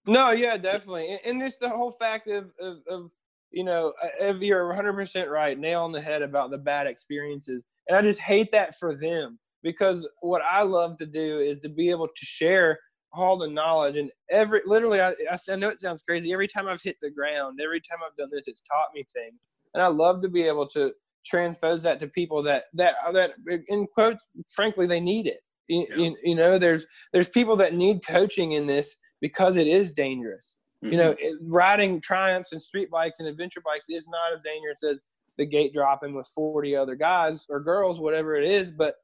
No, 0.06 0.30
yeah, 0.30 0.56
definitely, 0.56 1.10
and, 1.10 1.20
and 1.24 1.40
this 1.40 1.56
the 1.56 1.68
whole 1.68 1.92
fact 1.92 2.28
of, 2.28 2.50
of, 2.60 2.78
of 2.88 3.12
you 3.50 3.64
know, 3.64 3.92
uh, 4.02 4.08
if 4.20 4.42
you're 4.42 4.72
100% 4.72 5.28
right, 5.28 5.58
nail 5.58 5.82
on 5.82 5.92
the 5.92 6.00
head 6.00 6.22
about 6.22 6.50
the 6.50 6.58
bad 6.58 6.86
experiences. 6.86 7.62
And 7.88 7.96
I 7.96 8.02
just 8.02 8.20
hate 8.20 8.52
that 8.52 8.76
for 8.78 8.96
them 8.96 9.38
because 9.62 10.08
what 10.20 10.42
I 10.42 10.62
love 10.62 10.96
to 10.98 11.06
do 11.06 11.38
is 11.38 11.60
to 11.62 11.68
be 11.68 11.90
able 11.90 12.06
to 12.06 12.24
share 12.24 12.78
all 13.12 13.36
the 13.36 13.48
knowledge 13.48 13.96
and 13.96 14.10
every 14.30 14.60
literally 14.66 15.00
I, 15.00 15.12
I 15.30 15.56
know 15.56 15.68
it 15.68 15.80
sounds 15.80 16.02
crazy 16.02 16.32
every 16.32 16.46
time 16.46 16.68
i've 16.68 16.80
hit 16.80 16.96
the 17.02 17.10
ground 17.10 17.58
every 17.60 17.80
time 17.80 17.98
i've 18.06 18.16
done 18.16 18.28
this 18.30 18.46
it's 18.46 18.60
taught 18.60 18.94
me 18.94 19.04
things 19.12 19.34
and 19.74 19.82
i 19.82 19.88
love 19.88 20.22
to 20.22 20.28
be 20.28 20.44
able 20.44 20.66
to 20.68 20.92
transpose 21.26 21.82
that 21.82 21.98
to 22.00 22.06
people 22.06 22.42
that 22.44 22.64
that 22.74 22.94
uh, 23.04 23.12
that 23.12 23.32
in 23.68 23.86
quotes 23.94 24.30
frankly 24.54 24.86
they 24.86 25.00
need 25.00 25.26
it 25.26 25.40
you, 25.66 25.86
yeah. 25.90 25.96
you, 25.96 26.16
you 26.22 26.34
know 26.34 26.56
there's 26.56 26.86
there's 27.12 27.28
people 27.28 27.56
that 27.56 27.74
need 27.74 28.06
coaching 28.06 28.52
in 28.52 28.66
this 28.66 28.96
because 29.20 29.56
it 29.56 29.66
is 29.66 29.92
dangerous 29.92 30.56
mm-hmm. 30.82 30.92
you 30.92 30.98
know 30.98 31.16
riding 31.42 32.00
triumphs 32.00 32.52
and 32.52 32.60
street 32.60 32.90
bikes 32.90 33.20
and 33.20 33.28
adventure 33.28 33.62
bikes 33.64 33.86
is 33.88 34.08
not 34.08 34.32
as 34.32 34.42
dangerous 34.42 34.82
as 34.84 34.98
the 35.38 35.46
gate 35.46 35.72
dropping 35.72 36.14
with 36.14 36.28
40 36.34 36.76
other 36.76 36.94
guys 36.94 37.46
or 37.48 37.60
girls 37.60 38.00
whatever 38.00 38.36
it 38.36 38.50
is 38.50 38.70
but 38.70 38.96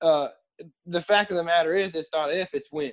uh 0.00 0.28
the 0.86 1.00
fact 1.00 1.30
of 1.30 1.36
the 1.36 1.44
matter 1.44 1.76
is 1.76 1.94
it's 1.94 2.10
not 2.12 2.32
if 2.32 2.54
it's 2.54 2.68
when 2.70 2.92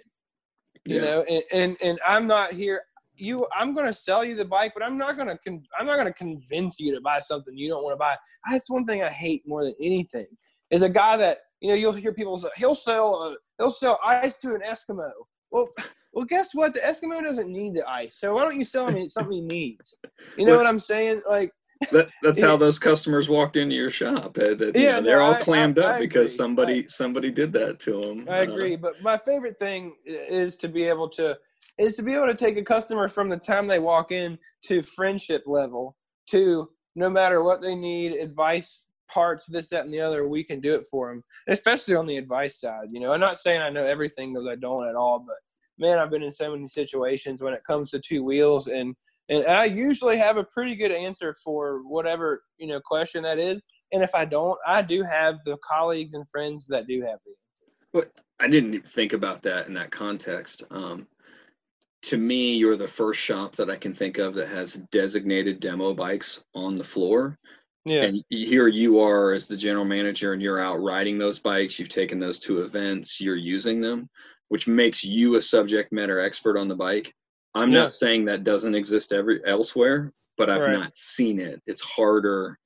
you 0.86 0.96
yeah. 0.96 1.02
know 1.02 1.22
and, 1.24 1.44
and 1.52 1.78
and 1.82 2.00
i'm 2.08 2.26
not 2.26 2.54
here 2.54 2.82
you 3.16 3.46
i'm 3.56 3.74
going 3.74 3.86
to 3.86 3.94
sell 3.94 4.24
you 4.24 4.36
the 4.36 4.46
bike 4.46 4.72
but 4.74 4.84
i'm 4.84 4.98
not 4.98 5.16
going 5.18 5.28
to 5.28 5.38
con- 5.46 5.64
i'm 5.78 5.86
not 5.86 6.02
to 6.04 6.14
convince 6.14 6.80
you 6.80 6.94
to 6.94 7.02
buy 7.02 7.20
something 7.20 7.58
you 7.58 7.70
don't 7.70 7.84
want 7.84 7.94
to 7.94 7.98
buy 7.98 8.16
that's 8.50 8.70
one 8.70 8.86
thing 8.86 9.04
i 9.04 9.10
hate 9.10 9.44
more 9.46 9.64
than 9.64 9.76
anything 9.82 10.26
is 10.72 10.82
a 10.82 10.90
guy 10.90 11.18
that 11.18 11.40
you 11.60 11.68
know 11.70 11.76
you'll 11.76 11.92
hear 11.92 12.14
people 12.14 12.38
say 12.38 12.50
he'll 12.56 12.76
sell 12.76 13.16
a, 13.24 13.36
he'll 13.58 13.72
sell 13.72 14.00
ice 14.04 14.38
to 14.38 14.54
an 14.54 14.62
eskimo 14.62 15.10
well 15.52 15.68
well 16.14 16.26
guess 16.26 16.54
what 16.54 16.74
the 16.74 16.80
eskimo 16.82 17.24
doesn't 17.24 17.52
need 17.52 17.74
the 17.74 17.88
ice 17.88 18.20
so 18.20 18.34
why 18.34 18.44
don't 18.44 18.58
you 18.58 18.64
sell 18.64 18.88
him 18.88 19.08
something 19.08 19.34
he 19.34 19.42
needs 19.42 19.96
you 20.38 20.46
know 20.46 20.58
what 20.58 20.68
i'm 20.68 20.80
saying 20.80 21.22
like 21.28 21.52
that, 21.92 22.10
that's 22.22 22.42
how 22.42 22.58
those 22.58 22.78
customers 22.78 23.30
walked 23.30 23.56
into 23.56 23.74
your 23.74 23.90
shop. 23.90 24.34
That, 24.34 24.74
yeah, 24.76 24.96
know, 24.96 25.02
they're 25.02 25.20
no, 25.20 25.28
all 25.28 25.36
clammed 25.36 25.80
I, 25.80 25.84
I, 25.84 25.86
up 25.86 25.96
I 25.96 26.00
because 26.00 26.36
somebody 26.36 26.86
somebody 26.90 27.32
did 27.32 27.54
that 27.54 27.80
to 27.82 28.02
them. 28.02 28.26
I 28.30 28.40
uh, 28.40 28.44
agree, 28.44 28.74
uh, 28.74 28.80
but 28.82 29.02
my 29.02 29.18
favorite 29.18 29.58
thing 29.60 29.96
is 30.06 30.58
to 30.58 30.68
be 30.68 30.84
able 30.84 31.10
to 31.12 31.38
is 31.78 31.96
to 31.96 32.04
be 32.04 32.14
able 32.14 32.28
to 32.28 32.36
take 32.36 32.58
a 32.58 32.64
customer 32.64 33.08
from 33.08 33.30
the 33.30 33.38
time 33.38 33.66
they 33.66 33.80
walk 33.80 34.12
in 34.12 34.38
to 34.66 34.82
friendship 34.82 35.44
level 35.46 35.96
to 36.30 36.70
no 36.96 37.10
matter 37.10 37.44
what 37.44 37.62
they 37.62 37.76
need, 37.76 38.12
advice, 38.12 38.84
parts, 39.10 39.46
this, 39.46 39.70
that, 39.70 39.86
and 39.86 39.94
the 39.94 40.02
other, 40.02 40.28
we 40.28 40.44
can 40.44 40.60
do 40.60 40.74
it 40.76 40.86
for 40.92 41.10
them. 41.10 41.24
Especially 41.48 41.96
on 41.96 42.06
the 42.06 42.18
advice 42.18 42.60
side. 42.60 42.90
You 42.92 43.00
know, 43.00 43.14
I'm 43.14 43.22
not 43.22 43.40
saying 43.40 43.62
I 43.62 43.70
know 43.70 43.86
everything 43.86 44.34
because 44.34 44.48
I 44.48 44.56
don't 44.56 44.90
at 44.90 44.96
all, 44.96 45.24
but 45.26 45.38
man, 45.80 45.98
I've 45.98 46.12
been 46.12 46.24
in 46.24 46.32
so 46.32 46.52
many 46.52 46.68
situations 46.68 47.42
when 47.42 47.54
it 47.54 47.64
comes 47.66 47.90
to 47.92 48.00
two 48.00 48.24
wheels 48.24 48.68
and 48.68 48.96
and 49.30 49.46
I 49.46 49.66
usually 49.66 50.18
have 50.18 50.38
a 50.38 50.44
pretty 50.44 50.76
good 50.76 50.92
answer 50.92 51.36
for 51.44 51.82
whatever 51.88 52.44
you 52.58 52.68
know 52.68 52.80
question 52.80 53.24
that 53.24 53.40
is. 53.40 53.62
And 53.92 54.04
if 54.04 54.14
I 54.14 54.26
don't, 54.26 54.58
I 54.68 54.82
do 54.82 55.04
have 55.04 55.36
the 55.46 55.58
colleagues 55.64 56.14
and 56.14 56.30
friends 56.30 56.68
that 56.68 56.88
do 56.88 57.02
have 57.02 57.20
the 57.26 57.32
answer. 57.32 57.74
But 57.94 58.12
I 58.40 58.48
didn't 58.48 58.88
think 58.88 59.14
about 59.14 59.42
that 59.44 59.68
in 59.68 59.74
that 59.76 59.92
context. 59.92 60.64
Um, 60.72 61.08
to 62.04 62.18
me, 62.18 62.54
you're 62.54 62.78
the 62.78 62.88
first 62.88 63.20
shop 63.20 63.56
that 63.58 63.70
I 63.70 63.76
can 63.76 63.94
think 63.94 64.18
of 64.18 64.34
that 64.36 64.48
has 64.48 64.76
designated 64.92 65.60
demo 65.60 65.94
bikes 65.94 66.44
on 66.56 66.78
the 66.78 66.84
floor. 66.84 67.38
Yeah. 67.86 68.04
And 68.04 68.24
here 68.30 68.68
you 68.68 69.00
are 69.00 69.34
as 69.34 69.48
the 69.48 69.58
general 69.58 69.86
manager, 69.86 70.34
and 70.34 70.42
you're 70.42 70.60
out 70.60 70.82
riding 70.82 71.18
those 71.18 71.40
bikes. 71.40 71.80
You've 71.80 71.90
taken 71.90 72.20
those 72.20 72.40
to 72.40 72.62
events. 72.62 73.20
You're 73.20 73.36
using 73.36 73.82
them, 73.82 74.10
which 74.50 74.68
makes 74.68 75.04
you 75.04 75.36
a 75.36 75.42
subject 75.42 75.92
matter 75.92 76.20
expert 76.20 76.58
on 76.58 76.68
the 76.68 76.76
bike. 76.76 77.14
I'm 77.56 77.72
yeah. 77.72 77.80
not 77.80 77.92
saying 77.92 78.26
that 78.26 78.44
doesn't 78.44 78.76
exist 78.76 79.12
every 79.12 79.42
elsewhere, 79.46 80.14
but 80.38 80.50
I've 80.50 80.62
right. 80.62 80.74
not 80.74 80.96
seen 80.96 81.40
it. 81.40 81.62
It's 81.66 81.82
harder, 81.82 82.60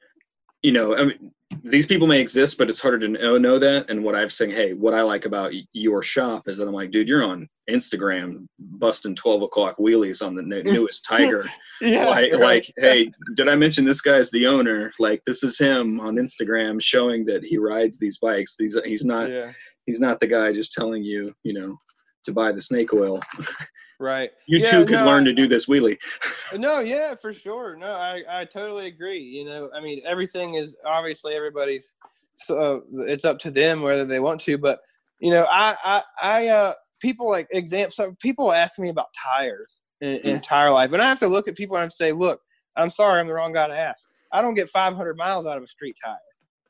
you 0.64 0.72
know. 0.72 0.95
I 0.95 1.05
mean, 1.05 1.32
these 1.64 1.86
people 1.86 2.07
may 2.07 2.20
exist, 2.20 2.57
but 2.57 2.70
it's 2.70 2.80
harder 2.80 2.99
to 2.99 3.07
know, 3.07 3.38
know 3.38 3.59
that. 3.59 3.89
And 3.89 4.03
what 4.03 4.16
I've 4.16 4.32
saying, 4.32 4.51
hey, 4.51 4.74
what 4.74 4.93
I 4.93 5.01
like 5.01 5.26
about 5.26 5.51
your 5.74 6.01
shop 6.01 6.47
is 6.47 6.57
that 6.57 6.68
I'm 6.68 6.74
like, 6.74 6.91
dude, 6.91 7.07
you're 7.07 7.24
on 7.24 7.47
Instagram 7.70 8.47
busting 8.59 9.16
12 9.16 9.43
o'clock 9.43 9.78
wheelies 9.78 10.26
on 10.26 10.36
the 10.36 10.41
newest 10.64 11.05
Tiger. 11.05 11.45
yeah, 11.82 12.05
like, 12.09 12.32
right. 12.32 12.41
like, 12.41 12.74
hey, 12.78 13.11
did 13.36 13.49
I 13.49 13.55
mention 13.55 13.86
this 13.86 14.01
guy's 14.01 14.32
the 14.32 14.47
owner? 14.47 14.91
Like, 14.99 15.22
this 15.26 15.43
is 15.43 15.57
him 15.57 15.99
on 15.99 16.16
Instagram 16.16 16.82
showing 16.82 17.26
that 17.26 17.45
he 17.45 17.57
rides 17.57 17.99
these 17.99 18.18
bikes. 18.18 18.55
These 18.57 18.78
he's 18.86 19.05
not 19.05 19.30
yeah. 19.30 19.51
he's 19.86 19.99
not 19.99 20.20
the 20.20 20.28
guy 20.28 20.53
just 20.53 20.74
telling 20.74 21.03
you, 21.03 21.34
you 21.43 21.53
know, 21.53 21.78
to 22.26 22.32
buy 22.32 22.51
the 22.51 22.61
snake 22.61 22.93
oil. 22.93 23.22
Right. 23.99 24.31
You 24.47 24.59
yeah, 24.59 24.71
too 24.71 24.85
could 24.85 24.91
no, 24.95 25.05
learn 25.05 25.25
to 25.25 25.33
do 25.33 25.47
this 25.47 25.67
wheelie. 25.67 25.97
no, 26.57 26.79
yeah, 26.79 27.15
for 27.15 27.33
sure. 27.33 27.75
No, 27.75 27.91
I, 27.91 28.23
I 28.29 28.45
totally 28.45 28.87
agree. 28.87 29.21
You 29.21 29.45
know, 29.45 29.69
I 29.75 29.81
mean, 29.81 30.01
everything 30.05 30.55
is 30.55 30.75
obviously 30.85 31.35
everybody's, 31.35 31.93
so 32.35 32.83
it's 32.91 33.25
up 33.25 33.39
to 33.39 33.51
them 33.51 33.81
whether 33.81 34.05
they 34.05 34.19
want 34.19 34.41
to. 34.41 34.57
But, 34.57 34.79
you 35.19 35.31
know, 35.31 35.45
I, 35.49 35.75
I, 35.83 36.01
I, 36.21 36.47
uh, 36.47 36.73
people 36.99 37.29
like 37.29 37.47
example, 37.51 37.91
so 37.91 38.15
people 38.19 38.51
ask 38.51 38.79
me 38.79 38.89
about 38.89 39.07
tires 39.23 39.81
in, 40.01 40.17
in 40.17 40.39
mm. 40.39 40.43
tire 40.43 40.71
life. 40.71 40.93
And 40.93 41.01
I 41.01 41.07
have 41.07 41.19
to 41.19 41.27
look 41.27 41.47
at 41.47 41.55
people 41.55 41.77
and 41.77 41.91
say, 41.91 42.11
look, 42.11 42.41
I'm 42.75 42.89
sorry, 42.89 43.19
I'm 43.19 43.27
the 43.27 43.33
wrong 43.33 43.53
guy 43.53 43.67
to 43.67 43.77
ask. 43.77 44.07
I 44.31 44.41
don't 44.41 44.55
get 44.55 44.69
500 44.69 45.15
miles 45.15 45.45
out 45.45 45.57
of 45.57 45.63
a 45.63 45.67
street 45.67 45.95
tire. 46.03 46.17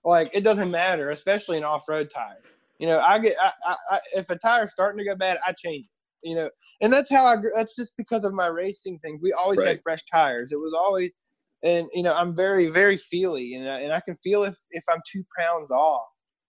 Like, 0.03 0.29
it 0.33 0.43
doesn't 0.43 0.69
matter, 0.69 1.11
especially 1.11 1.57
an 1.57 1.63
off 1.63 1.87
road 1.87 2.09
tire. 2.13 2.41
You 2.77 2.87
know, 2.87 2.99
I 2.99 3.19
get, 3.19 3.37
I, 3.41 3.51
I, 3.65 3.75
I, 3.91 3.99
if 4.15 4.29
a 4.29 4.35
tire's 4.35 4.71
starting 4.71 4.99
to 4.99 5.05
go 5.05 5.15
bad, 5.15 5.37
I 5.47 5.53
change 5.53 5.85
it 5.85 5.92
you 6.23 6.35
know, 6.35 6.49
and 6.81 6.91
that's 6.91 7.09
how 7.09 7.25
I. 7.25 7.37
That's 7.55 7.75
just 7.75 7.93
because 7.97 8.23
of 8.23 8.33
my 8.33 8.47
racing 8.47 8.99
things. 8.99 9.21
We 9.21 9.33
always 9.33 9.59
right. 9.59 9.69
had 9.69 9.83
fresh 9.83 10.03
tires. 10.11 10.51
It 10.51 10.57
was 10.57 10.73
always, 10.73 11.13
and 11.63 11.87
you 11.93 12.03
know, 12.03 12.13
I'm 12.13 12.35
very 12.35 12.67
very 12.67 12.97
feely, 12.97 13.55
and 13.55 13.69
I, 13.69 13.79
and 13.81 13.91
I 13.91 13.99
can 13.99 14.15
feel 14.15 14.43
if 14.43 14.55
if 14.71 14.83
I'm 14.89 15.01
two 15.05 15.23
pounds 15.37 15.71
off, 15.71 16.07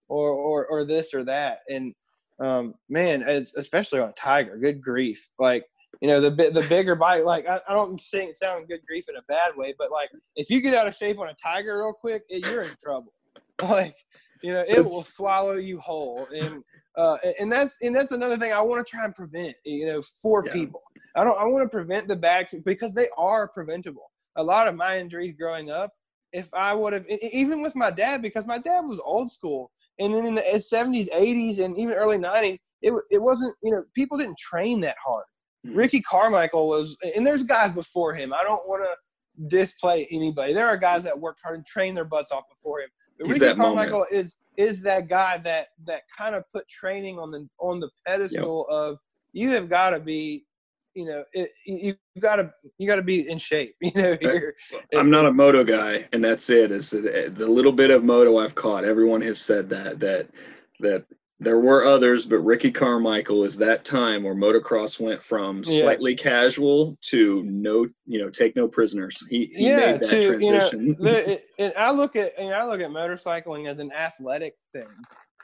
or 0.08 0.30
or 0.30 0.66
or 0.66 0.84
this 0.84 1.12
or 1.12 1.24
that, 1.24 1.58
and 1.68 1.94
um, 2.40 2.74
man, 2.88 3.22
it's 3.22 3.56
especially 3.56 4.00
on 4.00 4.10
a 4.10 4.12
Tiger. 4.12 4.56
Good 4.56 4.82
grief, 4.82 5.28
like 5.38 5.64
you 6.00 6.08
know 6.08 6.20
the 6.20 6.30
the 6.30 6.64
bigger 6.68 6.94
bike. 6.94 7.24
Like 7.24 7.48
I, 7.48 7.60
I 7.68 7.74
don't 7.74 8.00
say 8.00 8.26
it 8.26 8.36
sound 8.36 8.68
good 8.68 8.80
grief 8.86 9.08
in 9.08 9.16
a 9.16 9.22
bad 9.28 9.56
way, 9.56 9.74
but 9.78 9.90
like 9.90 10.10
if 10.36 10.50
you 10.50 10.60
get 10.60 10.74
out 10.74 10.86
of 10.86 10.94
shape 10.94 11.18
on 11.18 11.28
a 11.28 11.34
Tiger 11.34 11.78
real 11.78 11.92
quick, 11.92 12.22
it, 12.28 12.46
you're 12.46 12.62
in 12.62 12.74
trouble. 12.82 13.12
Like 13.62 13.94
you 14.42 14.52
know, 14.52 14.64
it 14.66 14.80
will 14.80 15.04
swallow 15.04 15.54
you 15.54 15.78
whole, 15.78 16.26
and 16.34 16.62
uh, 16.97 17.18
and 17.38 17.51
that's 17.51 17.76
and 17.82 17.95
that's 17.95 18.12
another 18.12 18.36
thing 18.36 18.53
I 18.53 18.61
want 18.61 18.84
to 18.84 18.90
try 18.90 19.05
and 19.05 19.14
prevent. 19.14 19.57
You 19.64 19.86
know, 19.86 20.03
for 20.22 20.45
yeah. 20.47 20.53
people, 20.53 20.82
I 21.16 21.24
don't. 21.24 21.38
I 21.38 21.45
want 21.45 21.62
to 21.62 21.68
prevent 21.68 22.09
the 22.09 22.16
bad 22.16 22.49
because 22.64 22.95
they 22.95 23.09
are 23.16 23.49
preventable. 23.49 24.11
A 24.36 24.42
lot 24.42 24.68
of 24.68 24.74
my 24.74 24.99
injuries 24.99 25.34
growing 25.38 25.70
up, 25.70 25.92
if 26.32 26.53
I 26.55 26.74
would 26.74 26.92
have, 26.92 27.07
even 27.09 27.62
with 27.62 27.74
my 27.74 27.90
dad, 27.90 28.22
because 28.22 28.47
my 28.47 28.59
dad 28.59 28.80
was 28.80 29.01
old 29.05 29.30
school, 29.30 29.70
and 29.99 30.12
then 30.12 30.26
in 30.26 30.34
the 30.34 30.42
70s, 30.42 31.09
80s, 31.11 31.61
and 31.61 31.76
even 31.78 31.95
early 31.95 32.18
90s, 32.18 32.59
it 32.82 32.92
it 33.11 33.22
wasn't. 33.22 33.57
You 33.62 33.72
know, 33.72 33.84
people 33.95 34.18
didn't 34.18 34.38
train 34.38 34.80
that 34.82 34.97
hard. 35.05 35.24
Mm-hmm. 35.66 35.76
Ricky 35.76 36.01
Carmichael 36.01 36.68
was, 36.68 36.97
and 37.16 37.26
there's 37.26 37.42
guys 37.42 37.72
before 37.72 38.14
him. 38.14 38.32
I 38.32 38.45
don't 38.45 38.61
want 38.68 38.84
to 38.84 39.49
display 39.49 40.07
anybody. 40.11 40.53
There 40.53 40.68
are 40.68 40.76
guys 40.76 41.03
that 41.05 41.18
worked 41.18 41.40
hard 41.42 41.57
and 41.57 41.66
trained 41.66 41.97
their 41.97 42.05
butts 42.05 42.30
off 42.30 42.45
before 42.49 42.80
him. 42.80 42.88
But 43.18 43.28
Ricky 43.28 43.55
Carmichael 43.55 44.01
moment. 44.01 44.12
is 44.12 44.36
is 44.57 44.82
that 44.82 45.09
guy 45.09 45.38
that 45.38 45.68
that 45.86 46.02
kind 46.16 46.34
of 46.34 46.44
put 46.52 46.66
training 46.68 47.18
on 47.18 47.30
the 47.30 47.48
on 47.59 47.80
the 47.80 47.90
pedestal 48.07 48.66
yep. 48.68 48.76
of 48.76 48.98
you 49.32 49.50
have 49.50 49.68
got 49.68 49.90
to 49.90 50.00
be 50.00 50.44
you 50.94 51.05
know 51.05 51.24
it, 51.32 51.50
you 51.64 51.94
got 52.20 52.36
to 52.36 52.50
you 52.78 52.88
got 52.88 52.96
to 52.96 53.02
be 53.02 53.28
in 53.28 53.38
shape 53.38 53.74
you 53.80 53.92
know 53.94 54.16
i'm 54.96 55.11
not 55.11 55.26
a 55.26 55.32
moto 55.32 55.64
guy 55.64 56.07
and 56.12 56.22
that's 56.22 56.50
it. 56.50 56.70
Is 56.70 56.94
uh, 56.94 57.28
the 57.32 57.46
little 57.46 57.72
bit 57.72 57.90
of 57.90 58.05
moto 58.05 58.38
i've 58.38 58.55
caught 58.55 58.84
everyone 58.84 59.20
has 59.22 59.40
said 59.40 59.68
that 59.70 59.98
that 60.00 60.28
that 60.80 61.05
there 61.41 61.59
were 61.59 61.85
others, 61.85 62.26
but 62.26 62.39
Ricky 62.39 62.70
Carmichael 62.70 63.43
is 63.43 63.57
that 63.57 63.85
time 63.85 64.22
where 64.22 64.35
motocross 64.35 65.01
went 65.01 65.22
from 65.22 65.62
yeah. 65.66 65.80
slightly 65.80 66.14
casual 66.14 66.97
to 67.03 67.43
no, 67.45 67.87
you 68.07 68.20
know, 68.20 68.30
take 68.30 68.55
no 68.55 68.68
prisoners. 68.68 69.20
He, 69.28 69.47
he 69.55 69.68
yeah, 69.68 69.76
made 69.76 70.01
that 70.01 70.11
to, 70.11 70.22
transition. 70.22 70.87
You 70.87 70.97
know, 70.99 71.12
the, 71.12 71.43
it, 71.59 71.74
I 71.78 71.91
look 71.91 72.14
at 72.14 72.32
and 72.39 72.55
I 72.55 72.64
look 72.64 72.80
at 72.80 72.91
motorcycling 72.91 73.68
as 73.68 73.78
an 73.78 73.91
athletic 73.93 74.55
thing. 74.72 74.87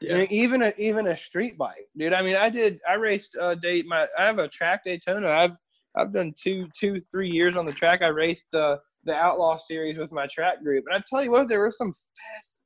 Yeah. 0.00 0.24
Even 0.30 0.62
a 0.62 0.72
even 0.78 1.08
a 1.08 1.16
street 1.16 1.58
bike, 1.58 1.86
dude. 1.98 2.14
I 2.14 2.22
mean, 2.22 2.36
I 2.36 2.48
did. 2.48 2.78
I 2.88 2.94
raced 2.94 3.36
a 3.36 3.42
uh, 3.42 3.54
date. 3.54 3.84
My 3.86 4.06
I 4.18 4.24
have 4.24 4.38
a 4.38 4.48
track 4.48 4.82
Daytona. 4.84 5.28
I've 5.28 5.56
I've 5.96 6.12
done 6.12 6.32
two 6.40 6.68
two 6.78 7.02
three 7.10 7.28
years 7.28 7.56
on 7.56 7.66
the 7.66 7.72
track. 7.72 8.00
I 8.00 8.06
raced 8.06 8.54
uh, 8.54 8.78
the 9.04 9.14
Outlaw 9.14 9.58
Series 9.58 9.98
with 9.98 10.12
my 10.12 10.26
track 10.28 10.62
group, 10.62 10.84
and 10.86 10.96
I 10.96 11.02
tell 11.06 11.22
you 11.22 11.32
what, 11.32 11.48
there 11.48 11.60
were 11.60 11.70
some 11.70 11.92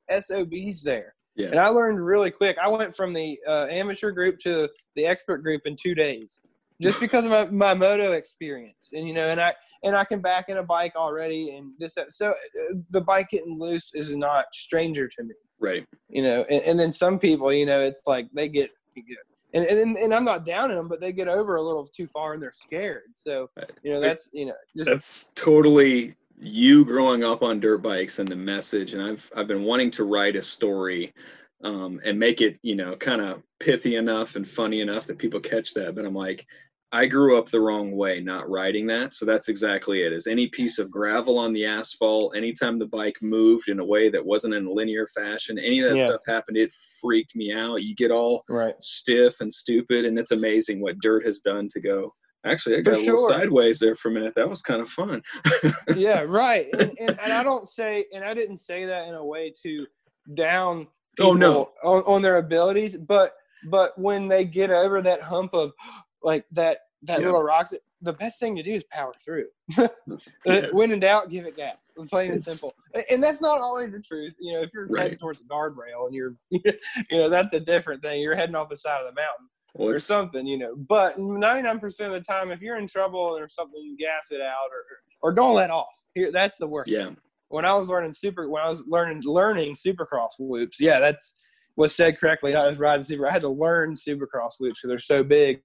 fast 0.09 0.29
SOBs 0.29 0.85
there. 0.85 1.14
Yeah. 1.37 1.49
And 1.49 1.59
I 1.59 1.68
learned 1.68 2.05
really 2.05 2.30
quick. 2.30 2.57
I 2.62 2.68
went 2.68 2.95
from 2.95 3.12
the 3.12 3.39
uh, 3.49 3.66
amateur 3.70 4.12
group 4.12 4.39
to 4.41 4.68
the 4.95 5.07
expert 5.07 5.39
group 5.39 5.62
in 5.64 5.76
two 5.76 5.95
days, 5.95 6.41
just 6.80 7.01
because 7.01 7.24
of 7.24 7.30
my, 7.30 7.47
my 7.47 7.74
moto 7.74 8.12
experience. 8.12 8.91
And 8.93 9.09
you 9.09 9.14
know, 9.14 9.28
and 9.28 9.41
I 9.41 9.55
and 9.82 9.97
I 9.97 10.05
can 10.05 10.20
back 10.20 10.49
in 10.49 10.59
a 10.59 10.62
bike 10.62 10.95
already, 10.97 11.57
and 11.57 11.72
this 11.78 11.97
so 12.11 12.30
uh, 12.30 12.74
the 12.91 13.01
bike 13.01 13.28
getting 13.30 13.59
loose 13.59 13.91
is 13.95 14.14
not 14.14 14.47
stranger 14.53 15.09
to 15.09 15.24
me. 15.24 15.35
Right. 15.59 15.85
You 16.09 16.22
know, 16.22 16.45
and, 16.49 16.62
and 16.62 16.78
then 16.78 16.93
some 16.93 17.18
people, 17.18 17.53
you 17.53 17.66
know, 17.66 17.80
it's 17.80 18.03
like 18.07 18.28
they 18.35 18.49
get, 18.49 18.70
get 18.95 19.05
and, 19.55 19.64
and 19.64 19.97
and 19.97 20.14
I'm 20.14 20.24
not 20.24 20.45
downing 20.45 20.76
them, 20.76 20.89
but 20.89 21.01
they 21.01 21.12
get 21.12 21.28
over 21.28 21.57
a 21.57 21.62
little 21.62 21.85
too 21.85 22.09
far 22.09 22.35
and 22.35 22.43
they're 22.43 22.53
scared. 22.53 23.12
So 23.16 23.51
you 23.82 23.93
know, 23.93 24.01
that's 24.01 24.28
you 24.32 24.47
know, 24.47 24.55
just, 24.76 24.91
that's 24.91 25.30
totally 25.35 26.14
you 26.39 26.85
growing 26.85 27.24
up 27.24 27.43
on 27.43 27.61
dirt 27.61 27.82
bikes 27.82 28.18
and 28.18 28.28
the 28.28 28.37
message, 28.37 28.95
and 28.95 29.03
I've 29.03 29.30
I've 29.37 29.49
been 29.49 29.64
wanting 29.64 29.91
to 29.93 30.05
write 30.05 30.37
a 30.37 30.43
story 30.43 31.12
um, 31.62 32.01
and 32.05 32.18
make 32.18 32.41
it 32.41 32.59
you 32.62 32.74
know 32.74 32.97
kind 32.97 33.20
of 33.20 33.43
pithy 33.61 33.97
enough 33.97 34.37
and 34.37 34.49
funny 34.49 34.80
enough 34.80 35.07
that 35.07 35.18
people 35.18 35.41
catch 35.41 35.74
that. 35.74 35.95
But 35.95 36.05
I'm 36.05 36.14
like, 36.14 36.47
I 36.95 37.07
grew 37.07 37.37
up 37.37 37.51
the 37.51 37.61
wrong 37.61 37.91
way, 37.97 38.20
not 38.20 38.49
riding 38.49 38.87
that. 38.87 39.14
So 39.14 39.26
that's 39.26 39.49
exactly 39.49 40.03
it. 40.03 40.12
Is 40.12 40.28
any 40.28 40.47
piece 40.47 40.78
of 40.78 40.93
gravel 40.93 41.41
on 41.41 41.53
the 41.53 41.66
asphalt, 41.66 42.37
anytime 42.37 42.78
the 42.78 42.87
bike 42.87 43.16
moved 43.20 43.68
in 43.68 43.80
a 43.80 43.85
way 43.85 44.09
that 44.11 44.24
wasn't 44.24 44.55
in 44.55 44.66
a 44.66 44.70
linear 44.70 45.09
fashion, 45.09 45.59
any 45.59 45.80
of 45.80 45.91
that 45.91 45.99
yeah. 45.99 46.07
stuff 46.07 46.20
happened, 46.24 46.57
it 46.57 46.72
freaked 47.01 47.35
me 47.35 47.53
out. 47.53 47.82
You 47.82 47.97
get 47.97 48.12
all 48.12 48.45
right. 48.49 48.80
stiff 48.80 49.41
and 49.41 49.53
stupid, 49.53 50.05
and 50.05 50.16
it's 50.16 50.30
amazing 50.30 50.80
what 50.80 51.01
dirt 51.01 51.24
has 51.24 51.41
done 51.41 51.68
to 51.72 51.80
go. 51.80 52.14
Actually, 52.45 52.76
I 52.76 52.80
got 52.82 52.97
For 52.97 53.01
a 53.01 53.05
little 53.05 53.28
sideways 53.28 53.78
there 53.78 53.95
for 53.95 54.11
a 54.11 54.12
minute. 54.12 54.34
That 54.36 54.49
was 54.49 54.61
kind 54.61 54.80
of 54.80 54.88
fun. 54.88 55.22
yeah, 55.97 56.24
right. 56.26 56.66
And, 56.74 56.97
and, 57.01 57.18
and 57.20 57.32
I 57.32 57.42
don't 57.42 57.66
say, 57.66 58.05
and 58.12 58.24
I 58.24 58.34
didn't 58.34 58.59
say 58.59 58.84
that 58.84 59.09
in 59.09 59.14
a 59.14 59.24
way 59.24 59.53
to 59.62 59.86
down 60.34 60.86
oh 61.20 61.32
no 61.32 61.70
on, 61.82 62.03
on 62.03 62.22
their 62.22 62.36
abilities, 62.36 62.99
but 62.99 63.34
but 63.66 63.99
when 63.99 64.28
they 64.28 64.45
get 64.45 64.70
over 64.70 65.01
that 65.03 65.22
hump 65.22 65.55
of 65.55 65.72
like 66.22 66.45
that 66.53 66.80
that 67.03 67.20
yeah. 67.20 67.26
little 67.26 67.42
rock, 67.42 67.68
The 68.01 68.12
best 68.14 68.40
thing 68.40 68.57
to 68.57 68.62
do 68.62 68.72
is 68.72 68.84
power 68.84 69.12
through. 69.24 69.47
yeah. 70.47 70.66
When 70.72 70.90
in 70.90 71.01
doubt, 71.01 71.30
give 71.30 71.45
it 71.45 71.57
gas. 71.57 71.76
Plain 72.09 72.32
and 72.32 72.42
simple. 72.42 72.74
And 73.11 73.22
that's 73.22 73.42
not 73.42 73.61
always 73.61 73.92
the 73.92 74.01
truth. 74.01 74.34
You 74.38 74.55
know, 74.55 74.62
if 74.62 74.70
you're 74.72 74.86
right. 74.86 75.03
heading 75.03 75.18
towards 75.18 75.42
a 75.42 75.45
guardrail 75.45 76.07
and 76.07 76.14
you're, 76.14 76.34
you 76.51 76.62
know, 77.12 77.28
that's 77.28 77.53
a 77.53 77.61
different 77.61 78.03
thing. 78.03 78.22
You're 78.22 78.34
heading 78.34 78.55
off 78.55 78.70
the 78.70 78.76
side 78.76 79.01
of 79.01 79.07
the 79.07 79.20
mountain 79.20 79.49
well, 79.75 79.91
or 79.91 79.99
something. 79.99 80.47
You 80.47 80.59
know, 80.59 80.77
but 80.77 81.18
99% 81.18 81.83
of 81.83 82.12
the 82.12 82.20
time, 82.20 82.51
if 82.51 82.61
you're 82.61 82.79
in 82.79 82.87
trouble 82.87 83.20
or 83.20 83.49
something, 83.49 83.81
you 83.83 83.97
gas 83.97 84.29
it 84.31 84.41
out 84.41 84.70
or 84.70 84.85
or 85.22 85.33
don't 85.33 85.55
let 85.55 85.70
off. 85.70 86.03
Here, 86.14 86.33
that's 86.33 86.59
the 86.59 86.66
worst. 86.66 86.91
Yeah. 86.91 87.07
Thing. 87.07 87.16
When 87.49 87.64
I 87.64 87.75
was 87.75 87.89
learning 87.89 88.12
super, 88.14 88.49
when 88.49 88.62
I 88.62 88.68
was 88.68 88.85
learning 88.87 89.22
learning 89.25 89.75
supercross 89.75 90.31
whoops, 90.39 90.79
yeah, 90.81 90.99
that's 90.99 91.35
was 91.77 91.95
said 91.95 92.18
correctly. 92.18 92.55
I 92.55 92.68
was 92.68 92.79
riding 92.79 93.05
super. 93.05 93.29
I 93.29 93.33
had 93.33 93.43
to 93.43 93.49
learn 93.49 93.95
supercross 93.95 94.53
whoops 94.59 94.81
because 94.81 94.89
they're 94.89 94.99
so 94.99 95.22
big 95.22 95.61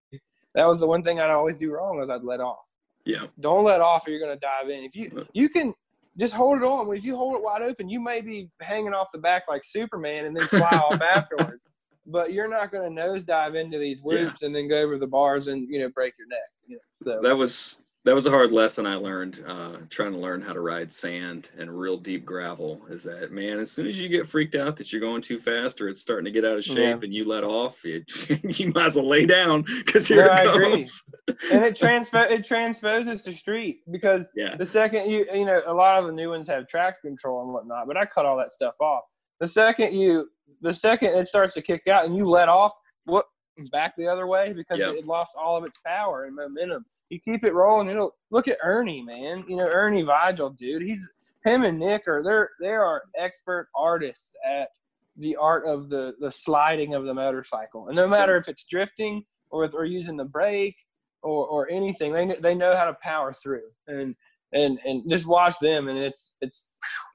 that 0.55 0.68
was 0.68 0.80
the 0.80 0.88
one 0.88 1.01
thing 1.01 1.20
I'd 1.20 1.30
always 1.30 1.57
do 1.57 1.72
wrong 1.72 1.99
was 1.99 2.10
I'd 2.10 2.24
let 2.24 2.39
off. 2.39 2.57
Yeah. 3.05 3.28
Don't 3.39 3.64
let 3.64 3.82
off 3.82 4.07
or 4.07 4.12
you're 4.12 4.20
gonna 4.20 4.39
dive 4.39 4.70
in. 4.70 4.84
If 4.84 4.95
you 4.95 5.07
uh-huh. 5.07 5.24
you 5.34 5.49
can 5.49 5.74
just 6.18 6.34
hold 6.34 6.57
it 6.57 6.64
on. 6.64 6.93
If 6.95 7.05
you 7.05 7.16
hold 7.16 7.36
it 7.36 7.43
wide 7.43 7.62
open, 7.62 7.89
you 7.89 7.99
may 7.99 8.22
be 8.22 8.49
hanging 8.62 8.93
off 8.93 9.07
the 9.14 9.20
back 9.20 9.43
like 9.47 9.64
Superman 9.64 10.26
and 10.26 10.36
then 10.36 10.47
fly 10.47 10.70
off 10.70 11.01
afterwards. 11.16 11.70
But 12.05 12.33
you're 12.33 12.47
not 12.47 12.71
going 12.71 12.83
to 12.83 12.93
nose 12.93 13.23
dive 13.23 13.55
into 13.55 13.77
these 13.77 14.01
whoops 14.01 14.41
yeah. 14.41 14.45
and 14.47 14.55
then 14.55 14.67
go 14.67 14.81
over 14.81 14.97
the 14.97 15.07
bars 15.07 15.47
and 15.47 15.67
you 15.69 15.79
know 15.79 15.89
break 15.89 16.13
your 16.17 16.27
neck. 16.27 16.39
You 16.67 16.75
know, 16.75 16.81
so 16.93 17.19
that 17.21 17.35
was 17.35 17.81
that 18.05 18.15
was 18.15 18.25
a 18.25 18.29
hard 18.29 18.53
lesson 18.53 18.85
I 18.85 18.95
learned 18.95 19.43
uh, 19.45 19.77
trying 19.89 20.13
to 20.13 20.17
learn 20.17 20.41
how 20.41 20.53
to 20.53 20.61
ride 20.61 20.91
sand 20.91 21.51
and 21.57 21.69
real 21.69 21.97
deep 21.97 22.25
gravel. 22.25 22.81
Is 22.89 23.03
that 23.03 23.31
man? 23.31 23.59
As 23.59 23.71
soon 23.71 23.87
as 23.87 23.99
you 23.99 24.07
get 24.07 24.27
freaked 24.27 24.55
out 24.55 24.77
that 24.77 24.93
you're 24.93 25.01
going 25.01 25.21
too 25.21 25.37
fast 25.37 25.81
or 25.81 25.89
it's 25.89 25.99
starting 25.99 26.23
to 26.25 26.31
get 26.31 26.45
out 26.45 26.57
of 26.57 26.63
shape 26.63 26.77
yeah. 26.77 26.93
and 26.93 27.13
you 27.13 27.25
let 27.25 27.43
off, 27.43 27.83
it, 27.83 28.09
you 28.59 28.71
might 28.73 28.87
as 28.87 28.95
well 28.95 29.07
lay 29.07 29.25
down 29.25 29.63
because 29.63 30.07
here 30.07 30.25
no, 30.25 30.33
it 30.33 30.71
comes. 30.71 31.03
and 31.51 31.65
it 31.65 31.75
transpo 31.75 32.29
it 32.31 32.45
transposes 32.45 33.21
to 33.23 33.33
street 33.33 33.81
because 33.91 34.29
yeah. 34.33 34.55
the 34.55 34.65
second 34.65 35.09
you 35.09 35.25
you 35.33 35.45
know 35.45 35.61
a 35.67 35.73
lot 35.73 35.99
of 35.99 36.05
the 36.05 36.13
new 36.13 36.29
ones 36.29 36.47
have 36.47 36.67
track 36.67 37.01
control 37.01 37.41
and 37.43 37.53
whatnot, 37.53 37.85
but 37.85 37.97
I 37.97 38.05
cut 38.05 38.25
all 38.25 38.37
that 38.37 38.53
stuff 38.53 38.75
off. 38.79 39.03
The 39.39 39.47
second 39.47 39.97
you 39.97 40.29
the 40.61 40.73
second 40.73 41.09
it 41.15 41.27
starts 41.27 41.53
to 41.53 41.61
kick 41.61 41.87
out 41.87 42.05
and 42.05 42.15
you 42.15 42.25
let 42.25 42.49
off, 42.49 42.73
what 43.05 43.25
back 43.71 43.93
the 43.97 44.07
other 44.07 44.27
way 44.27 44.53
because 44.53 44.79
yep. 44.79 44.95
it 44.95 45.05
lost 45.05 45.35
all 45.37 45.57
of 45.57 45.65
its 45.65 45.79
power 45.85 46.25
and 46.25 46.35
momentum. 46.35 46.85
You 47.09 47.19
keep 47.19 47.43
it 47.43 47.53
rolling, 47.53 47.89
it'll 47.89 48.15
look 48.31 48.47
at 48.47 48.57
Ernie, 48.63 49.01
man. 49.01 49.43
You 49.47 49.57
know 49.57 49.67
Ernie 49.67 50.03
Vigil, 50.03 50.51
dude. 50.51 50.81
He's 50.81 51.07
him 51.45 51.63
and 51.63 51.79
Nick 51.79 52.07
are 52.07 52.23
they're 52.23 52.49
they 52.59 52.69
are 52.69 53.03
expert 53.17 53.69
artists 53.75 54.33
at 54.49 54.69
the 55.17 55.35
art 55.35 55.65
of 55.65 55.89
the 55.89 56.15
the 56.19 56.31
sliding 56.31 56.93
of 56.93 57.05
the 57.05 57.13
motorcycle. 57.13 57.87
And 57.87 57.95
no 57.95 58.07
matter 58.07 58.37
if 58.37 58.47
it's 58.47 58.65
drifting 58.65 59.25
or 59.49 59.63
if 59.63 59.71
they're 59.71 59.85
using 59.85 60.17
the 60.17 60.25
brake 60.25 60.77
or 61.21 61.47
or 61.47 61.69
anything, 61.69 62.13
they 62.13 62.35
they 62.41 62.55
know 62.55 62.75
how 62.75 62.85
to 62.85 62.97
power 63.01 63.33
through. 63.33 63.69
And 63.87 64.15
and 64.53 64.79
and 64.85 65.09
just 65.09 65.27
watch 65.27 65.55
them, 65.59 65.87
and 65.87 65.97
it's 65.97 66.33
it's 66.41 66.69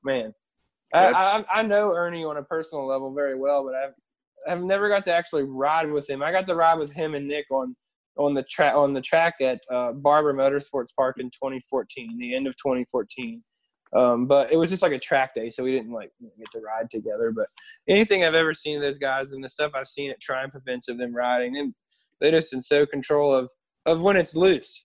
man. 0.04 0.34
I, 0.92 1.10
I, 1.10 1.44
I 1.60 1.62
know 1.62 1.94
Ernie 1.94 2.24
on 2.24 2.36
a 2.36 2.42
personal 2.42 2.86
level 2.86 3.12
very 3.12 3.38
well, 3.38 3.64
but 3.64 3.74
I've 3.74 3.94
I've 4.46 4.62
never 4.62 4.88
got 4.88 5.04
to 5.04 5.14
actually 5.14 5.44
ride 5.44 5.90
with 5.90 6.08
him. 6.08 6.22
I 6.22 6.30
got 6.30 6.46
to 6.46 6.54
ride 6.54 6.78
with 6.78 6.92
him 6.92 7.14
and 7.14 7.26
Nick 7.26 7.46
on 7.50 7.74
on 8.16 8.32
the 8.32 8.44
track 8.44 8.74
on 8.74 8.92
the 8.92 9.00
track 9.00 9.34
at 9.40 9.60
uh, 9.72 9.92
Barber 9.92 10.32
Motorsports 10.32 10.94
Park 10.94 11.18
in 11.18 11.26
2014, 11.30 12.16
the 12.18 12.34
end 12.36 12.46
of 12.46 12.54
2014. 12.56 13.42
Um, 13.94 14.26
but 14.26 14.52
it 14.52 14.56
was 14.56 14.70
just 14.70 14.82
like 14.82 14.92
a 14.92 14.98
track 14.98 15.34
day, 15.34 15.50
so 15.50 15.62
we 15.62 15.70
didn't 15.70 15.92
like 15.92 16.10
get 16.20 16.50
to 16.52 16.60
ride 16.60 16.90
together. 16.90 17.32
But 17.34 17.46
anything 17.88 18.24
I've 18.24 18.34
ever 18.34 18.52
seen 18.52 18.76
of 18.76 18.82
those 18.82 18.98
guys 18.98 19.32
and 19.32 19.42
the 19.42 19.48
stuff 19.48 19.72
I've 19.74 19.88
seen 19.88 20.10
at 20.10 20.20
Triumph 20.20 20.54
events 20.56 20.88
of 20.88 20.98
them 20.98 21.14
riding, 21.14 21.58
and 21.58 21.74
they're 22.20 22.32
just 22.32 22.52
in 22.52 22.60
so 22.60 22.86
control 22.86 23.32
of 23.32 23.50
of 23.86 24.00
when 24.00 24.16
it's 24.16 24.34
loose, 24.34 24.83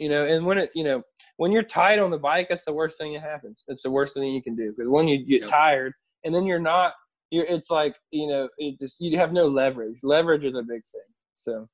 you 0.00 0.08
know, 0.08 0.24
and 0.24 0.44
when 0.44 0.58
it, 0.58 0.70
you 0.74 0.82
know, 0.82 1.02
when 1.36 1.52
you're 1.52 1.62
tight 1.62 1.98
on 1.98 2.10
the 2.10 2.18
bike, 2.18 2.48
that's 2.48 2.64
the 2.64 2.72
worst 2.72 2.98
thing 2.98 3.12
that 3.12 3.22
happens. 3.22 3.64
it's 3.68 3.82
the 3.82 3.90
worst 3.90 4.14
thing 4.14 4.24
you 4.24 4.42
can 4.42 4.56
do 4.56 4.72
because 4.76 4.90
when 4.90 5.06
you 5.06 5.24
get 5.24 5.46
tired 5.46 5.92
and 6.24 6.34
then 6.34 6.46
you're 6.46 6.58
not 6.58 6.94
you're 7.30 7.44
it's 7.44 7.70
like 7.70 7.96
you 8.10 8.26
know 8.26 8.48
it 8.58 8.78
just 8.78 9.00
you 9.00 9.16
have 9.16 9.32
no 9.32 9.46
leverage 9.46 9.98
leverage 10.02 10.44
is 10.44 10.54
a 10.54 10.62
big 10.62 10.82
thing 10.84 11.00
so 11.34 11.68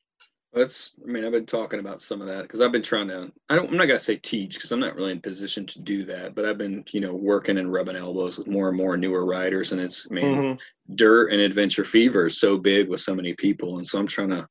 that's 0.53 0.93
i 1.03 1.11
mean 1.11 1.25
i've 1.25 1.33
been 1.33 1.47
talking 1.47 1.81
about 1.81 2.01
some 2.01 2.21
of 2.21 2.29
that 2.29 2.43
because 2.43 2.61
i've 2.61 2.73
been 2.73 2.83
trying 2.83 3.09
to 3.09 3.31
i 3.49 3.57
don't 3.57 3.71
i'm 3.71 3.77
not 3.77 3.87
gonna 3.87 3.99
say 3.99 4.17
teach 4.17 4.55
because 4.55 4.73
i'm 4.73 4.81
not 4.81 4.95
really 4.95 5.13
in 5.13 5.21
position 5.21 5.67
to 5.67 5.81
do 5.81 6.05
that 6.05 6.35
but 6.35 6.45
i've 6.45 6.59
been 6.59 6.85
you 6.93 7.01
know 7.01 7.15
working 7.15 7.59
and 7.59 7.73
rubbing 7.73 7.97
elbows 7.97 8.39
with 8.39 8.47
more 8.47 8.69
and 8.69 8.77
more 8.77 8.97
newer 8.97 9.25
riders 9.25 9.73
and 9.73 9.81
it's 9.81 10.07
I 10.11 10.15
mean 10.15 10.25
mm-hmm. 10.25 10.95
dirt 10.95 11.33
and 11.33 11.41
adventure 11.41 11.85
fever 11.85 12.27
is 12.27 12.39
so 12.39 12.57
big 12.57 12.89
with 12.89 13.01
so 13.01 13.15
many 13.15 13.35
people 13.35 13.79
and 13.79 13.87
so 13.87 13.99
i'm 13.99 14.07
trying 14.07 14.31
to 14.31 14.47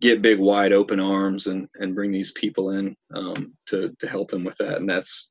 get 0.00 0.22
big 0.22 0.38
wide 0.38 0.72
open 0.72 1.00
arms 1.00 1.46
and 1.46 1.68
and 1.76 1.94
bring 1.94 2.12
these 2.12 2.32
people 2.32 2.70
in 2.70 2.96
um, 3.14 3.52
to 3.66 3.94
to 3.98 4.06
help 4.06 4.30
them 4.30 4.44
with 4.44 4.56
that. 4.58 4.76
And 4.76 4.88
that's 4.88 5.30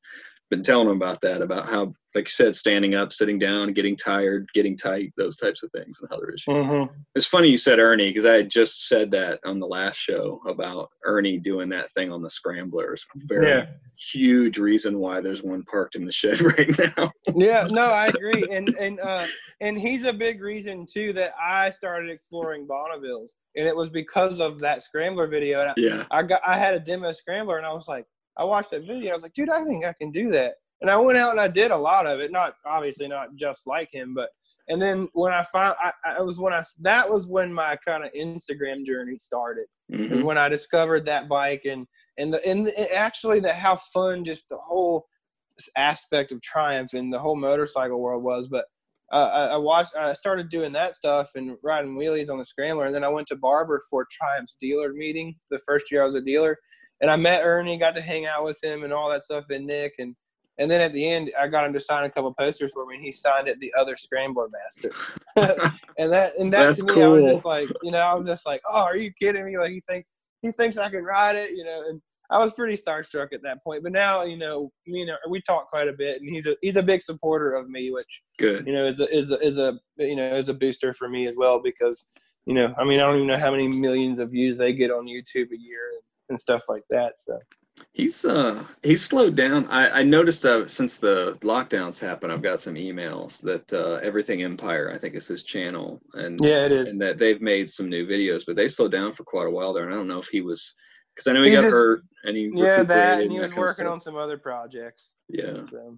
been 0.49 0.63
telling 0.63 0.87
them 0.87 0.97
about 0.97 1.19
that, 1.21 1.41
about 1.41 1.67
how, 1.67 1.91
like 2.15 2.25
you 2.25 2.29
said, 2.29 2.55
standing 2.55 2.95
up, 2.95 3.11
sitting 3.11 3.37
down, 3.37 3.73
getting 3.73 3.95
tired, 3.95 4.47
getting 4.53 4.77
tight, 4.77 5.11
those 5.17 5.35
types 5.35 5.61
of 5.61 5.69
things 5.71 5.99
and 6.01 6.11
other 6.11 6.29
issues. 6.29 6.57
Mm-hmm. 6.57 6.93
It's 7.15 7.25
funny 7.25 7.49
you 7.49 7.57
said 7.57 7.79
Ernie 7.79 8.09
because 8.09 8.25
I 8.25 8.35
had 8.35 8.49
just 8.49 8.87
said 8.87 9.11
that 9.11 9.39
on 9.45 9.59
the 9.59 9.67
last 9.67 9.97
show 9.97 10.41
about 10.47 10.89
Ernie 11.05 11.37
doing 11.37 11.67
that 11.69 11.91
thing 11.91 12.11
on 12.11 12.21
the 12.21 12.29
scramblers. 12.29 13.05
Very 13.27 13.49
yeah. 13.49 13.65
huge 13.97 14.57
reason 14.57 14.99
why 14.99 15.19
there's 15.19 15.43
one 15.43 15.63
parked 15.63 15.95
in 15.95 16.05
the 16.05 16.11
shed 16.11 16.39
right 16.57 16.79
now. 16.79 17.11
yeah, 17.35 17.67
no, 17.69 17.85
I 17.85 18.07
agree, 18.07 18.45
and 18.51 18.69
and 18.79 18.99
uh, 19.01 19.25
and 19.59 19.77
he's 19.77 20.05
a 20.05 20.13
big 20.13 20.41
reason 20.41 20.85
too 20.91 21.11
that 21.13 21.33
I 21.41 21.71
started 21.71 22.09
exploring 22.09 22.67
Bonnevilles, 22.67 23.31
and 23.57 23.67
it 23.67 23.75
was 23.75 23.89
because 23.89 24.39
of 24.39 24.59
that 24.59 24.81
scrambler 24.81 25.27
video. 25.27 25.59
And 25.59 25.71
I, 25.71 25.73
yeah, 25.75 26.05
I 26.09 26.23
got 26.23 26.41
I 26.45 26.57
had 26.57 26.73
a 26.73 26.79
demo 26.79 27.11
scrambler, 27.11 27.57
and 27.57 27.65
I 27.65 27.73
was 27.73 27.87
like 27.87 28.05
I 28.37 28.43
watched 28.43 28.71
that 28.71 28.85
video. 28.85 29.11
I 29.11 29.13
was 29.13 29.23
like, 29.23 29.33
dude, 29.33 29.49
I 29.49 29.63
think 29.63 29.85
I 29.85 29.93
can 29.93 30.11
do 30.11 30.29
that. 30.31 30.55
And 30.81 30.91
I 30.91 30.97
went 30.97 31.17
out 31.17 31.31
and 31.31 31.39
I 31.39 31.47
did 31.47 31.71
a 31.71 31.77
lot 31.77 32.05
of 32.05 32.19
it. 32.19 32.31
Not 32.31 32.53
obviously 32.65 33.07
not 33.07 33.35
just 33.35 33.65
like 33.65 33.89
him, 33.91 34.13
but 34.13 34.29
and 34.69 34.81
then 34.81 35.07
when 35.13 35.31
I 35.31 35.43
found, 35.43 35.75
I, 35.81 35.91
I 36.17 36.21
was 36.21 36.39
when 36.39 36.53
I 36.53 36.61
that 36.81 37.09
was 37.09 37.27
when 37.27 37.51
my 37.51 37.77
kind 37.77 38.03
of 38.03 38.11
Instagram 38.13 38.85
journey 38.85 39.17
started. 39.17 39.65
Mm-hmm. 39.91 40.23
When 40.23 40.37
I 40.37 40.49
discovered 40.49 41.05
that 41.05 41.29
bike 41.29 41.63
and 41.65 41.87
and 42.17 42.33
the 42.33 42.45
and 42.45 42.67
the, 42.67 42.95
actually 42.95 43.39
the 43.39 43.53
how 43.53 43.77
fun 43.77 44.23
just 44.23 44.49
the 44.49 44.57
whole 44.57 45.07
aspect 45.75 46.31
of 46.31 46.41
Triumph 46.41 46.93
and 46.93 47.11
the 47.11 47.19
whole 47.19 47.35
motorcycle 47.35 47.99
world 47.99 48.23
was. 48.23 48.47
But 48.47 48.65
uh, 49.11 49.15
I, 49.15 49.43
I, 49.45 49.57
watched, 49.57 49.95
I 49.95 50.11
started 50.13 50.49
doing 50.49 50.73
that 50.73 50.93
stuff 50.93 51.31
and 51.35 51.57
riding 51.63 51.95
wheelies 51.95 52.29
on 52.29 52.37
the 52.37 52.45
Scrambler. 52.45 52.85
And 52.85 52.93
then 52.93 53.05
I 53.05 53.09
went 53.09 53.27
to 53.27 53.37
Barber 53.37 53.81
for 53.89 54.05
Triumph's 54.11 54.57
dealer 54.59 54.91
meeting 54.93 55.35
the 55.49 55.59
first 55.59 55.91
year 55.91 56.01
I 56.01 56.05
was 56.05 56.15
a 56.15 56.21
dealer 56.21 56.57
and 57.01 57.11
I 57.11 57.15
met 57.15 57.43
Ernie, 57.43 57.77
got 57.77 57.93
to 57.95 58.01
hang 58.01 58.25
out 58.25 58.43
with 58.43 58.63
him 58.63 58.83
and 58.83 58.93
all 58.93 59.09
that 59.09 59.23
stuff, 59.23 59.45
and 59.49 59.65
Nick, 59.65 59.93
and 59.99 60.15
and 60.59 60.71
then 60.71 60.81
at 60.81 60.91
the 60.91 61.07
end, 61.07 61.31
I 61.39 61.47
got 61.47 61.65
him 61.65 61.73
to 61.73 61.79
sign 61.79 62.05
a 62.05 62.09
couple 62.09 62.33
posters 62.33 62.71
for 62.73 62.85
me. 62.87 62.95
and 62.95 63.03
He 63.05 63.11
signed 63.11 63.47
it 63.47 63.59
the 63.59 63.71
other 63.77 63.95
Scrambler 63.95 64.47
Master, 64.49 64.91
and 65.97 66.11
that 66.11 66.35
and 66.37 66.51
that 66.53 66.65
That's 66.65 66.79
to 66.79 66.85
me, 66.85 66.93
cool. 66.93 67.03
I 67.03 67.07
was 67.07 67.25
just 67.25 67.45
like, 67.45 67.69
you 67.83 67.91
know, 67.91 67.99
I 67.99 68.15
was 68.15 68.25
just 68.25 68.45
like, 68.45 68.61
oh, 68.69 68.81
are 68.81 68.97
you 68.97 69.11
kidding 69.11 69.45
me? 69.45 69.57
Like, 69.57 69.71
you 69.71 69.81
think 69.87 70.05
he 70.41 70.51
thinks 70.51 70.77
I 70.77 70.89
can 70.89 71.03
ride 71.03 71.35
it, 71.35 71.51
you 71.51 71.63
know? 71.63 71.83
And 71.89 72.01
I 72.29 72.39
was 72.39 72.53
pretty 72.53 72.75
starstruck 72.75 73.33
at 73.33 73.41
that 73.43 73.63
point. 73.63 73.83
But 73.83 73.91
now, 73.91 74.23
you 74.23 74.37
know, 74.37 74.71
you 74.85 75.05
know, 75.05 75.15
we 75.29 75.41
talk 75.41 75.69
quite 75.69 75.87
a 75.87 75.93
bit, 75.93 76.21
and 76.21 76.29
he's 76.29 76.47
a 76.47 76.55
he's 76.61 76.75
a 76.75 76.83
big 76.83 77.03
supporter 77.03 77.53
of 77.53 77.69
me, 77.69 77.91
which 77.91 78.23
good, 78.39 78.65
you 78.65 78.73
know, 78.73 78.87
is 78.87 78.99
a, 78.99 79.15
is 79.15 79.31
a, 79.31 79.39
is 79.45 79.57
a 79.57 79.79
you 79.97 80.15
know 80.15 80.35
is 80.35 80.49
a 80.49 80.53
booster 80.53 80.93
for 80.93 81.07
me 81.07 81.27
as 81.27 81.35
well 81.37 81.61
because 81.63 82.03
you 82.47 82.53
know, 82.53 82.73
I 82.77 82.85
mean, 82.85 82.99
I 82.99 83.03
don't 83.03 83.17
even 83.17 83.27
know 83.27 83.37
how 83.37 83.51
many 83.51 83.67
millions 83.67 84.19
of 84.19 84.31
views 84.31 84.57
they 84.57 84.71
get 84.71 84.89
on 84.89 85.05
YouTube 85.05 85.51
a 85.51 85.59
year 85.59 85.91
and 85.93 86.01
stuff 86.35 86.63
like 86.67 86.83
that. 86.89 87.17
So 87.17 87.39
he's 87.93 88.25
uh 88.25 88.63
he's 88.83 89.03
slowed 89.03 89.35
down. 89.35 89.67
I, 89.67 89.99
I 89.99 90.03
noticed 90.03 90.45
uh, 90.45 90.67
since 90.67 90.97
the 90.97 91.37
lockdowns 91.41 91.99
happened, 91.99 92.31
I've 92.31 92.41
got 92.41 92.61
some 92.61 92.75
emails 92.75 93.41
that 93.41 93.71
uh, 93.73 93.99
Everything 94.03 94.43
Empire, 94.43 94.91
I 94.93 94.97
think 94.97 95.15
is 95.15 95.27
his 95.27 95.43
channel, 95.43 96.01
and 96.13 96.39
yeah, 96.41 96.65
it 96.65 96.71
is, 96.71 96.91
and 96.91 97.01
that 97.01 97.17
they've 97.17 97.41
made 97.41 97.69
some 97.69 97.89
new 97.89 98.07
videos, 98.07 98.43
but 98.45 98.55
they 98.55 98.67
slowed 98.67 98.91
down 98.91 99.13
for 99.13 99.23
quite 99.23 99.47
a 99.47 99.51
while 99.51 99.73
there. 99.73 99.85
And 99.85 99.93
I 99.93 99.97
don't 99.97 100.07
know 100.07 100.19
if 100.19 100.27
he 100.27 100.41
was 100.41 100.73
because 101.15 101.27
I 101.27 101.33
know 101.33 101.43
he 101.43 101.51
he's 101.51 101.59
got 101.59 101.65
just, 101.67 101.75
hurt 101.75 102.03
and 102.23 102.37
he 102.37 102.51
yeah 102.53 102.83
that 102.83 103.21
and 103.21 103.31
he 103.31 103.39
was 103.39 103.53
working 103.55 103.87
on 103.87 103.99
some 103.99 104.15
other 104.15 104.37
projects. 104.37 105.11
Yeah, 105.29 105.65
so. 105.69 105.97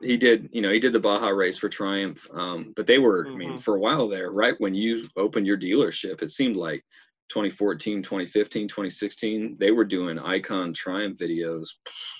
he 0.00 0.16
did. 0.16 0.50
You 0.52 0.60
know, 0.60 0.70
he 0.70 0.78
did 0.78 0.92
the 0.92 1.00
Baja 1.00 1.28
race 1.30 1.58
for 1.58 1.68
Triumph, 1.68 2.28
um, 2.32 2.72
but 2.76 2.86
they 2.86 2.98
were. 2.98 3.24
Mm-hmm. 3.24 3.34
I 3.34 3.36
mean, 3.36 3.48
mm-hmm. 3.50 3.58
for 3.58 3.76
a 3.76 3.80
while 3.80 4.08
there, 4.08 4.30
right 4.30 4.54
when 4.58 4.74
you 4.74 5.04
opened 5.16 5.46
your 5.46 5.58
dealership, 5.58 6.22
it 6.22 6.30
seemed 6.30 6.56
like 6.56 6.84
2014, 7.28 8.02
2015, 8.02 8.68
2016, 8.68 9.56
they 9.58 9.70
were 9.70 9.84
doing 9.84 10.18
Icon 10.18 10.72
Triumph 10.72 11.18
videos 11.18 11.68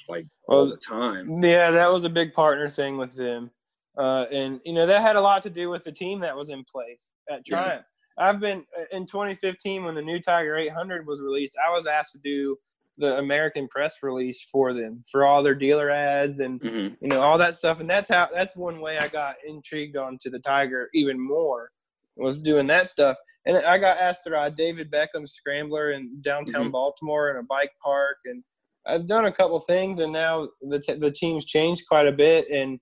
like 0.09 0.24
all 0.48 0.66
the 0.66 0.76
time. 0.76 1.43
Yeah, 1.43 1.70
that 1.70 1.93
was 1.93 2.05
a 2.05 2.10
big 2.10 2.32
partner 2.32 2.68
thing 2.68 2.97
with 2.97 3.14
them. 3.14 3.51
Uh, 3.97 4.26
and 4.30 4.60
you 4.64 4.72
know 4.72 4.86
that 4.86 5.02
had 5.02 5.16
a 5.16 5.20
lot 5.20 5.43
to 5.43 5.51
do 5.51 5.68
with 5.68 5.82
the 5.82 5.93
team 5.93 6.20
that 6.20 6.36
was 6.36 6.51
in 6.51 6.64
place 6.64 7.10
at 7.30 7.44
Triumph. 7.44 7.85
Yeah. 8.18 8.24
I've 8.28 8.40
been 8.40 8.64
uh, 8.78 8.85
in 8.93 9.06
2015 9.06 9.85
when 9.85 9.94
the 9.94 10.02
new 10.02 10.20
Tiger 10.20 10.56
800 10.56 11.06
was 11.06 11.20
released. 11.20 11.56
I 11.64 11.72
was 11.72 11.86
asked 11.86 12.12
to 12.12 12.18
do 12.18 12.56
the 12.98 13.18
American 13.18 13.68
press 13.68 14.02
release 14.02 14.44
for 14.44 14.72
them 14.72 15.05
for 15.10 15.24
all 15.24 15.43
their 15.43 15.55
dealer 15.55 15.89
ads 15.89 16.40
and 16.40 16.60
mm-hmm. 16.60 16.94
you 17.01 17.09
know 17.09 17.20
all 17.20 17.39
that 17.39 17.55
stuff. 17.55 17.80
And 17.80 17.89
that's 17.89 18.09
how 18.09 18.28
that's 18.32 18.56
one 18.56 18.80
way 18.80 18.98
I 18.98 19.09
got 19.09 19.36
intrigued 19.47 19.97
onto 19.97 20.30
the 20.30 20.40
Tiger 20.40 20.89
even 20.94 21.18
more 21.18 21.70
was 22.19 22.40
doing 22.43 22.66
that 22.69 22.89
stuff. 22.89 23.16
And 23.47 23.57
I 23.65 23.78
got 23.78 23.99
asked 23.99 24.24
to 24.24 24.31
ride 24.31 24.55
David 24.55 24.90
Beckham's 24.90 25.32
Scrambler 25.32 25.93
in 25.93 26.20
downtown 26.20 26.65
mm-hmm. 26.65 26.73
Baltimore 26.73 27.31
in 27.31 27.36
a 27.36 27.43
bike 27.43 27.73
park, 27.82 28.19
and 28.27 28.43
I've 28.86 29.07
done 29.07 29.27
a 29.27 29.32
couple 29.32 29.59
things. 29.61 30.01
And 30.01 30.12
now 30.12 30.49
the 30.61 30.81
t- 30.81 30.95
the 30.95 31.11
team's 31.11 31.47
changed 31.47 31.85
quite 31.89 32.07
a 32.07 32.12
bit, 32.12 32.49
and 32.51 32.78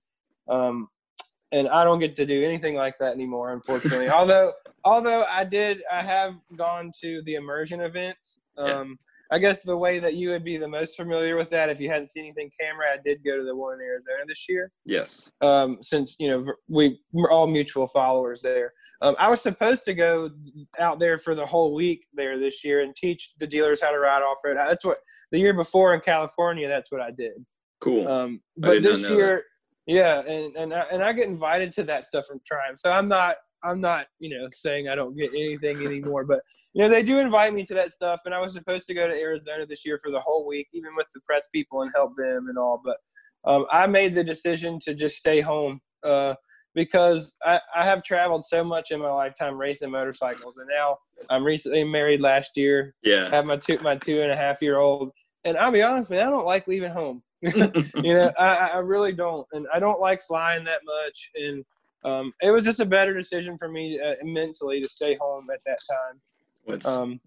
um, 0.49 0.89
and 1.51 1.69
I 1.69 1.83
don't 1.83 1.99
get 1.99 2.15
to 2.17 2.25
do 2.25 2.43
anything 2.43 2.75
like 2.75 2.97
that 2.99 3.13
anymore, 3.13 3.53
unfortunately. 3.53 4.09
although, 4.09 4.51
although 4.83 5.23
I 5.29 5.43
did, 5.43 5.83
I 5.91 6.01
have 6.01 6.35
gone 6.55 6.91
to 7.01 7.21
the 7.23 7.35
immersion 7.35 7.81
events. 7.81 8.39
Um. 8.57 8.97
I 9.31 9.39
guess 9.39 9.63
the 9.63 9.77
way 9.77 9.99
that 9.99 10.15
you 10.15 10.29
would 10.29 10.43
be 10.43 10.57
the 10.57 10.67
most 10.67 10.95
familiar 10.95 11.35
with 11.35 11.49
that, 11.49 11.69
if 11.69 11.79
you 11.79 11.89
hadn't 11.89 12.09
seen 12.09 12.23
anything 12.23 12.49
camera, 12.59 12.87
I 12.93 12.97
did 13.03 13.23
go 13.23 13.37
to 13.37 13.43
the 13.43 13.55
one 13.55 13.75
in 13.75 13.81
Arizona 13.81 14.23
this 14.27 14.45
year. 14.47 14.71
Yes. 14.85 15.29
Um, 15.41 15.77
since 15.81 16.15
you 16.19 16.29
know 16.29 16.53
we 16.67 16.99
we're 17.11 17.31
all 17.31 17.47
mutual 17.47 17.87
followers 17.87 18.41
there. 18.41 18.73
Um, 19.01 19.15
I 19.19 19.29
was 19.29 19.41
supposed 19.41 19.85
to 19.85 19.93
go 19.93 20.31
out 20.79 20.99
there 20.99 21.17
for 21.17 21.35
the 21.35 21.45
whole 21.45 21.73
week 21.73 22.05
there 22.13 22.37
this 22.37 22.63
year 22.63 22.81
and 22.81 22.95
teach 22.95 23.33
the 23.39 23.47
dealers 23.47 23.81
how 23.81 23.91
to 23.91 23.99
ride 23.99 24.23
off 24.23 24.37
road. 24.43 24.57
That's 24.57 24.85
what 24.85 24.99
the 25.31 25.39
year 25.39 25.53
before 25.53 25.93
in 25.93 26.01
California. 26.01 26.67
That's 26.67 26.91
what 26.91 27.01
I 27.01 27.11
did. 27.11 27.33
Cool. 27.81 28.07
Um, 28.07 28.41
but 28.57 28.81
this 28.81 29.07
year, 29.07 29.35
that. 29.35 29.43
Yeah, 29.93 30.19
and 30.21 30.55
and 30.55 30.73
I, 30.73 30.81
and 30.91 31.03
I 31.03 31.13
get 31.13 31.27
invited 31.27 31.71
to 31.73 31.83
that 31.83 32.05
stuff 32.05 32.25
from 32.25 32.39
Triumph, 32.45 32.79
so 32.79 32.91
I'm 32.91 33.07
not 33.07 33.37
I'm 33.67 33.79
not 33.79 34.07
you 34.19 34.29
know 34.29 34.47
saying 34.51 34.87
I 34.87 34.95
don't 34.95 35.15
get 35.15 35.31
anything 35.31 35.85
anymore, 35.85 36.23
but 36.23 36.41
you 36.73 36.81
know 36.81 36.89
they 36.89 37.03
do 37.03 37.19
invite 37.19 37.53
me 37.53 37.65
to 37.65 37.73
that 37.73 37.91
stuff, 37.91 38.21
and 38.25 38.33
I 38.33 38.39
was 38.39 38.53
supposed 38.53 38.87
to 38.87 38.93
go 38.93 39.07
to 39.07 39.13
Arizona 39.13 39.65
this 39.65 39.85
year 39.85 39.99
for 40.01 40.11
the 40.11 40.19
whole 40.19 40.47
week, 40.47 40.67
even 40.73 40.95
with 40.95 41.07
the 41.13 41.21
press 41.21 41.47
people 41.53 41.81
and 41.81 41.91
help 41.95 42.15
them 42.15 42.47
and 42.49 42.57
all, 42.57 42.81
but 42.83 42.97
um, 43.45 43.65
I 43.71 43.87
made 43.87 44.13
the 44.13 44.23
decision 44.23 44.79
to 44.81 44.93
just 44.93 45.17
stay 45.17 45.41
home 45.41 45.79
uh, 46.03 46.35
because 46.75 47.33
I, 47.45 47.59
I 47.75 47.85
have 47.85 48.03
traveled 48.03 48.43
so 48.43 48.63
much 48.63 48.91
in 48.91 48.99
my 48.99 49.11
lifetime 49.11 49.57
racing 49.57 49.91
motorcycles, 49.91 50.57
and 50.57 50.67
now 50.67 50.97
I'm 51.29 51.43
recently 51.43 51.83
married 51.83 52.21
last 52.21 52.51
year. 52.55 52.93
Yeah, 53.03 53.29
have 53.29 53.45
my 53.45 53.57
two 53.57 53.79
my 53.79 53.95
two 53.95 54.21
and 54.21 54.31
a 54.31 54.35
half 54.35 54.61
year 54.61 54.77
old, 54.77 55.11
and 55.43 55.57
I'll 55.57 55.71
be 55.71 55.81
honest, 55.81 56.11
man, 56.11 56.27
I 56.27 56.29
don't 56.29 56.45
like 56.45 56.67
leaving 56.67 56.91
home. 56.91 57.23
you 57.41 57.73
know, 58.13 58.31
I, 58.37 58.71
I 58.73 58.79
really 58.79 59.13
don't, 59.13 59.47
and 59.53 59.67
I 59.73 59.79
don't 59.79 59.99
like 59.99 60.21
flying 60.21 60.63
that 60.65 60.81
much. 60.83 61.29
And 61.35 61.63
um, 62.03 62.33
it 62.41 62.51
was 62.51 62.63
just 62.63 62.79
a 62.79 62.85
better 62.85 63.13
decision 63.13 63.57
for 63.57 63.69
me 63.69 63.99
uh, 63.99 64.13
mentally 64.23 64.81
to 64.81 64.87
stay 64.87 65.17
home 65.19 65.47
at 65.53 65.59
that 65.65 65.79
time. 65.89 66.21
Um, 66.85 67.19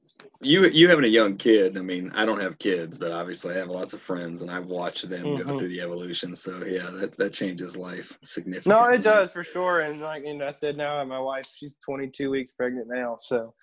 you 0.43 0.67
you 0.69 0.89
having 0.89 1.05
a 1.05 1.09
young 1.09 1.37
kid? 1.37 1.79
I 1.79 1.81
mean, 1.81 2.13
I 2.15 2.25
don't 2.25 2.41
have 2.41 2.59
kids, 2.59 2.99
but 2.99 3.13
obviously 3.13 3.55
I 3.55 3.59
have 3.59 3.69
lots 3.69 3.93
of 3.93 4.01
friends, 4.01 4.43
and 4.43 4.51
I've 4.51 4.67
watched 4.67 5.09
them 5.09 5.25
mm-hmm. 5.25 5.49
go 5.49 5.59
through 5.59 5.69
the 5.69 5.81
evolution. 5.81 6.37
So 6.37 6.65
yeah, 6.65 6.91
that 6.91 7.13
that 7.17 7.33
changes 7.33 7.77
life 7.77 8.19
significantly. 8.23 8.81
No, 8.81 8.89
it 8.93 9.03
does 9.03 9.33
for 9.33 9.45
sure. 9.45 9.81
And 9.81 10.01
like 10.01 10.25
and 10.25 10.43
I 10.43 10.51
said, 10.51 10.77
now 10.77 11.03
my 11.05 11.19
wife, 11.19 11.47
she's 11.55 11.75
22 11.85 12.31
weeks 12.31 12.53
pregnant 12.53 12.89
now, 12.89 13.17
so 13.19 13.55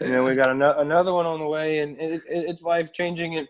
you 0.00 0.08
know 0.08 0.24
we 0.24 0.34
got 0.34 0.50
an- 0.50 0.62
another 0.62 1.12
one 1.12 1.26
on 1.26 1.38
the 1.38 1.46
way, 1.46 1.78
and 1.78 1.98
it, 2.00 2.14
it, 2.14 2.22
it's 2.28 2.62
life 2.62 2.92
changing. 2.92 3.38
And 3.38 3.48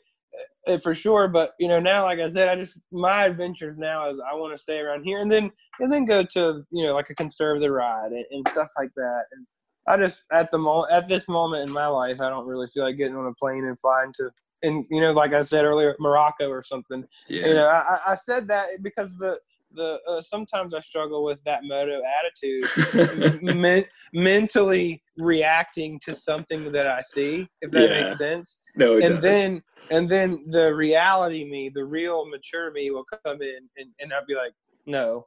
for 0.79 0.95
sure. 0.95 1.29
But 1.29 1.55
you 1.59 1.69
know, 1.69 1.81
now, 1.81 2.05
like 2.05 2.19
I 2.19 2.31
said, 2.31 2.49
I 2.49 2.57
just 2.57 2.79
my 2.93 3.25
adventures 3.25 3.79
now 3.79 4.11
is 4.11 4.21
I 4.21 4.35
want 4.35 4.57
to 4.57 4.63
stay 4.63 4.79
around 4.79 5.05
here 5.05 5.21
and 5.21 5.31
then 5.31 5.51
and 5.81 5.93
then 5.93 6.05
go 6.05 6.23
to 6.23 6.65
you 6.71 6.85
know 6.85 6.95
like 6.95 7.11
a 7.11 7.15
Conserve 7.15 7.61
the 7.61 7.71
Ride 7.71 8.13
and, 8.13 8.25
and 8.31 8.49
stuff 8.49 8.71
like 8.79 8.91
that. 8.97 9.23
And 9.33 9.47
I 9.87 9.97
just 9.97 10.25
at 10.33 10.51
the 10.51 10.59
moment 10.59 10.93
at 10.93 11.09
this 11.09 11.29
moment 11.29 11.69
in 11.69 11.75
my 11.75 11.87
life, 11.87 12.21
I 12.21 12.29
don't 12.29 12.47
really 12.47 12.69
feel 12.73 12.85
like 12.85 12.97
getting 12.97 13.17
on 13.17 13.27
a 13.27 13.35
plane 13.35 13.65
and 13.65 13.79
flying 13.79 14.13
to 14.17 14.31
and 14.63 14.85
you 14.91 15.01
know, 15.01 15.13
like 15.13 15.33
I 15.33 15.43
said 15.43 15.65
earlier, 15.65 15.97
Morocco 15.99 16.49
or 16.49 16.63
something. 16.63 17.05
Yeah. 17.29 17.47
You 17.47 17.55
know, 17.55 17.69
I, 17.69 17.99
I 18.09 18.15
said 18.15 18.49
that 18.49 18.83
because 18.83 19.17
the 19.17 19.39
the 19.73 20.01
uh, 20.09 20.21
sometimes 20.21 20.75
I 20.75 20.81
struggle 20.81 21.25
with 21.25 21.39
that 21.45 21.61
moto 21.65 22.01
attitude, 22.19 23.43
men- 23.43 23.85
mentally 24.13 25.03
reacting 25.17 26.01
to 26.05 26.15
something 26.15 26.73
that 26.73 26.87
I 26.87 27.01
see, 27.03 27.49
if 27.61 27.71
that 27.71 27.89
yeah. 27.89 28.03
makes 28.03 28.19
sense. 28.19 28.59
No, 28.75 28.95
and 28.95 29.15
does. 29.15 29.23
then 29.23 29.63
and 29.91 30.09
then 30.09 30.45
the 30.49 30.75
reality 30.75 31.45
me, 31.45 31.71
the 31.73 31.85
real 31.85 32.29
mature 32.29 32.73
me, 32.73 32.91
will 32.91 33.05
come 33.05 33.43
in, 33.43 33.69
and, 33.77 33.91
and 34.01 34.13
I'll 34.13 34.27
be 34.27 34.35
like, 34.35 34.53
no, 34.87 35.27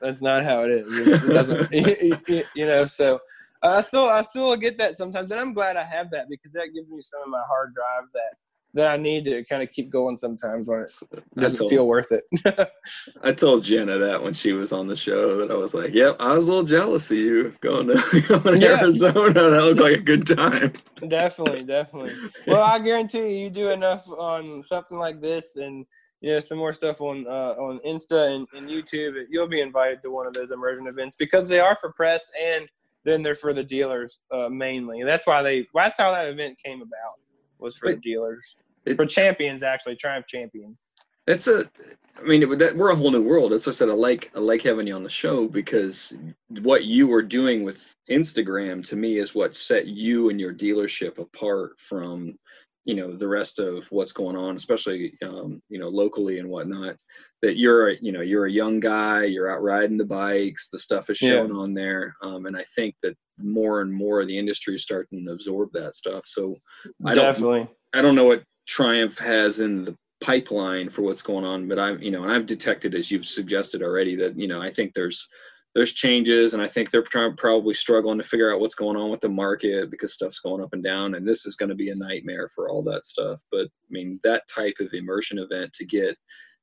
that's 0.00 0.20
not 0.20 0.44
how 0.44 0.62
it 0.62 0.70
is. 0.70 0.86
It 1.06 1.32
doesn't, 1.32 1.72
you 2.54 2.66
know. 2.66 2.84
So 2.84 3.20
I 3.62 3.80
still 3.80 4.08
I 4.08 4.22
still 4.22 4.54
get 4.56 4.78
that 4.78 4.96
sometimes, 4.96 5.30
and 5.30 5.40
I'm 5.40 5.54
glad 5.54 5.76
I 5.76 5.84
have 5.84 6.10
that 6.10 6.28
because 6.28 6.52
that 6.52 6.70
gives 6.74 6.88
me 6.90 7.00
some 7.00 7.22
of 7.22 7.28
my 7.28 7.42
hard 7.48 7.74
drive 7.74 8.10
that 8.12 8.36
that 8.74 8.88
I 8.88 8.96
need 8.96 9.24
to 9.26 9.44
kind 9.44 9.62
of 9.62 9.70
keep 9.70 9.88
going 9.88 10.16
sometimes 10.16 10.66
when 10.66 10.80
it 10.80 10.90
doesn't 11.36 11.58
told, 11.58 11.70
feel 11.70 11.86
worth 11.86 12.10
it. 12.10 12.24
I 13.22 13.32
told 13.32 13.62
Jenna 13.62 13.98
that 13.98 14.20
when 14.20 14.34
she 14.34 14.52
was 14.52 14.72
on 14.72 14.88
the 14.88 14.96
show 14.96 15.38
that 15.38 15.52
I 15.52 15.54
was 15.54 15.74
like, 15.74 15.94
"Yep, 15.94 16.16
I 16.18 16.34
was 16.34 16.48
a 16.48 16.50
little 16.50 16.66
jealous 16.66 17.10
of 17.10 17.16
you 17.16 17.54
going 17.60 17.86
to 17.86 18.20
going 18.28 18.42
to 18.42 18.58
yeah. 18.58 18.80
Arizona. 18.80 19.32
That 19.32 19.62
looked 19.62 19.80
like 19.80 19.98
a 19.98 20.02
good 20.02 20.26
time." 20.26 20.72
definitely, 21.08 21.62
definitely. 21.62 22.14
Well, 22.48 22.64
I 22.64 22.80
guarantee 22.80 23.18
you, 23.18 23.44
you 23.44 23.50
do 23.50 23.70
enough 23.70 24.08
on 24.10 24.62
something 24.64 24.98
like 24.98 25.20
this, 25.20 25.54
and 25.54 25.86
you 26.20 26.32
know 26.32 26.40
some 26.40 26.58
more 26.58 26.72
stuff 26.72 27.00
on 27.00 27.26
uh, 27.28 27.54
on 27.56 27.78
Insta 27.86 28.34
and, 28.34 28.48
and 28.54 28.68
YouTube. 28.68 29.24
You'll 29.30 29.46
be 29.46 29.60
invited 29.60 30.02
to 30.02 30.10
one 30.10 30.26
of 30.26 30.34
those 30.34 30.50
immersion 30.50 30.88
events 30.88 31.14
because 31.14 31.48
they 31.48 31.60
are 31.60 31.76
for 31.76 31.92
press 31.92 32.28
and 32.42 32.68
then 33.04 33.22
they're 33.22 33.34
for 33.34 33.52
the 33.52 33.62
dealers 33.62 34.20
uh, 34.32 34.48
mainly. 34.48 35.04
That's 35.04 35.28
why 35.28 35.42
they. 35.42 35.68
That's 35.72 35.96
how 35.96 36.10
that 36.10 36.26
event 36.26 36.58
came 36.60 36.82
about 36.82 37.20
was 37.60 37.76
for 37.78 37.90
the 37.90 38.00
dealers 38.00 38.56
it, 38.86 38.96
for 38.96 39.06
champions 39.06 39.62
actually 39.62 39.96
triumph 39.96 40.26
champion 40.26 40.76
it's 41.26 41.48
a 41.48 41.64
i 42.18 42.22
mean 42.22 42.42
it, 42.42 42.58
that, 42.58 42.76
we're 42.76 42.90
a 42.90 42.96
whole 42.96 43.10
new 43.10 43.22
world. 43.22 43.52
That's 43.52 43.66
what 43.66 43.74
i 43.74 43.76
said 43.76 43.88
i 43.88 43.94
like 43.94 44.30
i 44.34 44.38
like 44.38 44.62
having 44.62 44.86
you 44.86 44.94
on 44.94 45.02
the 45.02 45.08
show 45.08 45.48
because 45.48 46.16
what 46.62 46.84
you 46.84 47.08
were 47.08 47.22
doing 47.22 47.62
with 47.62 47.94
instagram 48.10 48.86
to 48.88 48.96
me 48.96 49.18
is 49.18 49.34
what 49.34 49.56
set 49.56 49.86
you 49.86 50.30
and 50.30 50.40
your 50.40 50.52
dealership 50.52 51.18
apart 51.18 51.78
from 51.78 52.36
you 52.84 52.94
know 52.94 53.16
the 53.16 53.26
rest 53.26 53.58
of 53.58 53.86
what's 53.90 54.12
going 54.12 54.36
on 54.36 54.56
especially 54.56 55.14
um, 55.24 55.62
you 55.70 55.78
know 55.78 55.88
locally 55.88 56.38
and 56.38 56.48
whatnot 56.48 56.96
that 57.40 57.56
you're 57.56 57.90
you 57.90 58.12
know 58.12 58.20
you're 58.20 58.44
a 58.44 58.52
young 58.52 58.78
guy 58.78 59.24
you're 59.24 59.50
out 59.50 59.62
riding 59.62 59.96
the 59.96 60.04
bikes 60.04 60.68
the 60.68 60.78
stuff 60.78 61.08
is 61.08 61.16
shown 61.16 61.54
yeah. 61.54 61.60
on 61.60 61.72
there 61.72 62.14
um, 62.22 62.44
and 62.44 62.56
i 62.56 62.64
think 62.76 62.94
that 63.02 63.16
more 63.38 63.80
and 63.80 63.92
more 63.92 64.20
of 64.20 64.28
the 64.28 64.38
industry 64.38 64.74
is 64.74 64.82
starting 64.82 65.24
to 65.24 65.32
absorb 65.32 65.70
that 65.72 65.94
stuff. 65.94 66.22
So 66.26 66.56
I 67.04 67.14
definitely. 67.14 67.68
I 67.92 68.02
don't 68.02 68.14
know 68.14 68.24
what 68.24 68.42
Triumph 68.66 69.18
has 69.18 69.60
in 69.60 69.84
the 69.84 69.96
pipeline 70.20 70.88
for 70.88 71.02
what's 71.02 71.22
going 71.22 71.44
on. 71.44 71.68
But 71.68 71.78
I'm, 71.78 72.00
you 72.02 72.10
know, 72.10 72.22
and 72.22 72.32
I've 72.32 72.46
detected, 72.46 72.94
as 72.94 73.10
you've 73.10 73.26
suggested 73.26 73.82
already, 73.82 74.16
that 74.16 74.38
you 74.38 74.48
know, 74.48 74.60
I 74.60 74.70
think 74.70 74.94
there's 74.94 75.28
there's 75.74 75.92
changes, 75.92 76.54
and 76.54 76.62
I 76.62 76.68
think 76.68 76.90
they're 76.90 77.02
trying, 77.02 77.36
probably 77.36 77.74
struggling 77.74 78.18
to 78.18 78.24
figure 78.24 78.52
out 78.52 78.60
what's 78.60 78.76
going 78.76 78.96
on 78.96 79.10
with 79.10 79.20
the 79.20 79.28
market 79.28 79.90
because 79.90 80.14
stuff's 80.14 80.38
going 80.38 80.62
up 80.62 80.72
and 80.72 80.84
down, 80.84 81.14
and 81.14 81.26
this 81.26 81.46
is 81.46 81.56
going 81.56 81.68
to 81.68 81.74
be 81.74 81.90
a 81.90 81.96
nightmare 81.96 82.48
for 82.54 82.68
all 82.68 82.82
that 82.84 83.04
stuff. 83.04 83.40
But 83.50 83.66
I 83.66 83.90
mean, 83.90 84.20
that 84.22 84.46
type 84.48 84.76
of 84.80 84.94
immersion 84.94 85.38
event 85.38 85.72
to 85.74 85.84
get 85.84 86.16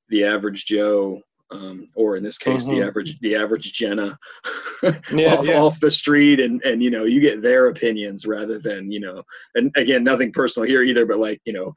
the 0.08 0.24
average 0.24 0.66
Joe 0.66 1.22
um, 1.52 1.88
or 1.96 2.16
in 2.16 2.24
this 2.24 2.38
case, 2.38 2.66
mm-hmm. 2.66 2.80
the 2.80 2.86
average 2.86 3.20
the 3.20 3.36
average 3.36 3.74
Jenna 3.74 4.18
yeah, 5.12 5.36
off, 5.36 5.48
yeah. 5.48 5.58
off 5.60 5.80
the 5.80 5.92
street, 5.92 6.40
and 6.40 6.62
and 6.64 6.82
you 6.82 6.90
know 6.90 7.04
you 7.04 7.20
get 7.20 7.42
their 7.42 7.68
opinions 7.68 8.26
rather 8.26 8.60
than 8.60 8.92
you 8.92 9.00
know, 9.00 9.24
and 9.56 9.72
again, 9.76 10.04
nothing 10.04 10.32
personal 10.32 10.68
here 10.68 10.84
either, 10.84 11.06
but 11.06 11.20
like 11.20 11.42
you 11.46 11.54
know, 11.54 11.74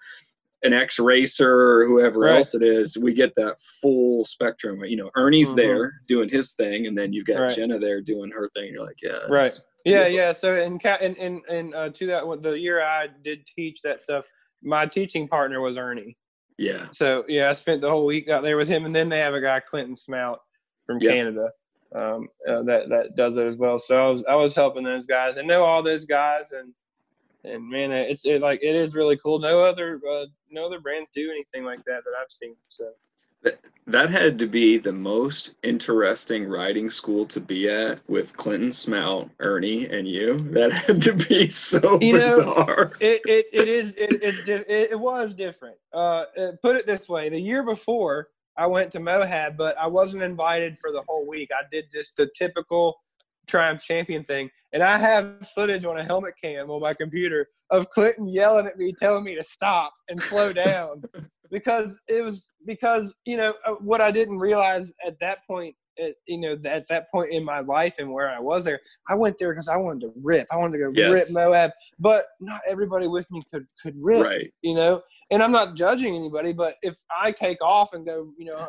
an 0.62 0.72
ex 0.72 0.98
racer 0.98 1.80
or 1.80 1.86
whoever 1.86 2.20
right. 2.20 2.36
else 2.36 2.54
it 2.54 2.62
is, 2.62 2.96
we 2.96 3.12
get 3.12 3.34
that 3.34 3.56
full 3.82 4.24
spectrum. 4.24 4.84
You 4.84 4.96
know, 4.96 5.10
Ernie's 5.16 5.48
mm-hmm. 5.48 5.56
there 5.56 5.92
doing 6.06 6.28
his 6.28 6.52
thing, 6.54 6.86
and 6.86 6.96
then 6.96 7.12
you've 7.12 7.26
got 7.26 7.40
right. 7.40 7.54
Jenna 7.54 7.78
there 7.78 8.00
doing 8.00 8.30
her 8.30 8.48
thing. 8.54 8.70
You're 8.72 8.84
like, 8.84 9.02
yeah, 9.02 9.26
right, 9.28 9.52
yeah, 9.84 10.06
yeah. 10.06 10.32
So 10.32 10.60
in 10.60 10.78
in 11.00 11.14
in, 11.16 11.42
in 11.48 11.74
uh, 11.74 11.90
to 11.90 12.06
that 12.06 12.42
the 12.42 12.52
year 12.52 12.82
I 12.82 13.08
did 13.22 13.46
teach 13.46 13.82
that 13.82 14.00
stuff, 14.00 14.24
my 14.62 14.86
teaching 14.86 15.26
partner 15.26 15.60
was 15.60 15.76
Ernie. 15.76 16.16
Yeah. 16.58 16.86
So 16.92 17.24
yeah, 17.28 17.48
I 17.48 17.52
spent 17.52 17.80
the 17.80 17.90
whole 17.90 18.06
week 18.06 18.28
out 18.28 18.42
there 18.42 18.56
with 18.56 18.68
him, 18.68 18.84
and 18.84 18.94
then 18.94 19.08
they 19.08 19.18
have 19.18 19.34
a 19.34 19.40
guy 19.40 19.60
Clinton 19.60 19.94
Smout 19.94 20.38
from 20.86 20.98
yep. 21.00 21.12
Canada 21.12 21.50
um, 21.94 22.28
uh, 22.48 22.62
that 22.62 22.88
that 22.88 23.16
does 23.16 23.36
it 23.36 23.46
as 23.46 23.56
well. 23.56 23.78
So 23.78 24.04
I 24.04 24.10
was 24.10 24.24
I 24.28 24.34
was 24.34 24.54
helping 24.54 24.84
those 24.84 25.06
guys. 25.06 25.36
I 25.38 25.42
know 25.42 25.64
all 25.64 25.82
those 25.82 26.04
guys, 26.04 26.52
and 26.52 26.72
and 27.44 27.68
man, 27.68 27.92
it's 27.92 28.24
it, 28.26 28.40
like 28.40 28.60
it 28.62 28.74
is 28.74 28.94
really 28.94 29.16
cool. 29.16 29.38
No 29.38 29.60
other 29.60 30.00
uh, 30.10 30.26
no 30.50 30.64
other 30.64 30.80
brands 30.80 31.10
do 31.10 31.30
anything 31.30 31.64
like 31.64 31.84
that 31.84 32.02
that 32.04 32.12
I've 32.20 32.30
seen. 32.30 32.56
So 32.68 32.90
that 33.86 34.08
had 34.08 34.38
to 34.38 34.46
be 34.46 34.78
the 34.78 34.92
most 34.92 35.54
interesting 35.62 36.46
riding 36.46 36.88
school 36.88 37.26
to 37.26 37.40
be 37.40 37.68
at 37.68 38.00
with 38.08 38.36
Clinton 38.36 38.70
Smout, 38.70 39.28
Ernie, 39.40 39.86
and 39.86 40.08
you. 40.08 40.38
That 40.52 40.72
had 40.72 41.02
to 41.02 41.12
be 41.12 41.50
so 41.50 41.98
you 42.00 42.14
bizarre. 42.14 42.92
Know, 42.92 42.96
it, 43.00 43.20
it, 43.26 43.46
it 43.52 43.68
is 43.68 43.94
it, 43.96 44.22
it, 44.22 44.66
it 44.92 44.98
was 44.98 45.34
different. 45.34 45.76
Uh, 45.92 46.24
put 46.62 46.76
it 46.76 46.86
this 46.86 47.08
way: 47.08 47.28
the 47.28 47.38
year 47.38 47.62
before, 47.62 48.28
I 48.56 48.66
went 48.66 48.90
to 48.92 49.00
Moab, 49.00 49.56
but 49.58 49.76
I 49.78 49.86
wasn't 49.86 50.22
invited 50.22 50.78
for 50.78 50.90
the 50.90 51.02
whole 51.06 51.26
week. 51.26 51.50
I 51.52 51.64
did 51.70 51.90
just 51.92 52.16
the 52.16 52.30
typical 52.34 52.96
Triumph 53.46 53.82
Champion 53.82 54.24
thing, 54.24 54.50
and 54.72 54.82
I 54.82 54.96
have 54.96 55.46
footage 55.54 55.84
on 55.84 55.98
a 55.98 56.04
helmet 56.04 56.34
cam 56.42 56.70
on 56.70 56.80
my 56.80 56.94
computer 56.94 57.48
of 57.70 57.90
Clinton 57.90 58.28
yelling 58.28 58.66
at 58.66 58.78
me, 58.78 58.94
telling 58.98 59.24
me 59.24 59.34
to 59.34 59.42
stop 59.42 59.92
and 60.08 60.18
slow 60.22 60.54
down 60.54 61.02
because 61.54 62.00
it 62.08 62.20
was 62.20 62.50
because 62.66 63.14
you 63.24 63.36
know 63.36 63.54
uh, 63.64 63.74
what 63.74 64.00
I 64.00 64.10
didn't 64.10 64.40
realize 64.40 64.92
at 65.06 65.20
that 65.20 65.46
point 65.46 65.76
at, 66.00 66.16
you 66.26 66.38
know 66.38 66.58
at 66.64 66.88
that 66.88 67.08
point 67.12 67.30
in 67.30 67.44
my 67.44 67.60
life 67.60 67.94
and 68.00 68.12
where 68.12 68.28
I 68.28 68.40
was 68.40 68.64
there 68.64 68.80
I 69.08 69.14
went 69.14 69.38
there 69.38 69.52
because 69.52 69.68
I 69.68 69.76
wanted 69.76 70.00
to 70.00 70.12
rip 70.20 70.48
I 70.52 70.56
wanted 70.56 70.78
to 70.78 70.78
go 70.78 70.92
yes. 70.92 71.12
rip 71.12 71.26
Moab 71.30 71.70
but 72.00 72.24
not 72.40 72.60
everybody 72.68 73.06
with 73.06 73.30
me 73.30 73.40
could 73.52 73.66
could 73.80 73.94
rip 74.02 74.24
right. 74.26 74.52
you 74.62 74.74
know 74.74 75.00
and 75.30 75.44
I'm 75.44 75.52
not 75.52 75.76
judging 75.76 76.16
anybody 76.16 76.52
but 76.52 76.74
if 76.82 76.96
I 77.08 77.30
take 77.30 77.62
off 77.62 77.94
and 77.94 78.04
go 78.04 78.32
you 78.36 78.46
know 78.46 78.68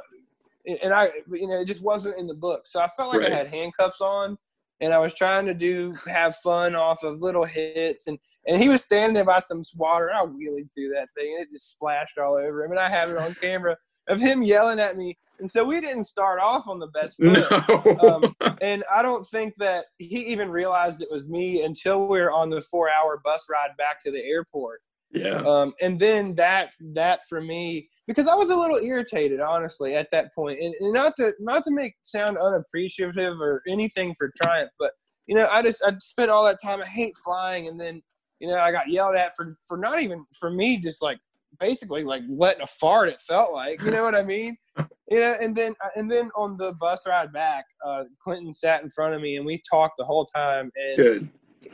and 0.68 0.94
I 0.94 1.10
you 1.32 1.48
know 1.48 1.60
it 1.60 1.66
just 1.66 1.84
wasn't 1.84 2.20
in 2.20 2.28
the 2.28 2.36
book 2.36 2.68
so 2.68 2.82
I 2.82 2.88
felt 2.90 3.14
like 3.14 3.22
right. 3.22 3.32
I 3.32 3.36
had 3.36 3.48
handcuffs 3.48 4.00
on 4.00 4.38
and 4.82 4.94
I 4.94 5.00
was 5.00 5.14
trying 5.14 5.46
to 5.46 5.54
do 5.54 5.94
have 6.06 6.36
fun 6.38 6.76
off 6.76 7.04
of 7.04 7.22
little 7.22 7.46
hits, 7.46 8.08
and 8.08 8.18
and 8.48 8.62
he 8.62 8.70
was 8.70 8.84
standing 8.84 9.14
there 9.14 9.26
by 9.26 9.40
some 9.40 9.62
water. 9.76 10.12
I 10.14 10.26
wheelied 10.26 10.70
through 10.74 10.90
that 10.96 11.08
thing, 11.16 11.36
and 11.38 11.46
it 11.46 11.52
just 11.52 11.72
splashed 11.72 12.18
all 12.18 12.36
over 12.36 12.64
him. 12.64 12.72
And 12.72 12.80
I 12.80 12.90
have 12.90 13.10
it 13.10 13.18
on 13.18 13.36
camera 13.36 13.78
of 14.08 14.20
him 14.20 14.44
yelling 14.44 14.80
at 14.80 14.98
me. 14.98 15.18
And 15.40 15.50
so 15.52 15.66
we 15.66 15.82
didn't 15.82 16.06
start 16.06 16.40
off 16.40 16.68
on 16.68 16.80
the 16.80 16.88
best 16.88 17.18
foot. 17.18 17.98
No. 18.02 18.10
Um, 18.42 18.58
and 18.62 18.84
I 18.94 19.02
don't 19.02 19.26
think 19.28 19.54
that 19.58 19.86
he 19.98 20.20
even 20.28 20.50
realized 20.50 21.02
it 21.02 21.12
was 21.12 21.26
me 21.26 21.64
until 21.64 22.08
we 22.08 22.22
were 22.22 22.32
on 22.32 22.50
the 22.50 22.62
four-hour 22.62 23.22
bus 23.24 23.48
ride 23.50 23.76
back 23.78 24.02
to 24.04 24.12
the 24.12 24.24
airport. 24.24 24.82
Yeah. 25.16 25.42
Um, 25.42 25.74
and 25.82 26.00
then 26.00 26.36
that 26.36 26.74
that 26.94 27.22
for 27.28 27.42
me 27.42 27.90
because 28.08 28.28
I 28.28 28.36
was 28.36 28.50
a 28.50 28.56
little 28.56 28.78
irritated, 28.78 29.40
honestly, 29.40 29.96
at 29.96 30.10
that 30.12 30.34
point, 30.36 30.60
and, 30.60 30.76
and 30.80 30.94
not 30.94 31.16
to 31.18 31.34
not 31.40 31.64
to 31.64 31.72
make 31.72 31.96
sound 32.04 32.38
unappreciative 32.38 33.40
or 33.40 33.62
anything 33.68 34.14
for 34.18 34.32
Triumph, 34.42 34.72
but 34.80 34.92
you 35.28 35.36
know, 35.36 35.48
I 35.50 35.62
just 35.62 35.84
I 35.84 35.94
spent 36.00 36.30
all 36.30 36.46
that 36.46 36.62
time. 36.64 36.82
I 36.82 36.86
hate 36.86 37.16
flying, 37.24 37.68
and 37.68 37.80
then 37.80 38.02
you 38.40 38.48
know 38.48 38.60
I 38.60 38.72
got 38.72 38.90
yelled 38.90 39.16
at 39.16 39.36
for 39.36 39.58
for 39.68 39.78
not 39.78 40.02
even 40.02 40.26
for 40.40 40.52
me 40.52 40.78
just 40.78 41.02
like 41.02 41.18
basically 41.60 42.04
like 42.04 42.24
letting 42.28 42.62
a 42.62 42.68
fart. 42.68 43.10
It 43.10 43.20
felt 43.20 43.54
like 43.54 43.82
you 43.82 43.92
know 43.92 44.04
what 44.04 44.16
I 44.16 44.24
mean. 44.24 44.58
You 45.12 45.20
know, 45.20 45.36
and 45.40 45.56
then 45.56 45.76
and 45.96 46.10
then 46.10 46.32
on 46.36 46.58
the 46.58 46.74
bus 46.74 47.06
ride 47.06 47.32
back, 47.32 47.66
uh, 47.86 48.06
Clinton 48.20 48.52
sat 48.52 48.82
in 48.82 48.90
front 48.90 49.14
of 49.14 49.22
me, 49.22 49.38
and 49.38 49.46
we 49.46 49.62
talked 49.70 49.94
the 50.00 50.04
whole 50.04 50.26
time. 50.26 50.72
And 50.76 50.98
Good 50.98 51.30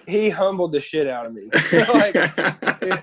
he 0.08 0.30
humbled 0.30 0.72
the 0.74 0.82
shit 0.82 1.08
out 1.08 1.26
of 1.26 1.34
me. 1.34 1.50
like, 1.94 2.16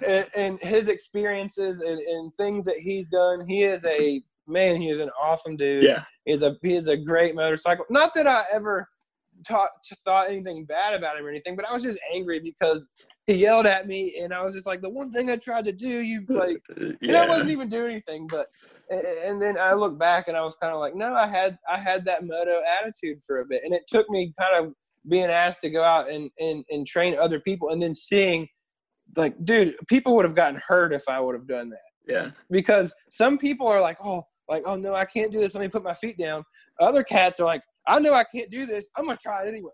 and, 0.06 0.26
and, 0.34 0.58
his 0.62 0.88
experiences 0.88 1.80
and, 1.80 1.98
and, 1.98 2.34
things 2.34 2.66
that 2.66 2.78
he's 2.78 3.08
done, 3.08 3.46
he 3.46 3.62
is 3.62 3.84
a 3.84 4.22
man. 4.46 4.80
He 4.80 4.88
is 4.88 5.00
an 5.00 5.10
awesome 5.20 5.56
dude. 5.56 5.84
Yeah, 5.84 6.04
he's 6.24 6.42
a 6.42 6.56
he's 6.62 6.86
a 6.86 6.96
great 6.96 7.34
motorcycle. 7.34 7.84
Not 7.90 8.14
that 8.14 8.26
I 8.26 8.44
ever 8.52 8.88
taught 9.46 9.70
thought 10.04 10.28
anything 10.28 10.64
bad 10.64 10.94
about 10.94 11.16
him 11.18 11.24
or 11.24 11.30
anything, 11.30 11.56
but 11.56 11.68
I 11.68 11.72
was 11.72 11.82
just 11.82 11.98
angry 12.12 12.40
because 12.40 12.84
he 13.26 13.34
yelled 13.34 13.66
at 13.66 13.86
me, 13.86 14.18
and 14.20 14.32
I 14.32 14.42
was 14.42 14.54
just 14.54 14.66
like, 14.66 14.82
the 14.82 14.90
one 14.90 15.10
thing 15.10 15.30
I 15.30 15.36
tried 15.36 15.64
to 15.66 15.72
do, 15.72 15.88
you 15.88 16.24
like, 16.28 16.62
yeah. 16.76 16.92
and 17.02 17.16
I 17.16 17.28
wasn't 17.28 17.50
even 17.50 17.68
doing 17.68 17.92
anything, 17.92 18.26
but. 18.26 18.48
And 18.90 19.42
then 19.42 19.58
I 19.58 19.74
look 19.74 19.98
back 19.98 20.28
and 20.28 20.36
I 20.36 20.40
was 20.40 20.56
kind 20.56 20.72
of 20.72 20.80
like, 20.80 20.94
no, 20.94 21.12
I 21.12 21.26
had 21.26 21.58
I 21.70 21.78
had 21.78 22.06
that 22.06 22.24
moto 22.24 22.62
attitude 22.80 23.22
for 23.22 23.40
a 23.40 23.44
bit, 23.44 23.60
and 23.62 23.74
it 23.74 23.86
took 23.86 24.08
me 24.08 24.32
kind 24.40 24.64
of 24.64 24.72
being 25.08 25.30
asked 25.30 25.60
to 25.62 25.70
go 25.70 25.82
out 25.82 26.10
and, 26.10 26.30
and, 26.38 26.64
and 26.70 26.86
train 26.86 27.16
other 27.18 27.40
people 27.40 27.70
and 27.70 27.82
then 27.82 27.94
seeing 27.94 28.48
like 29.16 29.34
dude 29.44 29.74
people 29.88 30.14
would 30.14 30.24
have 30.24 30.34
gotten 30.34 30.60
hurt 30.66 30.92
if 30.92 31.08
i 31.08 31.20
would 31.20 31.34
have 31.34 31.46
done 31.46 31.70
that. 31.70 31.78
Yeah. 32.06 32.30
Because 32.50 32.94
some 33.10 33.38
people 33.38 33.66
are 33.66 33.80
like 33.80 33.98
oh 34.04 34.22
like 34.48 34.62
oh 34.66 34.76
no 34.76 34.94
i 34.94 35.04
can't 35.04 35.32
do 35.32 35.40
this. 35.40 35.54
Let 35.54 35.62
me 35.62 35.68
put 35.68 35.82
my 35.82 35.94
feet 35.94 36.18
down. 36.18 36.44
Other 36.80 37.02
cats 37.02 37.40
are 37.40 37.44
like 37.44 37.62
i 37.86 37.98
know 37.98 38.14
i 38.14 38.24
can't 38.24 38.50
do 38.50 38.66
this. 38.66 38.88
I'm 38.96 39.06
gonna 39.06 39.18
try 39.20 39.44
it 39.44 39.48
anyway 39.48 39.70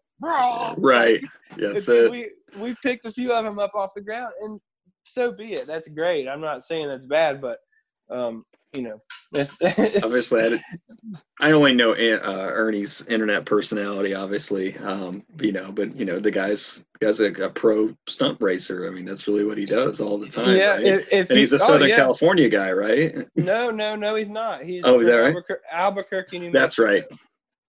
right. 0.78 1.24
Yes 1.58 1.88
yeah, 1.88 2.08
we 2.08 2.28
we 2.58 2.74
picked 2.82 3.04
a 3.04 3.12
few 3.12 3.32
of 3.32 3.44
them 3.44 3.60
up 3.60 3.72
off 3.76 3.90
the 3.94 4.02
ground 4.02 4.32
and 4.42 4.60
so 5.04 5.32
be 5.32 5.52
it. 5.54 5.66
That's 5.66 5.86
great. 5.88 6.26
I'm 6.26 6.40
not 6.40 6.64
saying 6.64 6.88
that's 6.88 7.06
bad 7.06 7.40
but 7.40 7.58
um 8.10 8.44
you 8.74 8.82
know, 8.82 9.00
obviously, 10.02 10.42
I, 10.42 10.60
I, 11.40 11.52
only 11.52 11.74
know 11.74 11.92
uh, 11.92 12.48
Ernie's 12.52 13.04
internet 13.06 13.46
personality, 13.46 14.14
obviously, 14.14 14.76
um, 14.78 15.22
you 15.40 15.52
know, 15.52 15.70
but 15.70 15.96
you 15.96 16.04
know, 16.04 16.18
the 16.18 16.30
guy's 16.30 16.84
guy's 17.00 17.20
a, 17.20 17.32
a, 17.34 17.50
pro 17.50 17.94
stunt 18.08 18.40
racer. 18.40 18.86
I 18.86 18.90
mean, 18.90 19.04
that's 19.04 19.26
really 19.28 19.44
what 19.44 19.58
he 19.58 19.64
does 19.64 20.00
all 20.00 20.18
the 20.18 20.28
time. 20.28 20.56
Yeah, 20.56 20.74
right? 20.74 20.84
if, 20.84 21.12
if 21.12 21.30
and 21.30 21.38
he's 21.38 21.52
a 21.52 21.56
oh, 21.56 21.58
Southern 21.58 21.82
oh, 21.82 21.86
yeah. 21.86 21.96
California 21.96 22.48
guy, 22.48 22.72
right? 22.72 23.14
No, 23.36 23.70
no, 23.70 23.94
no, 23.96 24.14
he's 24.14 24.30
not. 24.30 24.62
He's 24.62 24.82
oh, 24.84 25.00
is 25.00 25.06
that 25.06 25.14
right? 25.14 25.28
Albuquerque, 25.28 25.62
Albuquerque 25.70 26.38
New 26.40 26.50
That's 26.50 26.78
right. 26.78 27.04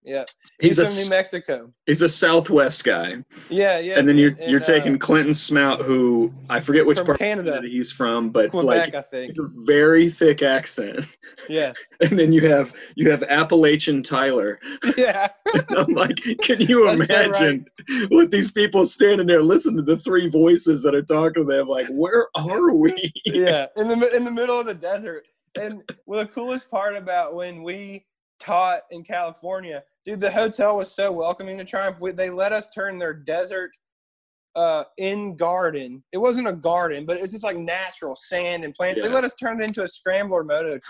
Yeah, 0.06 0.24
he's, 0.60 0.78
he's 0.78 0.94
from 0.94 1.04
New 1.04 1.10
Mexico. 1.10 1.74
He's 1.88 2.04
a 2.04 2.10
Southwest 2.10 2.84
guy. 2.84 3.24
Yeah, 3.50 3.80
yeah. 3.80 3.98
And 3.98 4.08
then 4.08 4.18
you're 4.18 4.36
and, 4.40 4.52
you're 4.52 4.60
taking 4.60 4.96
uh, 4.96 5.00
Clinton 5.00 5.34
Smout, 5.34 5.84
who 5.84 6.32
I 6.48 6.60
forget 6.60 6.86
which 6.86 6.98
part 6.98 7.18
Canada. 7.18 7.50
of 7.50 7.56
Canada 7.56 7.68
he's 7.68 7.92
from, 7.92 8.30
but 8.30 8.52
Quebec, 8.52 8.94
like 8.94 8.96
I 8.96 9.02
think. 9.02 9.30
It's 9.30 9.40
a 9.40 9.50
very 9.66 10.10
thick 10.10 10.44
accent. 10.44 11.06
Yes. 11.50 11.76
and 12.02 12.20
then 12.20 12.32
you 12.32 12.48
have 12.48 12.72
you 12.96 13.10
have 13.10 13.24
Appalachian 13.24 14.04
Tyler. 14.04 14.60
Yeah. 14.98 15.28
I'm 15.72 15.94
like, 15.94 16.16
can 16.42 16.62
you 16.62 16.88
imagine 16.90 17.66
so 17.88 17.96
right. 18.00 18.12
what 18.12 18.32
these 18.32 18.52
people 18.52 18.86
standing 18.86 19.28
there 19.28 19.42
listening 19.44 19.78
to 19.78 19.82
the 19.82 19.98
three 19.98 20.30
voices 20.30 20.84
that 20.84 20.96
are 20.96 21.02
talking 21.02 21.44
to 21.44 21.52
them? 21.52 21.68
Like, 21.68 21.88
where 21.88 22.28
are 22.36 22.74
we? 22.74 23.12
yeah, 23.26 23.68
in 23.76 23.88
the 23.88 24.16
in 24.16 24.24
the 24.24 24.32
middle 24.32 24.60
of 24.60 24.68
the 24.68 24.74
desert. 24.74 25.26
And 25.60 25.82
well, 26.06 26.22
the 26.22 26.32
coolest 26.32 26.70
part 26.70 26.96
about 26.96 27.36
when 27.36 27.64
we 27.64 28.06
taught 28.40 28.82
in 28.92 29.04
California 29.04 29.84
dude, 30.06 30.20
the 30.20 30.32
hotel 30.32 30.78
was 30.78 30.94
so 30.94 31.12
welcoming 31.12 31.58
to 31.58 31.66
Triumph. 31.66 31.98
They 32.16 32.30
let 32.30 32.54
us 32.54 32.68
turn 32.70 32.98
their 32.98 33.14
desert 33.14 33.72
uh, 34.56 34.86
in 34.98 35.36
garden. 35.36 36.04
It 36.12 36.18
wasn't 36.18 36.48
a 36.48 36.54
garden, 36.54 37.06
but 37.06 37.18
it's 37.18 37.34
just 37.34 37.44
like 37.44 37.58
natural 37.58 38.16
sand 38.16 38.64
and 38.64 38.74
plants. 38.74 39.02
Yeah. 39.02 39.08
They 39.08 39.14
let 39.14 39.24
us 39.24 39.36
turn 39.36 39.62
it 39.62 39.66
into 39.66 39.84
a 39.84 39.88
scrambler 39.88 40.44
moto. 40.44 40.80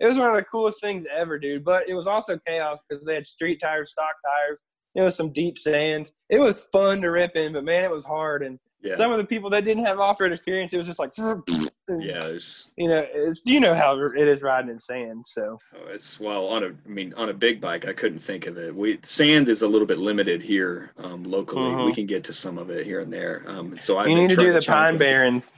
It 0.00 0.06
was 0.08 0.18
one 0.18 0.28
of 0.28 0.36
the 0.36 0.44
coolest 0.44 0.80
things 0.80 1.06
ever, 1.14 1.38
dude. 1.38 1.64
But 1.64 1.88
it 1.88 1.94
was 1.94 2.06
also 2.06 2.38
chaos 2.46 2.80
because 2.88 3.04
they 3.04 3.14
had 3.14 3.26
street 3.26 3.60
tires, 3.60 3.90
stock 3.90 4.14
tires. 4.24 4.60
It 4.94 5.02
was 5.02 5.16
some 5.16 5.32
deep 5.32 5.58
sand. 5.58 6.10
It 6.28 6.40
was 6.40 6.60
fun 6.72 7.00
to 7.02 7.08
rip 7.08 7.36
in, 7.36 7.52
but 7.52 7.64
man, 7.64 7.84
it 7.84 7.90
was 7.90 8.04
hard. 8.04 8.42
And 8.42 8.58
yeah. 8.82 8.94
some 8.94 9.10
of 9.10 9.18
the 9.18 9.24
people 9.24 9.50
that 9.50 9.64
didn't 9.64 9.84
have 9.84 9.98
off-road 9.98 10.32
experience, 10.32 10.72
it 10.72 10.78
was 10.78 10.86
just 10.86 10.98
like, 10.98 11.12
yeah, 11.88 12.38
you 12.76 12.88
know, 12.88 13.06
it's 13.12 13.42
you 13.44 13.60
know 13.60 13.74
how 13.74 13.98
it 13.98 14.28
is 14.28 14.42
riding 14.42 14.70
in 14.70 14.80
sand. 14.80 15.24
So 15.26 15.58
oh, 15.74 15.88
it's 15.88 16.18
well 16.18 16.46
on 16.46 16.64
a, 16.64 16.68
I 16.68 16.88
mean, 16.88 17.12
on 17.14 17.28
a 17.28 17.34
big 17.34 17.60
bike, 17.60 17.86
I 17.86 17.92
couldn't 17.92 18.20
think 18.20 18.46
of 18.46 18.56
it. 18.56 18.74
We 18.74 18.98
sand 19.02 19.48
is 19.48 19.62
a 19.62 19.68
little 19.68 19.86
bit 19.86 19.98
limited 19.98 20.42
here 20.42 20.92
um, 20.98 21.24
locally. 21.24 21.70
Mm-hmm. 21.70 21.86
We 21.86 21.94
can 21.94 22.06
get 22.06 22.24
to 22.24 22.32
some 22.32 22.58
of 22.58 22.70
it 22.70 22.84
here 22.84 23.00
and 23.00 23.12
there. 23.12 23.44
Um, 23.46 23.76
so 23.78 23.98
I 23.98 24.06
need 24.06 24.30
to 24.30 24.36
do 24.36 24.52
the 24.52 24.62
Pine 24.62 24.96
Barrens. 24.96 25.52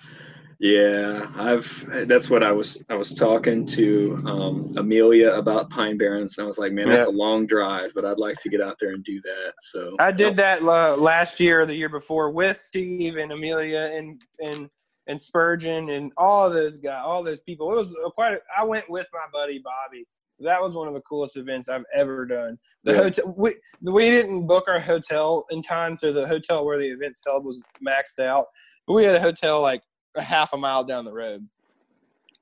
Yeah, 0.59 1.31
I've. 1.37 2.09
That's 2.09 2.31
what 2.31 2.43
I 2.43 2.51
was. 2.51 2.83
I 2.89 2.95
was 2.95 3.13
talking 3.13 3.67
to 3.67 4.19
um, 4.25 4.73
Amelia 4.79 5.33
about 5.33 5.69
Pine 5.69 5.99
Barrens, 5.99 6.39
and 6.39 6.45
I 6.45 6.49
was 6.49 6.59
like, 6.59 6.73
"Man, 6.73 6.89
that's 6.89 7.05
a 7.05 7.11
long 7.11 7.47
drive, 7.47 7.93
but 7.95 8.07
I'd 8.07 8.19
like 8.19 8.37
to 8.39 8.49
get 8.49 8.63
out 8.63 8.79
there 8.81 8.93
and 8.93 9.05
do 9.05 9.21
that." 9.21 9.53
So 9.61 9.97
I 9.99 10.13
did 10.13 10.35
that 10.37 10.63
uh, 10.63 10.97
last 10.97 11.41
year 11.41 11.61
or 11.61 11.67
the 11.67 11.75
year 11.75 11.91
before 11.91 12.31
with 12.31 12.57
Steve 12.57 13.17
and 13.17 13.33
Amelia 13.33 13.91
and 13.95 14.23
and 14.41 14.71
and 15.07 15.21
Spurgeon 15.21 15.91
and 15.91 16.13
all 16.17 16.51
those 16.51 16.77
guys, 16.77 17.03
all 17.05 17.23
those 17.23 17.41
people. 17.41 17.73
It 17.73 17.77
was 17.77 17.97
quite. 18.15 18.35
A, 18.35 18.41
I 18.57 18.65
went 18.65 18.89
with 18.91 19.09
my 19.13 19.27
buddy 19.33 19.63
Bobby. 19.63 20.05
That 20.41 20.61
was 20.61 20.75
one 20.75 20.87
of 20.87 20.95
the 20.95 21.01
coolest 21.01 21.37
events 21.37 21.69
I've 21.69 21.85
ever 21.95 22.27
done. 22.27 22.59
The 22.85 22.93
yeah. 22.93 23.03
hotel 23.05 23.35
we 23.37 23.55
we 23.83 24.11
didn't 24.11 24.47
book 24.47 24.65
our 24.69 24.81
hotel 24.81 25.47
in 25.51 25.63
time, 25.63 25.97
so 25.97 26.13
the 26.13 26.27
hotel 26.27 26.65
where 26.65 26.79
the 26.79 26.89
event's 26.89 27.23
held 27.27 27.45
was 27.45 27.63
maxed 27.87 28.23
out. 28.23 28.47
But 28.87 28.95
we 28.95 29.05
had 29.05 29.15
a 29.15 29.21
hotel 29.21 29.63
like 29.63 29.83
a 30.17 30.23
half 30.23 30.53
a 30.53 30.57
mile 30.57 30.85
down 30.85 31.05
the 31.05 31.13
road. 31.13 31.47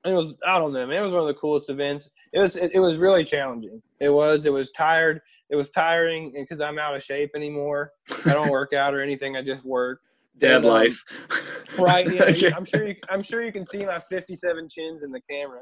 It 0.05 0.13
was 0.13 0.37
I 0.45 0.59
don't 0.59 0.73
know, 0.73 0.85
man. 0.85 0.97
It 0.97 1.05
was 1.05 1.13
one 1.13 1.21
of 1.21 1.27
the 1.27 1.33
coolest 1.35 1.69
events. 1.69 2.09
It 2.33 2.39
was 2.39 2.55
it, 2.57 2.71
it 2.73 2.79
was 2.79 2.97
really 2.97 3.23
challenging. 3.23 3.81
It 3.99 4.09
was 4.09 4.45
it 4.45 4.51
was 4.51 4.71
tired. 4.71 5.21
It 5.49 5.55
was 5.55 5.69
tiring 5.69 6.33
because 6.33 6.59
I'm 6.59 6.77
out 6.77 6.95
of 6.95 7.03
shape 7.03 7.31
anymore. 7.35 7.91
I 8.25 8.33
don't 8.33 8.49
work 8.49 8.73
out 8.73 8.93
or 8.93 9.01
anything. 9.01 9.37
I 9.37 9.41
just 9.41 9.63
work. 9.63 10.01
Dad 10.39 10.65
um, 10.65 10.71
life. 10.71 11.03
right. 11.77 12.11
Yeah. 12.11 12.51
I'm 12.55 12.65
sure 12.65 12.87
you. 12.87 12.95
I'm 13.09 13.23
sure 13.23 13.43
you 13.43 13.51
can 13.51 13.65
see 13.65 13.85
my 13.85 13.99
57 13.99 14.69
chins 14.69 15.03
in 15.03 15.11
the 15.11 15.21
camera. 15.29 15.61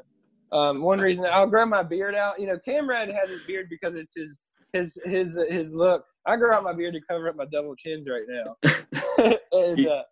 Um, 0.52 0.82
one 0.82 1.00
reason 1.00 1.26
I'll 1.30 1.46
grow 1.46 1.66
my 1.66 1.82
beard 1.82 2.14
out. 2.14 2.38
You 2.38 2.46
know, 2.46 2.58
Camrad 2.66 3.12
has 3.12 3.28
his 3.30 3.42
beard 3.46 3.68
because 3.70 3.94
it's 3.94 4.16
his 4.16 4.38
his 4.72 5.00
his 5.04 5.38
his 5.48 5.74
look. 5.74 6.04
I 6.26 6.36
grow 6.36 6.56
out 6.56 6.64
my 6.64 6.72
beard 6.72 6.94
to 6.94 7.00
cover 7.08 7.28
up 7.28 7.36
my 7.36 7.46
double 7.46 7.76
chins 7.76 8.08
right 8.08 8.24
now. 8.28 8.56
and, 9.52 9.86
uh, 9.86 10.02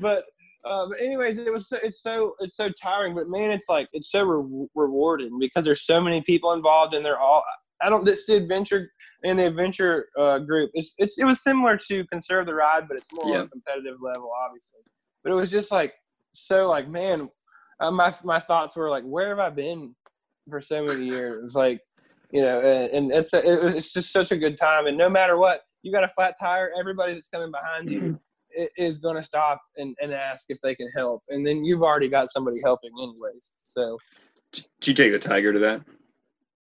but 0.00 0.24
Uh, 0.64 0.86
but 0.88 0.98
anyways, 0.98 1.38
it 1.38 1.52
was 1.52 1.68
so, 1.68 1.76
it's 1.82 2.02
so 2.02 2.34
it's 2.40 2.56
so 2.56 2.70
tiring, 2.70 3.14
but 3.14 3.28
man, 3.28 3.50
it's 3.50 3.68
like 3.68 3.86
it's 3.92 4.10
so 4.10 4.22
re- 4.24 4.66
rewarding 4.74 5.38
because 5.38 5.64
there's 5.64 5.84
so 5.84 6.00
many 6.00 6.22
people 6.22 6.52
involved, 6.52 6.94
and 6.94 7.04
they're 7.04 7.20
all. 7.20 7.44
I 7.82 7.88
don't. 7.90 8.04
This 8.04 8.26
the 8.26 8.36
adventure 8.36 8.86
and 9.24 9.38
the 9.38 9.46
adventure 9.46 10.06
uh, 10.18 10.38
group. 10.38 10.70
It's, 10.74 10.92
it's 10.98 11.18
it 11.18 11.24
was 11.24 11.42
similar 11.42 11.78
to 11.88 12.04
conserve 12.06 12.46
the 12.46 12.54
ride, 12.54 12.88
but 12.88 12.96
it's 12.98 13.12
more 13.12 13.28
Yeah. 13.28 13.40
on 13.40 13.46
a 13.46 13.48
competitive 13.48 13.96
level, 14.02 14.30
obviously. 14.46 14.80
But 15.22 15.32
it 15.32 15.36
was 15.36 15.50
just 15.50 15.70
like 15.70 15.92
so 16.32 16.68
like 16.68 16.88
man, 16.88 17.28
uh, 17.80 17.90
my 17.90 18.14
my 18.24 18.40
thoughts 18.40 18.76
were 18.76 18.90
like, 18.90 19.04
where 19.04 19.28
have 19.30 19.38
I 19.38 19.50
been 19.50 19.94
for 20.48 20.60
so 20.60 20.84
many 20.84 21.06
years? 21.06 21.42
It's 21.44 21.54
like 21.54 21.80
you 22.30 22.42
know, 22.42 22.60
and, 22.60 22.90
and 22.90 23.12
it's 23.12 23.32
a, 23.32 23.42
it, 23.48 23.62
was- 23.64 23.74
it's 23.76 23.92
just 23.92 24.12
such 24.12 24.32
a 24.32 24.36
good 24.36 24.56
time, 24.56 24.86
and 24.86 24.96
no 24.98 25.08
matter 25.08 25.36
what, 25.38 25.62
you 25.82 25.92
got 25.92 26.04
a 26.04 26.08
flat 26.08 26.34
tire. 26.40 26.70
Everybody 26.78 27.14
that's 27.14 27.28
coming 27.28 27.50
behind 27.50 27.90
you 27.90 28.00
Mhm. 28.00 28.18
is 28.76 28.98
going 28.98 29.16
to 29.16 29.22
stop 29.22 29.60
and, 29.76 29.96
and 30.00 30.12
ask 30.12 30.44
if 30.48 30.58
they 30.62 30.74
can 30.74 30.88
help, 30.96 31.22
and 31.28 31.46
then 31.46 31.64
you've 31.64 31.82
already 31.82 32.08
got 32.08 32.30
somebody 32.30 32.58
helping 32.64 32.90
anyways. 33.02 33.52
So 33.64 33.98
Did 34.52 34.64
you 34.88 34.94
take 34.94 35.12
the 35.12 35.18
tiger 35.18 35.52
to 35.52 35.58
that? 35.60 35.82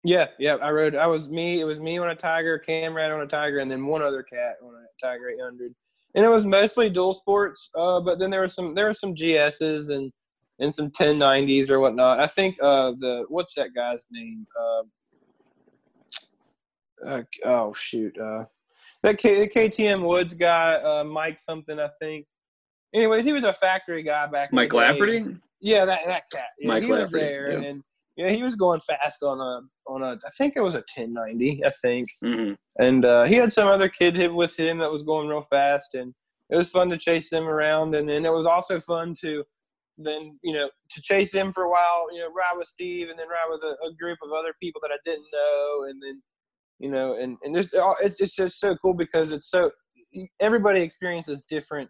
Yeah, 0.03 0.27
yeah, 0.39 0.55
I 0.55 0.71
rode. 0.71 0.95
I 0.95 1.05
was 1.05 1.29
me. 1.29 1.59
It 1.59 1.65
was 1.65 1.79
me 1.79 1.99
on 1.99 2.09
a 2.09 2.15
tiger, 2.15 2.57
Cam 2.57 2.93
ran 2.93 3.11
on 3.11 3.21
a 3.21 3.27
tiger, 3.27 3.59
and 3.59 3.69
then 3.69 3.85
one 3.85 4.01
other 4.01 4.23
cat 4.23 4.55
on 4.63 4.73
a 4.73 4.85
Tiger 4.99 5.29
800. 5.29 5.75
And 6.15 6.25
it 6.25 6.29
was 6.29 6.45
mostly 6.45 6.89
dual 6.89 7.13
sports, 7.13 7.69
uh, 7.75 8.01
but 8.01 8.19
then 8.19 8.31
there 8.31 8.41
were 8.41 8.49
some 8.49 8.73
there 8.73 8.87
were 8.87 8.93
some 8.93 9.13
GSs 9.13 9.89
and 9.89 10.11
and 10.59 10.73
some 10.73 10.89
1090s 10.89 11.69
or 11.69 11.79
whatnot. 11.79 12.19
I 12.19 12.27
think 12.27 12.57
uh, 12.61 12.91
the 12.99 13.25
what's 13.29 13.53
that 13.55 13.69
guy's 13.75 14.05
name? 14.11 14.45
Uh, 14.59 14.83
uh, 17.07 17.23
oh 17.45 17.73
shoot, 17.73 18.17
uh, 18.17 18.45
that 19.03 19.19
K, 19.19 19.39
the 19.39 19.47
KTM 19.47 20.05
Woods 20.05 20.33
guy, 20.33 20.75
uh, 20.75 21.03
Mike 21.03 21.39
something, 21.39 21.79
I 21.79 21.89
think. 22.01 22.25
Anyways, 22.93 23.23
he 23.23 23.33
was 23.33 23.43
a 23.43 23.53
factory 23.53 24.03
guy 24.03 24.27
back. 24.27 24.51
in 24.51 24.55
Mike. 24.55 24.73
Lafferty? 24.73 25.25
Yeah, 25.61 25.85
that 25.85 26.05
that 26.05 26.23
cat. 26.31 26.45
Yeah, 26.59 26.67
Mike 26.67 26.83
he 26.83 26.89
was 26.89 27.01
Lafferty, 27.03 27.19
there, 27.19 27.51
yeah. 27.51 27.69
and 27.69 27.83
yeah, 28.17 28.29
he 28.29 28.43
was 28.43 28.55
going 28.55 28.79
fast 28.81 29.23
on 29.23 29.39
a 29.39 29.91
on 29.91 30.03
a. 30.03 30.19
I 30.25 30.29
think 30.37 30.53
it 30.55 30.61
was 30.61 30.75
a 30.75 30.83
1090. 30.95 31.63
I 31.65 31.71
think, 31.81 32.09
hmm 32.23 32.53
and 32.77 33.05
uh, 33.05 33.23
he 33.25 33.35
had 33.35 33.51
some 33.51 33.67
other 33.67 33.89
kid 33.89 34.15
hit 34.15 34.33
with 34.33 34.57
him 34.57 34.77
that 34.79 34.91
was 34.91 35.03
going 35.03 35.27
real 35.27 35.45
fast, 35.49 35.93
and 35.93 36.13
it 36.49 36.55
was 36.55 36.71
fun 36.71 36.89
to 36.89 36.97
chase 36.97 37.29
them 37.29 37.47
around. 37.47 37.95
And 37.95 38.07
then 38.09 38.25
it 38.25 38.33
was 38.33 38.47
also 38.47 38.79
fun 38.79 39.15
to 39.21 39.43
then 39.97 40.39
you 40.43 40.53
know 40.53 40.69
to 40.89 41.01
chase 41.01 41.33
him 41.33 41.53
for 41.53 41.63
a 41.63 41.69
while. 41.69 42.13
You 42.13 42.19
know, 42.19 42.27
ride 42.27 42.57
with 42.57 42.67
Steve, 42.67 43.09
and 43.09 43.17
then 43.17 43.27
ride 43.27 43.49
with 43.49 43.63
a, 43.63 43.75
a 43.85 43.93
group 43.99 44.19
of 44.23 44.31
other 44.31 44.53
people 44.61 44.81
that 44.81 44.91
I 44.91 44.97
didn't 45.05 45.27
know, 45.31 45.85
and 45.89 46.01
then 46.01 46.21
you 46.79 46.89
know, 46.89 47.13
and 47.13 47.37
and 47.43 47.55
just 47.55 47.75
it's 48.01 48.15
just 48.15 48.39
it's 48.39 48.59
so 48.59 48.75
cool 48.77 48.93
because 48.93 49.31
it's 49.31 49.49
so 49.49 49.71
everybody 50.39 50.81
experiences 50.81 51.43
different 51.47 51.89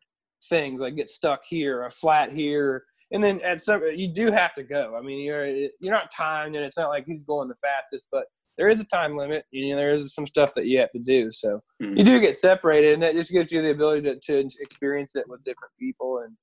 things 0.49 0.81
like 0.81 0.95
get 0.95 1.09
stuck 1.09 1.41
here, 1.47 1.85
a 1.85 1.89
flat 1.89 2.31
here, 2.31 2.83
and 3.11 3.23
then 3.23 3.41
at 3.41 3.61
some 3.61 3.83
you 3.95 4.07
do 4.13 4.31
have 4.31 4.53
to 4.53 4.63
go. 4.63 4.95
I 4.97 5.01
mean, 5.01 5.19
you're 5.19 5.45
you're 5.47 5.93
not 5.93 6.11
timed, 6.11 6.55
and 6.55 6.65
it's 6.65 6.77
not 6.77 6.89
like 6.89 7.05
who's 7.05 7.23
going 7.23 7.47
the 7.49 7.55
fastest, 7.55 8.07
but 8.11 8.25
there 8.57 8.69
is 8.69 8.79
a 8.79 8.85
time 8.85 9.15
limit. 9.17 9.45
You 9.51 9.69
know, 9.71 9.75
there 9.77 9.93
is 9.93 10.13
some 10.13 10.27
stuff 10.27 10.53
that 10.55 10.65
you 10.65 10.79
have 10.79 10.91
to 10.91 10.99
do. 10.99 11.31
So 11.31 11.61
Mhm. 11.81 11.97
you 11.97 12.03
do 12.03 12.19
get 12.19 12.35
separated, 12.35 12.93
and 12.93 13.03
that 13.03 13.13
just 13.15 13.31
gives 13.31 13.51
you 13.51 13.61
the 13.61 13.71
ability 13.71 14.01
to, 14.03 14.19
to 14.19 14.49
experience 14.59 15.15
it 15.15 15.27
with 15.27 15.43
different 15.43 15.73
people 15.79 16.19
and 16.19 16.35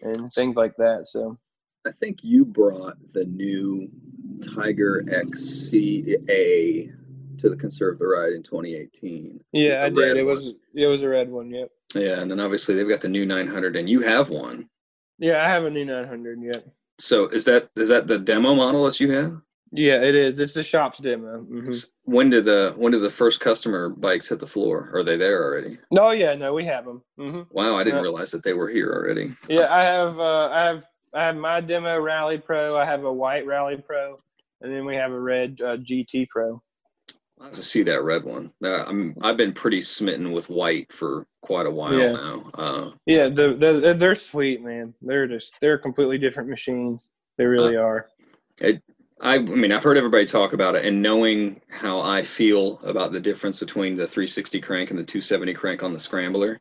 and 0.00 0.32
things 0.32 0.54
like 0.56 0.76
that. 0.76 1.06
So 1.06 1.36
I 1.86 1.90
think 1.92 2.18
you 2.22 2.44
brought 2.44 2.96
the 3.14 3.24
new 3.24 3.88
Tiger 4.54 5.02
XCA 5.78 6.92
to 7.38 7.48
the 7.48 7.56
Conserve 7.56 7.98
the 7.98 8.06
Ride 8.06 8.32
in 8.32 8.42
2018. 8.42 9.40
yeah, 9.52 9.84
I 9.84 9.88
did. 9.88 10.16
It 10.16 10.24
one. 10.24 10.26
was 10.26 10.54
it 10.74 10.86
was 10.86 11.02
a 11.02 11.08
red 11.08 11.30
one. 11.30 11.50
Yep. 11.50 11.70
Yeah, 11.94 12.20
and 12.20 12.30
then 12.30 12.40
obviously 12.40 12.74
they've 12.74 12.88
got 12.88 13.00
the 13.00 13.08
new 13.08 13.24
900, 13.26 13.76
and 13.76 13.88
you 13.88 14.00
have 14.00 14.28
one. 14.30 14.68
Yeah, 15.18 15.44
I 15.44 15.48
have 15.48 15.64
a 15.64 15.70
new 15.70 15.84
900. 15.84 16.42
yet. 16.42 16.64
So 16.98 17.28
is 17.28 17.44
that 17.44 17.70
is 17.76 17.88
that 17.88 18.06
the 18.06 18.18
demo 18.18 18.54
model 18.54 18.84
that 18.84 18.98
you 19.00 19.10
have? 19.12 19.40
Yeah, 19.70 20.00
it 20.02 20.14
is. 20.14 20.38
It's 20.40 20.54
the 20.54 20.62
shop's 20.62 20.98
demo. 20.98 21.40
hmm 21.40 21.70
When 22.04 22.30
did 22.30 22.44
the 22.46 22.72
when 22.76 22.92
did 22.92 23.02
the 23.02 23.10
first 23.10 23.40
customer 23.40 23.88
bikes 23.90 24.28
hit 24.28 24.40
the 24.40 24.46
floor? 24.46 24.90
Are 24.94 25.04
they 25.04 25.16
there 25.16 25.44
already? 25.44 25.78
No, 25.90 26.10
yeah, 26.10 26.34
no, 26.34 26.54
we 26.54 26.64
have 26.64 26.84
them. 26.86 27.02
hmm 27.18 27.42
Wow, 27.50 27.76
I 27.76 27.84
didn't 27.84 28.02
realize 28.02 28.30
that 28.30 28.42
they 28.42 28.54
were 28.54 28.68
here 28.68 28.90
already. 28.90 29.34
Yeah, 29.48 29.72
I 29.72 29.82
have 29.82 30.18
uh, 30.18 30.48
I 30.48 30.64
have 30.64 30.86
I 31.14 31.24
have 31.26 31.36
my 31.36 31.60
demo 31.60 31.98
Rally 32.00 32.38
Pro. 32.38 32.76
I 32.76 32.84
have 32.84 33.04
a 33.04 33.12
white 33.12 33.46
Rally 33.46 33.76
Pro, 33.76 34.16
and 34.62 34.72
then 34.72 34.84
we 34.84 34.96
have 34.96 35.12
a 35.12 35.20
red 35.20 35.60
uh, 35.60 35.76
GT 35.76 36.28
Pro. 36.28 36.62
To 37.54 37.62
see 37.62 37.82
that 37.84 38.02
red 38.02 38.24
one. 38.24 38.52
Uh, 38.62 38.84
I'm 38.84 39.14
I've 39.22 39.36
been 39.36 39.52
pretty 39.52 39.80
smitten 39.80 40.32
with 40.32 40.50
white 40.50 40.92
for 40.92 41.26
quite 41.40 41.66
a 41.66 41.70
while 41.70 41.94
Yeah. 41.94 42.12
now. 42.12 42.50
Uh, 42.54 42.90
Yeah, 43.06 43.28
the, 43.28 43.54
the, 43.54 43.94
they're 43.94 44.14
sweet, 44.14 44.62
man. 44.62 44.92
They're 45.00 45.28
just 45.28 45.54
they're 45.60 45.78
completely 45.78 46.18
different 46.18 46.48
machines. 46.48 47.10
They 47.36 47.46
really 47.46 47.76
are. 47.76 48.08
I, 48.60 48.80
I 49.20 49.38
mean, 49.38 49.70
I've 49.72 49.84
heard 49.84 49.96
everybody 49.96 50.26
talk 50.26 50.52
about 50.52 50.74
it, 50.74 50.84
and 50.84 51.00
knowing 51.00 51.60
how 51.68 52.00
I 52.00 52.22
feel 52.22 52.80
about 52.82 53.12
the 53.12 53.20
difference 53.20 53.60
between 53.60 53.96
the 53.96 54.06
360 54.06 54.60
crank 54.60 54.90
and 54.90 54.98
the 54.98 55.04
270 55.04 55.54
crank 55.54 55.82
on 55.82 55.92
the 55.92 56.00
scrambler, 56.00 56.60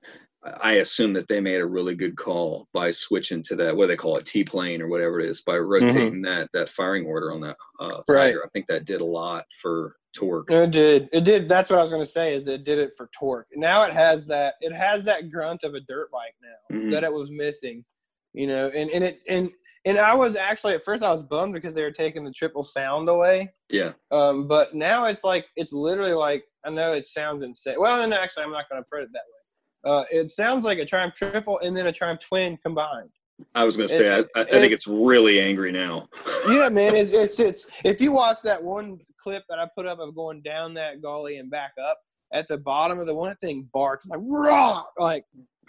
I 0.62 0.74
assume 0.74 1.12
that 1.14 1.28
they 1.28 1.42
made 1.42 1.60
a 1.60 1.66
really 1.66 1.96
good 1.96 2.16
call 2.16 2.68
by 2.72 2.92
switching 2.92 3.44
to 3.44 3.56
that 3.58 3.76
what 3.76 3.88
they 3.88 3.96
call 3.96 4.18
it 4.18 4.26
T 4.26 4.44
plane 4.44 4.82
or 4.82 4.88
whatever 4.88 5.20
it 5.20 5.28
is 5.30 5.42
by 5.42 5.58
rotating 5.58 6.22
that 6.22 6.50
that 6.54 6.70
firing 6.70 7.06
order 7.06 7.32
on 7.34 7.42
that 7.42 7.58
uh, 7.80 8.02
Right. 8.08 8.36
I 8.36 8.48
think 8.54 8.68
that 8.68 8.86
did 8.86 9.02
a 9.02 9.06
lot 9.06 9.46
for 9.62 9.96
torque. 10.18 10.50
It 10.52 10.72
did. 10.72 11.10
It 11.14 11.24
did. 11.24 11.48
That's 11.48 11.70
what 11.70 11.80
I 11.80 11.82
was 11.82 11.92
going 11.92 12.04
to 12.04 12.10
say. 12.10 12.34
Is 12.36 12.48
it 12.48 12.64
did 12.64 12.80
it 12.80 12.92
for 12.98 13.10
torque. 13.18 13.48
Now 13.56 13.84
it 13.84 13.94
has 13.94 14.26
that. 14.26 14.56
It 14.62 14.74
has 14.76 15.04
that 15.06 15.30
grunt 15.32 15.64
of 15.64 15.74
a 15.74 15.80
dirt 15.82 16.10
bike 16.12 16.36
now 16.42 16.78
Mhm. 16.78 16.92
that 16.92 17.04
it 17.04 17.12
was 17.14 17.30
missing. 17.32 17.86
You 18.34 18.48
know, 18.48 18.68
and 18.70 18.90
and 18.92 19.04
it 19.04 19.20
and 19.30 19.50
and 19.86 19.98
I 19.98 20.14
was 20.16 20.36
actually 20.36 20.74
at 20.74 20.84
first 20.84 21.04
I 21.04 21.10
was 21.10 21.24
bummed 21.24 21.54
because 21.54 21.74
they 21.76 21.84
were 21.84 21.92
taking 21.92 22.24
the 22.24 22.32
triple 22.32 22.64
sound 22.64 23.10
away. 23.10 23.54
Yeah, 23.70 23.94
Um, 24.12 24.48
but 24.48 24.76
now 24.76 25.06
it's 25.06 25.24
like 25.24 25.46
it's 25.56 25.74
literally 25.74 26.14
like 26.14 26.44
I 26.66 26.70
know 26.70 26.94
it 26.94 27.06
sounds 27.06 27.44
insane. 27.44 27.76
Well, 27.80 28.06
no, 28.08 28.16
actually, 28.16 28.44
I'm 28.44 28.52
not 28.52 28.70
going 28.70 28.82
to 28.84 28.88
put 28.92 29.02
it 29.04 29.10
that 29.14 29.24
way. 29.32 29.92
Uh, 29.92 30.04
it 30.12 30.32
sounds 30.32 30.66
like 30.66 30.80
a 30.80 30.86
Triumph 30.86 31.14
triple 31.16 31.60
and 31.60 31.76
then 31.76 31.88
a 31.88 31.92
Triumph 31.94 32.20
twin 32.20 32.58
combined. 32.58 33.10
I 33.56 33.64
was 33.64 33.78
gonna 33.78 33.88
say 33.88 34.12
I, 34.12 34.20
I, 34.36 34.42
I 34.42 34.46
think 34.46 34.74
it's 34.74 34.88
really 34.88 35.40
angry 35.40 35.72
now. 35.72 36.08
Yeah, 36.50 36.70
man, 36.70 36.96
it's 36.96 37.12
it's 37.14 37.40
it's. 37.40 37.68
If 37.84 38.02
you 38.02 38.12
watch 38.12 38.38
that 38.44 38.62
one 38.64 39.00
clip 39.22 39.44
that 39.50 39.60
I 39.60 39.68
put 39.76 39.86
up 39.86 40.00
of 40.00 40.16
going 40.16 40.42
down 40.42 40.74
that 40.76 41.02
gully 41.02 41.38
and 41.38 41.50
back 41.50 41.72
up, 41.84 41.98
at 42.34 42.48
the 42.48 42.58
bottom 42.58 43.00
of 43.00 43.08
the 43.08 43.16
one 43.16 43.36
thing 43.38 43.68
barks 43.74 44.08
like 44.10 44.20
raw, 44.24 44.84
like 45.00 45.24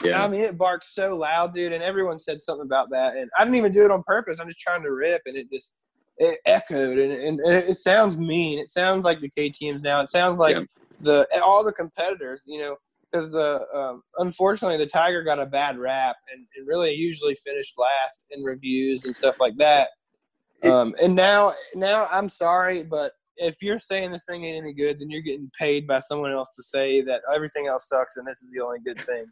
yeah, 0.04 0.24
I 0.24 0.28
mean, 0.28 0.42
it 0.42 0.56
barks 0.56 0.94
so 0.94 1.16
loud, 1.16 1.52
dude. 1.52 1.72
And 1.72 1.82
everyone 1.82 2.18
said 2.18 2.40
something 2.40 2.66
about 2.66 2.88
that, 2.90 3.16
and 3.16 3.28
I 3.38 3.44
didn't 3.44 3.56
even 3.56 3.72
do 3.72 3.84
it 3.84 3.90
on 3.90 4.02
purpose. 4.04 4.38
I'm 4.38 4.48
just 4.48 4.60
trying 4.60 4.82
to 4.82 4.92
rip, 4.92 5.22
and 5.26 5.36
it 5.36 5.50
just 5.52 5.74
it 6.18 6.38
echoed, 6.46 6.98
and, 6.98 7.12
and, 7.12 7.40
and 7.40 7.56
it 7.68 7.76
sounds 7.76 8.16
mean. 8.18 8.58
It 8.58 8.68
sounds 8.68 9.04
like 9.04 9.20
the 9.20 9.30
KTM's 9.30 9.82
now. 9.82 10.00
It 10.00 10.08
sounds 10.08 10.38
like 10.38 10.56
Yeah. 10.56 10.62
the 11.00 11.26
all 11.42 11.64
the 11.64 11.72
competitors, 11.72 12.42
you 12.46 12.60
know, 12.60 12.76
because 13.10 13.30
the 13.32 13.60
um, 13.74 14.02
unfortunately 14.18 14.78
the 14.78 14.86
Tiger 14.86 15.22
got 15.22 15.40
a 15.40 15.46
bad 15.46 15.78
rap, 15.78 16.16
and, 16.32 16.46
and 16.56 16.66
really 16.66 16.92
usually 16.92 17.34
finished 17.34 17.74
last 17.76 18.24
in 18.30 18.42
reviews 18.42 19.04
and 19.04 19.14
stuff 19.14 19.36
like 19.40 19.54
that. 19.58 19.90
Um, 20.64 20.94
and 21.00 21.14
now, 21.14 21.54
now 21.74 22.08
I'm 22.10 22.28
sorry, 22.28 22.82
but 22.82 23.12
if 23.38 23.62
you're 23.62 23.78
saying 23.78 24.10
this 24.10 24.24
thing 24.24 24.44
ain't 24.44 24.64
any 24.64 24.72
good, 24.72 25.00
then 25.00 25.10
you're 25.10 25.22
getting 25.22 25.50
paid 25.58 25.86
by 25.86 25.98
someone 25.98 26.32
else 26.32 26.54
to 26.56 26.62
say 26.62 27.00
that 27.02 27.22
everything 27.34 27.66
else 27.66 27.88
sucks 27.88 28.16
and 28.16 28.26
this 28.26 28.42
is 28.42 28.48
the 28.52 28.62
only 28.62 28.78
good 28.84 29.00
thing. 29.00 29.24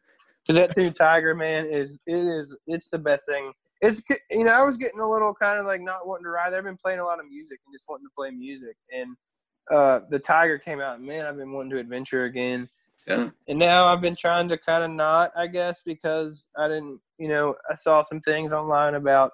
Because 0.46 0.62
that 0.62 0.76
new 0.76 0.90
Tiger 0.90 1.34
man 1.34 1.66
is 1.66 2.00
it 2.06 2.16
is 2.16 2.56
it's 2.66 2.88
the 2.88 2.98
best 2.98 3.26
thing. 3.26 3.52
It's 3.82 4.00
you 4.30 4.44
know 4.44 4.52
I 4.52 4.64
was 4.64 4.76
getting 4.76 5.00
a 5.00 5.08
little 5.08 5.34
kind 5.34 5.58
of 5.58 5.66
like 5.66 5.80
not 5.80 6.06
wanting 6.06 6.24
to 6.24 6.30
ride. 6.30 6.50
there. 6.50 6.60
I've 6.60 6.64
been 6.64 6.76
playing 6.76 7.00
a 7.00 7.04
lot 7.04 7.20
of 7.20 7.28
music 7.28 7.58
and 7.66 7.74
just 7.74 7.86
wanting 7.88 8.06
to 8.06 8.12
play 8.16 8.30
music. 8.30 8.76
And 8.96 9.16
uh, 9.70 10.00
the 10.08 10.18
Tiger 10.18 10.58
came 10.58 10.80
out. 10.80 10.98
and 10.98 11.06
Man, 11.06 11.26
I've 11.26 11.36
been 11.36 11.52
wanting 11.52 11.70
to 11.70 11.78
adventure 11.78 12.24
again. 12.24 12.68
yeah. 13.06 13.30
And 13.48 13.58
now 13.58 13.86
I've 13.86 14.00
been 14.00 14.16
trying 14.16 14.48
to 14.48 14.58
kind 14.58 14.84
of 14.84 14.90
not, 14.90 15.32
I 15.36 15.46
guess, 15.46 15.82
because 15.84 16.46
I 16.56 16.68
didn't, 16.68 17.00
you 17.18 17.28
know, 17.28 17.54
I 17.70 17.74
saw 17.74 18.02
some 18.02 18.20
things 18.20 18.52
online 18.52 18.94
about, 18.94 19.32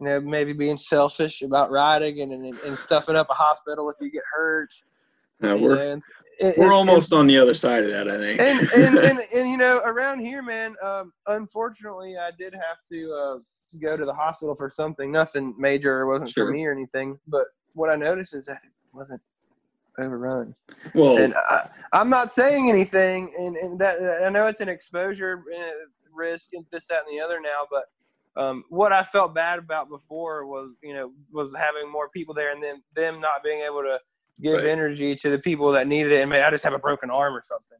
you 0.00 0.06
know, 0.06 0.20
maybe 0.20 0.52
being 0.52 0.76
selfish 0.76 1.42
about 1.42 1.70
riding 1.70 2.20
and, 2.20 2.32
and, 2.32 2.58
and 2.60 2.78
stuffing 2.78 3.16
up 3.16 3.28
a 3.30 3.34
hospital 3.34 3.90
if 3.90 3.96
you 4.00 4.10
get 4.10 4.22
hurt. 4.34 4.70
You 5.42 5.56
we're 5.56 5.76
and- 5.92 6.02
and- 6.40 6.54
we're 6.56 6.72
almost 6.72 7.12
on 7.12 7.26
the 7.26 7.36
other 7.36 7.54
side 7.54 7.82
of 7.84 7.90
that. 7.90 8.08
I 8.08 8.16
think. 8.16 8.40
and 8.40 8.60
and, 8.98 9.18
and 9.34 9.48
you 9.48 9.56
know 9.56 9.78
around 9.84 10.20
here 10.20 10.40
man 10.40 10.74
um 10.84 11.12
unfortunately 11.26 12.16
i 12.16 12.30
did 12.38 12.54
have 12.54 12.78
to 12.92 13.12
uh 13.12 13.38
go 13.82 13.96
to 13.96 14.04
the 14.04 14.14
hospital 14.14 14.54
for 14.54 14.68
something 14.70 15.10
nothing 15.10 15.52
major 15.58 16.00
it 16.02 16.06
wasn't 16.06 16.30
Sure. 16.30 16.46
for 16.46 16.52
me 16.52 16.64
or 16.64 16.70
anything 16.72 17.18
but 17.26 17.46
what 17.74 17.90
i 17.90 17.96
noticed 17.96 18.34
is 18.34 18.46
that 18.46 18.60
it 18.64 18.70
wasn't 18.92 19.20
overrun 19.98 20.54
well, 20.94 21.18
and 21.18 21.34
I, 21.34 21.68
i'm 21.92 22.08
not 22.08 22.30
saying 22.30 22.68
anything 22.68 23.32
and, 23.36 23.56
and 23.56 23.78
that 23.80 24.22
i 24.24 24.28
know 24.28 24.46
it's 24.46 24.60
an 24.60 24.68
exposure 24.68 25.42
uh, 25.56 25.70
risk 26.14 26.50
and 26.52 26.64
this 26.70 26.86
that 26.86 27.02
and 27.08 27.18
the 27.18 27.20
other 27.22 27.40
now 27.40 27.66
but 27.68 27.84
um, 28.38 28.62
what 28.68 28.92
I 28.92 29.02
felt 29.02 29.34
bad 29.34 29.58
about 29.58 29.88
before 29.88 30.46
was, 30.46 30.70
you 30.82 30.94
know, 30.94 31.12
was 31.32 31.54
having 31.56 31.90
more 31.90 32.08
people 32.08 32.34
there 32.34 32.52
and 32.52 32.62
then 32.62 32.82
them 32.94 33.20
not 33.20 33.42
being 33.42 33.60
able 33.60 33.82
to 33.82 33.98
give 34.40 34.54
Right. 34.54 34.66
energy 34.66 35.16
to 35.16 35.30
the 35.30 35.38
people 35.38 35.72
that 35.72 35.88
needed 35.88 36.12
it. 36.12 36.20
And 36.20 36.30
maybe 36.30 36.42
I 36.42 36.50
just 36.50 36.62
have 36.62 36.72
a 36.72 36.78
broken 36.78 37.10
arm 37.10 37.34
or 37.34 37.42
something. 37.42 37.78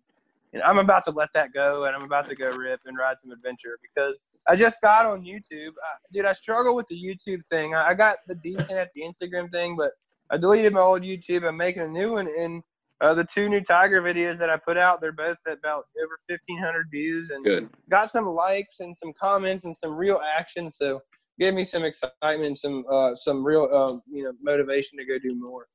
and 0.55 0.62
I'm 0.62 0.78
about 0.78 1.05
to 1.05 1.10
let 1.10 1.28
that 1.35 1.52
go, 1.52 1.85
and 1.85 1.94
I'm 1.94 2.02
about 2.02 2.26
to 2.30 2.35
go 2.35 2.51
rip 2.51 2.80
and 2.86 2.97
ride 2.97 3.20
some 3.20 3.30
adventure 3.30 3.78
because 3.82 4.22
I 4.48 4.56
just 4.56 4.80
got 4.80 5.05
on 5.05 5.22
YouTube, 5.22 5.72
I, 5.85 5.97
dude. 6.10 6.24
I 6.24 6.32
struggle 6.32 6.74
with 6.74 6.86
the 6.89 6.97
YouTube 6.97 7.44
thing. 7.44 7.74
I, 7.74 7.89
I 7.89 7.94
got 7.94 8.16
the 8.26 8.35
decent 8.35 8.72
at 8.72 8.89
the 8.94 9.02
Instagram 9.02 9.51
thing, 9.52 9.76
but 9.76 9.93
I 10.30 10.39
deleted 10.39 10.72
my 10.72 10.80
old 10.80 11.02
YouTube. 11.02 11.47
I'm 11.47 11.56
making 11.56 11.82
a 11.82 11.89
new 11.89 12.12
one, 12.12 12.26
and 12.26 12.62
uh, 13.01 13.15
the 13.15 13.25
two 13.25 13.49
new 13.49 13.61
tiger 13.61 14.03
videos 14.03 14.39
that 14.39 14.51
I 14.51 14.57
put 14.57 14.77
out, 14.77 15.01
they're 15.01 15.12
both 15.12 15.39
at 15.47 15.59
about 15.59 15.85
over 16.03 16.16
1,500 16.27 16.89
views 16.91 17.31
and 17.31 17.45
Good. 17.45 17.69
got 17.89 18.11
some 18.11 18.27
likes 18.27 18.81
and 18.81 18.97
some 18.97 19.12
comments 19.19 19.65
and 19.65 19.77
some 19.77 19.95
real 19.95 20.20
action. 20.37 20.70
So 20.70 21.01
gave 21.39 21.55
me 21.55 21.65
some 21.65 21.85
excitement, 21.85 22.59
some 22.59 22.85
uh, 22.91 23.15
some 23.15 23.45
real 23.45 23.69
uh, 23.73 23.95
you 24.11 24.25
know 24.25 24.33
motivation 24.43 24.99
to 24.99 25.05
go 25.05 25.19
do 25.19 25.35
more. 25.35 25.66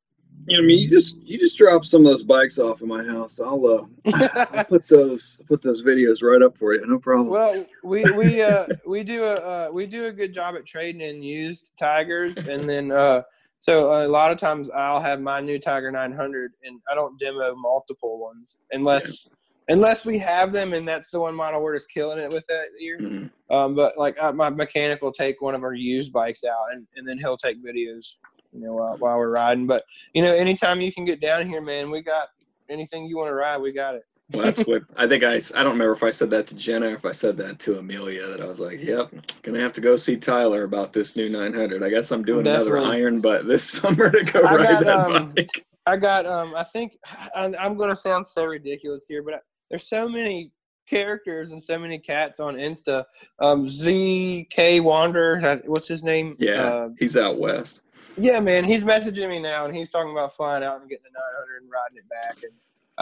You 0.47 0.57
know, 0.57 0.63
I 0.63 0.67
mean, 0.67 0.79
you 0.79 0.89
just 0.89 1.17
you 1.21 1.39
just 1.39 1.57
drop 1.57 1.85
some 1.85 2.05
of 2.05 2.11
those 2.11 2.23
bikes 2.23 2.59
off 2.59 2.81
in 2.81 2.87
my 2.89 3.03
house. 3.03 3.39
I'll 3.39 3.65
uh, 3.65 4.27
I'll 4.53 4.65
put 4.65 4.87
those 4.89 5.39
put 5.47 5.61
those 5.61 5.81
videos 5.81 6.21
right 6.21 6.41
up 6.41 6.57
for 6.57 6.73
you. 6.73 6.85
No 6.85 6.99
problem. 6.99 7.29
Well, 7.29 7.65
we 7.83 8.03
we 8.11 8.41
uh 8.41 8.67
we 8.85 9.03
do 9.03 9.23
a 9.23 9.35
uh, 9.35 9.69
we 9.71 9.85
do 9.85 10.07
a 10.07 10.11
good 10.11 10.33
job 10.33 10.55
at 10.55 10.65
trading 10.65 11.01
in 11.01 11.23
used 11.23 11.69
tigers, 11.79 12.37
and 12.37 12.67
then 12.67 12.91
uh 12.91 13.23
so 13.63 14.05
a 14.05 14.09
lot 14.09 14.29
of 14.29 14.37
times 14.37 14.69
I'll 14.71 14.99
have 14.99 15.21
my 15.21 15.39
new 15.39 15.57
Tiger 15.57 15.89
900, 15.89 16.51
and 16.65 16.81
I 16.91 16.95
don't 16.95 17.17
demo 17.17 17.55
multiple 17.55 18.19
ones 18.19 18.57
unless 18.73 19.29
unless 19.69 20.05
we 20.05 20.17
have 20.17 20.51
them, 20.51 20.73
and 20.73 20.85
that's 20.85 21.11
the 21.11 21.21
one 21.21 21.33
model 21.33 21.63
we're 21.63 21.77
just 21.77 21.89
killing 21.89 22.19
it 22.19 22.29
with 22.29 22.45
that 22.47 22.65
year. 22.77 22.99
Mhm. 22.99 23.31
Um, 23.49 23.73
but 23.73 23.97
like 23.97 24.17
uh, 24.19 24.33
my 24.33 24.49
mechanic 24.49 25.01
will 25.01 25.13
take 25.13 25.41
one 25.41 25.55
of 25.55 25.63
our 25.63 25.73
used 25.73 26.11
bikes 26.11 26.43
out, 26.43 26.73
and, 26.73 26.85
and 26.97 27.07
then 27.07 27.17
he'll 27.17 27.37
take 27.37 27.63
videos, 27.63 28.17
you 28.51 28.59
know, 28.65 28.73
while, 28.73 28.97
while 28.97 29.17
we're 29.17 29.31
riding. 29.31 29.65
But 29.65 29.85
you 30.13 30.23
know, 30.23 30.33
anytime 30.33 30.81
you 30.81 30.91
can 30.91 31.05
get 31.05 31.21
down 31.21 31.47
here, 31.47 31.61
man, 31.61 31.89
we 31.89 32.01
got 32.01 32.27
anything 32.69 33.05
you 33.05 33.15
want 33.15 33.29
to 33.29 33.33
ride, 33.33 33.59
we 33.59 33.71
got 33.71 33.95
it. 33.95 34.03
Well, 34.31 34.45
that's 34.45 34.63
what 34.63 34.83
I 34.95 35.07
think. 35.07 35.23
I 35.23 35.35
I 35.35 35.39
don't 35.63 35.73
remember 35.73 35.91
if 35.91 36.01
I 36.01 36.09
said 36.09 36.29
that 36.31 36.47
to 36.47 36.55
Jenna 36.55 36.87
if 36.87 37.05
I 37.05 37.11
said 37.11 37.37
that 37.37 37.59
to 37.59 37.77
Amelia. 37.77 38.27
That 38.27 38.41
I 38.41 38.45
was 38.45 38.59
like, 38.59 38.81
"Yep, 38.81 39.13
gonna 39.43 39.59
have 39.59 39.73
to 39.73 39.81
go 39.81 39.95
see 39.95 40.17
Tyler 40.17 40.63
about 40.63 40.93
this 40.93 41.15
new 41.15 41.29
900." 41.29 41.83
I 41.83 41.89
guess 41.89 42.11
I'm 42.11 42.23
doing 42.23 42.47
another 42.47 42.77
iron 42.79 43.19
butt 43.21 43.47
this 43.47 43.69
summer 43.69 44.09
to 44.09 44.23
go 44.23 44.39
I 44.39 44.55
ride 44.55 44.63
got, 44.63 44.83
that 44.85 45.15
um, 45.15 45.33
bike. 45.33 45.47
I 45.85 45.97
got 45.97 46.25
um 46.25 46.55
I 46.55 46.63
think 46.63 46.97
I'm, 47.35 47.53
I'm 47.59 47.77
gonna 47.77 47.95
sound 47.95 48.25
so 48.25 48.45
ridiculous 48.45 49.05
here, 49.07 49.21
but 49.21 49.41
there's 49.69 49.87
so 49.87 50.07
many 50.07 50.51
characters 50.87 51.51
and 51.51 51.61
so 51.61 51.77
many 51.77 51.99
cats 51.99 52.39
on 52.39 52.55
Insta. 52.55 53.03
Um, 53.39 53.65
ZK 53.65 54.81
Wander, 54.81 55.39
what's 55.65 55.87
his 55.87 56.03
name? 56.03 56.33
Yeah, 56.39 56.61
Uh, 56.61 56.89
he's 56.99 57.17
out 57.17 57.37
west. 57.39 57.81
yeah, 58.17 58.39
man, 58.39 58.63
he's 58.63 58.83
messaging 58.83 59.29
me 59.29 59.41
now, 59.41 59.65
and 59.65 59.75
he's 59.75 59.89
talking 59.89 60.11
about 60.11 60.33
flying 60.33 60.63
out 60.63 60.81
and 60.81 60.89
getting 60.89 61.03
the 61.03 61.19
900 61.19 61.61
and 61.61 61.71
riding 61.71 61.97
it 61.97 62.09
back, 62.09 62.43
and 62.43 62.51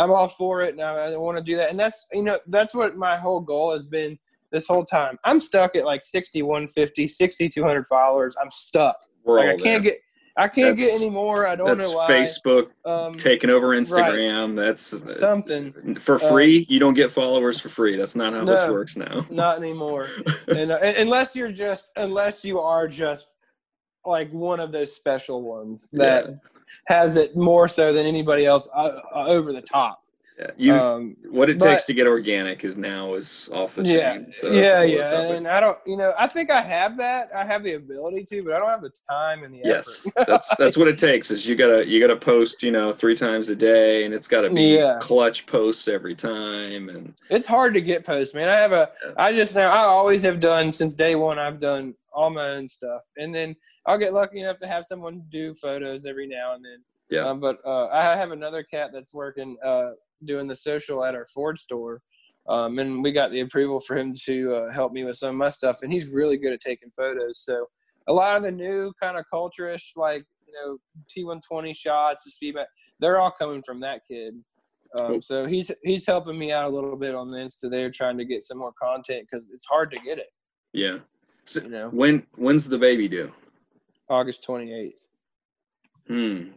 I'm 0.01 0.11
all 0.11 0.27
for 0.27 0.61
it, 0.61 0.73
and 0.73 0.81
I, 0.81 1.11
I 1.13 1.17
want 1.17 1.37
to 1.37 1.43
do 1.43 1.55
that. 1.57 1.69
And 1.69 1.79
that's 1.79 2.07
you 2.11 2.23
know 2.23 2.39
that's 2.47 2.73
what 2.73 2.97
my 2.97 3.17
whole 3.17 3.39
goal 3.39 3.73
has 3.73 3.85
been 3.87 4.17
this 4.51 4.67
whole 4.67 4.83
time. 4.83 5.17
I'm 5.23 5.39
stuck 5.39 5.75
at 5.75 5.85
like 5.85 6.01
6150, 6.03 7.07
6200 7.07 7.87
followers. 7.87 8.35
I'm 8.41 8.49
stuck. 8.49 8.97
We're 9.23 9.39
Like 9.39 9.47
I 9.49 9.57
can't 9.57 9.83
there. 9.83 9.93
get. 9.93 9.99
I 10.37 10.47
can't 10.47 10.77
get 10.77 10.95
any 10.95 11.09
more. 11.09 11.45
I 11.45 11.57
don't 11.57 11.77
That's 11.77 11.91
know 11.91 11.97
why. 11.97 12.09
Facebook 12.09 12.67
Um, 12.85 13.15
taking 13.15 13.49
over 13.49 13.69
Instagram. 13.69 14.55
That's 14.55 14.95
something. 15.19 15.95
for 15.99 16.15
uh, 16.15 16.29
free. 16.29 16.65
you 16.69 16.79
don't 16.79 16.93
get 16.93 17.11
followers 17.11 17.59
for 17.59 17.67
free. 17.67 17.97
That's 17.97 18.15
not 18.15 18.31
how 18.33 18.45
this 18.45 18.65
works 18.65 18.95
now. 18.95 19.25
Not 19.29 19.57
anymore. 19.57 20.07
and 20.47 20.71
uh, 20.71 20.79
unless 20.97 21.35
you're 21.35 21.51
just, 21.51 21.91
unless 21.97 22.45
you 22.45 22.61
are 22.61 22.87
just 22.87 23.27
like 24.05 24.31
one 24.31 24.61
of 24.61 24.71
those 24.71 24.95
special 24.95 25.41
ones 25.41 25.87
that 25.91 26.27
Yeah. 26.29 26.35
Has 26.85 27.15
it 27.15 27.35
more 27.35 27.67
so 27.67 27.93
than 27.93 28.05
anybody 28.05 28.45
else 28.45 28.67
uh, 28.73 28.99
uh, 29.15 29.25
over 29.27 29.53
the 29.53 29.61
top. 29.61 30.03
Yeah. 30.39 30.47
You 30.57 30.73
um, 30.73 31.17
what 31.29 31.49
it 31.49 31.59
but- 31.59 31.65
takes 31.65 31.85
to 31.85 31.93
get 31.93 32.07
organic 32.07 32.63
is 32.63 32.75
now 32.75 33.13
is 33.15 33.49
off 33.53 33.75
the 33.75 33.83
yeah, 33.83 34.13
chain. 34.13 34.31
So 34.31 34.51
yeah, 34.51 34.81
yeah. 34.81 35.05
topic. 35.09 35.37
And 35.37 35.47
I 35.47 35.59
don't, 35.59 35.77
you 35.85 35.97
know, 35.97 36.13
I 36.17 36.27
think 36.27 36.49
I 36.49 36.61
have 36.61 36.97
that. 36.97 37.29
I 37.35 37.45
have 37.45 37.63
the 37.63 37.73
ability 37.73 38.25
to, 38.29 38.43
but 38.43 38.53
I 38.53 38.59
don't 38.59 38.69
have 38.69 38.81
the 38.81 38.93
time 39.09 39.43
and 39.43 39.53
the 39.53 39.61
Yes, 39.63 40.07
effort. 40.07 40.25
that's 40.27 40.55
that's 40.55 40.77
what 40.79 40.87
it 40.87 40.97
takes. 40.97 41.31
Is 41.31 41.47
you 41.47 41.55
gotta 41.55 41.87
you 41.87 41.99
gotta 41.99 42.19
post 42.19 42.63
you 42.63 42.71
know 42.71 42.91
three 42.91 43.15
times 43.15 43.49
a 43.49 43.55
day, 43.55 44.05
and 44.05 44.13
it's 44.13 44.27
gotta 44.27 44.49
be 44.49 44.75
Yeah. 44.75 44.97
clutch 45.01 45.45
posts 45.45 45.87
every 45.87 46.15
time. 46.15 46.89
And 46.89 47.13
it's 47.29 47.45
hard 47.45 47.73
to 47.73 47.81
get 47.81 48.05
posts, 48.05 48.33
man. 48.33 48.49
I 48.49 48.55
have 48.55 48.71
a, 48.71 48.89
Yeah. 49.05 49.13
I 49.17 49.33
just 49.33 49.53
now, 49.55 49.69
I 49.69 49.79
always 49.83 50.23
have 50.23 50.39
done 50.39 50.71
since 50.71 50.93
day 50.93 51.15
one. 51.15 51.39
I've 51.39 51.59
done 51.59 51.93
all 52.13 52.29
my 52.29 52.49
own 52.49 52.67
stuff, 52.67 53.01
and 53.17 53.33
then 53.33 53.55
I'll 53.85 53.97
get 53.97 54.13
lucky 54.13 54.39
enough 54.41 54.59
to 54.59 54.67
have 54.67 54.85
someone 54.85 55.23
do 55.29 55.53
photos 55.53 56.05
every 56.05 56.27
now 56.27 56.53
and 56.55 56.63
then. 56.65 56.83
Yeah. 57.09 57.27
Um, 57.27 57.39
but 57.41 57.59
uh, 57.65 57.87
I 57.87 58.15
have 58.15 58.31
another 58.31 58.63
cat 58.63 58.91
that's 58.93 59.13
working, 59.13 59.57
uh, 59.63 59.91
doing 60.23 60.47
the 60.47 60.55
social 60.55 61.03
at 61.03 61.15
our 61.15 61.27
Ford 61.33 61.59
store, 61.59 62.01
um, 62.47 62.79
and 62.79 63.03
we 63.03 63.11
got 63.11 63.31
the 63.31 63.41
approval 63.41 63.79
for 63.79 63.95
him 63.97 64.13
to 64.25 64.55
uh, 64.55 64.71
help 64.71 64.91
me 64.91 65.03
with 65.03 65.17
some 65.17 65.29
of 65.29 65.35
my 65.35 65.49
stuff, 65.49 65.77
and 65.81 65.91
he's 65.91 66.07
really 66.07 66.37
good 66.37 66.53
at 66.53 66.61
taking 66.61 66.91
photos. 66.95 67.39
So 67.43 67.65
a 68.07 68.13
lot 68.13 68.37
of 68.37 68.43
the 68.43 68.51
new 68.51 68.91
kind 68.99 69.17
of 69.17 69.25
culturish, 69.31 69.91
like 69.95 70.25
you 70.47 70.53
know, 70.53 70.77
T120 71.09 71.75
shots, 71.75 72.23
the 72.23 72.31
speedback, 72.53 72.65
they're 72.99 73.19
all 73.19 73.31
coming 73.31 73.63
from 73.63 73.79
that 73.81 74.01
kid. 74.09 74.33
Um, 74.97 75.21
so 75.21 75.45
he's 75.45 75.71
he's 75.83 76.05
helping 76.05 76.37
me 76.37 76.51
out 76.51 76.65
a 76.69 76.73
little 76.73 76.97
bit 76.97 77.15
on 77.15 77.31
the 77.31 77.37
Insta 77.37 77.69
there, 77.69 77.89
trying 77.89 78.17
to 78.17 78.25
get 78.25 78.43
some 78.43 78.57
more 78.57 78.73
content 78.81 79.27
because 79.29 79.45
it's 79.53 79.65
hard 79.65 79.91
to 79.91 79.97
get 80.03 80.17
it. 80.17 80.27
yeah, 80.73 80.97
so 81.45 81.61
You 81.61 81.69
know, 81.69 81.89
when 81.89 82.25
when's 82.35 82.67
the 82.67 82.77
baby 82.77 83.07
due? 83.07 83.31
August 84.09 84.45
28th. 84.45 85.07
Hmm. 86.07 86.49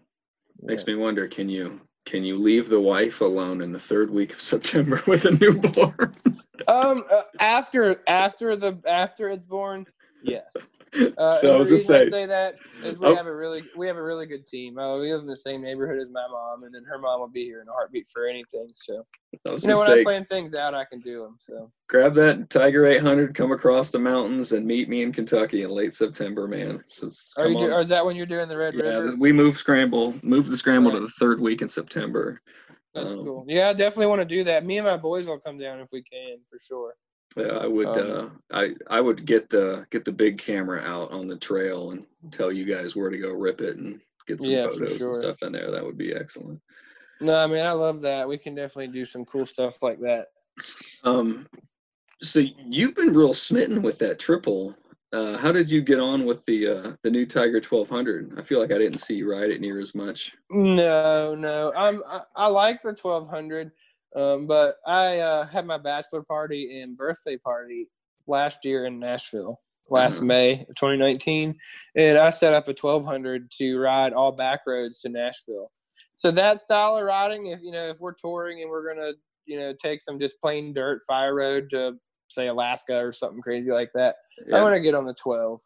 Makes 0.60 0.86
me 0.86 0.96
wonder. 0.96 1.28
Can 1.28 1.48
you 1.48 1.80
can 2.04 2.22
you 2.22 2.36
leave 2.38 2.68
the 2.68 2.80
wife 2.80 3.20
alone 3.20 3.60
in 3.60 3.72
the 3.72 3.78
third 3.78 4.10
week 4.10 4.32
of 4.32 4.40
September 4.52 5.02
with 5.06 5.24
a 5.24 5.32
newborn? 5.32 6.14
Um, 6.68 7.04
uh, 7.10 7.22
after 7.40 8.02
after 8.06 8.56
the 8.56 8.78
after 8.86 9.28
it's 9.28 9.46
born, 9.46 9.86
yes. 10.22 10.44
Uh, 11.18 11.36
so 11.36 11.54
I 11.54 11.58
was 11.58 11.68
just 11.68 11.86
saying. 11.86 12.10
say 12.10 12.26
that 12.26 12.56
is 12.82 12.98
we 12.98 13.06
Oh. 13.06 13.14
have 13.14 13.26
a 13.26 13.34
really 13.34 13.68
we 13.76 13.86
have 13.86 13.96
a 13.96 14.02
really 14.02 14.26
good 14.26 14.46
team. 14.46 14.78
Uh, 14.78 14.98
we 14.98 15.12
live 15.12 15.20
in 15.20 15.26
the 15.26 15.36
same 15.36 15.62
neighborhood 15.62 15.98
as 15.98 16.10
my 16.10 16.26
mom, 16.30 16.64
and 16.64 16.74
then 16.74 16.84
her 16.84 16.98
mom 16.98 17.20
will 17.20 17.28
be 17.28 17.44
here 17.44 17.62
in 17.62 17.68
a 17.68 17.72
heartbeat 17.72 18.06
for 18.12 18.26
anything. 18.26 18.68
So 18.74 19.04
you 19.44 19.68
know 19.68 19.78
when 19.78 19.90
I 19.90 20.02
plan 20.02 20.24
things 20.24 20.54
out, 20.54 20.74
I 20.74 20.84
can 20.84 21.00
do 21.00 21.22
them. 21.22 21.36
So 21.38 21.70
grab 21.88 22.14
that 22.14 22.50
Tiger 22.50 22.86
800, 22.86 23.34
come 23.34 23.52
across 23.52 23.90
the 23.90 23.98
mountains, 23.98 24.52
and 24.52 24.66
meet 24.66 24.88
me 24.88 25.02
in 25.02 25.12
Kentucky 25.12 25.62
in 25.62 25.70
late 25.70 25.92
September, 25.92 26.46
man. 26.48 26.82
Just 26.90 27.32
are 27.36 27.48
you 27.48 27.58
do, 27.58 27.70
or 27.72 27.80
is 27.80 27.88
that 27.88 28.04
when 28.04 28.16
you're 28.16 28.26
doing 28.26 28.48
the 28.48 28.58
Red 28.58 28.74
Yeah, 28.74 28.98
River? 28.98 29.16
we 29.18 29.32
move 29.32 29.56
scramble, 29.56 30.18
move 30.22 30.48
the 30.50 30.56
scramble 30.56 30.92
to 30.92 31.00
the 31.00 31.08
third 31.20 31.40
week 31.40 31.62
in 31.62 31.68
September. 31.68 32.40
That's 32.94 33.12
um, 33.12 33.24
cool. 33.24 33.44
Yeah, 33.48 33.68
I 33.68 33.72
definitely 33.72 34.06
want 34.06 34.20
to 34.20 34.24
do 34.26 34.44
that. 34.44 34.64
Me 34.64 34.78
and 34.78 34.86
my 34.86 34.96
boys 34.96 35.26
will 35.26 35.40
come 35.40 35.58
down 35.58 35.80
if 35.80 35.88
we 35.92 36.02
can, 36.02 36.38
for 36.48 36.58
sure. 36.60 36.94
Yeah, 37.36 37.58
I 37.58 37.66
would. 37.66 37.86
Um, 37.86 38.32
uh, 38.50 38.56
I 38.56 38.74
I 38.88 39.00
would 39.00 39.24
get 39.26 39.50
the 39.50 39.86
get 39.90 40.04
the 40.04 40.12
big 40.12 40.38
camera 40.38 40.80
out 40.80 41.10
on 41.10 41.26
the 41.26 41.36
trail 41.36 41.90
and 41.90 42.06
tell 42.30 42.52
you 42.52 42.64
guys 42.64 42.94
where 42.94 43.10
to 43.10 43.18
go 43.18 43.32
rip 43.32 43.60
it 43.60 43.76
and 43.76 44.00
get 44.26 44.40
some 44.40 44.50
Yeah, 44.50 44.68
photos 44.68 44.98
sure. 44.98 45.06
and 45.08 45.16
stuff 45.16 45.42
in 45.42 45.52
there. 45.52 45.70
That 45.70 45.84
would 45.84 45.98
be 45.98 46.14
excellent. 46.14 46.60
No, 47.20 47.42
I 47.42 47.46
mean 47.46 47.64
I 47.64 47.72
love 47.72 48.00
that. 48.02 48.28
We 48.28 48.38
can 48.38 48.54
definitely 48.54 48.92
do 48.92 49.04
some 49.04 49.24
cool 49.24 49.46
stuff 49.46 49.82
like 49.82 50.00
that. 50.00 50.28
Um, 51.02 51.48
so 52.22 52.40
you've 52.40 52.94
been 52.94 53.12
real 53.12 53.34
smitten 53.34 53.82
with 53.82 53.98
that 53.98 54.18
triple. 54.18 54.76
Uh, 55.12 55.36
how 55.38 55.52
did 55.52 55.70
you 55.70 55.80
get 55.80 56.00
on 56.00 56.24
with 56.24 56.44
the 56.44 56.66
uh, 56.66 56.92
the 57.02 57.10
new 57.10 57.24
Tiger 57.24 57.60
1200? 57.60 58.36
I 58.36 58.42
feel 58.42 58.60
like 58.60 58.72
I 58.72 58.78
didn't 58.78 59.00
see 59.00 59.14
you 59.14 59.30
ride 59.30 59.50
it 59.50 59.60
near 59.60 59.78
as 59.80 59.94
much. 59.94 60.32
No, 60.50 61.34
no. 61.34 61.72
I'm 61.76 62.00
I, 62.08 62.22
I 62.34 62.46
like 62.48 62.82
the 62.82 62.96
1200, 63.00 63.70
um, 64.14 64.46
but 64.46 64.76
I 64.86 65.18
uh, 65.18 65.46
had 65.46 65.66
my 65.66 65.78
bachelor 65.78 66.22
party 66.22 66.80
and 66.80 66.96
birthday 66.96 67.36
party 67.36 67.88
last 68.26 68.60
year 68.64 68.86
in 68.86 68.98
Nashville, 68.98 69.60
last 69.90 70.18
Uh-huh. 70.18 70.26
May 70.26 70.56
2019, 70.76 71.54
and 71.96 72.18
I 72.18 72.30
set 72.30 72.54
up 72.54 72.68
a 72.68 72.74
1200 72.74 73.50
to 73.58 73.78
ride 73.78 74.12
all 74.12 74.32
back 74.32 74.60
roads 74.66 75.00
to 75.02 75.08
Nashville. 75.08 75.70
So 76.16 76.30
that 76.30 76.58
style 76.58 76.96
of 76.96 77.04
riding, 77.04 77.46
if 77.46 77.60
you 77.62 77.72
know, 77.72 77.88
if 77.88 78.00
we're 78.00 78.14
touring 78.14 78.62
and 78.62 78.70
we're 78.70 78.94
gonna, 78.94 79.12
you 79.46 79.58
know, 79.58 79.74
take 79.74 80.00
some 80.00 80.18
just 80.18 80.40
plain 80.40 80.72
dirt 80.72 81.02
fire 81.06 81.34
road 81.34 81.68
to 81.70 81.94
say 82.28 82.46
Alaska 82.46 82.98
or 83.04 83.12
something 83.12 83.42
crazy 83.42 83.70
like 83.70 83.90
that, 83.94 84.16
I 84.52 84.62
want 84.62 84.74
to 84.74 84.80
get 84.80 84.94
on 84.94 85.04
the 85.04 85.14
12. 85.14 85.60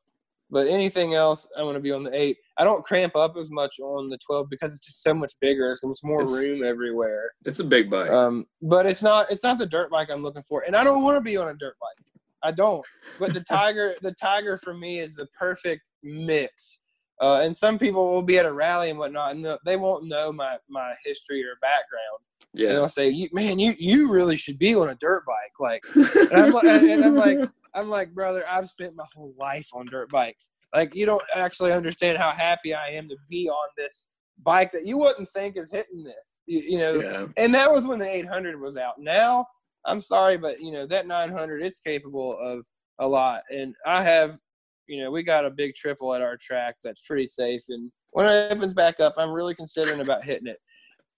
But 0.51 0.66
anything 0.66 1.15
else, 1.15 1.47
I 1.59 1.62
want 1.62 1.77
to 1.77 1.81
be 1.81 1.93
on 1.93 2.05
the 2.05 2.15
8. 2.15 2.37
I 2.57 2.65
don't 2.65 2.85
cramp 2.85 3.15
up 3.16 3.37
as 3.37 3.51
much 3.51 3.79
on 3.81 4.09
the 4.09 4.19
12 4.19 4.49
because 4.49 4.73
it's 4.73 4.81
just 4.85 5.03
so 5.03 5.12
much 5.12 5.35
bigger. 5.41 5.75
So 5.77 5.89
there's 5.89 6.03
more 6.03 6.23
It's- 6.23 6.37
room 6.37 6.65
everywhere. 6.65 7.33
It's 7.45 7.61
a 7.61 7.65
big 7.65 7.91
bike. 7.91 8.11
Um, 8.11 8.47
but 8.62 8.87
it's 8.87 9.03
not 9.03 9.31
it's 9.31 9.43
not 9.43 9.59
the 9.59 9.66
dirt 9.66 9.91
bike 9.91 10.09
I'm 10.11 10.23
looking 10.23 10.43
for. 10.49 10.62
And 10.66 10.75
I 10.75 10.85
don't 10.85 11.03
want 11.03 11.16
to 11.16 11.20
be 11.20 11.37
on 11.37 11.49
a 11.49 11.55
dirt 11.55 11.77
bike. 11.81 12.05
I 12.43 12.53
don't. 12.53 12.85
But 13.19 13.35
the 13.35 13.41
Tiger 13.49 13.95
the 14.01 14.12
Tiger 14.12 14.57
for 14.57 14.75
me 14.75 15.01
is 15.01 15.15
the 15.16 15.27
perfect 15.39 15.83
mix. 16.03 16.79
Uh, 17.20 17.41
and 17.43 17.57
some 17.57 17.79
people 17.79 18.12
will 18.12 18.23
be 18.23 18.39
at 18.39 18.47
a 18.47 18.53
rally 18.53 18.91
and 18.91 18.99
whatnot, 18.99 19.35
and 19.35 19.59
they 19.65 19.77
won't 19.77 20.07
know 20.07 20.33
my 20.33 20.57
my 20.69 20.95
history 21.05 21.43
or 21.43 21.57
background. 21.61 22.20
And 22.55 22.62
yeah. 22.62 22.69
they'll 22.70 22.89
say, 22.89 23.09
you, 23.11 23.29
"Man, 23.33 23.59
you 23.59 23.75
you 23.79 24.09
really 24.09 24.37
should 24.37 24.59
be 24.59 24.75
on 24.75 24.89
a 24.89 24.95
dirt 24.95 25.25
bike." 25.27 25.53
Like, 25.59 25.83
and 26.33 26.57
I'm 26.57 26.57
and 26.65 27.05
I'm 27.05 27.15
like, 27.16 27.39
I'm 27.78 27.88
like, 27.88 28.12
brother, 28.12 28.44
I've 28.48 28.68
spent 28.68 28.96
my 28.96 29.05
whole 29.14 29.34
life 29.38 29.68
on 29.72 29.86
dirt 29.86 30.10
bikes. 30.10 30.50
Like, 30.74 30.94
you 30.94 31.06
don't 31.06 31.22
actually 31.34 31.72
understand 31.72 32.18
how 32.18 32.30
happy 32.30 32.74
I 32.74 32.88
am 32.88 33.09
to 33.09 33.16
be 33.30 33.48
on 33.48 33.68
this 33.76 34.06
bike 34.42 34.70
that 34.72 34.86
you 34.86 34.98
wouldn't 34.98 35.28
think 35.28 35.56
is 35.56 35.70
hitting 35.70 36.05
this. 36.05 36.40
You, 36.46 36.60
you 36.60 36.78
know, 36.78 36.94
yeah. 36.94 37.26
and 37.36 37.55
that 37.55 37.70
was 37.70 37.86
when 37.86 37.98
the 37.98 38.09
800 38.09 38.60
was 38.60 38.76
out. 38.76 38.94
Now, 38.98 39.46
I'm 39.84 40.00
sorry, 40.00 40.36
but 40.36 40.60
you 40.60 40.72
know 40.72 40.86
that 40.86 41.06
900 41.06 41.62
is 41.62 41.78
capable 41.78 42.36
of 42.38 42.64
a 42.98 43.06
lot, 43.06 43.42
and 43.50 43.74
I 43.86 44.02
have, 44.02 44.38
you 44.86 45.02
know, 45.02 45.10
we 45.10 45.22
got 45.22 45.46
a 45.46 45.50
big 45.50 45.74
triple 45.74 46.14
at 46.14 46.20
our 46.20 46.36
track 46.36 46.76
that's 46.82 47.02
pretty 47.02 47.26
safe, 47.26 47.62
and 47.68 47.90
when 48.10 48.26
it 48.26 48.52
opens 48.52 48.74
back 48.74 49.00
up, 49.00 49.14
I'm 49.16 49.30
really 49.30 49.55
considering 49.55 50.00
about 50.00 50.24
hitting 50.24 50.48
it. 50.48 50.59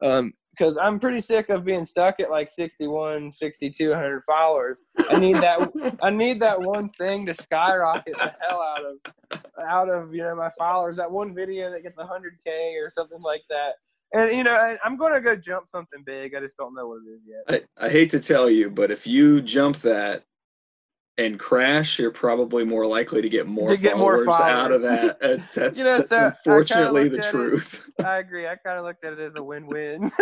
Um, 0.03 0.33
because 0.51 0.77
I'm 0.77 0.99
pretty 0.99 1.21
sick 1.21 1.49
of 1.49 1.65
being 1.65 1.85
stuck 1.85 2.21
at 2.21 2.31
like 2.31 2.51
61, 2.51 3.33
6,200 3.33 4.23
followers. 4.25 4.83
I 5.09 5.19
need 5.19 5.37
that. 5.37 5.71
I 6.03 6.11
need 6.11 6.41
that 6.41 6.61
one 6.61 6.91
thing 6.91 7.25
to 7.27 7.35
skyrocket 7.35 8.15
the 8.19 8.35
hell 8.41 8.61
out 8.61 8.85
of, 8.85 9.41
out 9.63 9.89
of 9.89 10.15
you 10.15 10.23
know 10.23 10.35
my 10.35 10.51
followers. 10.59 10.97
That 10.97 11.11
one 11.11 11.35
video 11.35 11.71
that 11.71 11.83
gets 11.83 11.97
100k 11.97 12.85
or 12.85 12.91
something 12.91 13.23
like 13.23 13.43
that. 13.49 13.75
And 14.13 14.35
you 14.35 14.43
know, 14.43 14.55
I, 14.55 14.77
I'm 14.85 14.97
going 14.97 15.15
to 15.15 15.21
go 15.21 15.37
jump 15.37 15.69
something 15.69 16.03
big. 16.05 16.35
I 16.35 16.41
just 16.41 16.57
don't 16.57 16.75
know 16.75 16.89
what 16.89 16.99
it 17.07 17.11
is 17.11 17.21
yet. 17.27 17.65
I, 17.81 17.87
I 17.87 17.89
hate 17.89 18.11
to 18.11 18.21
tell 18.21 18.51
you, 18.51 18.71
but 18.71 18.91
if 18.91 19.07
you 19.07 19.41
jump 19.41 19.77
that 19.79 20.25
and 21.21 21.39
crash, 21.39 21.99
you're 21.99 22.11
probably 22.11 22.65
more 22.65 22.87
likely 22.87 23.21
to 23.21 23.29
get 23.29 23.47
more 23.47 23.69
to 23.69 23.77
get 23.77 23.99
more 23.99 24.25
followers. 24.25 24.51
out 24.51 24.73
of 24.73 24.83
that. 24.83 25.21
That's, 25.55 25.79
you 25.79 25.85
know, 25.85 26.01
so 26.01 26.27
unfortunately 26.27 27.09
the 27.09 27.19
truth. 27.19 27.89
It, 27.99 28.05
I 28.05 28.19
agree. 28.19 28.47
I 28.47 28.57
kind 28.57 28.79
of 28.79 28.85
looked 28.85 29.05
at 29.05 29.13
it 29.13 29.19
as 29.19 29.37
a 29.37 29.43
win-win. 29.43 30.11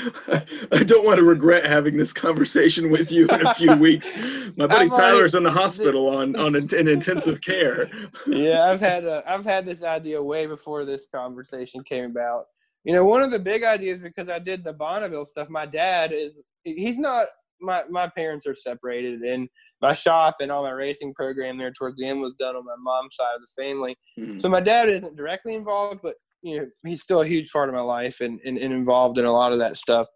I 0.72 0.84
don't 0.84 1.04
want 1.04 1.18
to 1.18 1.22
regret 1.22 1.66
having 1.66 1.96
this 1.96 2.12
conversation 2.12 2.90
with 2.90 3.12
you 3.12 3.26
in 3.28 3.46
a 3.46 3.54
few 3.54 3.74
weeks. 3.76 4.10
My 4.56 4.66
buddy 4.66 4.86
I've 4.86 4.90
Tyler's 4.90 5.34
already, 5.34 5.48
in 5.48 5.52
the 5.54 5.60
hospital 5.60 6.08
on 6.08 6.36
on 6.36 6.56
in 6.56 6.88
intensive 6.88 7.40
care. 7.40 7.90
yeah, 8.26 8.64
I've 8.64 8.80
had 8.80 9.04
a, 9.04 9.22
I've 9.26 9.44
had 9.44 9.66
this 9.66 9.82
idea 9.82 10.22
way 10.22 10.46
before 10.46 10.84
this 10.84 11.06
conversation 11.14 11.82
came 11.84 12.04
about. 12.04 12.46
You 12.84 12.94
know, 12.94 13.04
one 13.04 13.22
of 13.22 13.30
the 13.30 13.38
big 13.38 13.64
ideas 13.64 14.02
because 14.02 14.28
I 14.28 14.38
did 14.38 14.64
the 14.64 14.72
Bonneville 14.72 15.24
stuff. 15.24 15.48
My 15.50 15.66
dad 15.66 16.12
is 16.12 16.40
he's 16.64 16.98
not 16.98 17.28
my 17.62 17.82
my 17.88 18.08
parents 18.08 18.46
are 18.46 18.54
separated, 18.54 19.22
and 19.22 19.48
my 19.80 19.92
shop 19.92 20.36
and 20.40 20.50
all 20.50 20.62
my 20.62 20.70
racing 20.70 21.14
program 21.14 21.58
there 21.58 21.72
towards 21.72 21.98
the 21.98 22.06
end 22.06 22.20
was 22.20 22.34
done 22.34 22.56
on 22.56 22.64
my 22.64 22.76
mom's 22.78 23.16
side 23.16 23.34
of 23.34 23.40
the 23.40 23.62
family. 23.62 23.96
Mm-hmm. 24.18 24.38
So 24.38 24.48
my 24.48 24.60
dad 24.60 24.88
isn't 24.88 25.16
directly 25.16 25.54
involved, 25.54 26.00
but 26.02 26.14
you 26.42 26.58
know 26.58 26.66
he's 26.84 27.02
still 27.02 27.22
a 27.22 27.26
huge 27.26 27.50
part 27.50 27.68
of 27.68 27.74
my 27.74 27.80
life 27.80 28.20
and, 28.20 28.40
and, 28.44 28.58
and 28.58 28.72
involved 28.72 29.18
in 29.18 29.24
a 29.24 29.32
lot 29.32 29.52
of 29.52 29.58
that 29.58 29.76
stuff. 29.76 30.06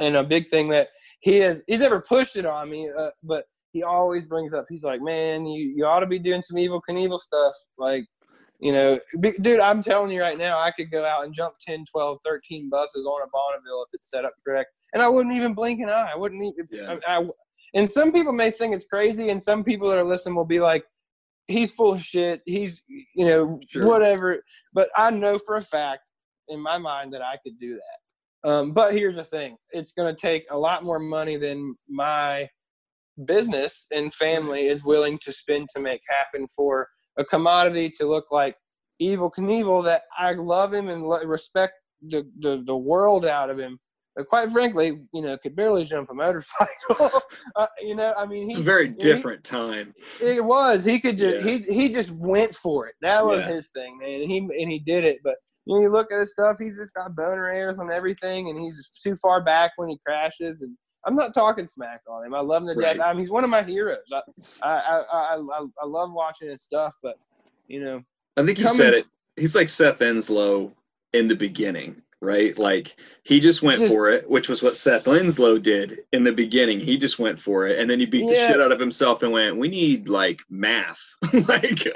And 0.00 0.16
a 0.16 0.22
big 0.22 0.48
thing 0.48 0.68
that 0.70 0.88
he 1.20 1.36
has 1.36 1.60
he's 1.66 1.80
never 1.80 2.00
pushed 2.00 2.36
it 2.36 2.46
on 2.46 2.70
me, 2.70 2.90
uh, 2.96 3.10
but 3.22 3.44
he 3.72 3.82
always 3.82 4.26
brings 4.26 4.54
up. 4.54 4.66
He's 4.68 4.84
like, 4.84 5.02
"Man, 5.02 5.46
you 5.46 5.72
you 5.76 5.84
ought 5.86 6.00
to 6.00 6.06
be 6.06 6.18
doing 6.18 6.42
some 6.42 6.56
Evel 6.56 6.80
Knievel 6.88 7.18
stuff. 7.18 7.54
Like 7.78 8.04
you 8.60 8.72
know, 8.72 8.98
dude, 9.20 9.60
I'm 9.60 9.82
telling 9.82 10.10
you 10.10 10.20
right 10.20 10.36
now, 10.36 10.58
I 10.58 10.72
could 10.72 10.90
go 10.90 11.04
out 11.04 11.24
and 11.24 11.32
jump 11.32 11.54
10, 11.64 11.84
12, 11.90 12.18
13 12.24 12.68
buses 12.68 13.06
on 13.06 13.22
a 13.22 13.30
Bonneville 13.30 13.84
if 13.86 13.94
it's 13.94 14.10
set 14.10 14.24
up 14.24 14.32
correct. 14.44 14.70
And 14.92 15.02
I 15.02 15.08
wouldn't 15.08 15.34
even 15.34 15.54
blink 15.54 15.80
an 15.80 15.90
eye. 15.90 16.10
I 16.12 16.16
wouldn't 16.16 16.42
even. 16.42 16.68
Yeah. 16.70 16.96
I, 17.06 17.18
I, 17.18 17.26
and 17.74 17.90
some 17.90 18.12
people 18.12 18.32
may 18.32 18.50
think 18.50 18.74
it's 18.74 18.86
crazy, 18.86 19.30
and 19.30 19.42
some 19.42 19.62
people 19.62 19.88
that 19.88 19.98
are 19.98 20.04
listening 20.04 20.34
will 20.34 20.44
be 20.44 20.60
like, 20.60 20.84
he's 21.48 21.72
full 21.72 21.94
of 21.94 22.02
shit. 22.02 22.42
He's, 22.46 22.82
you 22.88 23.26
know, 23.26 23.60
sure. 23.70 23.86
whatever. 23.86 24.42
But 24.72 24.90
I 24.96 25.10
know 25.10 25.38
for 25.38 25.56
a 25.56 25.62
fact 25.62 26.02
in 26.48 26.60
my 26.60 26.78
mind 26.78 27.12
that 27.14 27.22
I 27.22 27.36
could 27.42 27.58
do 27.58 27.74
that. 27.74 28.48
Um, 28.48 28.72
but 28.72 28.92
here's 28.92 29.16
the 29.16 29.24
thing 29.24 29.56
it's 29.72 29.92
going 29.92 30.14
to 30.14 30.20
take 30.20 30.44
a 30.50 30.58
lot 30.58 30.84
more 30.84 31.00
money 31.00 31.36
than 31.36 31.74
my 31.88 32.48
business 33.24 33.86
and 33.90 34.14
family 34.14 34.68
is 34.68 34.84
willing 34.84 35.18
to 35.22 35.32
spend 35.32 35.68
to 35.74 35.80
make 35.80 36.00
happen 36.08 36.46
for 36.54 36.88
a 37.18 37.24
commodity 37.24 37.90
to 37.90 38.06
look 38.06 38.30
like 38.30 38.54
Evel 39.02 39.32
Knievel 39.36 39.84
that 39.84 40.02
I 40.16 40.34
love 40.34 40.72
him 40.72 40.88
and 40.88 41.04
respect 41.28 41.74
the, 42.06 42.30
the, 42.38 42.62
the 42.64 42.76
world 42.76 43.26
out 43.26 43.50
of 43.50 43.58
him. 43.58 43.78
But 44.18 44.26
quite 44.26 44.50
frankly, 44.50 45.00
you 45.14 45.22
know, 45.22 45.38
could 45.38 45.54
barely 45.54 45.84
jump 45.84 46.10
a 46.10 46.14
motorcycle. 46.14 47.22
uh, 47.56 47.66
you 47.80 47.94
know, 47.94 48.12
I 48.18 48.26
mean, 48.26 48.46
he, 48.46 48.50
it's 48.50 48.58
a 48.58 48.62
very 48.62 48.88
different 48.88 49.46
he, 49.46 49.50
time. 49.50 49.94
It 50.20 50.44
was. 50.44 50.84
He 50.84 50.98
could 50.98 51.16
just 51.16 51.46
yeah. 51.46 51.52
he 51.52 51.72
he 51.72 51.88
just 51.88 52.10
went 52.10 52.52
for 52.56 52.88
it. 52.88 52.96
That 53.00 53.24
was 53.24 53.38
yeah. 53.38 53.46
his 53.46 53.68
thing, 53.68 53.96
man. 53.96 54.22
And 54.22 54.28
he 54.28 54.38
and 54.38 54.72
he 54.72 54.80
did 54.80 55.04
it. 55.04 55.20
But 55.22 55.36
you, 55.66 55.76
know, 55.76 55.82
you 55.82 55.88
look 55.88 56.10
at 56.12 56.18
his 56.18 56.32
stuff; 56.32 56.56
he's 56.58 56.76
just 56.76 56.94
got 56.94 57.14
boner 57.14 57.52
hairs 57.52 57.78
on 57.78 57.92
everything, 57.92 58.48
and 58.48 58.58
he's 58.58 58.76
just 58.76 59.00
too 59.00 59.14
far 59.14 59.40
back 59.40 59.70
when 59.76 59.88
he 59.88 60.00
crashes. 60.04 60.62
And 60.62 60.76
I'm 61.06 61.14
not 61.14 61.32
talking 61.32 61.68
smack 61.68 62.00
on 62.10 62.26
him. 62.26 62.34
I 62.34 62.40
love 62.40 62.62
him 62.62 62.70
to 62.70 62.74
right. 62.74 62.96
death. 62.96 63.06
I 63.06 63.12
mean, 63.12 63.20
he's 63.20 63.30
one 63.30 63.44
of 63.44 63.50
my 63.50 63.62
heroes. 63.62 63.98
I, 64.12 64.20
I, 64.64 65.04
I, 65.12 65.36
I, 65.36 65.66
I 65.80 65.86
love 65.86 66.10
watching 66.12 66.50
his 66.50 66.64
stuff, 66.64 66.92
but 67.04 67.14
you 67.68 67.84
know, 67.84 68.02
I 68.36 68.44
think 68.44 68.58
you 68.58 68.66
said 68.66 68.94
it. 68.94 69.06
He's 69.36 69.54
like 69.54 69.68
Seth 69.68 70.00
Enslow 70.00 70.72
in 71.12 71.28
the 71.28 71.36
beginning, 71.36 72.02
right? 72.20 72.58
Like 72.58 72.96
he 73.22 73.40
just 73.40 73.62
went 73.62 73.78
just, 73.78 73.94
for 73.94 74.10
it, 74.10 74.28
which 74.28 74.48
was 74.48 74.62
what 74.62 74.76
Seth 74.76 75.04
Enslow 75.04 75.62
did 75.62 76.00
in 76.12 76.24
the 76.24 76.32
beginning. 76.32 76.80
He 76.80 76.96
just 76.96 77.18
went 77.18 77.38
for 77.38 77.66
it, 77.66 77.78
and 77.78 77.88
then 77.88 78.00
he 78.00 78.06
beat 78.06 78.24
yeah. 78.24 78.30
the 78.30 78.36
shit 78.48 78.60
out 78.60 78.72
of 78.72 78.80
himself 78.80 79.22
and 79.22 79.32
went, 79.32 79.56
"We 79.56 79.68
need 79.68 80.08
like 80.08 80.40
math, 80.50 81.00
like, 81.48 81.86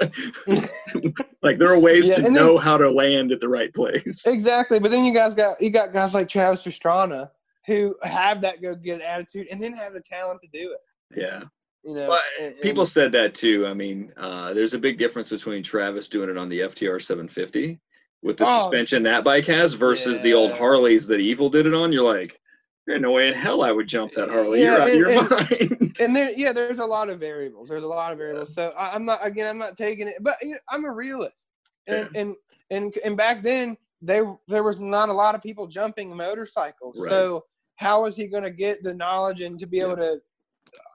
like 1.41 1.57
there 1.57 1.71
are 1.73 1.79
ways 1.79 2.09
yeah, 2.09 2.15
to 2.15 2.29
know 2.29 2.57
how 2.57 2.77
to 2.77 2.89
land 2.89 3.31
at 3.31 3.39
the 3.39 3.49
right 3.49 3.73
place." 3.73 4.25
Exactly, 4.25 4.79
but 4.79 4.91
then 4.91 5.05
you 5.05 5.13
guys 5.13 5.33
got 5.33 5.59
you 5.61 5.69
got 5.69 5.93
guys 5.93 6.13
like 6.13 6.29
Travis 6.29 6.63
Pastrana 6.63 7.29
who 7.65 7.95
have 8.03 8.41
that 8.41 8.61
go 8.61 8.75
get 8.75 9.01
attitude 9.01 9.47
and 9.51 9.59
then 9.59 9.73
have 9.73 9.93
the 9.93 10.01
talent 10.01 10.41
to 10.41 10.47
do 10.47 10.73
it. 10.73 11.19
Yeah. 11.19 11.43
You 11.83 11.95
know, 11.95 12.09
well, 12.09 12.21
and, 12.41 12.57
people 12.61 12.85
said 12.85 13.11
that 13.11 13.35
too. 13.35 13.67
I 13.67 13.73
mean, 13.73 14.13
uh, 14.15 14.53
there's 14.53 14.73
a 14.73 14.79
big 14.79 14.97
difference 14.97 15.29
between 15.29 15.63
Travis 15.63 16.07
doing 16.07 16.29
it 16.29 16.37
on 16.37 16.47
the 16.47 16.61
FTR 16.61 17.01
750 17.01 17.79
with 18.23 18.37
the 18.37 18.45
oh, 18.47 18.59
suspension 18.59 19.03
that 19.03 19.23
bike 19.23 19.45
has 19.45 19.73
versus 19.73 20.17
yeah. 20.17 20.23
the 20.23 20.33
old 20.33 20.53
Harleys 20.53 21.05
that 21.07 21.19
Evel 21.19 21.51
did 21.51 21.67
it 21.67 21.73
on. 21.73 21.91
You're 21.91 22.03
like, 22.03 22.39
there's 22.87 23.01
no 23.01 23.11
way 23.11 23.27
in 23.27 23.33
hell 23.33 23.63
I 23.63 23.71
would 23.71 23.87
jump 23.87 24.13
that 24.13 24.29
Harley. 24.29 24.61
Yeah, 24.61 24.85
You're 24.87 25.11
out 25.11 25.21
and, 25.21 25.31
of 25.31 25.49
your 25.49 25.59
and, 25.59 25.79
mind. 25.79 25.97
And 25.99 26.15
there, 26.15 26.31
yeah, 26.35 26.51
there's 26.51 26.79
a 26.79 26.85
lot 26.85 27.09
of 27.09 27.19
variables. 27.19 27.69
There's 27.69 27.83
a 27.83 27.87
lot 27.87 28.11
of 28.11 28.17
variables. 28.17 28.53
So 28.53 28.73
I, 28.77 28.95
am 28.95 29.05
not 29.05 29.19
again. 29.25 29.47
I'm 29.47 29.57
not 29.57 29.77
taking 29.77 30.07
it, 30.07 30.15
but 30.21 30.35
you 30.41 30.51
know, 30.51 30.57
I'm 30.69 30.85
a 30.85 30.91
realist. 30.91 31.47
And, 31.87 32.09
yeah. 32.13 32.21
and 32.21 32.35
and 32.71 32.97
and 33.05 33.17
back 33.17 33.41
then, 33.41 33.77
they 34.01 34.21
there 34.47 34.63
was 34.63 34.81
not 34.81 35.09
a 35.09 35.13
lot 35.13 35.35
of 35.35 35.41
people 35.41 35.67
jumping 35.67 36.15
motorcycles. 36.15 36.99
Right. 36.99 37.09
So 37.09 37.45
how 37.75 38.05
is 38.05 38.15
he 38.15 38.27
going 38.27 38.43
to 38.43 38.51
get 38.51 38.83
the 38.83 38.93
knowledge 38.93 39.41
and 39.41 39.59
to 39.59 39.65
be 39.65 39.79
able 39.79 39.97
to 39.97 40.21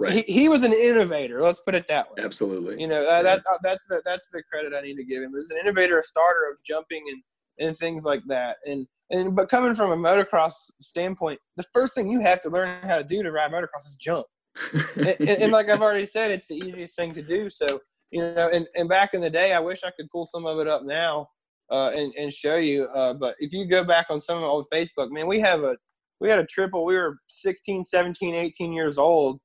Right. 0.00 0.24
He, 0.24 0.32
he 0.32 0.48
was 0.48 0.62
an 0.62 0.72
innovator. 0.72 1.42
Let's 1.42 1.60
put 1.60 1.74
it 1.74 1.88
that 1.88 2.09
way. 2.10 2.22
Absolutely. 2.24 2.80
You 2.80 2.88
know, 2.88 3.05
uh, 3.05 3.22
that's 3.22 3.44
uh, 3.46 3.59
that's 3.62 3.84
the 3.86 4.02
that's 4.05 4.28
the 4.32 4.42
credit 4.50 4.72
I 4.74 4.80
need 4.80 4.96
to 4.96 5.05
give 5.05 5.22
him. 5.22 5.34
As 5.36 5.50
an 5.50 5.59
innovator, 5.59 5.98
a 5.98 6.02
starter 6.02 6.50
of 6.50 6.62
jumping 6.64 7.05
and 7.09 7.66
and 7.66 7.76
things 7.76 8.05
like 8.05 8.22
that. 8.28 8.56
And 8.64 8.86
and 9.10 9.34
but 9.34 9.48
coming 9.48 9.74
from 9.74 9.90
a 9.90 9.96
motocross 9.96 10.52
standpoint, 10.80 11.40
the 11.56 11.64
first 11.72 11.94
thing 11.94 12.09
you 12.09 12.20
have 12.20 12.40
to 12.42 12.50
learn 12.50 12.82
how 12.82 12.98
to 12.98 13.05
do 13.05 13.22
to 13.22 13.32
ride 13.32 13.50
motocross 13.50 13.86
is 13.86 13.96
jump. 14.00 14.26
and, 14.96 15.06
and, 15.20 15.28
and, 15.28 15.52
like 15.52 15.68
I've 15.68 15.82
already 15.82 16.06
said, 16.06 16.32
it's 16.32 16.48
the 16.48 16.56
easiest 16.56 16.96
thing 16.96 17.12
to 17.12 17.22
do. 17.22 17.48
So 17.48 17.80
you 18.10 18.22
know, 18.22 18.48
and, 18.52 18.66
and 18.74 18.88
back 18.88 19.10
in 19.14 19.20
the 19.20 19.30
day, 19.30 19.52
I 19.52 19.60
wish 19.60 19.84
I 19.84 19.90
could 19.90 20.09
pull 20.10 20.26
some 20.26 20.46
of 20.46 20.59
it 20.59 20.66
up 20.66 20.82
now 20.84 21.28
uh, 21.70 21.90
and 21.94 22.12
and 22.14 22.32
show 22.32 22.56
you. 22.56 22.84
Uh, 22.86 23.14
but 23.14 23.36
if 23.38 23.52
you 23.52 23.66
go 23.66 23.84
back 23.84 24.06
on 24.10 24.20
some 24.20 24.38
of 24.38 24.44
old 24.44 24.66
Facebook, 24.72 25.10
man, 25.10 25.26
we 25.26 25.40
have 25.40 25.62
a 25.62 25.76
we 26.20 26.28
had 26.28 26.38
a 26.38 26.46
triple. 26.46 26.84
We 26.84 26.96
were 26.96 27.18
16, 27.28 27.84
17, 27.84 28.34
18 28.34 28.72
years 28.72 28.98
old, 28.98 29.40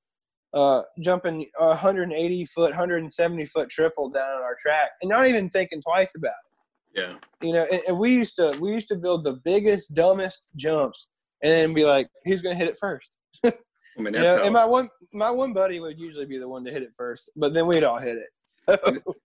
uh, 0.53 0.83
jumping 0.99 1.45
180 1.57 2.45
foot, 2.45 2.69
170 2.69 3.45
foot 3.45 3.69
triple 3.69 4.09
down 4.09 4.23
on 4.23 4.41
our 4.41 4.55
track, 4.59 4.91
and 5.01 5.09
not 5.09 5.27
even 5.27 5.49
thinking 5.49 5.81
twice 5.81 6.11
about 6.15 6.29
it. 6.29 7.01
Yeah. 7.01 7.15
You 7.41 7.53
know, 7.53 7.65
and, 7.71 7.81
and 7.87 7.97
we 7.97 8.13
used 8.13 8.35
to 8.35 8.55
we 8.61 8.71
used 8.71 8.87
to 8.89 8.95
build 8.95 9.23
the 9.23 9.39
biggest, 9.43 9.93
dumbest 9.93 10.43
jumps, 10.55 11.09
and 11.41 11.51
then 11.51 11.73
be 11.73 11.85
like, 11.85 12.07
"Who's 12.25 12.41
going 12.41 12.55
to 12.55 12.59
hit 12.59 12.69
it 12.69 12.77
first? 12.79 13.11
I 13.45 13.51
mean, 13.97 14.13
that's 14.13 14.15
you 14.15 14.21
know, 14.21 14.37
how, 14.37 14.43
and 14.43 14.53
my 14.53 14.65
one 14.65 14.89
my 15.11 15.31
one 15.31 15.53
buddy 15.53 15.79
would 15.79 15.99
usually 15.99 16.25
be 16.25 16.37
the 16.37 16.47
one 16.47 16.63
to 16.65 16.71
hit 16.71 16.83
it 16.83 16.91
first, 16.95 17.31
but 17.35 17.53
then 17.53 17.67
we'd 17.67 17.83
all 17.83 17.99
hit 17.99 18.17
it. 18.17 18.27
So. 18.45 18.77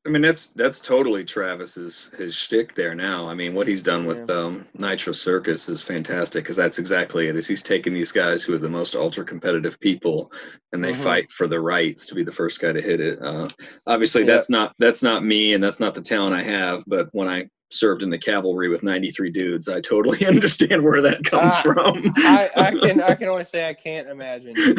I 0.07 0.09
mean, 0.09 0.23
that's 0.23 0.49
that's 0.49 0.81
totally 0.81 1.25
Travis's 1.25 2.11
his 2.17 2.35
shtick 2.35 2.75
there. 2.75 2.95
Now, 2.95 3.27
I 3.27 3.35
mean, 3.35 3.55
what 3.55 3.69
he's 3.69 3.83
done 3.83 4.07
with 4.07 4.29
yeah. 4.29 4.35
um, 4.35 4.67
Nitro 4.75 5.13
Circus 5.13 5.69
is 5.69 5.83
fantastic 5.83 6.45
because 6.45 6.57
that's 6.57 6.79
exactly 6.79 7.29
it. 7.29 7.37
Is 7.37 7.47
he's 7.47 7.63
taking 7.63 7.95
these 7.95 8.11
guys 8.11 8.43
who 8.43 8.55
are 8.55 8.59
the 8.59 8.69
most 8.69 8.97
ultra 8.97 9.25
competitive 9.25 9.79
people, 9.79 10.33
and 10.73 10.83
they 10.83 10.93
mm-hmm. 10.93 11.03
fight 11.03 11.31
for 11.31 11.47
the 11.47 11.61
rights 11.61 12.07
to 12.07 12.15
be 12.15 12.25
the 12.25 12.33
first 12.33 12.61
guy 12.61 12.73
to 12.73 12.83
hit 12.83 13.01
it. 13.01 13.21
Uh, 13.23 13.49
obviously, 13.87 14.23
yeah. 14.23 14.29
that's 14.35 14.51
not 14.51 14.75
that's 14.79 15.03
not 15.03 15.25
me, 15.25 15.55
and 15.55 15.63
that's 15.63 15.81
not 15.81 15.95
the 15.95 16.03
talent 16.03 16.35
I 16.35 16.43
have. 16.43 16.83
But 16.87 17.09
when 17.13 17.29
I 17.29 17.49
served 17.71 18.03
in 18.03 18.11
the 18.11 18.19
cavalry 18.19 18.69
with 18.69 18.83
93 18.83 19.31
dudes. 19.31 19.69
I 19.69 19.81
totally 19.81 20.27
understand 20.27 20.83
where 20.83 21.01
that 21.03 21.23
comes 21.25 21.53
uh, 21.55 21.63
from. 21.63 22.13
I, 22.17 22.51
I, 22.57 22.71
can 22.81 23.01
I 23.01 23.15
can 23.15 23.29
only 23.29 23.45
say 23.45 23.69
I 23.69 23.75
can't 23.75 24.09
imagine. 24.09 24.55
really. 24.57 24.77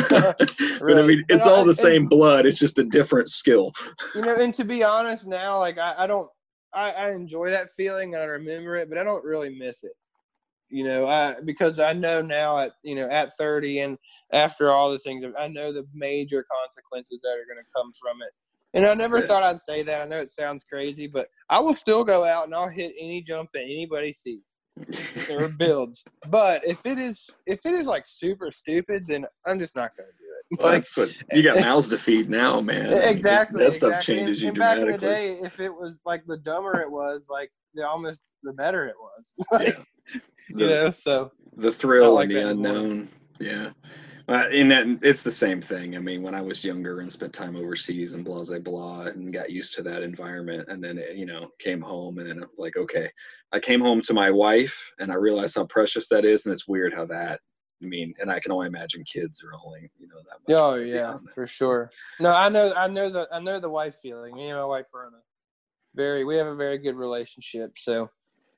But 0.79 0.97
I 0.97 1.07
mean, 1.07 1.23
it's 1.29 1.47
all 1.47 1.63
the 1.63 1.73
same 1.73 2.03
and, 2.03 2.09
blood. 2.09 2.45
It's 2.45 2.59
just 2.59 2.79
a 2.79 2.83
different 2.83 3.29
skill. 3.29 3.71
You 4.15 4.21
know, 4.21 4.35
and 4.35 4.53
to 4.55 4.65
be 4.65 4.83
honest, 4.83 5.27
now 5.27 5.59
like 5.59 5.77
I, 5.77 5.95
I 5.99 6.07
don't 6.07 6.29
I, 6.73 6.91
I 6.91 7.11
enjoy 7.11 7.49
that 7.51 7.69
feeling. 7.71 8.15
I 8.15 8.23
remember 8.23 8.75
it, 8.75 8.89
but 8.89 8.97
I 8.97 9.03
don't 9.03 9.23
really 9.23 9.57
miss 9.57 9.83
it. 9.83 9.93
You 10.69 10.83
know, 10.83 11.07
I 11.07 11.35
because 11.43 11.79
I 11.79 11.93
know 11.93 12.21
now 12.21 12.59
at 12.59 12.73
you 12.83 12.95
know 12.95 13.09
at 13.09 13.35
30 13.37 13.79
and 13.79 13.97
after 14.31 14.71
all 14.71 14.91
the 14.91 14.99
things, 14.99 15.25
I 15.37 15.47
know 15.47 15.73
the 15.73 15.87
major 15.93 16.45
consequences 16.61 17.19
that 17.23 17.29
are 17.29 17.47
going 17.51 17.63
to 17.63 17.71
come 17.75 17.91
from 17.99 18.21
it 18.21 18.33
And 18.73 18.85
I 18.85 18.93
never 18.93 19.19
yeah. 19.19 19.25
thought 19.25 19.43
I'd 19.43 19.59
say 19.59 19.83
that. 19.83 20.01
I 20.01 20.05
know 20.05 20.17
it 20.17 20.29
sounds 20.29 20.63
crazy, 20.63 21.07
but 21.07 21.27
I 21.49 21.59
will 21.59 21.73
still 21.73 22.03
go 22.03 22.23
out 22.23 22.45
and 22.45 22.53
I'll 22.53 22.69
hit 22.69 22.93
any 22.99 23.21
jump 23.21 23.49
that 23.53 23.63
anybody 23.63 24.13
sees 24.13 24.41
or 25.29 25.47
builds. 25.47 26.03
But 26.27 26.65
if 26.65 26.85
it 26.85 26.99
is 26.99 27.29
if 27.45 27.65
it 27.65 27.73
is 27.73 27.87
like 27.87 28.03
super 28.05 28.51
stupid, 28.51 29.05
then 29.07 29.25
I'm 29.45 29.59
just 29.59 29.75
not 29.75 29.91
going 29.97 30.07
to 30.07 30.13
do 30.13 30.23
it. 30.23 30.61
Well, 30.61 30.71
that's 30.71 30.95
what 30.95 31.15
you 31.31 31.43
got 31.43 31.59
mouths 31.59 31.89
to 31.89 31.97
feed 31.97 32.29
now, 32.29 32.61
man. 32.61 32.91
Exactly. 32.93 33.63
That 33.63 33.73
stuff 33.73 33.89
exactly. 33.89 34.15
changes 34.15 34.41
you 34.41 34.49
and 34.49 34.55
dramatically. 34.55 34.91
Back 34.91 35.01
in 35.01 35.01
the 35.01 35.39
day, 35.39 35.45
if 35.45 35.59
it 35.59 35.73
was 35.73 35.99
like 36.05 36.23
the 36.25 36.37
dumber 36.37 36.79
it 36.81 36.89
was, 36.89 37.27
like 37.29 37.51
the 37.73 37.87
almost 37.87 38.33
the 38.43 38.53
better 38.53 38.87
it 38.87 38.95
was. 38.99 39.33
like, 39.51 39.67
yeah. 40.13 40.19
The, 40.51 40.61
you 40.61 40.67
know, 40.67 40.89
so 40.91 41.31
the 41.57 41.71
thrill 41.71 42.13
like 42.13 42.29
and 42.29 42.37
the 42.37 42.49
unknown. 42.49 43.09
Yeah. 43.39 43.71
Uh, 44.29 44.47
and 44.53 44.69
that 44.69 44.85
it's 45.01 45.23
the 45.23 45.31
same 45.31 45.59
thing. 45.59 45.95
I 45.95 45.99
mean, 45.99 46.21
when 46.21 46.35
I 46.35 46.41
was 46.41 46.63
younger 46.63 46.99
and 46.99 47.11
spent 47.11 47.33
time 47.33 47.55
overseas 47.55 48.13
and 48.13 48.23
blah 48.23 48.43
blah 48.43 48.59
blah, 48.59 49.01
and 49.07 49.33
got 49.33 49.49
used 49.49 49.73
to 49.75 49.81
that 49.83 50.03
environment, 50.03 50.69
and 50.69 50.83
then 50.83 50.99
it, 50.99 51.15
you 51.15 51.25
know 51.25 51.49
came 51.57 51.81
home, 51.81 52.19
and 52.19 52.29
then 52.29 52.43
I'm 52.43 52.49
like, 52.59 52.77
okay, 52.77 53.09
I 53.51 53.59
came 53.59 53.81
home 53.81 54.03
to 54.03 54.13
my 54.13 54.29
wife, 54.29 54.93
and 54.99 55.11
I 55.11 55.15
realized 55.15 55.55
how 55.55 55.65
precious 55.65 56.07
that 56.09 56.25
is, 56.25 56.45
and 56.45 56.53
it's 56.53 56.67
weird 56.67 56.93
how 56.93 57.05
that. 57.05 57.39
I 57.81 57.85
mean, 57.87 58.13
and 58.21 58.29
I 58.29 58.39
can 58.39 58.51
only 58.51 58.67
imagine 58.67 59.03
kids 59.03 59.43
are 59.43 59.57
only 59.65 59.89
you 59.97 60.07
know 60.07 60.17
that. 60.17 60.47
Much 60.47 60.55
oh 60.55 60.75
yeah, 60.75 61.17
for 61.33 61.47
sure. 61.47 61.89
No, 62.19 62.31
I 62.31 62.49
know, 62.49 62.71
I 62.77 62.87
know 62.87 63.09
the, 63.09 63.27
I 63.31 63.39
know 63.39 63.59
the 63.59 63.69
wife 63.69 63.95
feeling. 63.95 64.35
Me 64.35 64.49
and 64.49 64.59
my 64.59 64.65
wife 64.65 64.93
are 64.93 65.07
on 65.07 65.13
a 65.13 65.21
very, 65.95 66.23
we 66.23 66.37
have 66.37 66.45
a 66.45 66.55
very 66.55 66.77
good 66.77 66.95
relationship. 66.95 67.79
So, 67.79 68.11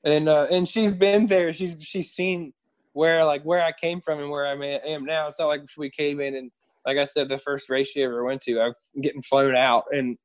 and 0.04 0.28
uh, 0.28 0.48
and 0.50 0.68
she's 0.68 0.92
been 0.92 1.28
there. 1.28 1.50
She's 1.54 1.76
she's 1.80 2.10
seen 2.10 2.52
where 2.92 3.24
like 3.24 3.42
where 3.42 3.62
I 3.62 3.72
came 3.72 4.00
from 4.00 4.20
and 4.20 4.30
where 4.30 4.46
I 4.46 4.52
am 4.52 5.04
now. 5.04 5.26
It's 5.26 5.38
not 5.38 5.46
like 5.46 5.62
we 5.76 5.90
came 5.90 6.20
in 6.20 6.36
and 6.36 6.50
like 6.86 6.98
I 6.98 7.04
said, 7.04 7.28
the 7.28 7.38
first 7.38 7.70
race 7.70 7.88
she 7.88 8.02
ever 8.02 8.24
went 8.24 8.40
to, 8.42 8.60
I'm 8.60 8.74
getting 9.00 9.22
flown 9.22 9.54
out 9.56 9.84
and 9.92 10.18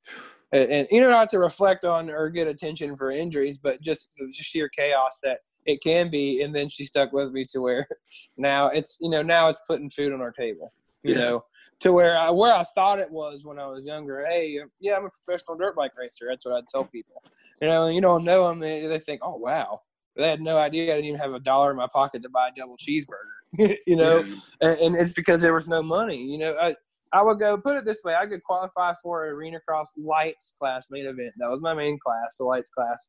and 0.51 0.87
you 0.91 1.01
know 1.01 1.09
not 1.09 1.29
to 1.31 1.39
reflect 1.39 1.83
on 1.83 2.09
or 2.09 2.29
get 2.29 2.47
attention 2.47 2.95
for 2.95 3.11
injuries, 3.11 3.57
but 3.61 3.81
just 3.81 4.15
the 4.17 4.31
sheer 4.31 4.69
chaos 4.69 5.19
that 5.23 5.39
it 5.65 5.83
can 5.83 6.09
be. 6.09 6.41
And 6.41 6.55
then 6.55 6.69
she 6.69 6.85
stuck 6.85 7.11
with 7.11 7.31
me 7.31 7.45
to 7.51 7.59
where 7.59 7.87
now 8.37 8.67
it's 8.67 8.97
you 9.01 9.09
know 9.09 9.21
now 9.21 9.49
it's 9.49 9.61
putting 9.67 9.89
food 9.89 10.13
on 10.13 10.21
our 10.21 10.31
table. 10.31 10.73
You 11.03 11.13
yeah. 11.13 11.19
know, 11.19 11.45
to 11.81 11.93
where 11.93 12.17
I 12.17 12.31
where 12.31 12.53
I 12.53 12.63
thought 12.75 12.99
it 12.99 13.11
was 13.11 13.45
when 13.45 13.59
I 13.59 13.67
was 13.67 13.85
younger. 13.85 14.25
Hey, 14.25 14.59
yeah, 14.79 14.95
I'm 14.95 15.05
a 15.05 15.09
professional 15.09 15.57
dirt 15.57 15.75
bike 15.75 15.93
racer. 15.97 16.25
That's 16.29 16.45
what 16.45 16.55
I'd 16.55 16.67
tell 16.69 16.85
people. 16.85 17.21
You 17.61 17.67
know, 17.67 17.87
you 17.87 18.01
don't 18.01 18.23
know 18.23 18.47
them. 18.47 18.59
They, 18.59 18.87
they 18.87 18.99
think, 18.99 19.21
oh 19.23 19.35
wow, 19.35 19.81
they 20.17 20.29
had 20.29 20.41
no 20.41 20.57
idea 20.57 20.93
I 20.93 20.97
didn't 20.97 21.05
even 21.05 21.19
have 21.19 21.33
a 21.33 21.39
dollar 21.39 21.71
in 21.71 21.77
my 21.77 21.87
pocket 21.87 22.23
to 22.23 22.29
buy 22.29 22.49
a 22.49 22.59
double 22.59 22.77
cheeseburger. 22.77 23.75
you 23.87 23.95
know, 23.95 24.19
yeah. 24.19 24.35
and, 24.61 24.79
and, 24.79 24.95
it's 24.95 25.13
because 25.13 25.41
there 25.41 25.53
was 25.53 25.69
no 25.69 25.81
money. 25.81 26.21
You 26.21 26.37
know, 26.37 26.55
I 26.61 26.75
I 27.13 27.21
would 27.21 27.39
go 27.39 27.57
put 27.57 27.77
it 27.77 27.85
this 27.85 28.01
way: 28.03 28.13
I 28.15 28.25
could 28.25 28.43
qualify 28.43 28.93
for 29.01 29.25
an 29.25 29.33
arena 29.33 29.59
cross 29.65 29.93
lights 29.97 30.53
class 30.59 30.87
main 30.91 31.05
event. 31.05 31.33
That 31.37 31.49
was 31.49 31.61
my 31.61 31.73
main 31.73 31.97
class, 32.03 32.35
the 32.37 32.43
lights 32.43 32.69
class. 32.69 33.07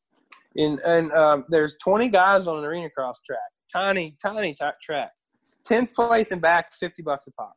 And 0.57 0.79
and 0.81 1.13
um, 1.13 1.45
there's 1.49 1.77
20 1.83 2.09
guys 2.09 2.47
on 2.47 2.59
an 2.59 2.65
arena 2.65 2.89
cross 2.91 3.21
track, 3.21 3.39
tiny 3.73 4.17
tiny 4.23 4.55
t- 4.55 4.65
track. 4.83 5.11
Tenth 5.65 5.93
place 5.93 6.31
and 6.31 6.41
back, 6.41 6.73
50 6.73 7.03
bucks 7.03 7.27
a 7.27 7.33
pop. 7.33 7.55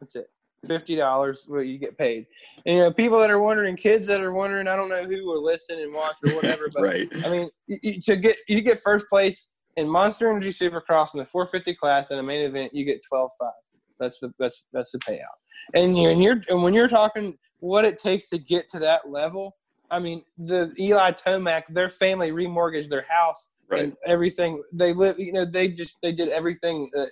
That's 0.00 0.16
it 0.16 0.30
fifty 0.66 0.96
dollars 0.96 1.44
what 1.48 1.60
you 1.60 1.78
get 1.78 1.96
paid. 1.96 2.26
And 2.66 2.76
you 2.76 2.82
know, 2.82 2.92
people 2.92 3.18
that 3.18 3.30
are 3.30 3.40
wondering, 3.40 3.76
kids 3.76 4.06
that 4.08 4.20
are 4.20 4.32
wondering, 4.32 4.68
I 4.68 4.76
don't 4.76 4.88
know 4.88 5.04
who 5.04 5.26
will 5.26 5.42
listen 5.42 5.78
and 5.78 5.92
watch 5.94 6.16
or 6.24 6.34
whatever, 6.34 6.68
but 6.74 6.82
right. 6.82 7.08
I 7.24 7.30
mean, 7.30 7.50
you, 7.66 8.00
to 8.02 8.16
get 8.16 8.36
you 8.48 8.60
get 8.60 8.80
first 8.80 9.08
place 9.08 9.48
in 9.76 9.88
Monster 9.88 10.30
Energy 10.30 10.50
Supercross 10.50 11.14
in 11.14 11.20
the 11.20 11.26
450 11.26 11.74
class 11.76 12.10
in 12.10 12.18
a 12.18 12.22
main 12.22 12.44
event, 12.44 12.74
you 12.74 12.84
get 12.84 13.00
twelve 13.08 13.30
five. 13.38 13.50
That's 13.98 14.18
the 14.20 14.32
that's 14.38 14.66
that's 14.72 14.92
the 14.92 14.98
payout. 14.98 15.24
And 15.74 15.96
you 15.96 16.08
and 16.08 16.22
you're 16.22 16.42
and 16.48 16.62
when 16.62 16.74
you're 16.74 16.88
talking 16.88 17.36
what 17.60 17.84
it 17.84 17.98
takes 17.98 18.28
to 18.30 18.38
get 18.38 18.68
to 18.68 18.78
that 18.80 19.10
level, 19.10 19.56
I 19.90 19.98
mean, 19.98 20.22
the 20.38 20.72
Eli 20.78 21.12
Tomac, 21.12 21.64
their 21.70 21.88
family 21.88 22.30
remortgaged 22.30 22.88
their 22.88 23.06
house 23.08 23.48
right. 23.68 23.84
and 23.84 23.96
everything. 24.06 24.62
They 24.72 24.92
live, 24.92 25.18
you 25.18 25.32
know, 25.32 25.44
they 25.44 25.68
just 25.68 25.98
they 26.02 26.12
did 26.12 26.28
everything. 26.28 26.90
Uh, 26.96 27.06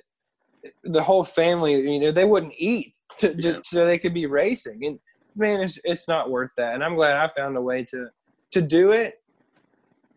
the 0.85 1.03
whole 1.03 1.25
family, 1.25 1.75
you 1.75 2.01
know, 2.01 2.11
they 2.11 2.25
wouldn't 2.25 2.55
eat 2.57 2.95
to, 3.19 3.35
yeah. 3.39 3.61
so 3.65 3.87
they 3.87 3.99
could 3.99 4.15
be 4.15 4.27
racing. 4.27 4.85
And 4.85 4.99
man, 5.37 5.61
it's 5.61 5.79
it's 5.85 6.09
not 6.09 6.31
worth 6.31 6.53
that. 6.57 6.75
And 6.75 6.85
I'm 6.85 6.95
glad 6.95 7.17
I 7.17 7.29
found 7.29 7.57
a 7.57 7.63
way 7.63 7.85
to 7.85 8.09
to 8.53 8.63
do 8.63 8.93
it 8.93 9.15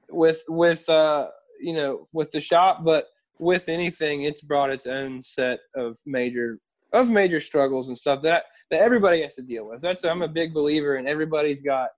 with 0.10 0.44
with 0.48 0.88
uh 0.90 1.28
you 1.60 1.74
know 1.74 2.08
with 2.14 2.32
the 2.32 2.42
shop, 2.42 2.84
but 2.84 3.08
with 3.40 3.70
anything, 3.70 4.24
it's 4.24 4.42
brought 4.42 4.70
its 4.70 4.88
own 4.88 5.22
set 5.22 5.60
of 5.76 5.98
major 6.06 6.60
of 6.94 7.10
major 7.10 7.40
struggles 7.40 7.88
and 7.88 7.98
stuff 7.98 8.22
that 8.22 8.46
that 8.70 8.82
everybody 8.82 9.22
has 9.22 9.36
to 9.36 9.42
deal 9.42 9.68
with. 9.68 9.82
That's 9.82 10.04
I'm 10.04 10.22
a 10.22 10.28
big 10.28 10.54
believer 10.54 10.96
and 10.96 11.08
everybody's 11.08 11.62
got 11.62 11.90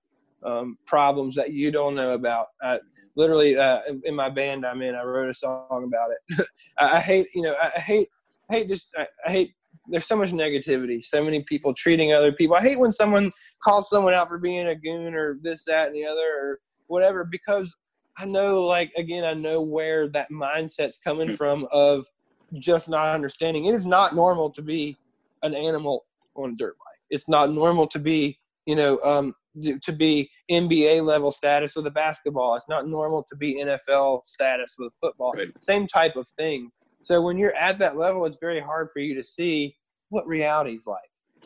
um, 0.44 0.78
problems 0.86 1.36
that 1.36 1.52
you 1.52 1.70
don't 1.70 1.94
know 1.94 2.12
about. 2.14 2.48
I, 2.62 2.78
literally, 3.16 3.56
uh, 3.56 3.80
in 4.04 4.14
my 4.14 4.28
band 4.28 4.66
I'm 4.66 4.82
in, 4.82 4.94
I 4.94 5.02
wrote 5.02 5.30
a 5.30 5.34
song 5.34 5.84
about 5.86 6.10
it. 6.10 6.46
I, 6.78 6.96
I, 6.96 7.00
hate, 7.00 7.28
you 7.34 7.42
know, 7.42 7.54
I 7.60 7.80
hate, 7.80 8.08
I 8.50 8.54
hate 8.54 8.68
just, 8.68 8.90
I, 8.96 9.06
I 9.26 9.32
hate 9.32 9.54
there's 9.88 10.06
so 10.06 10.16
much 10.16 10.32
negativity, 10.32 11.04
so 11.04 11.22
many 11.22 11.42
people 11.42 11.74
treating 11.74 12.12
other 12.12 12.32
people. 12.32 12.56
I 12.56 12.62
hate 12.62 12.78
when 12.78 12.92
someone 12.92 13.30
calls 13.62 13.90
someone 13.90 14.14
out 14.14 14.28
for 14.28 14.38
being 14.38 14.68
a 14.68 14.74
goon 14.74 15.14
or 15.14 15.38
this, 15.42 15.64
that, 15.66 15.88
and 15.88 15.94
the 15.94 16.06
other, 16.06 16.26
or 16.40 16.60
whatever, 16.86 17.24
because 17.24 17.74
I 18.16 18.26
know, 18.26 18.62
like, 18.62 18.92
again, 18.96 19.24
I 19.24 19.34
know 19.34 19.60
where 19.60 20.08
that 20.08 20.30
mindset's 20.30 20.98
coming 20.98 21.30
hmm. 21.30 21.34
from 21.34 21.66
of 21.72 22.06
just 22.54 22.88
not 22.88 23.14
understanding. 23.14 23.66
It 23.66 23.74
is 23.74 23.86
not 23.86 24.14
normal 24.14 24.50
to 24.50 24.62
be 24.62 24.96
an 25.42 25.54
animal 25.54 26.06
on 26.36 26.50
a 26.50 26.54
dirt 26.54 26.76
bike. 26.78 27.00
It's 27.10 27.28
not 27.28 27.50
normal 27.50 27.86
to 27.88 27.98
be, 27.98 28.38
you 28.66 28.76
know, 28.76 28.98
um, 29.02 29.34
to 29.82 29.92
be 29.92 30.30
NBA 30.50 31.04
level 31.04 31.30
status 31.30 31.76
with 31.76 31.86
a 31.86 31.90
basketball. 31.90 32.56
It's 32.56 32.68
not 32.68 32.88
normal 32.88 33.24
to 33.28 33.36
be 33.36 33.62
NFL 33.62 34.26
status 34.26 34.76
with 34.78 34.92
football. 35.00 35.32
Right. 35.36 35.48
Same 35.62 35.86
type 35.86 36.16
of 36.16 36.28
thing. 36.28 36.70
So 37.04 37.20
when 37.22 37.38
you're 37.38 37.54
at 37.54 37.78
that 37.78 37.96
level, 37.96 38.24
it's 38.26 38.38
very 38.38 38.60
hard 38.60 38.88
for 38.92 39.00
you 39.00 39.14
to 39.14 39.24
see 39.24 39.76
what 40.10 40.26
reality's 40.26 40.86
like. 40.86 40.98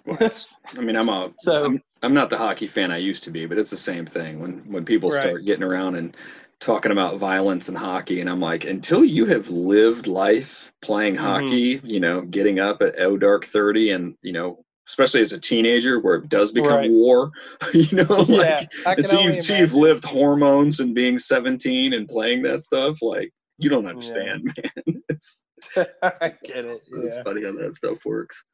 well, 0.06 0.30
I 0.76 0.80
mean, 0.80 0.96
I'm 0.96 1.08
a 1.08 1.32
so 1.38 1.64
I'm, 1.64 1.82
I'm 2.02 2.14
not 2.14 2.30
the 2.30 2.38
hockey 2.38 2.66
fan 2.66 2.90
I 2.90 2.98
used 2.98 3.24
to 3.24 3.30
be, 3.30 3.46
but 3.46 3.58
it's 3.58 3.70
the 3.70 3.76
same 3.76 4.06
thing 4.06 4.40
when 4.40 4.58
when 4.70 4.84
people 4.84 5.10
right. 5.10 5.22
start 5.22 5.44
getting 5.44 5.64
around 5.64 5.96
and 5.96 6.16
talking 6.60 6.92
about 6.92 7.18
violence 7.18 7.68
and 7.68 7.76
hockey, 7.76 8.20
and 8.20 8.28
I'm 8.28 8.40
like, 8.40 8.64
until 8.64 9.04
you 9.04 9.26
have 9.26 9.48
lived 9.48 10.06
life 10.06 10.72
playing 10.82 11.14
mm-hmm. 11.14 11.24
hockey, 11.24 11.80
you 11.82 12.00
know, 12.00 12.22
getting 12.22 12.58
up 12.58 12.82
at 12.82 12.98
oh 13.00 13.16
dark 13.16 13.44
thirty, 13.44 13.90
and 13.90 14.14
you 14.22 14.32
know, 14.32 14.64
especially 14.88 15.20
as 15.20 15.32
a 15.32 15.38
teenager 15.38 16.00
where 16.00 16.16
it 16.16 16.28
does 16.28 16.50
become 16.52 16.72
right. 16.72 16.90
war, 16.90 17.30
you 17.74 17.96
know, 17.96 18.20
like, 18.28 18.68
until 18.86 19.20
you, 19.20 19.40
you've 19.42 19.74
lived 19.74 20.04
hormones 20.04 20.80
and 20.80 20.94
being 20.94 21.18
17 21.18 21.92
and 21.92 22.08
playing 22.08 22.42
that 22.42 22.62
stuff, 22.62 23.02
like 23.02 23.30
you 23.58 23.68
don't 23.68 23.86
understand, 23.86 24.54
yeah. 24.56 24.70
man. 24.86 25.02
It's, 25.10 25.44
I 25.76 26.32
get 26.44 26.64
it. 26.64 26.66
It's, 26.66 26.92
yeah. 26.92 27.02
it's 27.02 27.20
funny 27.22 27.44
how 27.44 27.52
that 27.52 27.74
stuff 27.74 28.04
works. 28.04 28.44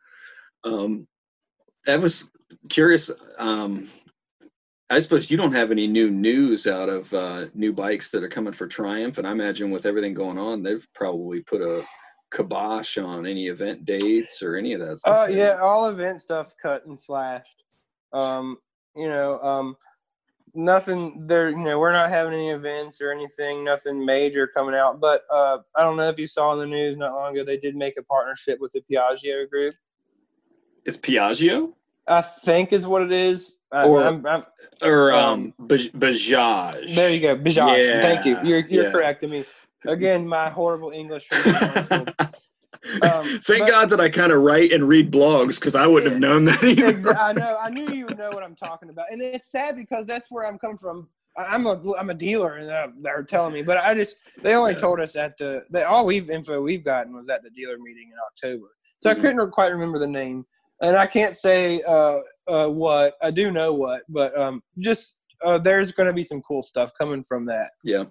Um, 0.64 1.06
I 1.86 1.96
was 1.96 2.30
curious. 2.70 3.10
Um, 3.38 3.90
I 4.88 4.98
suppose 5.00 5.30
you 5.30 5.36
don't 5.36 5.52
have 5.52 5.70
any 5.70 5.86
new 5.86 6.10
news 6.10 6.66
out 6.66 6.88
of 6.88 7.12
uh, 7.12 7.46
new 7.54 7.72
bikes 7.72 8.10
that 8.12 8.22
are 8.22 8.28
coming 8.28 8.52
for 8.52 8.66
Triumph, 8.66 9.18
and 9.18 9.26
I 9.26 9.32
imagine 9.32 9.70
with 9.70 9.84
everything 9.84 10.14
going 10.14 10.38
on, 10.38 10.62
they've 10.62 10.86
probably 10.94 11.40
put 11.40 11.60
a 11.60 11.82
kibosh 12.34 12.98
on 12.98 13.26
any 13.26 13.48
event 13.48 13.84
dates 13.84 14.42
or 14.42 14.56
any 14.56 14.72
of 14.72 14.80
that 14.80 14.98
stuff. 14.98 15.28
Uh, 15.28 15.32
yeah, 15.32 15.58
all 15.60 15.88
event 15.88 16.20
stuff's 16.20 16.54
cut 16.60 16.86
and 16.86 16.98
slashed. 16.98 17.64
Um, 18.12 18.58
you 18.96 19.08
know, 19.08 19.40
um, 19.40 19.76
nothing 20.54 21.26
there 21.26 21.50
you 21.50 21.56
know 21.56 21.78
we're 21.78 21.92
not 21.92 22.08
having 22.08 22.32
any 22.32 22.50
events 22.50 23.00
or 23.00 23.10
anything 23.10 23.64
nothing 23.64 24.04
major 24.04 24.46
coming 24.46 24.74
out 24.74 25.00
but 25.00 25.22
uh, 25.32 25.58
i 25.76 25.82
don't 25.82 25.96
know 25.96 26.08
if 26.08 26.18
you 26.18 26.26
saw 26.26 26.52
in 26.52 26.60
the 26.60 26.66
news 26.66 26.96
not 26.96 27.12
long 27.12 27.32
ago 27.32 27.44
they 27.44 27.56
did 27.56 27.74
make 27.74 27.96
a 27.98 28.02
partnership 28.02 28.60
with 28.60 28.72
the 28.72 28.80
piaggio 28.90 29.48
group. 29.50 29.74
It's 30.84 30.96
piaggio? 30.96 31.72
I 32.06 32.20
think 32.20 32.72
is 32.72 32.86
what 32.86 33.02
it 33.02 33.12
is. 33.12 33.52
Or, 33.72 34.04
I'm, 34.04 34.24
I'm, 34.26 34.44
or 34.84 35.12
um, 35.12 35.54
um 35.58 35.68
bajaj. 35.68 36.94
There 36.94 37.10
you 37.10 37.20
go 37.20 37.36
bajaj. 37.36 37.88
Yeah, 37.88 38.00
thank 38.00 38.24
you. 38.24 38.38
You're, 38.44 38.60
you're 38.68 38.84
yeah. 38.84 38.92
correcting 38.92 39.30
me 39.30 39.44
again 39.86 40.26
my 40.26 40.48
horrible 40.48 40.90
english 40.90 41.28
Um, 43.02 43.24
Thank 43.42 43.64
but, 43.64 43.70
God 43.70 43.90
that 43.90 44.00
I 44.00 44.08
kind 44.08 44.32
of 44.32 44.42
write 44.42 44.72
and 44.72 44.88
read 44.88 45.10
blogs 45.10 45.58
because 45.58 45.74
I 45.74 45.86
wouldn't 45.86 46.12
have 46.12 46.20
known 46.20 46.44
that 46.44 46.62
either. 46.62 47.16
I 47.18 47.32
know. 47.32 47.58
I 47.60 47.70
knew 47.70 47.92
you 47.92 48.06
would 48.06 48.18
know 48.18 48.30
what 48.30 48.42
I'm 48.42 48.56
talking 48.56 48.90
about, 48.90 49.06
and 49.10 49.22
it's 49.22 49.50
sad 49.50 49.76
because 49.76 50.06
that's 50.06 50.30
where 50.30 50.46
I'm 50.46 50.58
coming 50.58 50.78
from. 50.78 51.08
I'm 51.36 51.66
a 51.66 51.80
I'm 51.98 52.10
a 52.10 52.14
dealer, 52.14 52.56
and 52.56 52.70
uh, 52.70 52.88
they're 53.02 53.22
telling 53.22 53.52
me, 53.52 53.62
but 53.62 53.78
I 53.78 53.94
just 53.94 54.16
they 54.42 54.54
only 54.54 54.72
yeah. 54.72 54.78
told 54.78 55.00
us 55.00 55.16
at 55.16 55.36
the 55.36 55.62
they, 55.70 55.82
all 55.82 56.06
we've 56.06 56.30
info 56.30 56.60
we've 56.60 56.84
gotten 56.84 57.14
was 57.14 57.28
at 57.28 57.42
the 57.42 57.50
dealer 57.50 57.78
meeting 57.78 58.10
in 58.12 58.18
October, 58.28 58.68
so 59.00 59.10
mm-hmm. 59.10 59.18
I 59.18 59.22
couldn't 59.22 59.50
quite 59.50 59.72
remember 59.72 59.98
the 59.98 60.06
name, 60.06 60.46
and 60.80 60.96
I 60.96 61.06
can't 61.06 61.34
say 61.34 61.82
uh, 61.82 62.20
uh, 62.46 62.68
what 62.68 63.14
I 63.22 63.30
do 63.30 63.50
know 63.50 63.72
what, 63.72 64.02
but 64.08 64.38
um, 64.38 64.62
just 64.78 65.16
uh, 65.42 65.58
there's 65.58 65.92
going 65.92 66.06
to 66.06 66.12
be 66.12 66.24
some 66.24 66.40
cool 66.42 66.62
stuff 66.62 66.92
coming 66.98 67.24
from 67.24 67.46
that. 67.46 67.70
Yeah. 67.82 68.04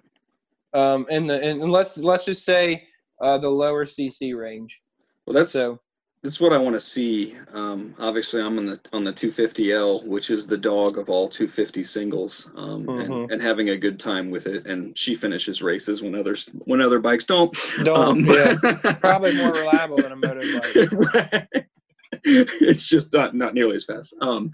Um, 0.74 1.06
and 1.08 1.30
the 1.30 1.42
and 1.42 1.62
let's 1.70 1.96
let's 1.98 2.24
just 2.24 2.44
say 2.44 2.84
uh, 3.24 3.38
the 3.38 3.48
lower 3.48 3.84
CC 3.84 4.36
range. 4.38 4.80
Well, 5.26 5.34
that's 5.34 5.52
so. 5.52 5.80
this 6.22 6.32
is 6.34 6.40
what 6.40 6.52
I 6.52 6.58
want 6.58 6.74
to 6.74 6.80
see. 6.80 7.34
Um, 7.52 7.94
obviously, 7.98 8.42
I'm 8.42 8.58
on 8.58 8.66
the 8.66 8.80
on 8.92 9.04
the 9.04 9.12
250L, 9.12 10.06
which 10.06 10.30
is 10.30 10.46
the 10.46 10.56
dog 10.56 10.98
of 10.98 11.08
all 11.08 11.28
250 11.28 11.82
singles, 11.84 12.50
um, 12.56 12.84
Mhm. 12.86 13.04
and, 13.04 13.30
and 13.32 13.42
having 13.42 13.70
a 13.70 13.76
good 13.78 13.98
time 13.98 14.30
with 14.30 14.46
it. 14.46 14.66
And 14.66 14.96
she 14.98 15.14
finishes 15.14 15.62
races 15.62 16.02
when 16.02 16.14
others 16.14 16.48
when 16.66 16.80
other 16.82 16.98
bikes 16.98 17.24
don't. 17.24 17.56
Don't, 17.82 17.96
Um, 18.08 18.26
yeah. 18.26 18.54
Probably 19.00 19.34
more 19.36 19.52
reliable 19.52 19.96
than 19.96 20.12
a 20.12 20.16
motorbike. 20.16 20.92
Right. 21.14 21.64
it's 22.24 22.86
just 22.88 23.12
not 23.12 23.34
not 23.34 23.54
nearly 23.54 23.74
as 23.76 23.84
fast. 23.84 24.14
Um, 24.20 24.50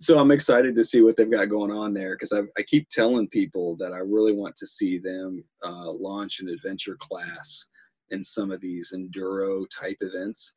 so 0.00 0.18
I'm 0.18 0.30
excited 0.30 0.74
to 0.76 0.84
see 0.84 1.00
what 1.02 1.16
they've 1.16 1.30
got 1.30 1.46
going 1.46 1.72
on 1.72 1.92
there 1.92 2.14
because 2.14 2.32
I, 2.32 2.40
I 2.56 2.62
keep 2.62 2.88
telling 2.88 3.28
people 3.28 3.76
that 3.78 3.92
I 3.92 3.98
really 3.98 4.32
want 4.32 4.54
to 4.56 4.66
see 4.66 4.98
them 4.98 5.42
uh, 5.64 5.90
launch 5.90 6.38
an 6.40 6.48
adventure 6.48 6.96
class 7.00 7.66
in 8.10 8.22
some 8.22 8.50
of 8.50 8.60
these 8.60 8.92
enduro 8.94 9.66
type 9.70 9.98
events. 10.00 10.52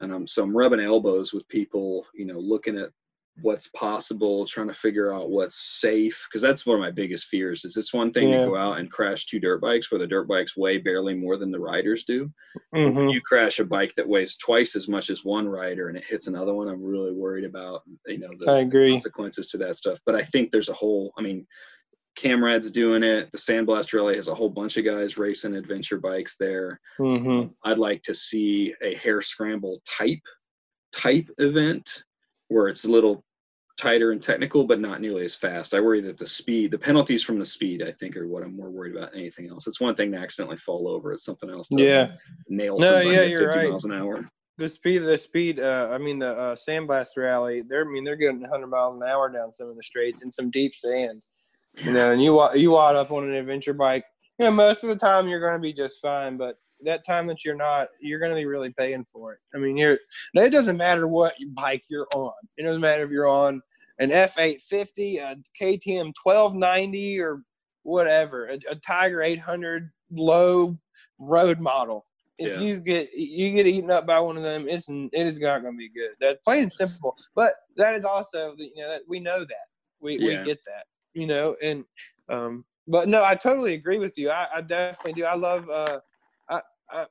And 0.00 0.12
I'm 0.12 0.26
so 0.26 0.42
I'm 0.44 0.56
rubbing 0.56 0.80
elbows 0.80 1.32
with 1.32 1.46
people, 1.48 2.06
you 2.14 2.26
know, 2.26 2.38
looking 2.38 2.78
at 2.78 2.90
what's 3.40 3.68
possible, 3.68 4.46
trying 4.46 4.68
to 4.68 4.74
figure 4.74 5.14
out 5.14 5.30
what's 5.30 5.80
safe 5.80 6.26
because 6.28 6.42
that's 6.42 6.66
one 6.66 6.76
of 6.76 6.82
my 6.82 6.90
biggest 6.90 7.26
fears. 7.26 7.64
Is 7.64 7.76
it's 7.76 7.94
one 7.94 8.12
thing 8.12 8.30
Yeah. 8.30 8.32
to 8.32 8.40
go 8.40 8.56
out 8.56 8.78
and 8.78 8.90
crash 8.90 9.26
two 9.26 9.40
dirt 9.40 9.60
bikes 9.60 9.90
where 9.90 9.98
the 9.98 10.06
dirt 10.06 10.28
bikes 10.28 10.56
weigh 10.56 10.78
barely 10.78 11.14
more 11.14 11.36
than 11.38 11.50
the 11.50 11.60
riders 11.60 12.04
do 12.04 12.30
hmm 12.72 13.12
you 13.12 13.20
crash 13.20 13.58
a 13.58 13.64
bike 13.64 13.94
that 13.94 14.08
weighs 14.08 14.36
twice 14.36 14.76
as 14.76 14.88
much 14.88 15.10
as 15.10 15.24
one 15.24 15.48
rider 15.48 15.88
and 15.88 15.96
it 15.96 16.04
hits 16.04 16.26
another 16.26 16.54
one, 16.54 16.68
I'm 16.68 16.82
really 16.82 17.12
worried 17.12 17.44
about 17.44 17.82
you 18.06 18.18
know 18.18 18.36
the 18.36 18.52
I 18.52 18.58
agree. 18.60 19.02
consequences 19.02 19.48
to 19.48 19.58
that 19.58 19.76
stuff. 19.76 19.98
But 20.06 20.14
I 20.14 20.22
think 20.22 20.50
there's 20.50 20.68
a 20.68 20.74
whole. 20.74 21.12
I 21.18 21.22
mean, 21.22 21.46
Camrad's 22.16 22.70
doing 22.70 23.02
it. 23.02 23.30
The 23.32 23.38
Sandblast 23.38 23.92
Rally 23.92 24.16
has 24.16 24.28
a 24.28 24.34
whole 24.34 24.50
bunch 24.50 24.76
of 24.76 24.84
guys 24.84 25.18
racing 25.18 25.54
adventure 25.54 25.98
bikes 25.98 26.36
there. 26.36 26.80
hmm 26.98 27.44
I'd 27.64 27.78
like 27.78 28.02
to 28.02 28.14
see 28.14 28.74
a 28.82 28.94
hare 28.94 29.20
scramble 29.22 29.80
type 29.86 30.20
type 30.92 31.28
event 31.38 32.04
where 32.48 32.68
it's 32.68 32.84
a 32.84 32.90
little 32.90 33.24
tighter 33.78 34.12
and 34.12 34.22
technical, 34.22 34.64
but 34.64 34.78
not 34.78 35.00
nearly 35.00 35.24
as 35.24 35.34
fast. 35.34 35.72
I 35.72 35.80
worry 35.80 36.02
that 36.02 36.18
the 36.18 36.26
speed, 36.26 36.70
the 36.70 36.78
penalties 36.78 37.22
from 37.24 37.38
the 37.38 37.46
speed, 37.46 37.82
I 37.82 37.92
think, 37.92 38.16
are 38.16 38.28
what 38.28 38.42
I'm 38.42 38.54
more 38.54 38.70
worried 38.70 38.94
about 38.94 39.12
than 39.12 39.20
anything 39.20 39.48
else. 39.48 39.66
It's 39.66 39.80
one 39.80 39.94
thing 39.94 40.12
to 40.12 40.18
accidentally 40.18 40.58
fall 40.58 40.88
over; 40.88 41.12
it's 41.12 41.24
something 41.24 41.48
else 41.50 41.68
to 41.68 41.82
Yeah. 41.82 42.12
nail 42.48 42.78
No, 42.78 42.90
somebody 42.90 43.16
yeah, 43.16 43.22
at 43.22 43.38
50 43.38 43.44
right. 43.46 43.68
miles 43.70 43.84
an 43.84 43.92
hour. 43.92 44.24
The 44.58 44.68
speed, 44.68 44.98
the 44.98 45.16
speed. 45.16 45.58
Uh, 45.60 45.88
I 45.90 45.96
mean, 45.96 46.18
the 46.18 46.28
uh, 46.38 46.56
Sandblast 46.56 47.16
Rally. 47.16 47.62
They're, 47.66 47.88
I 47.88 47.90
mean, 47.90 48.04
they're 48.04 48.16
getting 48.16 48.42
100 48.42 48.66
miles 48.66 49.00
an 49.00 49.08
hour 49.08 49.30
down 49.30 49.50
some 49.52 49.70
of 49.70 49.76
the 49.76 49.82
straights 49.82 50.22
in 50.22 50.30
some 50.30 50.50
deep 50.50 50.74
sand. 50.74 51.22
You 51.78 51.92
know, 51.92 52.12
and 52.12 52.22
you 52.22 52.40
you 52.54 52.72
wad 52.72 52.96
up 52.96 53.10
on 53.10 53.24
an 53.24 53.34
adventure 53.34 53.72
bike. 53.72 54.04
You 54.38 54.46
know, 54.46 54.50
most 54.50 54.82
of 54.82 54.88
the 54.88 54.96
time 54.96 55.28
you're 55.28 55.40
going 55.40 55.54
to 55.54 55.58
be 55.58 55.72
just 55.72 56.00
fine, 56.00 56.36
but 56.36 56.56
that 56.84 57.06
time 57.06 57.26
that 57.28 57.44
you're 57.44 57.54
not, 57.54 57.88
you're 58.00 58.18
going 58.18 58.30
to 58.32 58.36
be 58.36 58.46
really 58.46 58.70
paying 58.76 59.04
for 59.04 59.32
it. 59.34 59.38
I 59.54 59.58
mean, 59.58 59.76
you're. 59.76 59.98
It 60.34 60.50
doesn't 60.50 60.76
matter 60.76 61.06
what 61.08 61.34
bike 61.54 61.84
you're 61.88 62.08
on. 62.14 62.32
It 62.56 62.64
doesn't 62.64 62.80
matter 62.80 63.04
if 63.04 63.10
you're 63.10 63.28
on 63.28 63.62
an 63.98 64.10
F850, 64.10 65.20
a 65.20 65.36
KTM 65.60 66.12
1290, 66.22 67.20
or 67.20 67.42
whatever, 67.84 68.46
a, 68.48 68.58
a 68.70 68.76
Tiger 68.76 69.22
800 69.22 69.90
low 70.10 70.76
road 71.18 71.60
model. 71.60 72.06
If 72.38 72.56
Yeah. 72.56 72.62
you 72.62 72.76
get 72.78 73.12
you 73.12 73.52
get 73.52 73.66
eaten 73.66 73.90
up 73.90 74.06
by 74.06 74.18
one 74.18 74.36
of 74.36 74.42
them, 74.42 74.68
it's 74.68 74.88
it 74.88 75.10
is 75.26 75.38
not 75.38 75.62
going 75.62 75.74
to 75.74 75.78
be 75.78 75.88
good. 75.88 76.10
That's 76.20 76.40
plain 76.42 76.64
and 76.64 76.72
simple. 76.72 77.16
But 77.34 77.52
that 77.76 77.94
is 77.94 78.04
also 78.04 78.54
you 78.58 78.72
know 78.76 78.88
that 78.88 79.02
we 79.08 79.20
know 79.20 79.40
that 79.40 79.66
we 80.00 80.18
Yeah. 80.18 80.40
we 80.40 80.44
get 80.44 80.58
that 80.64 80.86
you 81.14 81.26
know 81.26 81.54
and 81.62 81.84
um 82.28 82.64
but 82.88 83.08
no 83.08 83.24
I 83.24 83.34
totally 83.34 83.74
agree 83.74 83.98
with 83.98 84.18
you. 84.18 84.30
I, 84.30 84.46
I 84.56 84.60
definitely 84.60 85.12
do. 85.12 85.24
I 85.24 85.34
love 85.34 85.68
uh 85.68 86.00
I 86.48 86.60
I 86.90 87.06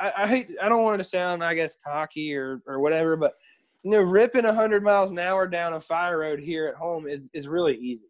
I, 0.00 0.26
hate 0.26 0.48
I 0.60 0.68
don't 0.68 0.82
want 0.82 0.96
it 0.96 1.04
to 1.04 1.08
sound 1.08 1.44
I 1.44 1.54
guess 1.54 1.76
cocky 1.86 2.34
or 2.34 2.62
or 2.66 2.80
whatever, 2.80 3.16
but 3.16 3.34
you 3.82 3.90
know 3.90 4.00
ripping 4.00 4.44
hundred 4.44 4.82
miles 4.82 5.10
an 5.10 5.18
hour 5.18 5.46
down 5.46 5.74
a 5.74 5.80
fire 5.80 6.18
road 6.18 6.40
here 6.40 6.66
at 6.66 6.74
home 6.74 7.06
is 7.06 7.30
is 7.34 7.48
really 7.48 7.76
easy 7.76 8.06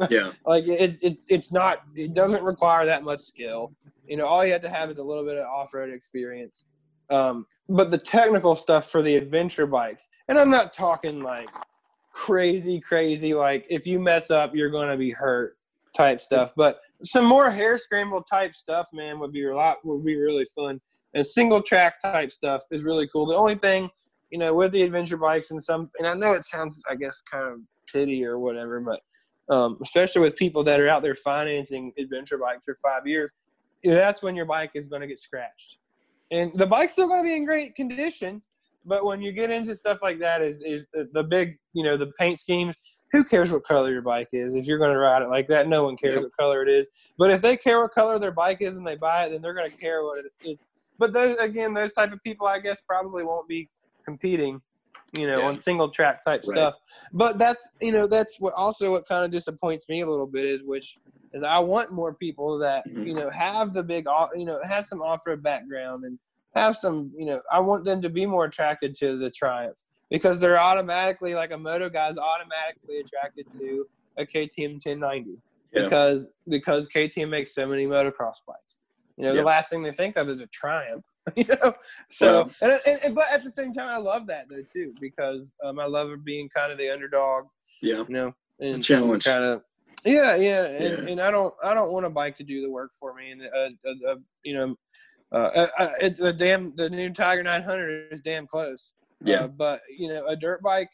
Yeah, 0.10 0.32
like 0.44 0.64
it's 0.66 0.98
it's 1.02 1.30
it's 1.30 1.52
not 1.52 1.82
it 1.94 2.14
doesn't 2.14 2.42
require 2.42 2.84
that 2.84 3.04
much 3.04 3.20
skill 3.20 3.72
you 4.04 4.16
know 4.16 4.26
all 4.26 4.44
you 4.44 4.52
have 4.52 4.60
to 4.62 4.68
have 4.68 4.90
is 4.90 4.98
a 4.98 5.04
little 5.04 5.24
bit 5.24 5.36
of 5.36 5.46
off-road 5.46 5.92
experience 5.92 6.64
um, 7.10 7.46
but 7.68 7.90
the 7.90 7.98
technical 7.98 8.56
stuff 8.56 8.90
for 8.90 9.02
the 9.02 9.14
adventure 9.14 9.66
bikes 9.66 10.08
and 10.28 10.38
i'm 10.38 10.50
not 10.50 10.72
talking 10.72 11.22
like 11.22 11.48
crazy 12.14 12.80
crazy 12.80 13.34
like 13.34 13.66
if 13.68 13.86
you 13.88 13.98
mess 13.98 14.30
up 14.30 14.54
you're 14.54 14.70
going 14.70 14.88
to 14.88 14.96
be 14.96 15.10
hurt 15.10 15.56
type 15.96 16.20
stuff. 16.20 16.52
But 16.56 16.80
some 17.02 17.24
more 17.24 17.50
hare 17.50 17.78
scramble 17.78 18.22
type 18.22 18.54
stuff 18.54 18.88
man 18.92 19.18
would 19.18 19.32
be 19.32 19.44
a 19.44 19.54
lot 19.54 19.78
would 19.84 20.04
be 20.04 20.16
really 20.16 20.46
fun. 20.54 20.80
And 21.14 21.26
single 21.26 21.62
track 21.62 22.00
type 22.00 22.32
stuff 22.32 22.62
is 22.70 22.82
really 22.82 23.08
cool. 23.08 23.26
The 23.26 23.36
only 23.36 23.56
thing 23.56 23.90
you 24.30 24.38
know 24.38 24.54
with 24.54 24.72
the 24.72 24.82
adventure 24.82 25.16
bikes 25.16 25.50
and 25.50 25.62
some 25.62 25.90
and 25.98 26.08
i 26.08 26.14
know 26.14 26.32
it 26.32 26.44
sounds 26.44 26.82
i 26.88 26.94
guess 26.96 27.22
kind 27.30 27.46
of 27.46 27.60
pity 27.92 28.24
or 28.24 28.38
whatever 28.38 28.80
but 28.80 28.98
um, 29.48 29.78
especially 29.82 30.22
with 30.22 30.36
people 30.36 30.64
that 30.64 30.80
are 30.80 30.88
out 30.88 31.02
there 31.02 31.14
financing 31.14 31.92
adventure 31.98 32.38
bikes 32.38 32.62
for 32.64 32.76
five 32.82 33.06
years, 33.06 33.30
that's 33.82 34.22
when 34.22 34.34
your 34.34 34.46
bike 34.46 34.70
is 34.74 34.86
going 34.86 35.02
to 35.02 35.06
get 35.06 35.18
scratched. 35.18 35.76
And 36.30 36.52
the 36.54 36.66
bike's 36.66 36.92
still 36.92 37.06
going 37.06 37.20
to 37.20 37.24
be 37.24 37.34
in 37.34 37.44
great 37.44 37.74
condition, 37.74 38.42
but 38.84 39.04
when 39.04 39.22
you 39.22 39.32
get 39.32 39.50
into 39.50 39.74
stuff 39.76 39.98
like 40.02 40.18
that, 40.20 40.42
is 40.42 40.60
is 40.64 40.84
the, 41.12 41.22
big, 41.22 41.56
you 41.72 41.84
know, 41.84 41.96
the 41.96 42.12
paint 42.18 42.38
schemes. 42.38 42.74
Who 43.12 43.22
cares 43.22 43.52
what 43.52 43.64
color 43.64 43.92
your 43.92 44.02
bike 44.02 44.28
is? 44.32 44.54
If 44.54 44.66
you're 44.66 44.78
going 44.78 44.90
to 44.92 44.98
ride 44.98 45.22
it 45.22 45.28
like 45.28 45.46
that, 45.48 45.68
no 45.68 45.84
one 45.84 45.96
cares 45.96 46.14
Yep. 46.14 46.22
what 46.24 46.32
color 46.38 46.62
it 46.64 46.68
is. 46.68 46.86
But 47.16 47.30
if 47.30 47.40
they 47.42 47.56
care 47.56 47.80
what 47.80 47.92
color 47.92 48.18
their 48.18 48.32
bike 48.32 48.58
is 48.60 48.76
and 48.76 48.84
they 48.84 48.96
buy 48.96 49.26
it, 49.26 49.30
then 49.30 49.40
they're 49.40 49.54
going 49.54 49.70
to 49.70 49.76
care 49.76 50.02
what 50.02 50.18
it 50.18 50.26
is. 50.44 50.58
But 50.98 51.12
those 51.12 51.36
again, 51.36 51.74
those 51.74 51.92
type 51.92 52.12
of 52.12 52.18
people, 52.24 52.46
I 52.48 52.58
guess, 52.58 52.82
probably 52.82 53.22
won't 53.22 53.46
be 53.48 53.68
competing, 54.04 54.60
you 55.16 55.26
know, 55.28 55.40
Yeah. 55.42 55.46
on 55.46 55.56
single 55.56 55.90
track 55.90 56.24
type 56.24 56.40
Right. 56.46 56.56
stuff 56.56 56.74
but 57.12 57.38
that's 57.38 57.68
you 57.80 57.92
know 57.92 58.08
that's 58.08 58.36
what 58.40 58.52
also 58.54 58.90
what 58.90 59.06
kind 59.06 59.24
of 59.24 59.30
disappoints 59.30 59.88
me 59.88 60.00
a 60.00 60.06
little 60.06 60.26
bit 60.26 60.44
is 60.44 60.64
which 60.64 60.98
is 61.32 61.42
I 61.44 61.58
want 61.58 61.92
more 61.92 62.14
people 62.14 62.58
that 62.58 62.84
Mhm. 62.88 63.06
you 63.06 63.14
know 63.14 63.30
have 63.30 63.72
the 63.74 63.82
big 63.82 64.06
you 64.34 64.44
know 64.44 64.58
have 64.64 64.86
some 64.86 65.00
off 65.02 65.20
road 65.26 65.42
background 65.42 66.04
and 66.04 66.18
have 66.54 66.76
some 66.76 67.12
you 67.16 67.26
know 67.26 67.40
I 67.50 67.60
want 67.60 67.84
them 67.84 68.00
to 68.02 68.08
be 68.08 68.26
more 68.26 68.44
attracted 68.44 68.94
to 68.96 69.18
the 69.18 69.30
Triumph 69.30 69.76
because 70.10 70.38
they're 70.38 70.58
automatically 70.58 71.34
like 71.34 71.50
a 71.50 71.58
moto 71.58 71.88
guy's 71.88 72.18
automatically 72.18 72.98
attracted 72.98 73.50
to 73.52 73.86
a 74.18 74.24
KTM 74.24 74.74
1090 74.74 75.38
Yeah. 75.72 75.82
because 75.82 76.30
because 76.48 76.88
KTM 76.88 77.28
makes 77.28 77.54
so 77.54 77.66
many 77.66 77.86
motocross 77.86 78.38
bikes. 78.46 78.78
You 79.16 79.24
know 79.24 79.32
Yeah. 79.32 79.40
the 79.40 79.46
last 79.46 79.70
thing 79.70 79.82
they 79.82 79.92
think 79.92 80.16
of 80.16 80.28
is 80.28 80.40
a 80.40 80.46
Triumph. 80.48 81.04
you 81.36 81.44
know, 81.46 81.72
so 82.10 82.50
and, 82.60 82.78
and, 83.02 83.14
but 83.14 83.24
at 83.32 83.42
the 83.42 83.50
same 83.50 83.72
time 83.72 83.88
I 83.88 83.96
love 83.96 84.26
that 84.26 84.44
though 84.50 84.62
too 84.70 84.92
because 85.00 85.54
um, 85.64 85.78
I 85.78 85.86
love 85.86 86.10
being 86.22 86.50
kind 86.50 86.70
of 86.70 86.76
the 86.76 86.90
underdog 86.90 87.46
yeah, 87.80 88.04
you 88.06 88.14
know, 88.14 88.34
and 88.60 88.82
challenge. 88.84 89.24
kind 89.24 89.42
of. 89.42 89.62
Yeah, 90.04 90.36
yeah, 90.36 90.66
and, 90.66 91.08
and 91.08 91.20
I 91.20 91.30
don't, 91.30 91.54
I 91.62 91.72
don't 91.72 91.92
want 91.92 92.04
a 92.04 92.10
bike 92.10 92.36
to 92.36 92.44
do 92.44 92.60
the 92.60 92.70
work 92.70 92.92
for 92.98 93.14
me, 93.14 93.30
and 93.30 93.42
uh, 93.42 93.88
uh, 93.88 94.12
uh 94.12 94.16
you 94.42 94.54
know, 94.54 94.76
uh, 95.34 95.66
uh, 95.78 95.90
uh, 96.02 96.08
the 96.18 96.32
damn, 96.32 96.74
the 96.76 96.88
new 96.88 97.10
Tiger 97.10 97.42
900 97.42 98.12
is 98.12 98.20
damn 98.20 98.46
close. 98.46 98.92
Yeah. 99.24 99.44
Uh, 99.44 99.48
but 99.48 99.80
you 99.98 100.08
know, 100.08 100.26
a 100.26 100.36
dirt 100.36 100.62
bike, 100.62 100.90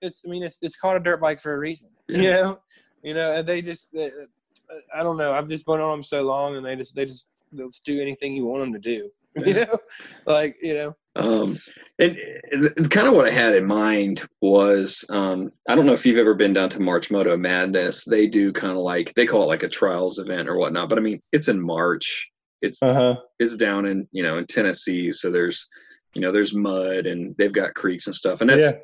it's, 0.00 0.22
I 0.26 0.30
mean, 0.30 0.42
it's, 0.42 0.58
it's 0.62 0.76
called 0.76 0.96
a 0.96 1.00
dirt 1.00 1.20
bike 1.20 1.40
for 1.40 1.54
a 1.54 1.58
reason. 1.58 1.88
You 2.08 2.22
Yeah. 2.22 2.30
know, 2.32 2.58
you 3.02 3.14
know, 3.14 3.32
and 3.32 3.46
they 3.46 3.62
just, 3.62 3.92
they, 3.92 4.06
uh, 4.06 4.74
I 4.94 5.02
don't 5.02 5.16
know. 5.16 5.32
I've 5.32 5.48
just 5.48 5.64
been 5.66 5.80
on 5.80 5.98
them 5.98 6.02
so 6.02 6.22
long, 6.22 6.56
and 6.56 6.64
they 6.66 6.76
just, 6.76 6.94
they 6.94 7.04
just, 7.04 7.26
they'll 7.52 7.68
just 7.68 7.84
do 7.84 8.00
anything 8.00 8.34
you 8.34 8.44
want 8.46 8.62
them 8.62 8.72
to 8.74 8.78
do. 8.78 9.10
You 9.46 9.54
know, 9.54 9.78
like 10.26 10.56
you 10.60 10.74
know, 10.74 10.94
Um, 11.16 11.56
and, 11.98 12.18
and 12.50 12.90
kind 12.90 13.06
of 13.08 13.14
what 13.14 13.28
I 13.28 13.30
had 13.30 13.54
in 13.54 13.66
mind 13.66 14.28
was 14.42 15.06
um, 15.08 15.50
I 15.66 15.74
don't 15.74 15.86
know 15.86 15.94
if 15.94 16.04
you've 16.04 16.18
ever 16.18 16.34
been 16.34 16.52
down 16.52 16.68
to 16.70 16.80
March 16.82 17.10
Moto 17.10 17.34
Madness. 17.38 18.04
They 18.04 18.26
do 18.26 18.52
kind 18.52 18.72
of 18.74 18.80
like 18.80 19.14
they 19.14 19.24
call 19.24 19.44
it 19.44 19.46
like 19.46 19.62
a 19.62 19.70
trials 19.70 20.18
event 20.18 20.50
or 20.50 20.58
whatnot. 20.58 20.90
But 20.90 20.98
I 20.98 21.00
mean, 21.00 21.18
it's 21.32 21.48
in 21.48 21.58
March. 21.62 22.30
It's 22.62 22.82
uh 22.82 22.94
huh, 22.94 23.16
it's 23.38 23.56
down 23.56 23.86
in 23.86 24.08
you 24.12 24.22
know 24.22 24.38
in 24.38 24.46
Tennessee, 24.46 25.12
so 25.12 25.30
there's 25.30 25.68
you 26.14 26.22
know 26.22 26.32
there's 26.32 26.54
mud 26.54 27.06
and 27.06 27.34
they've 27.38 27.52
got 27.52 27.74
creeks 27.74 28.06
and 28.06 28.16
stuff. 28.16 28.40
And 28.40 28.50
that's 28.50 28.66
Yeah. 28.66 28.78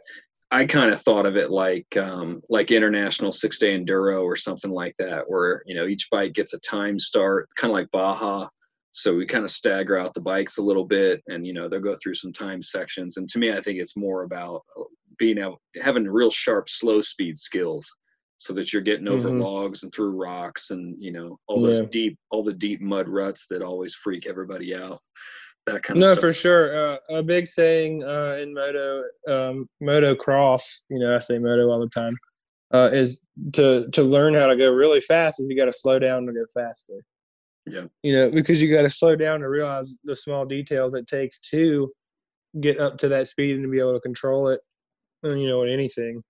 I 0.51 0.65
kind 0.65 0.91
of 0.91 1.03
thought 1.03 1.27
of 1.27 1.37
it 1.37 1.51
like 1.51 1.95
um, 1.97 2.41
like 2.49 2.71
international 2.71 3.33
six 3.33 3.59
day 3.59 3.79
enduro 3.79 4.23
or 4.23 4.35
something 4.35 4.71
like 4.71 4.95
that, 4.99 5.25
where 5.29 5.63
you 5.67 5.75
know 5.75 5.87
each 5.87 6.09
bike 6.11 6.33
gets 6.33 6.55
a 6.55 6.61
time 6.61 6.99
start, 6.99 7.49
kind 7.57 7.71
of 7.71 7.75
like 7.75 7.91
Baja. 7.91 8.49
So 8.93 9.15
we 9.15 9.27
kind 9.27 9.45
of 9.45 9.51
stagger 9.51 9.99
out 9.99 10.15
the 10.15 10.23
bikes 10.23 10.57
a 10.57 10.63
little 10.63 10.87
bit, 10.87 11.23
and 11.29 11.47
you 11.47 11.53
know 11.53 11.69
they'll 11.69 11.81
go 11.81 11.97
through 12.03 12.15
some 12.15 12.33
time 12.33 12.63
sections. 12.63 13.19
And 13.19 13.29
to 13.29 13.39
me, 13.39 13.53
I 13.53 13.61
think 13.61 13.79
it's 13.79 13.97
more 13.97 14.23
about 14.23 14.63
uh, 14.79 14.85
being 15.19 15.39
able 15.39 15.61
having 15.83 16.09
real 16.09 16.31
sharp 16.31 16.69
slow 16.69 17.03
speed 17.03 17.37
skills, 17.37 17.87
so 18.39 18.53
that 18.55 18.73
you're 18.73 18.83
getting 18.83 19.09
over 19.09 19.29
Mhm. 19.29 19.41
logs 19.41 19.83
and 19.83 19.93
through 19.93 20.11
rocks, 20.11 20.71
and 20.71 20.97
you 21.03 21.13
know 21.13 21.39
all 21.49 21.61
those 21.61 21.81
Yeah. 21.81 21.87
deep 21.91 22.19
all 22.31 22.43
the 22.43 22.53
deep 22.53 22.81
mud 22.81 23.09
ruts 23.09 23.47
that 23.47 23.63
always 23.63 23.95
freak 23.95 24.27
everybody 24.27 24.75
out. 24.75 25.01
That 25.67 25.83
kind 25.83 26.01
No, 26.01 26.13
of 26.13 26.19
stuff. 26.19 26.23
No, 26.23 26.29
for 26.29 26.33
sure. 26.33 26.93
Uh, 26.95 26.99
a 27.11 27.23
big 27.23 27.47
saying 27.47 28.03
uh, 28.03 28.39
in 28.41 28.55
moto, 28.55 29.05
um, 29.29 29.69
moto 29.81 30.15
cross. 30.15 30.83
You 30.89 31.01
know, 31.01 31.15
I 31.15 31.19
say 31.19 31.39
moto 31.39 31.69
all 31.69 31.81
the 31.81 31.89
time. 31.89 32.13
Uh, 32.73 32.91
is 32.93 33.23
to 33.55 33.89
to 33.91 34.03
learn 34.03 34.35
how 34.35 34.47
to 34.47 34.57
go 34.57 34.71
really 34.71 35.01
fast. 35.01 35.41
Is 35.41 35.49
you 35.49 35.57
got 35.57 35.65
to 35.65 35.73
slow 35.73 35.99
down 35.99 36.27
to 36.27 36.33
go 36.33 36.45
faster. 36.55 37.03
Yeah. 37.67 37.87
You 38.03 38.17
know, 38.17 38.31
because 38.31 38.63
you 38.63 38.73
got 38.73 38.83
to 38.83 38.91
slow 38.91 39.17
down 39.17 39.41
to 39.41 39.49
realize 39.49 39.99
the 40.05 40.15
small 40.17 40.47
details 40.47 40.95
it 40.95 41.07
takes 41.07 41.39
to 41.51 41.93
get 42.61 42.79
up 42.79 42.97
to 42.99 43.09
that 43.09 43.29
speed 43.29 43.57
and 43.57 43.65
to 43.65 43.69
be 43.69 43.79
able 43.81 43.95
to 43.95 44.01
control 44.01 44.49
it. 44.49 44.61
You 45.23 45.49
know, 45.49 45.63
in 45.65 45.71
anything, 45.71 46.23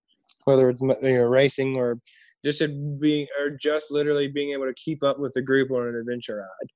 whether 0.45 0.69
it's 0.71 0.81
you 0.81 1.19
know 1.19 1.25
racing 1.25 1.77
or 1.77 1.99
just 2.45 2.63
being 3.01 3.27
or 3.41 3.51
just 3.51 3.91
literally 3.91 4.29
being 4.29 4.53
able 4.53 4.67
to 4.67 4.75
keep 4.75 5.03
up 5.03 5.19
with 5.19 5.33
the 5.33 5.43
group 5.43 5.71
on 5.71 5.89
an 5.89 5.97
adventure 5.97 6.37
ride. 6.37 6.71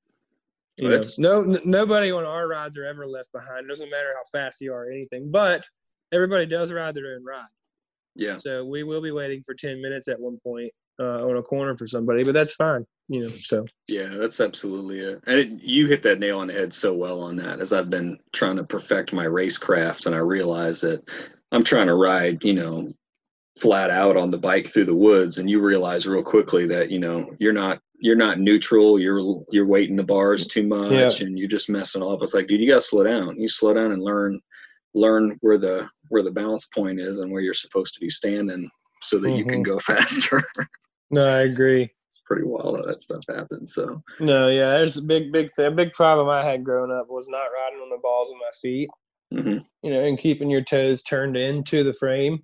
You 0.79 0.89
well, 0.89 1.01
know, 1.19 1.45
no, 1.45 1.55
n- 1.55 1.61
nobody 1.65 2.11
on 2.11 2.25
our 2.25 2.49
rides 2.49 2.79
are 2.79 2.85
ever 2.85 3.07
left 3.07 3.31
behind. 3.33 3.67
It 3.67 3.69
doesn't 3.69 3.91
matter 3.91 4.11
how 4.15 4.39
fast 4.39 4.61
you 4.61 4.73
are 4.73 4.87
or 4.87 4.91
anything, 4.91 5.31
but 5.31 5.65
everybody 6.13 6.47
does 6.47 6.73
ride 6.73 6.95
their 6.95 7.15
own 7.15 7.25
ride. 7.25 7.45
Yeah. 8.15 8.37
So 8.37 8.65
we 8.65 8.83
will 8.83 9.03
be 9.03 9.11
waiting 9.11 9.43
for 9.43 9.55
10 9.55 9.81
minutes 9.81 10.09
at 10.09 10.21
one 10.21 10.39
point 10.43 10.73
uh, 10.99 11.27
on 11.27 11.37
a 11.37 11.43
corner 11.43 11.77
for 11.77 11.87
somebody, 11.87 12.25
but 12.25 12.33
that's 12.35 12.55
fine, 12.55 12.85
you 13.09 13.23
know. 13.23 13.29
So 13.29 13.67
yeah, 13.89 14.09
that's 14.09 14.41
absolutely 14.41 15.01
it. 15.01 15.23
And 15.27 15.39
it, 15.39 15.51
you 15.63 15.87
hit 15.87 16.03
that 16.03 16.19
nail 16.19 16.41
on 16.41 16.49
the 16.49 16.53
head 16.53 16.73
so 16.73 16.95
well 16.95 17.21
on 17.21 17.37
that. 17.37 17.61
As 17.61 17.73
I've 17.73 17.91
been 17.91 18.19
trying 18.33 18.57
to 18.57 18.65
perfect 18.65 19.13
my 19.13 19.25
racecraft, 19.25 20.07
and 20.07 20.15
I 20.15 20.19
realize 20.19 20.81
that 20.83 21.09
I'm 21.51 21.65
trying 21.65 21.87
to 21.87 21.95
ride, 21.95 22.45
you 22.45 22.55
know, 22.55 22.93
flat 23.61 23.91
out 23.91 24.16
on 24.16 24.31
the 24.31 24.39
bike 24.39 24.66
through 24.66 24.87
the 24.87 24.95
woods, 24.95 25.39
and 25.39 25.51
you 25.51 25.61
realize 25.61 26.07
real 26.07 26.23
quickly 26.23 26.66
that 26.66 26.91
you 26.91 26.99
know 26.99 27.29
you're 27.39 27.53
not 27.53 27.81
you're 27.99 28.16
not 28.16 28.41
neutral. 28.41 28.99
You're 28.99 29.43
you're 29.51 29.66
weighting 29.66 29.97
the 29.97 30.03
bars 30.03 30.47
too 30.47 30.66
much, 30.66 31.20
yeah. 31.20 31.27
and 31.27 31.39
you're 31.39 31.49
just 31.49 31.70
messing 31.70 32.03
up. 32.03 32.23
It's 32.23 32.35
like, 32.35 32.47
dude, 32.47 32.61
you 32.61 32.69
gotta 32.69 32.81
slow 32.81 33.05
down. 33.05 33.41
You 33.41 33.49
slow 33.49 33.74
down 33.74 33.93
and 33.93 34.03
learn 34.03 34.41
learn 34.95 35.39
where 35.41 35.59
the 35.59 35.89
where 36.09 36.23
the 36.23 36.31
balance 36.31 36.66
point 36.66 37.01
is 37.01 37.19
and 37.19 37.31
where 37.31 37.43
you're 37.43 37.55
supposed 37.55 37.95
to 37.95 38.01
be 38.01 38.11
standing 38.11 38.69
so 39.03 39.19
that 39.19 39.29
mm-hmm. 39.29 39.37
you 39.37 39.45
can 39.45 39.62
mm-hmm. 39.62 39.73
go 39.73 39.79
faster. 39.81 40.43
no, 41.11 41.27
I 41.29 41.43
agree. 41.43 41.91
It's 42.09 42.23
pretty 42.27 42.45
wild 42.45 42.77
how 42.77 42.83
that 42.83 43.01
stuff 43.01 43.24
happens. 43.29 43.74
So 43.74 44.03
no, 44.20 44.49
yeah, 44.49 44.70
there's 44.70 44.97
a 44.97 45.03
big, 45.03 45.33
big, 45.33 45.51
a 45.59 45.70
big 45.70 45.93
problem 45.93 46.29
I 46.29 46.45
had 46.45 46.65
growing 46.65 46.93
up 46.93 47.07
was 47.09 47.29
not 47.29 47.39
riding 47.39 47.81
on 47.81 47.91
the 47.91 48.01
balls 48.03 48.31
of 48.31 48.37
my 48.37 48.51
feet. 48.61 48.91
Mm-hmm. 49.33 49.59
You 49.83 49.93
know, 49.93 50.05
and 50.05 50.19
keeping 50.19 50.51
your 50.51 50.62
toes 50.62 51.03
turned 51.03 51.37
into 51.37 51.85
the 51.85 51.95
frame. 51.95 52.43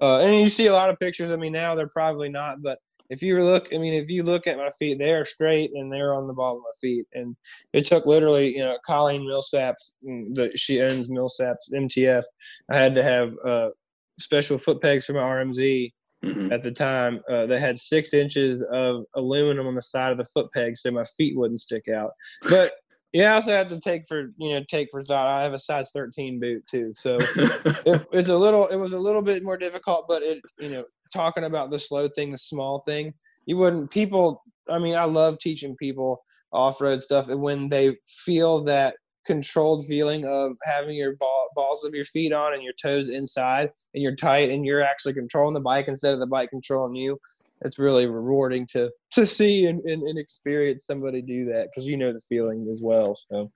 Uh, 0.00 0.18
and 0.18 0.40
you 0.40 0.46
see 0.46 0.66
a 0.66 0.72
lot 0.72 0.90
of 0.90 0.98
pictures 0.98 1.30
of 1.30 1.40
me 1.40 1.50
now. 1.50 1.74
They're 1.74 1.88
probably 1.88 2.28
not, 2.28 2.62
but 2.62 2.78
if 3.10 3.22
you 3.22 3.42
look, 3.42 3.68
I 3.74 3.78
mean, 3.78 3.92
if 3.92 4.08
you 4.08 4.22
look 4.22 4.46
at 4.46 4.56
my 4.56 4.70
feet, 4.70 4.98
they 4.98 5.10
are 5.10 5.24
straight 5.24 5.72
and 5.74 5.92
they're 5.92 6.14
on 6.14 6.28
the 6.28 6.32
ball 6.32 6.56
of 6.56 6.62
my 6.62 6.72
feet. 6.80 7.06
And 7.12 7.36
it 7.72 7.84
took 7.84 8.06
literally, 8.06 8.54
you 8.54 8.62
know, 8.62 8.78
Colleen 8.86 9.22
Millsaps, 9.22 9.94
mm, 10.08 10.32
that 10.34 10.58
she 10.58 10.80
owns 10.80 11.08
Millsaps 11.08 11.70
MTF. 11.74 12.22
I 12.70 12.78
had 12.78 12.94
to 12.94 13.02
have 13.02 13.34
uh, 13.44 13.70
special 14.18 14.58
foot 14.58 14.80
pegs 14.80 15.06
for 15.06 15.14
my 15.14 15.20
RMZ 15.20 15.92
mm-hmm. 16.24 16.52
at 16.52 16.62
the 16.62 16.70
time 16.70 17.20
uh, 17.28 17.46
that 17.46 17.58
had 17.58 17.80
six 17.80 18.14
inches 18.14 18.62
of 18.72 19.04
aluminum 19.16 19.66
on 19.66 19.74
the 19.74 19.82
side 19.82 20.12
of 20.12 20.18
the 20.18 20.24
foot 20.24 20.52
peg 20.52 20.76
so 20.76 20.92
my 20.92 21.04
feet 21.16 21.36
wouldn't 21.36 21.60
stick 21.60 21.88
out. 21.88 22.12
But 22.48 22.72
yeah, 23.12 23.32
I 23.32 23.34
also 23.36 23.50
have 23.50 23.68
to 23.68 23.80
take 23.80 24.06
for 24.06 24.32
you 24.36 24.50
know 24.50 24.64
take 24.68 24.88
for 24.90 25.02
thought. 25.02 25.26
I 25.26 25.42
have 25.42 25.52
a 25.52 25.58
size 25.58 25.90
13 25.90 26.38
boot 26.38 26.64
too, 26.68 26.92
so 26.94 27.18
it, 27.36 28.06
it's 28.12 28.28
a 28.28 28.36
little 28.36 28.68
it 28.68 28.76
was 28.76 28.92
a 28.92 28.98
little 28.98 29.22
bit 29.22 29.42
more 29.42 29.56
difficult. 29.56 30.06
But 30.08 30.22
it 30.22 30.40
you 30.58 30.68
know 30.68 30.84
talking 31.12 31.44
about 31.44 31.70
the 31.70 31.78
slow 31.78 32.08
thing, 32.08 32.30
the 32.30 32.38
small 32.38 32.80
thing, 32.80 33.12
you 33.46 33.56
wouldn't 33.56 33.90
people. 33.90 34.42
I 34.68 34.78
mean, 34.78 34.94
I 34.94 35.04
love 35.04 35.38
teaching 35.38 35.74
people 35.76 36.22
off 36.52 36.80
road 36.80 37.02
stuff, 37.02 37.28
and 37.28 37.40
when 37.40 37.66
they 37.68 37.96
feel 38.06 38.62
that 38.64 38.94
controlled 39.26 39.84
feeling 39.86 40.24
of 40.26 40.52
having 40.64 40.96
your 40.96 41.16
ball, 41.16 41.48
balls 41.54 41.84
of 41.84 41.94
your 41.94 42.04
feet 42.04 42.32
on 42.32 42.54
and 42.54 42.62
your 42.62 42.72
toes 42.80 43.08
inside, 43.08 43.70
and 43.92 44.02
you're 44.02 44.14
tight, 44.14 44.50
and 44.50 44.64
you're 44.64 44.82
actually 44.82 45.14
controlling 45.14 45.54
the 45.54 45.60
bike 45.60 45.88
instead 45.88 46.14
of 46.14 46.20
the 46.20 46.26
bike 46.26 46.50
controlling 46.50 46.94
you 46.94 47.18
it's 47.62 47.78
really 47.78 48.06
rewarding 48.06 48.66
to 48.66 48.90
to 49.12 49.26
see 49.26 49.66
and, 49.66 49.80
and, 49.84 50.02
and 50.02 50.18
experience 50.18 50.86
somebody 50.86 51.22
do 51.22 51.44
that 51.52 51.68
because 51.68 51.86
you 51.86 51.96
know 51.96 52.12
the 52.12 52.20
feeling 52.28 52.68
as 52.70 52.80
well 52.82 53.16
so. 53.30 53.50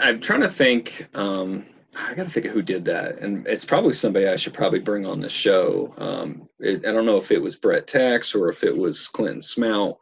I'm 0.00 0.20
trying 0.20 0.40
to 0.40 0.48
think 0.48 1.06
um 1.14 1.66
i 1.96 2.14
gotta 2.14 2.30
think 2.30 2.46
of 2.46 2.52
who 2.52 2.62
did 2.62 2.84
that 2.86 3.18
and 3.18 3.46
it's 3.46 3.64
probably 3.64 3.92
somebody 3.92 4.26
i 4.26 4.36
should 4.36 4.54
probably 4.54 4.78
bring 4.78 5.04
on 5.04 5.20
the 5.20 5.28
show. 5.28 5.94
Um 5.98 6.48
it, 6.60 6.86
i 6.86 6.92
don't 6.92 7.06
know 7.06 7.18
if 7.18 7.30
it 7.30 7.38
was 7.42 7.56
Brett 7.56 7.86
Tkacs 7.86 8.34
or 8.34 8.48
if 8.48 8.64
it 8.64 8.76
was 8.76 9.08
clinton 9.08 9.40
smout. 9.40 9.96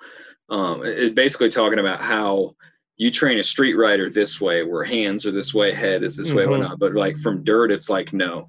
Um 0.48 0.82
it's 0.84 1.14
basically 1.14 1.50
talking 1.50 1.80
about 1.80 2.00
how 2.00 2.54
you 2.96 3.10
train 3.10 3.38
a 3.38 3.42
street 3.42 3.74
rider 3.74 4.10
this 4.10 4.40
way 4.40 4.62
where 4.62 4.84
hands 4.84 5.26
are 5.26 5.32
this 5.32 5.54
way 5.54 5.72
head 5.72 6.04
is 6.04 6.16
this 6.16 6.28
mm-hmm. 6.28 6.36
way 6.36 6.46
whatnot 6.46 6.78
but 6.78 6.94
like 6.94 7.16
from 7.16 7.42
dirt 7.42 7.72
it's 7.72 7.90
like 7.90 8.12
no. 8.12 8.48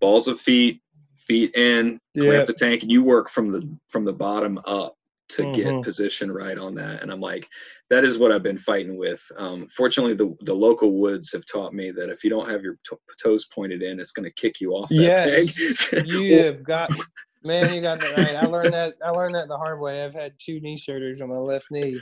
Balls 0.00 0.28
of 0.28 0.38
feet 0.40 0.80
feet 1.26 1.54
in, 1.54 1.98
clamp 2.18 2.46
the 2.46 2.52
tank, 2.52 2.82
and 2.82 2.90
you 2.90 3.02
work 3.02 3.28
from 3.30 3.50
the 3.50 3.68
from 3.88 4.04
the 4.04 4.12
bottom 4.12 4.58
up 4.66 4.94
to 5.30 5.42
mm-hmm. 5.42 5.54
get 5.54 5.82
position 5.82 6.30
right 6.30 6.58
on 6.58 6.74
that. 6.74 7.02
And 7.02 7.10
I'm 7.10 7.20
like, 7.20 7.48
that 7.90 8.04
is 8.04 8.18
what 8.18 8.30
I've 8.30 8.42
been 8.42 8.58
fighting 8.58 8.96
with. 8.96 9.22
Um, 9.36 9.68
fortunately, 9.74 10.14
the 10.14 10.34
the 10.44 10.54
local 10.54 10.92
woods 10.92 11.32
have 11.32 11.44
taught 11.46 11.74
me 11.74 11.90
that 11.92 12.10
if 12.10 12.24
you 12.24 12.30
don't 12.30 12.48
have 12.48 12.62
your 12.62 12.76
t- 12.88 12.96
toes 13.22 13.46
pointed 13.46 13.82
in, 13.82 14.00
it's 14.00 14.12
going 14.12 14.24
to 14.24 14.34
kick 14.34 14.60
you 14.60 14.72
off. 14.72 14.90
yes, 14.90 15.92
you 16.04 16.38
have 16.38 16.64
got. 16.64 16.90
Man, 17.46 17.74
you 17.74 17.82
got 17.82 18.00
that 18.00 18.16
right. 18.16 18.36
I 18.36 18.46
learned 18.46 18.72
that. 18.72 18.94
I 19.04 19.10
learned 19.10 19.34
that 19.34 19.48
the 19.48 19.58
hard 19.58 19.78
way. 19.78 20.02
I've 20.02 20.14
had 20.14 20.32
two 20.38 20.60
knee 20.60 20.78
surgeries 20.78 21.20
on 21.20 21.28
my 21.28 21.38
left 21.38 21.66
knee, 21.70 22.00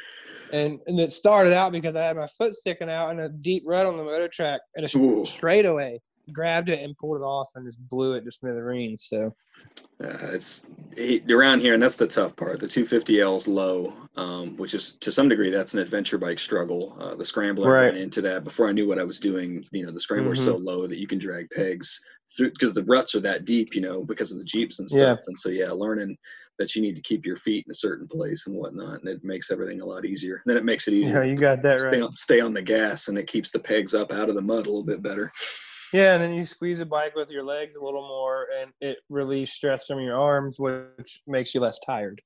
and 0.53 0.79
and 0.87 1.01
it 1.01 1.11
started 1.11 1.53
out 1.53 1.73
because 1.73 1.97
I 1.97 2.05
had 2.05 2.17
my 2.17 2.29
foot 2.29 2.55
sticking 2.55 2.89
out 2.89 3.11
in 3.11 3.19
a 3.19 3.29
deep 3.29 3.65
rut 3.67 3.85
on 3.85 3.97
the 3.97 4.05
motor 4.05 4.29
track 4.29 4.61
and 4.77 4.85
a 4.85 5.25
straightaway 5.25 6.01
grabbed 6.33 6.69
it 6.69 6.81
and 6.83 6.97
pulled 6.97 7.17
it 7.17 7.25
off 7.25 7.51
and 7.55 7.67
just 7.67 7.87
blew 7.89 8.15
it 8.15 8.25
to 8.25 8.31
smithereens. 8.31 9.05
So 9.09 9.35
uh, 10.03 10.33
it's 10.33 10.67
around 11.31 11.61
here, 11.61 11.75
and 11.75 11.83
that's 11.83 11.97
the 11.97 12.07
tough 12.07 12.35
part. 12.37 12.61
The 12.61 12.67
250L 12.67 13.37
is 13.37 13.49
low, 13.49 13.93
um, 14.17 14.57
which 14.57 14.75
is 14.75 14.93
to 15.01 15.13
some 15.13 15.29
degree 15.29 15.51
that's 15.51 15.75
an 15.75 15.81
adventure 15.81 16.19
bike 16.19 16.39
struggle. 16.39 16.97
Uh, 16.99 17.15
the 17.15 17.25
scrambler 17.25 17.71
right. 17.71 17.93
went 17.93 17.99
into 17.99 18.21
that 18.23 18.45
before 18.45 18.69
I 18.69 18.73
knew 18.73 18.89
what 18.89 18.99
I 18.99 19.05
was 19.05 19.21
doing. 19.21 19.65
You 19.73 19.87
know, 19.87 19.93
the 19.93 20.01
scrambler 20.01 20.35
mm-hmm. 20.35 20.45
so 20.45 20.57
low 20.57 20.83
that 20.87 20.99
you 20.99 21.07
can 21.07 21.19
drag 21.19 21.49
pegs 21.51 22.01
through 22.37 22.51
because 22.51 22.75
the 22.75 22.85
ruts 22.85 23.15
are 23.15 23.21
that 23.21 23.45
deep. 23.45 23.75
You 23.75 23.83
know, 23.83 24.03
because 24.03 24.33
of 24.33 24.39
the 24.39 24.45
jeeps 24.45 24.79
and 24.79 24.89
stuff. 24.89 25.19
Yeah. 25.21 25.25
And 25.27 25.39
so 25.39 25.49
yeah, 25.51 25.71
learning 25.71 26.17
that 26.59 26.75
you 26.75 26.83
need 26.83 26.97
to 26.97 27.03
keep 27.03 27.25
your 27.25 27.37
feet 27.37 27.65
in 27.67 27.71
a 27.71 27.75
certain 27.75 28.07
place 28.07 28.47
and 28.47 28.57
whatnot, 28.57 29.01
and 29.01 29.09
it 29.09 29.25
makes 29.25 29.51
everything 29.51 29.81
a 29.81 29.87
lot 29.87 30.05
easier. 30.05 30.43
And 30.45 30.51
then 30.51 30.57
it 30.57 30.65
makes 30.65 30.89
it 30.89 30.95
easier. 30.95 31.25
Yeah, 31.25 31.31
you 31.31 31.37
got 31.37 31.63
that 31.63 31.83
right. 31.83 31.95
Stay 31.95 32.01
on, 32.01 32.17
stay 32.17 32.41
on 32.41 32.55
the 32.55 32.63
gas, 32.63 33.09
and 33.09 33.17
it 33.19 33.27
keeps 33.27 33.51
the 33.51 33.59
pegs 33.59 33.95
up 33.95 34.13
out 34.13 34.29
of 34.29 34.35
the 34.35 34.43
mud 34.43 34.67
a 34.67 34.71
little 34.71 34.85
bit 34.85 35.03
better. 35.03 35.33
Yeah, 35.93 36.15
and 36.15 36.23
then 36.23 36.33
you 36.33 36.45
squeeze 36.45 36.81
a 36.81 36.87
bike 36.87 37.15
with 37.15 37.31
your 37.31 37.45
legs 37.45 37.77
a 37.77 37.85
little 37.85 38.07
more, 38.07 38.47
and 38.61 38.73
it 38.81 38.99
relieves 39.09 39.53
stress 39.53 39.87
from 39.87 40.01
your 40.01 40.19
arms, 40.19 40.59
which 40.59 41.23
makes 41.27 41.55
you 41.55 41.61
less 41.61 41.79
tired. 41.81 42.21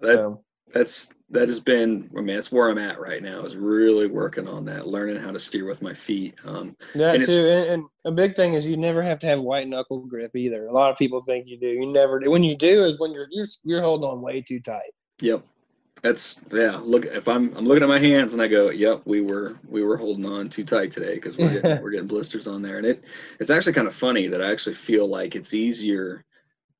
That, 0.00 0.16
so. 0.16 0.44
That's 0.72 1.10
that 1.30 1.46
has 1.46 1.60
been. 1.60 2.10
I 2.16 2.20
mean, 2.20 2.34
that's 2.34 2.50
where 2.50 2.68
I'm 2.68 2.78
at 2.78 2.98
right 2.98 3.22
now. 3.22 3.44
Is 3.44 3.56
really 3.56 4.08
working 4.08 4.48
on 4.48 4.64
that, 4.64 4.88
learning 4.88 5.22
how 5.22 5.30
to 5.30 5.38
steer 5.38 5.66
with 5.66 5.82
my 5.82 5.94
feet. 5.94 6.34
Um, 6.44 6.76
that 6.94 7.16
and 7.16 7.24
too, 7.24 7.46
and, 7.46 7.70
and, 7.70 7.84
a 8.04 8.10
big 8.10 8.34
thing 8.34 8.54
is 8.54 8.66
you 8.66 8.76
never 8.76 9.00
have 9.00 9.20
to 9.20 9.26
have 9.28 9.40
white 9.40 9.68
knuckle 9.68 10.00
grip 10.00 10.34
either. 10.34 10.66
A 10.66 10.72
lot 10.72 10.90
of 10.90 10.96
people 10.96 11.20
think 11.20 11.46
you 11.46 11.58
do. 11.58 11.68
You 11.68 11.86
never 11.86 12.18
do. 12.18 12.30
When 12.30 12.42
you 12.42 12.56
do, 12.56 12.82
is 12.82 12.98
when 12.98 13.12
you're 13.12 13.28
you're, 13.30 13.46
you're 13.62 13.82
holding 13.82 14.08
on 14.08 14.20
way 14.20 14.40
too 14.40 14.58
tight. 14.58 14.92
Yep, 15.20 15.44
that's 16.02 16.40
yeah. 16.52 16.76
Look, 16.76 17.06
if 17.06 17.28
I'm 17.28 17.56
I'm 17.56 17.64
looking 17.64 17.82
at 17.82 17.88
my 17.88 17.98
hands 17.98 18.32
and 18.32 18.42
I 18.42 18.48
go, 18.48 18.70
yep, 18.70 19.02
we 19.04 19.20
were 19.20 19.56
we 19.66 19.82
were 19.82 19.96
holding 19.96 20.26
on 20.26 20.48
too 20.48 20.64
tight 20.64 20.90
today 20.90 21.14
because 21.14 21.36
we're 21.36 21.60
getting, 21.60 21.82
we're 21.82 21.90
getting 21.90 22.06
blisters 22.06 22.46
on 22.46 22.62
there, 22.62 22.78
and 22.78 22.86
it 22.86 23.04
it's 23.40 23.50
actually 23.50 23.72
kind 23.72 23.86
of 23.86 23.94
funny 23.94 24.28
that 24.28 24.42
I 24.42 24.50
actually 24.50 24.74
feel 24.74 25.08
like 25.08 25.34
it's 25.34 25.54
easier 25.54 26.24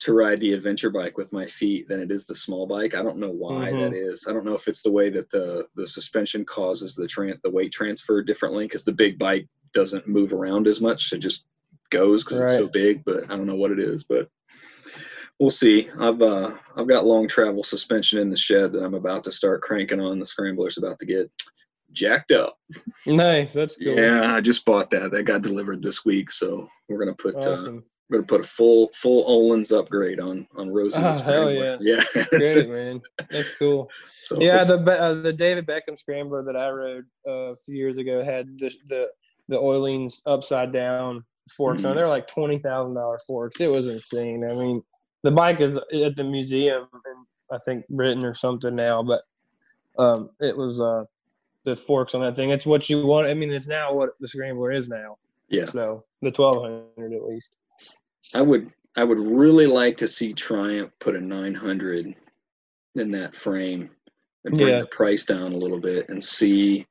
to 0.00 0.12
ride 0.12 0.40
the 0.40 0.52
adventure 0.52 0.90
bike 0.90 1.16
with 1.16 1.32
my 1.32 1.46
feet 1.46 1.88
than 1.88 2.00
it 2.00 2.10
is 2.10 2.26
the 2.26 2.34
small 2.34 2.66
bike. 2.66 2.94
I 2.94 3.02
don't 3.02 3.16
know 3.16 3.30
why 3.30 3.70
mm-hmm. 3.70 3.80
that 3.80 3.94
is. 3.94 4.26
I 4.28 4.32
don't 4.32 4.44
know 4.44 4.54
if 4.54 4.68
it's 4.68 4.82
the 4.82 4.90
way 4.90 5.08
that 5.10 5.30
the 5.30 5.66
the 5.74 5.86
suspension 5.86 6.44
causes 6.44 6.94
the 6.94 7.06
tran 7.06 7.40
the 7.42 7.50
weight 7.50 7.72
transfer 7.72 8.22
differently 8.22 8.66
because 8.66 8.84
the 8.84 8.92
big 8.92 9.18
bike 9.18 9.48
doesn't 9.72 10.06
move 10.06 10.34
around 10.34 10.66
as 10.66 10.82
much. 10.82 11.12
It 11.12 11.18
just 11.18 11.46
goes 11.90 12.24
because 12.24 12.40
right. 12.40 12.48
it's 12.48 12.56
so 12.56 12.68
big. 12.68 13.04
But 13.04 13.24
I 13.24 13.36
don't 13.36 13.46
know 13.46 13.54
what 13.54 13.70
it 13.70 13.78
is. 13.78 14.04
But 14.04 14.28
we'll 15.40 15.50
see. 15.50 15.88
I've 16.00 16.22
uh, 16.22 16.52
I've 16.76 16.88
got 16.88 17.06
long 17.06 17.28
travel 17.28 17.62
suspension 17.62 18.18
in 18.20 18.30
the 18.30 18.36
shed 18.36 18.72
that 18.72 18.84
I'm 18.84 18.94
about 18.94 19.24
to 19.24 19.32
start 19.32 19.62
cranking 19.62 20.00
on. 20.00 20.18
The 20.18 20.26
scrambler's 20.26 20.78
about 20.78 20.98
to 21.00 21.06
get 21.06 21.30
jacked 21.92 22.32
up. 22.32 22.58
Nice, 23.06 23.52
that's 23.52 23.76
cool. 23.76 23.96
Yeah, 23.96 24.34
I 24.34 24.40
just 24.40 24.64
bought 24.64 24.90
that. 24.90 25.10
That 25.10 25.24
got 25.24 25.42
delivered 25.42 25.82
this 25.82 26.04
week, 26.04 26.30
so 26.30 26.68
we're 26.88 26.98
gonna 26.98 27.14
put 27.14 27.34
uh, 27.36 27.52
awesome. 27.52 27.78
uh, 27.78 27.80
we're 28.08 28.18
gonna 28.18 28.26
put 28.26 28.40
a 28.40 28.48
full 28.48 28.90
full 28.94 29.24
Öhlins 29.26 29.76
upgrade 29.76 30.20
on 30.20 30.46
on 30.56 30.70
Rosie. 30.70 30.98
Oh 30.98 31.12
hell 31.22 31.50
yeah, 31.50 31.76
yeah, 31.80 32.04
great 32.30 32.68
man, 32.68 33.00
that's 33.30 33.56
cool. 33.58 33.90
So 34.24 34.38
yeah, 34.40 34.64
the 34.64 34.78
uh, 34.78 35.14
the 35.14 35.34
David 35.34 35.66
Beckham 35.66 35.98
scrambler 35.98 36.42
that 36.44 36.56
I 36.56 36.70
rode 36.70 37.04
uh, 37.28 37.52
a 37.52 37.56
few 37.56 37.76
years 37.76 37.98
ago 37.98 38.24
had 38.24 38.58
the 38.58 38.74
the 38.86 39.08
the 39.48 39.56
Öhlins 39.56 40.22
upside 40.26 40.72
down 40.72 41.22
forks 41.54 41.80
mm-hmm. 41.80 41.88
on. 41.88 41.96
They're 41.96 42.08
like 42.08 42.26
twenty 42.26 42.58
thousand 42.58 42.94
dollar 42.94 43.18
forks. 43.26 43.60
It 43.60 43.70
was 43.70 43.86
insane. 43.86 44.42
I 44.50 44.54
mean, 44.54 44.82
the 45.24 45.30
bike 45.30 45.60
is 45.60 45.78
at 45.78 46.14
the 46.14 46.22
museum 46.22 46.86
in 46.92 47.26
I 47.50 47.58
think 47.58 47.88
Britain 47.88 48.24
or 48.24 48.34
something 48.34 48.74
now, 48.76 49.02
but 49.02 49.22
um, 49.98 50.30
it 50.40 50.56
was 50.56 50.80
uh, 50.80 51.04
the 51.64 51.74
forks 51.74 52.14
on 52.14 52.20
that 52.20 52.36
thing. 52.36 52.50
It's 52.50 52.66
what 52.66 52.88
you 52.88 53.04
want. 53.04 53.26
I 53.26 53.34
mean, 53.34 53.52
it's 53.52 53.66
now 53.66 53.92
what 53.92 54.10
the 54.20 54.28
Scrambler 54.28 54.70
is 54.70 54.88
now. 54.88 55.18
Yeah. 55.48 55.66
So 55.66 56.04
the 56.22 56.30
twelve 56.30 56.62
hundred 56.62 57.12
at 57.12 57.24
least. 57.24 57.50
I 58.34 58.42
would 58.42 58.70
I 58.96 59.04
would 59.04 59.18
really 59.18 59.66
like 59.66 59.96
to 59.98 60.08
see 60.08 60.32
Triumph 60.32 60.92
put 61.00 61.16
a 61.16 61.20
nine 61.20 61.54
hundred 61.54 62.14
in 62.94 63.10
that 63.12 63.34
frame 63.34 63.90
and 64.44 64.54
bring 64.54 64.68
yeah. 64.68 64.80
the 64.80 64.86
price 64.86 65.24
down 65.24 65.52
a 65.52 65.56
little 65.56 65.80
bit 65.80 66.08
and 66.08 66.22
see 66.22 66.86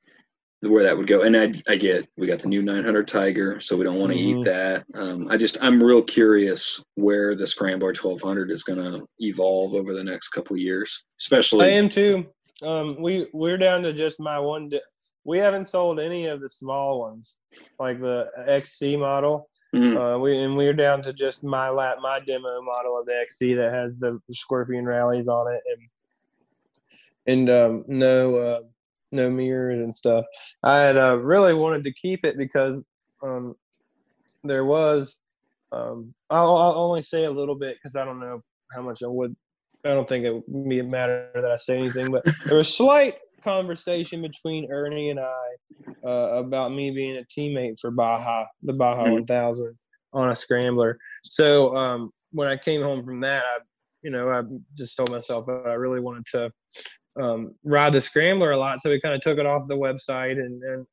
where 0.69 0.83
that 0.83 0.97
would 0.97 1.07
go. 1.07 1.23
And 1.23 1.35
I, 1.35 1.61
I 1.67 1.75
get 1.75 2.07
we 2.17 2.27
got 2.27 2.39
the 2.39 2.47
new 2.47 2.61
900 2.61 3.07
Tiger, 3.07 3.59
so 3.59 3.75
we 3.75 3.83
don't 3.83 3.99
want 3.99 4.13
to 4.13 4.17
Mhm. 4.17 4.39
eat 4.41 4.45
that. 4.45 4.85
Um, 4.93 5.27
I 5.29 5.37
just 5.37 5.57
I'm 5.61 5.81
real 5.81 6.01
curious 6.01 6.81
where 6.95 7.35
the 7.35 7.45
Scrambler 7.45 7.93
1200 7.93 8.49
is 8.51 8.63
going 8.63 8.79
to 8.79 9.05
evolve 9.19 9.73
over 9.73 9.93
the 9.93 10.03
next 10.03 10.29
couple 10.29 10.55
of 10.55 10.59
years, 10.61 11.03
especially. 11.19 11.65
I 11.65 11.69
am 11.69 11.89
too. 11.89 12.25
Um, 12.61 13.01
we 13.01 13.27
we're 13.33 13.57
down 13.57 13.83
to 13.83 13.93
just 13.93 14.19
my 14.19 14.39
one. 14.39 14.69
Di- 14.69 14.79
we 15.25 15.37
haven't 15.37 15.67
sold 15.67 15.99
any 15.99 16.27
of 16.27 16.39
the 16.41 16.49
small 16.49 16.99
ones, 16.99 17.37
like 17.79 17.99
the 17.99 18.29
XC 18.47 18.95
model. 18.97 19.49
Mhm. 19.75 20.15
Uh, 20.15 20.19
we 20.19 20.37
and 20.37 20.55
we're 20.55 20.73
down 20.73 21.01
to 21.01 21.11
just 21.13 21.43
my 21.43 21.69
lap, 21.69 21.97
my 22.01 22.19
demo 22.19 22.61
model 22.61 22.97
of 22.99 23.05
the 23.07 23.15
XC 23.15 23.53
that 23.55 23.73
has 23.73 23.99
the 23.99 24.19
Scorpion 24.31 24.85
rallies 24.85 25.27
on 25.27 25.51
it, 25.53 25.61
and 25.71 25.89
and 27.25 27.49
um, 27.49 27.85
no 27.87 28.35
uh, 28.35 28.59
no 29.13 29.29
mirrors 29.29 29.79
and 29.79 29.93
stuff. 29.93 30.25
I 30.63 30.79
had 30.79 30.97
uh, 30.97 31.15
really 31.17 31.53
wanted 31.53 31.83
to 31.85 31.93
keep 31.93 32.25
it 32.25 32.37
because 32.37 32.81
um, 33.23 33.55
there 34.43 34.65
was. 34.65 35.21
Um, 35.71 36.13
I'll, 36.29 36.55
I'll 36.55 36.75
only 36.77 37.01
say 37.01 37.23
a 37.25 37.31
little 37.31 37.55
bit 37.55 37.77
because 37.77 37.95
I 37.95 38.05
don't 38.05 38.19
know 38.19 38.41
how 38.73 38.81
much 38.81 39.01
I 39.03 39.07
would. 39.07 39.35
I 39.85 39.89
don't 39.89 40.07
think 40.07 40.25
it 40.25 40.33
would 40.47 40.69
be 40.69 40.79
a 40.79 40.83
matter 40.83 41.29
that 41.35 41.45
I 41.45 41.57
say 41.57 41.77
anything, 41.77 42.11
but 42.11 42.23
there 42.45 42.57
was 42.57 42.75
slight 42.75 43.15
conversation 43.43 44.21
between 44.21 44.71
Ernie 44.71 45.09
and 45.09 45.19
I 45.19 45.43
uh, 46.05 46.37
about 46.37 46.73
me 46.73 46.91
being 46.91 47.17
a 47.17 47.23
teammate 47.39 47.79
for 47.79 47.91
Baja, 47.91 48.45
the 48.61 48.73
Baja 48.73 49.05
Mhm. 49.05 49.13
1000 49.13 49.77
on 50.13 50.29
a 50.29 50.35
scrambler. 50.35 50.97
So 51.23 51.75
um, 51.75 52.11
when 52.31 52.47
I 52.47 52.57
came 52.57 52.81
home 52.81 53.03
from 53.03 53.21
that, 53.21 53.43
I, 53.43 53.57
you 54.03 54.11
know, 54.11 54.29
I 54.29 54.41
just 54.77 54.95
told 54.95 55.11
myself 55.11 55.45
that 55.47 55.63
I 55.65 55.73
really 55.73 55.99
wanted 55.99 56.25
to 56.33 56.51
um, 57.21 57.53
ride 57.63 57.93
the 57.93 58.01
scrambler 58.01 58.51
a 58.51 58.57
lot. 58.57 58.81
So 58.81 58.89
we 58.89 58.99
kind 59.01 59.15
of 59.15 59.21
took 59.21 59.37
it 59.37 59.45
off 59.45 59.67
the 59.67 59.77
website, 59.77 60.33
and, 60.39 60.61
and 60.63 60.85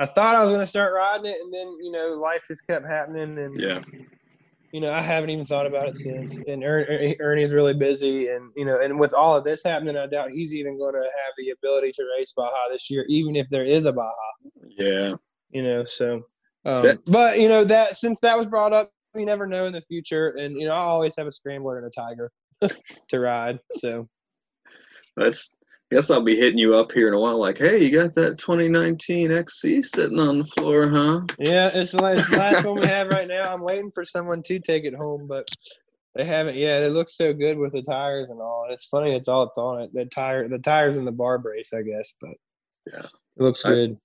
I 0.00 0.06
thought 0.06 0.34
I 0.34 0.42
was 0.42 0.50
going 0.50 0.60
to 0.62 0.66
start 0.66 0.94
riding 0.94 1.26
it, 1.26 1.38
and 1.40 1.52
then 1.52 1.76
you 1.82 1.92
know, 1.92 2.14
life 2.20 2.44
just 2.48 2.66
kept 2.66 2.86
happening, 2.86 3.38
and 3.38 3.60
Yeah. 3.60 3.80
you 4.72 4.80
know, 4.80 4.92
I 4.92 5.00
haven't 5.00 5.30
even 5.30 5.44
thought 5.44 5.66
about 5.66 5.88
it 5.88 5.96
since. 5.96 6.38
And 6.46 6.64
er- 6.64 6.86
Er- 6.90 7.16
Ernie's 7.20 7.52
really 7.52 7.74
busy, 7.74 8.28
and 8.28 8.50
you 8.56 8.64
know, 8.64 8.80
and 8.80 8.98
with 8.98 9.12
all 9.14 9.36
of 9.36 9.44
this 9.44 9.62
happening, 9.64 9.96
I 9.96 10.06
doubt 10.06 10.30
he's 10.30 10.54
even 10.54 10.78
going 10.78 10.94
to 10.94 11.00
have 11.00 11.32
the 11.38 11.50
ability 11.50 11.92
to 11.92 12.04
race 12.18 12.32
Baja 12.36 12.50
this 12.72 12.90
year, 12.90 13.04
even 13.08 13.36
if 13.36 13.48
there 13.50 13.64
is 13.64 13.86
a 13.86 13.92
Baja. 13.92 14.10
Yeah. 14.78 15.14
You 15.50 15.62
know, 15.62 15.84
so. 15.84 16.22
Um, 16.64 16.82
That- 16.82 17.04
but 17.06 17.38
you 17.38 17.48
know 17.48 17.64
that 17.64 17.96
since 17.96 18.18
that 18.22 18.36
was 18.36 18.46
brought 18.46 18.72
up, 18.72 18.90
you 19.14 19.24
never 19.24 19.46
know 19.46 19.66
in 19.66 19.72
the 19.72 19.80
future, 19.82 20.30
and 20.38 20.56
you 20.56 20.66
know, 20.66 20.74
I 20.74 20.78
always 20.78 21.16
have 21.16 21.26
a 21.26 21.30
scrambler 21.32 21.78
and 21.78 21.86
a 21.86 21.90
tiger 21.90 22.30
to 23.08 23.20
ride. 23.20 23.58
So 23.72 24.08
That's. 25.16 25.54
Guess 25.90 26.10
I'll 26.10 26.20
be 26.22 26.36
hitting 26.36 26.58
you 26.58 26.76
up 26.76 26.92
here 26.92 27.08
in 27.08 27.14
a 27.14 27.18
while. 27.18 27.38
Like, 27.38 27.58
hey, 27.58 27.82
you 27.82 27.90
got 27.90 28.14
that 28.14 28.38
2019 28.38 29.32
XC 29.32 29.82
sitting 29.82 30.20
on 30.20 30.38
the 30.38 30.44
floor, 30.44 30.88
huh? 30.88 31.22
yeah, 31.40 31.68
it's 31.74 31.90
the 31.90 32.00
last, 32.00 32.20
it's 32.20 32.30
the 32.30 32.36
last 32.36 32.64
one 32.64 32.78
we 32.80 32.86
have 32.86 33.08
right 33.08 33.26
now. 33.26 33.52
I'm 33.52 33.60
waiting 33.62 33.90
for 33.90 34.04
someone 34.04 34.40
to 34.44 34.60
take 34.60 34.84
it 34.84 34.94
home, 34.94 35.26
but 35.26 35.48
they 36.14 36.24
haven't 36.24 36.54
yet. 36.54 36.84
It 36.84 36.90
looks 36.92 37.16
so 37.16 37.32
good 37.32 37.58
with 37.58 37.72
the 37.72 37.82
tires 37.82 38.30
and 38.30 38.40
all. 38.40 38.64
And 38.64 38.72
it's 38.72 38.84
funny, 38.86 39.14
it's 39.16 39.26
all 39.26 39.42
it's 39.42 39.58
on 39.58 39.80
it. 39.82 39.92
The 39.92 40.04
tire, 40.04 40.46
the 40.46 40.60
tires 40.60 40.96
and 40.96 41.04
the 41.06 41.12
bar 41.12 41.38
brace, 41.38 41.72
I 41.72 41.82
guess. 41.82 42.14
But 42.20 42.34
Yeah. 42.86 43.02
it 43.02 43.42
looks 43.42 43.64
I- 43.64 43.70
good. 43.70 43.96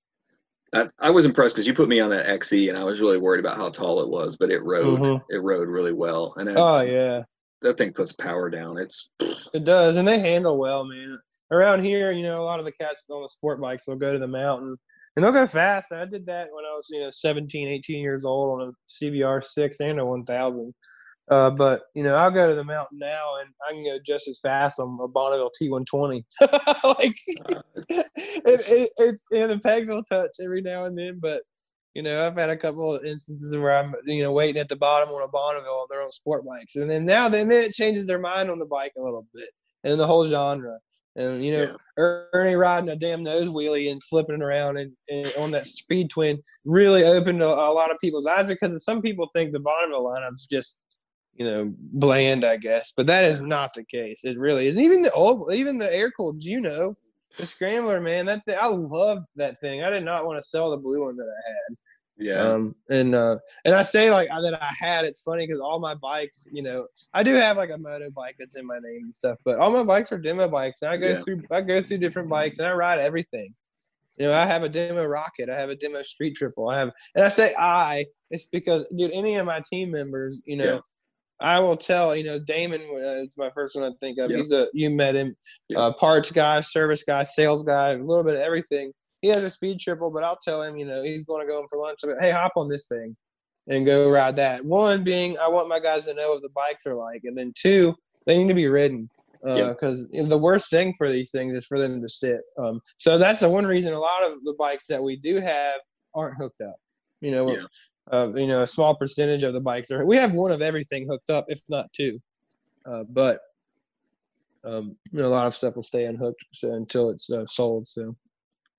I, 0.74 0.90
I 1.00 1.10
was 1.12 1.24
impressed 1.26 1.54
because 1.56 1.68
you 1.68 1.76
put 1.76 1.88
me 1.88 2.00
on 2.00 2.10
that 2.10 2.26
XE, 2.26 2.68
and 2.68 2.78
I 2.78 2.84
was 2.84 3.00
really 3.00 3.20
worried 3.20 3.40
about 3.40 3.56
how 3.58 3.70
tall 3.70 4.02
it 4.02 4.10
was, 4.10 4.36
but 4.38 4.50
it 4.50 4.64
rode 4.64 5.00
Mhm. 5.02 5.22
it 5.30 5.38
rode 5.38 5.70
really 5.70 5.94
well, 5.94 6.34
and 6.38 6.48
that, 6.48 6.58
Oh 6.58 6.82
yeah, 6.82 7.22
that 7.62 7.78
thing 7.78 7.94
puts 7.94 8.12
power 8.12 8.50
down. 8.50 8.78
It's 8.80 9.08
it 9.54 9.64
does, 9.64 9.96
and 9.96 10.06
they 10.08 10.18
handle 10.20 10.58
well, 10.58 10.84
man. 10.84 11.20
Around 11.52 11.84
here, 11.84 12.12
you 12.12 12.24
know, 12.24 12.40
a 12.40 12.44
lot 12.44 12.60
of 12.60 12.66
the 12.66 12.72
cats 12.72 13.06
on 13.10 13.22
the 13.22 13.30
sport 13.30 13.62
bikes 13.62 13.88
will 13.88 13.96
go 13.96 14.12
to 14.12 14.20
the 14.20 14.28
mountain 14.28 14.78
and 15.16 15.24
they'll 15.24 15.32
go 15.32 15.48
fast. 15.48 15.92
I 15.92 16.06
did 16.06 16.26
that 16.26 16.50
when 16.52 16.66
I 16.66 16.74
was, 16.76 16.88
you 16.90 17.04
know, 17.04 17.10
17, 17.10 17.68
18 17.68 18.02
years 18.02 18.26
old 18.26 18.62
on 18.62 18.70
a 18.70 18.72
CBR 18.88 19.44
six 19.44 19.80
and 19.80 20.00
a 20.00 20.06
1000. 20.06 20.74
Uh, 21.32 21.50
but 21.50 21.84
you 21.96 22.04
know, 22.04 22.16
I'll 22.16 22.30
go 22.30 22.48
to 22.48 22.56
the 22.56 22.64
mountain 22.64 23.00
now, 23.00 23.38
and 23.42 23.50
I 23.68 23.74
can 23.74 23.84
go 23.84 23.98
just 24.06 24.28
as 24.28 24.40
fast 24.40 24.80
on 24.80 25.00
a 25.02 25.08
Bonneville 25.08 25.50
T120. 25.60 26.24
like, 26.42 27.16
it, 27.90 28.06
it, 28.46 28.90
it, 28.98 29.20
and 29.32 29.52
the 29.52 29.60
pegs 29.60 29.90
will 29.90 30.04
touch 30.04 30.30
every 30.44 30.62
now 30.62 30.86
and 30.86 30.96
then, 30.96 31.18
but 31.20 31.42
you 31.96 32.04
know, 32.04 32.28
I've 32.28 32.38
had 32.38 32.50
a 32.50 32.58
couple 32.58 32.94
of 32.94 33.06
instances 33.06 33.56
where 33.56 33.76
I'm, 33.76 33.96
you 34.06 34.22
know, 34.22 34.34
waiting 34.34 34.62
at 34.62 34.68
the 34.68 34.76
bottom 34.76 35.10
on 35.10 35.24
a 35.24 35.28
Bonneville 35.30 35.72
on 35.72 35.88
their 35.90 36.02
own 36.02 36.12
sport 36.12 36.46
bikes, 36.46 36.76
and 36.76 36.92
then 36.92 37.06
now 37.06 37.28
then 37.28 37.50
it 37.52 37.72
changes 37.72 38.06
their 38.06 38.20
mind 38.20 38.52
on 38.52 38.60
the 38.60 38.66
bike 38.66 38.92
a 38.96 39.02
little 39.02 39.26
bit, 39.34 39.50
and 39.84 40.00
the 40.00 40.06
whole 40.06 40.26
genre. 40.26 40.78
And 41.16 41.44
you 41.44 41.54
know, 41.54 41.64
Yeah. 41.98 42.24
Ernie 42.34 42.56
riding 42.56 42.90
a 42.90 42.96
damn 42.96 43.24
nose 43.24 43.48
wheelie 43.48 43.92
and 43.92 44.04
flipping 44.04 44.36
it 44.36 44.42
around 44.42 44.78
and, 44.78 44.92
and 45.10 45.34
on 45.40 45.52
that 45.52 45.66
speed 45.68 46.10
twin 46.10 46.42
really 46.66 47.04
opened 47.04 47.42
a, 47.42 47.48
a 47.48 47.72
lot 47.72 47.92
of 47.92 48.00
people's 48.00 48.28
eyes 48.28 48.48
because 48.48 48.84
some 48.84 49.02
people 49.02 49.30
think 49.34 49.52
the 49.52 49.60
Bonneville 49.60 50.04
lineup's 50.04 50.46
just 50.46 50.82
you 51.36 51.46
know 51.46 51.74
bland, 51.78 52.46
I 52.46 52.58
guess, 52.58 52.94
but 52.96 53.08
that 53.08 53.26
is 53.26 53.42
not 53.42 53.74
the 53.74 53.84
case. 53.84 54.24
It 54.24 54.38
really 54.38 54.68
is. 54.68 54.78
Even 54.78 55.02
the 55.02 55.12
old, 55.12 55.54
even 55.54 55.78
the 55.78 55.94
air 55.94 56.12
cooled 56.12 56.40
Juno, 56.40 56.96
the 57.38 57.46
Scrambler, 57.46 58.00
man, 58.00 58.26
that 58.28 58.46
thing, 58.46 58.58
I 58.60 58.68
loved 58.68 59.26
that 59.36 59.60
thing. 59.60 59.84
I 59.84 59.90
did 59.90 60.06
not 60.06 60.26
want 60.26 60.42
to 60.42 60.48
sell 60.48 60.72
the 60.72 60.78
blue 60.78 61.04
one 61.04 61.18
that 61.18 61.28
I 61.28 61.50
had. 61.50 61.78
Yeah, 62.18 62.42
Um, 62.42 62.76
and 62.90 63.14
uh, 63.14 63.38
and 63.66 63.76
I 63.76 63.84
say 63.84 64.10
like 64.12 64.30
that 64.30 64.60
I 64.62 64.72
had. 64.80 65.06
It's 65.06 65.22
funny 65.22 65.46
because 65.46 65.60
all 65.62 65.80
my 65.80 65.96
bikes, 65.96 66.48
you 66.52 66.62
know, 66.62 66.88
I 67.14 67.24
do 67.24 67.34
have 67.34 67.58
like 67.58 67.72
a 67.72 67.78
moto 67.78 68.10
bike 68.10 68.36
that's 68.40 68.56
in 68.56 68.66
my 68.66 68.80
name 68.80 69.04
and 69.04 69.16
stuff, 69.16 69.38
but 69.44 69.60
all 69.60 69.72
my 69.72 69.84
bikes 69.84 70.12
are 70.12 70.18
demo 70.18 70.48
bikes, 70.48 70.82
and 70.82 70.92
I 70.92 70.98
go 70.98 71.10
Yeah. 71.10 71.16
through 71.18 71.44
I 71.52 71.62
go 71.62 71.82
through 71.82 71.98
different 72.00 72.30
bikes 72.30 72.60
and 72.60 72.68
I 72.68 72.74
ride 72.74 73.00
everything. 73.00 73.54
You 74.18 74.28
know, 74.28 74.34
I 74.34 74.46
have 74.46 74.64
a 74.64 74.70
demo 74.70 75.06
rocket, 75.06 75.50
I 75.50 75.58
have 75.58 75.70
a 75.70 75.76
demo 75.76 76.02
street 76.04 76.36
triple, 76.38 76.70
I 76.70 76.80
have, 76.80 76.92
and 77.16 77.26
I 77.26 77.28
say 77.30 77.54
I, 77.56 78.06
it's 78.32 78.46
because 78.46 78.88
dude, 78.96 79.12
any 79.12 79.36
of 79.36 79.46
my 79.46 79.62
team 79.70 79.92
members, 79.92 80.42
you 80.46 80.58
know. 80.58 80.66
Yeah. 80.66 80.80
I 81.42 81.60
will 81.60 81.76
tell, 81.76 82.16
you 82.16 82.24
know, 82.24 82.40
Damon 82.40 82.80
uh, 82.94 83.22
is 83.22 83.38
my 83.38 83.50
first 83.50 83.76
one 83.76 83.84
I 83.84 83.94
think 84.00 84.18
of. 84.20 84.32
He's 84.32 84.54
a, 84.54 84.70
you 84.72 84.90
met 84.90 85.18
him, 85.18 85.36
uh, 85.76 85.92
parts 85.92 86.32
guy, 86.32 86.62
service 86.62 87.04
guy, 87.04 87.24
sales 87.24 87.62
guy, 87.62 87.92
a 87.92 87.98
little 87.98 88.24
bit 88.24 88.36
of 88.36 88.40
everything 88.40 88.94
he 89.26 89.32
has 89.32 89.42
a 89.42 89.50
speed 89.50 89.80
triple, 89.80 90.12
but 90.12 90.24
I'll 90.24 90.38
tell 90.38 90.62
him, 90.62 90.78
you 90.78 90.86
know, 90.86 91.02
he's 91.02 91.24
going 91.24 91.42
to 91.44 91.52
go 91.52 91.60
in 91.60 91.68
for 91.68 91.80
lunch. 91.80 92.02
Hey, 92.20 92.30
hop 92.30 92.52
on 92.56 92.70
this 92.70 92.86
thing 92.86 93.18
and 93.68 93.84
go 93.84 94.08
ride 94.12 94.36
that. 94.36 94.64
One 94.64 95.04
being, 95.04 95.36
I 95.40 95.48
want 95.48 95.68
my 95.68 95.80
guys 95.80 96.06
to 96.06 96.14
know 96.14 96.30
what 96.30 96.44
the 96.44 96.50
bikes 96.50 96.86
are 96.86 96.94
like, 96.94 97.22
and 97.24 97.36
then 97.36 97.52
two, 97.58 97.96
they 98.28 98.38
need 98.38 98.50
to 98.50 98.54
be 98.54 98.68
ridden 98.68 99.10
Yeah. 99.44 99.70
because 99.70 100.08
the 100.10 100.38
worst 100.38 100.70
thing 100.70 100.94
for 100.96 101.12
these 101.12 101.32
things 101.32 101.56
is 101.56 101.66
for 101.66 101.80
them 101.80 102.04
to 102.04 102.08
sit. 102.08 102.42
Um, 102.60 102.80
so 102.98 103.18
that's 103.18 103.40
the 103.40 103.50
one 103.50 103.66
reason 103.66 103.94
a 103.94 104.00
lot 104.00 104.24
of 104.24 104.44
the 104.44 104.54
bikes 104.60 104.86
that 104.90 105.02
we 105.02 105.16
do 105.16 105.40
have 105.40 105.82
aren't 106.14 106.38
hooked 106.38 106.62
up. 106.62 106.76
You 107.22 107.32
know, 107.32 107.52
Yeah. 107.52 107.64
uh, 108.12 108.32
you 108.36 108.46
know, 108.46 108.62
a 108.62 108.68
small 108.68 108.96
percentage 108.96 109.42
of 109.42 109.54
the 109.54 109.62
bikes 109.62 109.90
are. 109.90 110.06
We 110.06 110.18
have 110.18 110.36
one 110.36 110.52
of 110.52 110.62
everything 110.62 111.08
hooked 111.08 111.32
up, 111.32 111.46
if 111.48 111.62
not 111.68 111.92
two, 111.94 112.20
uh, 112.88 113.06
but. 113.10 113.40
Um, 114.64 114.98
you 115.12 115.20
know, 115.20 115.28
a 115.28 115.30
lot 115.30 115.46
of 115.46 115.54
stuff 115.54 115.76
will 115.76 115.84
stay 115.84 116.06
unhooked 116.06 116.44
so, 116.52 116.74
until 116.74 117.12
it's 117.12 117.30
uh, 117.30 117.46
sold. 117.46 117.88
So 117.88 118.16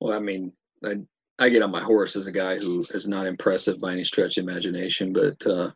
Well, 0.01 0.17
I 0.17 0.21
mean, 0.21 0.53
I 0.85 0.97
I 1.39 1.49
get 1.49 1.63
on 1.63 1.71
my 1.71 1.83
horse 1.83 2.17
as 2.17 2.27
a 2.27 2.33
guy 2.33 2.57
who 2.59 2.85
is 2.95 3.07
not 3.07 3.27
impressive 3.27 3.81
by 3.81 3.93
any 3.93 4.05
stretch 4.05 4.39
of 4.39 4.45
imagination, 4.45 5.13
but 5.13 5.47
uh, 5.47 5.71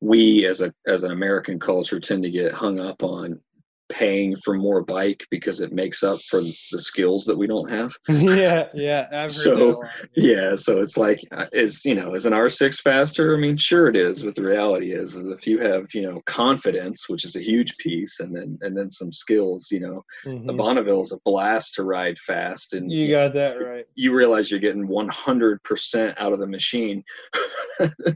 we 0.00 0.46
as 0.46 0.60
a 0.60 0.74
as 0.86 1.02
an 1.04 1.12
American 1.12 1.58
culture 1.58 2.00
tend 2.00 2.22
to 2.24 2.30
get 2.30 2.52
hung 2.52 2.78
up 2.78 3.02
on 3.02 3.40
paying 3.88 4.36
for 4.36 4.54
more 4.54 4.82
bike 4.82 5.24
because 5.30 5.60
it 5.60 5.72
makes 5.72 6.02
up 6.02 6.18
for 6.28 6.40
the 6.40 6.80
skills 6.80 7.24
that 7.24 7.36
we 7.36 7.46
don't 7.46 7.70
have. 7.70 7.94
yeah, 8.08 8.68
yeah, 8.74 9.06
I've 9.12 9.34
heard 9.34 9.56
that 9.56 9.62
a 9.62 9.68
So. 9.68 9.82
Yeah, 10.16 10.54
so 10.56 10.80
it's 10.80 10.96
like 10.96 11.20
uh, 11.32 11.46
is 11.52 11.84
you 11.84 11.94
know 11.94 12.14
is 12.14 12.26
an 12.26 12.32
R6 12.32 12.80
faster? 12.80 13.34
I 13.36 13.38
mean, 13.38 13.56
sure 13.56 13.88
it 13.88 13.96
is, 13.96 14.22
but 14.22 14.34
the 14.34 14.42
reality 14.42 14.92
is 14.92 15.14
is 15.14 15.28
if 15.28 15.46
you 15.46 15.58
have 15.60 15.86
you 15.94 16.02
know 16.02 16.20
confidence, 16.26 17.08
which 17.08 17.24
is 17.24 17.36
a 17.36 17.42
huge 17.42 17.76
piece, 17.78 18.20
and 18.20 18.34
then 18.34 18.58
and 18.62 18.76
then 18.76 18.88
some 18.90 19.12
skills, 19.12 19.68
you 19.70 19.80
know, 19.80 20.02
the 20.24 20.52
Mhm. 20.52 20.56
Bonneville 20.56 21.02
is 21.02 21.12
a 21.12 21.18
blast 21.24 21.74
to 21.74 21.84
ride 21.84 22.18
fast, 22.18 22.74
and 22.74 22.90
You 22.90 23.10
got 23.10 23.32
that 23.34 23.54
right. 23.62 23.84
you 23.94 24.14
realize 24.14 24.50
you're 24.50 24.60
getting 24.60 24.86
100% 24.86 26.14
out 26.18 26.32
of 26.32 26.38
the 26.40 26.46
machine. 26.46 27.02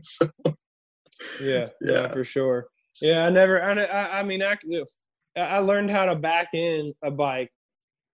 so, 0.02 0.28
Yeah, 1.40 1.68
yeah, 1.80 1.92
Yeah. 1.92 2.12
for 2.12 2.24
sure. 2.24 2.68
Yeah, 3.01 3.26
I 3.26 3.30
never. 3.30 3.62
I, 3.62 3.72
I, 3.84 4.20
I 4.20 4.22
mean, 4.22 4.42
I, 4.42 4.56
I 5.36 5.59
learned 5.59 5.90
how 5.90 6.07
to 6.07 6.16
back 6.16 6.48
in 6.55 6.93
a 7.02 7.11
bike. 7.11 7.51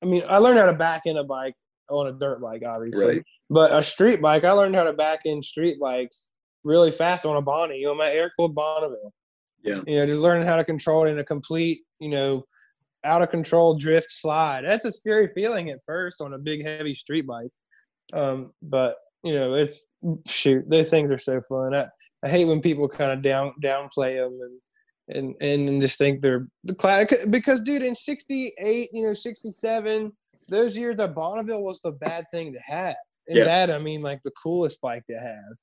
I 0.02 0.06
mean, 0.06 0.22
I 0.28 0.38
learned 0.38 0.58
how 0.58 0.66
to 0.66 0.74
back 0.74 1.02
in 1.06 1.16
a 1.16 1.24
bike 1.24 1.54
on 1.88 2.08
a 2.08 2.12
dirt 2.12 2.40
bike, 2.40 2.62
obviously. 2.66 3.06
right. 3.06 3.22
But 3.48 3.74
a 3.74 3.82
street 3.82 4.20
bike, 4.20 4.44
I 4.44 4.52
learned 4.52 4.74
how 4.74 4.84
to 4.84 4.92
back 4.92 5.20
in 5.24 5.42
street 5.42 5.78
bikes 5.80 6.28
really 6.64 6.90
fast 6.90 7.24
on 7.24 7.36
a 7.36 7.42
Bonnie. 7.42 7.78
You 7.78 7.86
know, 7.86 7.94
my 7.94 8.10
air 8.10 8.30
cooled 8.38 8.54
Bonneville. 8.54 9.12
Yeah. 9.62 9.80
You 9.86 9.96
know, 9.96 10.06
just 10.06 10.20
learning 10.20 10.46
how 10.46 10.56
to 10.56 10.64
control 10.64 11.06
it 11.06 11.10
in 11.10 11.18
a 11.18 11.24
complete, 11.24 11.82
you 12.00 12.08
know, 12.08 12.44
out 13.04 13.22
of 13.22 13.30
control 13.30 13.78
drift 13.78 14.10
slide. 14.10 14.64
That's 14.66 14.84
a 14.84 14.92
scary 14.92 15.28
feeling 15.28 15.70
at 15.70 15.78
first 15.86 16.20
on 16.20 16.34
a 16.34 16.38
big 16.38 16.64
heavy 16.64 16.94
street 16.94 17.26
bike. 17.26 17.50
Um, 18.12 18.52
but 18.62 18.96
you 19.22 19.34
know, 19.34 19.54
it's 19.54 19.84
shoot, 20.28 20.68
those 20.68 20.90
things 20.90 21.10
are 21.10 21.18
so 21.18 21.40
fun. 21.40 21.74
I, 21.74 21.86
I 22.22 22.28
hate 22.28 22.46
when 22.46 22.60
people 22.60 22.88
kind 22.88 23.10
of 23.10 23.22
down 23.22 23.52
downplay 23.62 24.16
them 24.16 24.38
and 24.40 24.60
and 25.08 25.34
and 25.40 25.80
just 25.80 25.98
think 25.98 26.20
they're 26.20 26.46
the 26.64 26.74
class 26.74 27.12
because 27.30 27.60
dude 27.60 27.82
in 27.82 27.94
68 27.94 28.88
you 28.92 29.04
know 29.04 29.14
67 29.14 30.12
those 30.48 30.76
years 30.76 30.98
at 31.00 31.14
bonneville 31.14 31.62
was 31.62 31.80
the 31.82 31.92
bad 31.92 32.24
thing 32.32 32.52
to 32.52 32.58
have 32.60 32.96
and 33.28 33.38
Yeah. 33.38 33.44
that 33.44 33.70
I 33.70 33.78
mean 33.78 34.02
like 34.02 34.22
the 34.22 34.30
coolest 34.42 34.80
bike 34.80 35.04
to 35.10 35.16
have. 35.18 35.56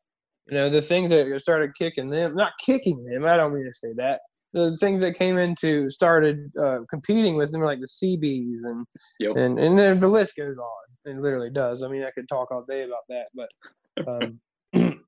You 0.47 0.55
know, 0.55 0.69
the 0.69 0.81
things 0.81 1.09
that 1.09 1.39
started 1.39 1.73
kicking 1.73 2.09
them, 2.09 2.35
not 2.35 2.51
kicking 2.65 3.01
them. 3.05 3.25
I 3.25 3.37
don't 3.37 3.53
mean 3.53 3.63
to 3.65 3.71
say 3.71 3.93
that. 3.95 4.19
The 4.51 4.75
things 4.77 4.99
that 4.99 5.13
came 5.17 5.37
into 5.37 5.89
started 5.89 6.51
uh, 6.61 6.79
competing 6.89 7.35
with 7.35 7.53
them, 7.53 7.61
like 7.61 7.79
the 7.79 7.87
CBs 7.87 8.59
and 8.65 8.85
Yep. 9.21 9.37
and 9.37 9.57
and 9.57 9.77
then 9.77 9.99
the 9.99 10.09
list 10.09 10.35
goes 10.35 10.57
on. 10.57 11.11
It 11.11 11.17
literally 11.17 11.49
does. 11.49 11.81
I 11.81 11.87
mean, 11.87 12.03
I 12.03 12.11
could 12.11 12.27
talk 12.27 12.51
all 12.51 12.65
day 12.67 12.83
about 12.83 13.03
that, 13.07 13.27
but 13.33 13.49
um, 14.07 14.41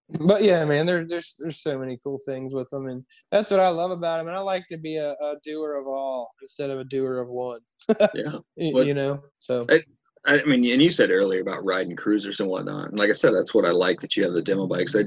but 0.09 0.43
yeah, 0.43 0.63
man, 0.65 0.85
there's 0.85 1.09
there's 1.09 1.35
there's 1.39 1.61
so 1.61 1.77
many 1.79 1.99
cool 2.03 2.19
things 2.25 2.53
with 2.53 2.69
them, 2.69 2.87
and 2.87 3.03
that's 3.31 3.51
what 3.51 3.59
I 3.59 3.69
love 3.69 3.91
about 3.91 4.17
them. 4.17 4.27
And 4.27 4.35
I 4.35 4.39
like 4.39 4.67
to 4.67 4.77
be 4.77 4.97
a, 4.97 5.11
a 5.13 5.35
doer 5.43 5.75
of 5.75 5.87
all 5.87 6.31
instead 6.41 6.69
of 6.69 6.79
a 6.79 6.83
doer 6.83 7.19
of 7.19 7.29
one. 7.29 7.59
Yeah. 8.13 8.39
you 8.55 8.93
know, 8.93 9.23
so 9.39 9.65
I, 9.69 9.83
I 10.25 10.43
mean, 10.43 10.65
and 10.71 10.81
you 10.81 10.89
said 10.89 11.11
earlier 11.11 11.41
about 11.41 11.65
riding 11.65 11.95
cruisers 11.95 12.39
and 12.39 12.49
whatnot. 12.49 12.89
And 12.89 12.97
like 12.99 13.09
I 13.09 13.13
said, 13.13 13.33
that's 13.33 13.53
what 13.53 13.65
I 13.65 13.71
like 13.71 13.99
that 13.99 14.15
you 14.15 14.23
have 14.23 14.33
the 14.33 14.41
demo 14.41 14.65
bikes. 14.65 14.95
I, 14.95 15.03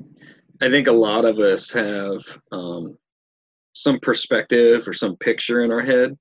I 0.60 0.70
think 0.70 0.86
a 0.86 0.92
lot 0.92 1.24
of 1.24 1.38
us 1.38 1.70
have 1.72 2.20
um, 2.52 2.96
some 3.72 3.98
perspective 4.00 4.86
or 4.86 4.92
some 4.92 5.16
picture 5.16 5.62
in 5.62 5.72
our 5.72 5.80
head, 5.80 6.16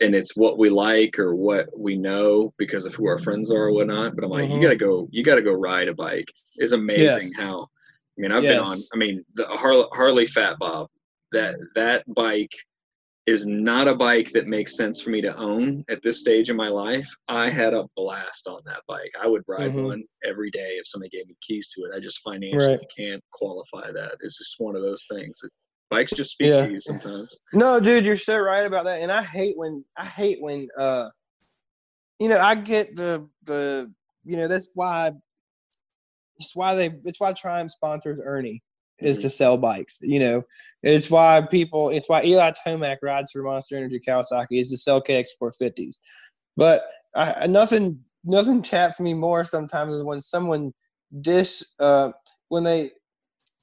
and 0.00 0.14
it's 0.14 0.36
what 0.36 0.56
we 0.58 0.70
like 0.70 1.18
or 1.18 1.34
what 1.34 1.68
we 1.78 1.96
know 1.98 2.54
because 2.56 2.84
of 2.86 2.94
who 2.94 3.06
our 3.08 3.18
friends 3.18 3.50
are 3.50 3.64
or 3.64 3.72
whatnot. 3.72 4.14
But 4.14 4.24
I'm 4.24 4.30
like, 4.30 4.48
you 4.48 4.56
Mhm. 4.56 4.62
gotta 4.62 4.76
go, 4.76 5.08
you 5.10 5.22
gotta 5.22 5.42
go 5.42 5.52
ride 5.52 5.88
a 5.88 5.94
bike. 5.94 6.28
It's 6.56 6.72
amazing 6.72 7.02
Yes. 7.24 7.34
how. 7.36 7.68
I 8.16 8.20
mean, 8.20 8.32
I've 8.32 8.42
been 8.42 8.58
on. 8.58 8.78
I 8.92 8.96
mean, 8.96 9.24
the 9.34 9.46
Harley, 9.46 9.86
Harley 9.92 10.26
Fat 10.26 10.58
Bob. 10.58 10.88
That 11.32 11.56
that 11.74 12.04
bike 12.14 12.52
is 13.26 13.44
not 13.46 13.88
a 13.88 13.94
bike 13.94 14.30
that 14.32 14.46
makes 14.46 14.76
sense 14.76 15.00
for 15.00 15.10
me 15.10 15.20
to 15.22 15.34
own 15.36 15.84
at 15.88 16.00
this 16.02 16.20
stage 16.20 16.48
in 16.50 16.54
my 16.56 16.68
life. 16.68 17.08
I 17.26 17.48
had 17.50 17.74
a 17.74 17.86
blast 17.96 18.46
on 18.46 18.60
that 18.66 18.82
bike. 18.86 19.10
I 19.20 19.26
would 19.26 19.42
ride 19.48 19.72
Mhm. 19.72 19.84
one 19.84 20.04
every 20.24 20.50
day 20.50 20.74
if 20.76 20.86
somebody 20.86 21.08
gave 21.08 21.26
me 21.26 21.34
keys 21.40 21.70
to 21.70 21.84
it. 21.84 21.92
I 21.94 21.98
just 22.00 22.20
financially 22.20 22.76
Right. 22.76 22.92
can't 22.96 23.24
qualify 23.32 23.90
that. 23.90 24.16
It's 24.20 24.38
just 24.38 24.60
one 24.60 24.76
of 24.76 24.82
those 24.82 25.06
things. 25.10 25.38
That 25.40 25.50
bikes 25.90 26.12
just 26.12 26.32
speak 26.32 26.50
Yeah. 26.50 26.66
to 26.66 26.72
you 26.72 26.80
sometimes. 26.80 27.40
No, 27.52 27.80
dude, 27.80 28.04
you're 28.04 28.16
so 28.18 28.36
right 28.38 28.66
about 28.66 28.84
that. 28.84 29.00
And 29.00 29.10
I 29.10 29.22
hate 29.24 29.56
when 29.56 29.84
I 29.98 30.06
hate 30.06 30.40
when 30.40 30.68
uh 30.78 31.08
you 32.20 32.28
know, 32.28 32.38
I 32.38 32.54
get 32.54 32.94
the 32.94 33.28
the 33.44 33.92
you 34.24 34.36
know, 34.36 34.46
that's 34.46 34.68
why 34.74 35.12
it's 36.38 36.54
why 36.56 36.74
they 36.74 36.90
it's 37.04 37.20
why 37.20 37.32
Triumph 37.32 37.70
sponsors 37.70 38.20
Ernie 38.22 38.62
is 39.00 39.18
to 39.20 39.30
sell 39.30 39.56
bikes. 39.56 39.98
You 40.00 40.20
know, 40.20 40.42
it's 40.82 41.10
why 41.10 41.46
people 41.50 41.90
it's 41.90 42.08
why 42.08 42.24
Eli 42.24 42.52
Tomac 42.66 42.98
rides 43.02 43.32
for 43.32 43.42
Monster 43.42 43.76
Energy 43.76 44.00
Kawasaki 44.06 44.60
is 44.60 44.70
to 44.70 44.76
sell 44.78 45.02
KX450s. 45.02 45.96
But 46.56 46.84
I, 47.14 47.46
nothing 47.46 48.00
nothing 48.24 48.62
chaps 48.62 49.00
me 49.00 49.14
more 49.14 49.44
sometimes 49.44 49.94
is 49.94 50.02
when 50.04 50.20
someone 50.20 50.72
dis 51.20 51.74
uh 51.78 52.10
when 52.48 52.64
they 52.64 52.90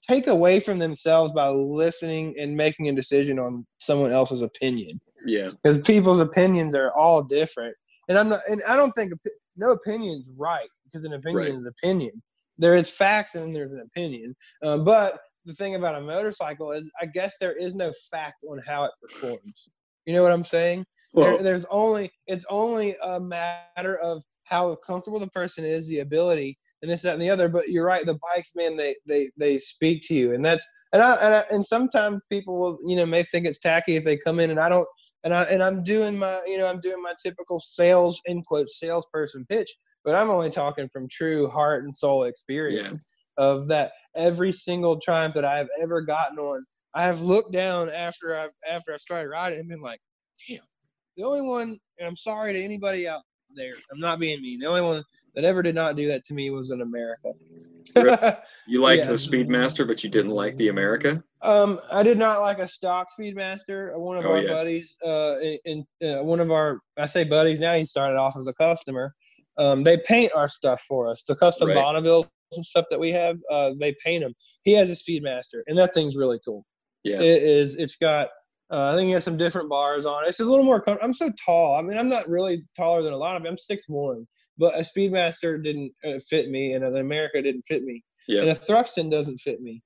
take 0.08 0.28
away 0.28 0.60
from 0.60 0.80
themselves 0.80 1.32
by 1.32 1.48
listening 1.50 2.36
and 2.40 2.56
making 2.56 2.90
a 2.90 2.94
decision 2.94 3.40
on 3.40 3.66
someone 3.80 4.12
else's 4.12 4.42
opinion 4.42 5.00
Yeah. 5.26 5.50
because 5.64 5.82
people's 5.82 6.20
opinions 6.20 6.76
are 6.76 6.92
all 6.94 7.24
different 7.24 7.76
and 8.08 8.18
i'm 8.18 8.30
not 8.30 8.40
and 8.50 8.62
i 8.68 8.76
don't 8.76 8.92
think 8.94 9.12
no 9.58 9.72
opinion's 9.72 10.26
right 10.38 10.68
because 10.86 11.04
an 11.06 11.14
opinion 11.14 11.52
Right. 11.54 11.60
is 11.62 11.68
opinion 11.68 12.22
there 12.62 12.76
is 12.76 12.90
facts 12.90 13.36
and 13.36 13.54
there's 13.54 13.74
an 13.74 13.82
opinion. 13.82 14.36
Um, 14.64 14.86
but 14.86 15.20
the 15.46 15.54
thing 15.54 15.76
about 15.76 15.96
a 15.96 16.02
motorcycle 16.02 16.72
is 16.72 16.90
i 17.02 17.06
guess 17.08 17.36
there 17.40 17.58
is 17.58 17.74
no 17.76 17.92
fact 18.12 18.44
on 18.48 18.60
how 18.68 18.84
it 18.84 18.92
performs. 19.02 19.70
You 20.06 20.14
know 20.14 20.24
what 20.24 20.32
i'm 20.32 20.44
saying? 20.44 20.86
Well, 21.14 21.34
there, 21.34 21.44
there's 21.44 21.66
only 21.66 22.12
it's 22.28 22.46
only 22.50 22.96
a 23.04 23.20
matter 23.20 23.98
of 23.98 24.24
how 24.46 24.76
comfortable 24.76 25.20
the 25.20 25.30
person 25.30 25.64
is, 25.64 25.88
the 25.88 26.00
ability, 26.00 26.58
and 26.82 26.92
this, 26.92 27.04
that, 27.04 27.14
and 27.14 27.22
the 27.22 27.30
other. 27.30 27.48
But 27.48 27.70
you're 27.70 27.86
right, 27.86 28.06
the 28.06 28.20
bikes, 28.34 28.52
man, 28.56 28.76
they 28.78 28.96
they 29.08 29.30
they 29.38 29.58
speak 29.58 30.02
to 30.08 30.16
you, 30.16 30.34
and 30.34 30.44
that's 30.44 30.66
and 30.94 31.02
I 31.02 31.16
and, 31.16 31.34
I, 31.36 31.44
and 31.52 31.66
sometimes 31.66 32.24
people 32.30 32.60
will, 32.60 32.80
you 32.86 32.96
know, 32.96 33.06
may 33.06 33.24
think 33.24 33.46
it's 33.46 33.60
tacky 33.60 33.96
if 33.96 34.04
they 34.04 34.18
come 34.18 34.40
in, 34.40 34.50
and 34.50 34.60
I 34.60 34.70
don't, 34.70 34.88
and 35.24 35.34
I 35.34 35.44
and 35.44 35.62
I'm 35.62 35.84
doing 35.84 36.18
my, 36.18 36.42
you 36.46 36.58
know, 36.58 36.68
I'm 36.68 36.82
doing 36.82 37.02
my 37.02 37.14
typical 37.24 37.60
sales 37.60 38.22
in 38.26 38.42
quote 38.44 38.70
salesperson 38.70 39.46
pitch, 39.48 39.72
but 40.04 40.16
I'm 40.16 40.30
only 40.30 40.50
talking 40.50 40.90
from 40.92 41.08
true 41.10 41.48
heart 41.48 41.84
and 41.84 41.94
soul 41.94 42.24
experience 42.24 43.06
of 43.38 43.68
that 43.70 43.92
every 44.16 44.52
single 44.52 45.00
triumph 45.00 45.34
that 45.36 45.46
I've 45.46 45.70
ever 45.82 46.02
gotten 46.02 46.38
on. 46.40 46.66
I 46.94 47.04
have 47.04 47.22
looked 47.22 47.54
down 47.54 47.90
after 47.90 48.36
I've 48.36 48.52
after 48.70 48.94
I've 48.94 49.00
started 49.00 49.30
riding 49.30 49.60
and 49.60 49.70
been 49.70 49.82
like, 49.82 50.00
damn, 50.48 50.60
the 51.18 51.24
only 51.24 51.42
one, 51.42 51.78
and 52.00 52.08
I'm 52.08 52.16
sorry 52.18 52.54
to 52.54 52.62
anybody 52.62 53.08
out 53.08 53.22
there, 53.56 53.72
I'm 53.92 54.00
not 54.00 54.20
being 54.20 54.42
mean. 54.42 54.60
The 54.60 54.66
only 54.68 54.82
one 54.82 55.04
that 55.36 55.44
ever 55.46 55.62
did 55.62 55.76
not 55.76 55.96
do 55.96 56.08
that 56.10 56.26
to 56.26 56.34
me 56.34 56.50
was 56.50 56.72
in 56.72 56.82
America. 56.82 57.32
you 58.68 58.82
liked 58.82 59.04
yeah. 59.04 59.08
the 59.10 59.14
Speedmaster, 59.14 59.86
but 59.88 60.04
you 60.04 60.10
didn't 60.10 60.32
like 60.32 60.56
the 60.58 60.70
America. 60.70 61.22
um, 61.42 61.80
I 61.92 62.04
did 62.04 62.18
not 62.18 62.40
like 62.42 62.60
a 62.60 62.68
stock 62.68 63.08
Speedmaster. 63.18 63.98
One 63.98 64.18
of 64.18 64.26
Oh, 64.26 64.32
our 64.32 64.42
yeah. 64.42 64.50
buddies, 64.50 64.96
uh, 65.06 65.36
in, 65.66 65.86
in 66.02 66.16
uh, 66.16 66.24
one 66.24 66.40
of 66.40 66.52
our, 66.52 66.80
I 66.98 67.06
say 67.08 67.24
buddies 67.24 67.60
now. 67.60 67.74
He 67.76 67.86
started 67.86 68.18
off 68.18 68.38
as 68.38 68.48
a 68.48 68.54
customer. 68.54 69.14
Um, 69.62 69.84
they 69.84 69.98
paint 69.98 70.32
our 70.36 70.48
stuff 70.48 70.82
for 70.88 71.08
us. 71.08 71.24
The 71.24 71.36
custom 71.36 71.68
Right. 71.68 71.76
Bonneville 71.76 72.26
and 72.54 72.66
stuff 72.66 72.86
that 72.90 73.00
we 73.00 73.12
have, 73.12 73.38
uh, 73.52 73.72
they 73.80 73.96
paint 74.04 74.24
them. 74.24 74.34
He 74.64 74.72
has 74.74 74.90
a 74.90 74.94
Speedmaster, 74.96 75.62
and 75.68 75.78
that 75.78 75.94
thing's 75.94 76.16
really 76.16 76.40
cool. 76.44 76.66
Yeah. 77.04 77.22
It 77.22 77.44
is. 77.44 77.76
It's 77.78 77.96
got. 77.98 78.30
Uh, 78.74 78.94
I 78.94 78.96
think 78.96 79.12
it 79.12 79.16
has 79.16 79.26
some 79.26 79.36
different 79.36 79.70
bars 79.70 80.06
on 80.06 80.24
it. 80.24 80.30
It's 80.30 80.40
a 80.40 80.46
little 80.46 80.64
more. 80.64 80.80
Com- 80.80 80.98
I'm 81.04 81.12
so 81.14 81.30
tall. 81.46 81.76
I 81.76 81.82
mean, 81.82 81.98
I'm 81.98 82.08
not 82.08 82.30
really 82.30 82.64
taller 82.76 83.02
than 83.02 83.12
a 83.14 83.18
lot 83.18 83.36
of 83.36 83.44
them. 83.44 83.52
I'm 83.52 83.58
six 83.58 83.84
one, 83.90 84.26
but 84.58 84.74
a 84.76 84.80
Speedmaster 84.80 85.62
didn't 85.62 85.92
uh, 86.06 86.18
fit 86.30 86.50
me, 86.50 86.74
and 86.74 86.84
an 86.86 86.96
America 86.98 87.42
didn't 87.42 87.64
fit 87.64 87.84
me, 87.84 88.02
Yeah. 88.30 88.42
and 88.42 88.50
a 88.50 88.54
Thruxton 88.56 89.12
doesn't 89.12 89.38
fit 89.38 89.62
me. 89.62 89.84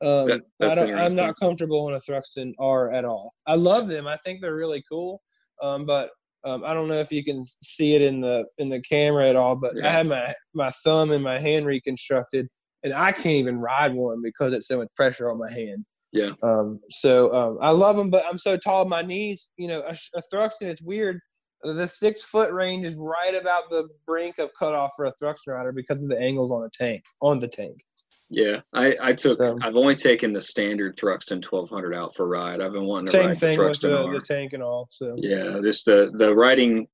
Um, 0.00 0.26
That- 0.26 0.42
I 0.62 0.74
don't, 0.74 0.94
I'm 0.94 1.14
not 1.14 1.36
comfortable 1.38 1.88
in 1.88 1.94
a 1.94 1.98
Thruxton 2.00 2.54
R 2.58 2.90
at 2.92 3.04
all. 3.04 3.34
I 3.46 3.54
love 3.54 3.86
them. 3.88 4.06
I 4.06 4.16
think 4.16 4.40
they're 4.40 4.56
really 4.56 4.82
cool, 4.90 5.22
um, 5.62 5.84
but 5.84 6.10
um, 6.44 6.64
I 6.64 6.74
don't 6.74 6.88
know 6.88 6.98
if 6.98 7.12
you 7.12 7.22
can 7.24 7.44
see 7.44 7.94
it 7.94 8.02
in 8.02 8.20
the 8.20 8.44
in 8.58 8.68
the 8.68 8.80
camera 8.80 9.28
at 9.28 9.36
all. 9.36 9.56
But 9.56 9.76
Yeah. 9.76 9.88
I 9.88 9.90
had 9.90 10.06
my 10.06 10.34
my 10.54 10.70
thumb 10.70 11.10
and 11.10 11.22
my 11.22 11.40
hand 11.40 11.66
reconstructed, 11.66 12.48
and 12.82 12.92
I 12.92 13.12
can't 13.12 13.36
even 13.36 13.58
ride 13.58 13.94
one 13.94 14.20
because 14.22 14.52
it's 14.52 14.66
so 14.68 14.78
much 14.78 14.88
pressure 14.96 15.30
on 15.30 15.38
my 15.38 15.50
hand. 15.50 15.84
Yeah. 16.12 16.32
Um, 16.42 16.80
so 16.90 17.34
um, 17.34 17.58
I 17.62 17.70
love 17.70 17.96
them, 17.96 18.10
but 18.10 18.24
I'm 18.28 18.38
so 18.38 18.56
tall, 18.56 18.84
my 18.86 19.02
knees. 19.02 19.50
You 19.56 19.68
know, 19.68 19.80
a, 19.80 19.96
a 20.14 20.22
Thruxton, 20.32 20.62
it's 20.66 20.82
weird. 20.82 21.20
The 21.62 21.86
six 21.86 22.24
foot 22.26 22.52
range 22.52 22.84
is 22.84 22.94
right 22.96 23.34
about 23.34 23.70
the 23.70 23.88
brink 24.04 24.38
of 24.38 24.50
cutoff 24.58 24.90
for 24.96 25.04
a 25.04 25.12
Thruxton 25.22 25.54
rider 25.54 25.70
because 25.72 26.02
of 26.02 26.08
the 26.08 26.18
angles 26.18 26.50
on 26.50 26.62
the 26.62 26.70
tank 26.70 27.04
on 27.20 27.38
the 27.38 27.48
tank. 27.48 27.84
Yeah, 28.32 28.60
I, 28.72 28.96
I 29.00 29.12
took. 29.12 29.38
So- 29.38 29.58
I've 29.62 29.76
only 29.76 29.94
taken 29.94 30.32
the 30.32 30.40
standard 30.40 30.96
Thruxton 30.96 31.44
1200 31.44 31.94
out 31.94 32.14
for 32.16 32.24
a 32.24 32.26
ride. 32.26 32.60
I've 32.62 32.72
been 32.72 32.86
wanting 32.86 33.06
to 33.06 33.12
Same 33.12 33.26
ride 33.28 33.38
thing 33.38 33.58
the 33.58 33.64
with 33.64 33.76
Thruxton 33.76 33.90
the, 33.90 34.02
R. 34.04 34.14
the 34.14 34.20
tank 34.20 34.52
and 34.54 34.62
all. 34.62 34.88
So 34.90 35.14
Yeah, 35.18 35.58
this 35.62 35.84
the 35.84 36.10
the 36.14 36.34
riding. 36.34 36.88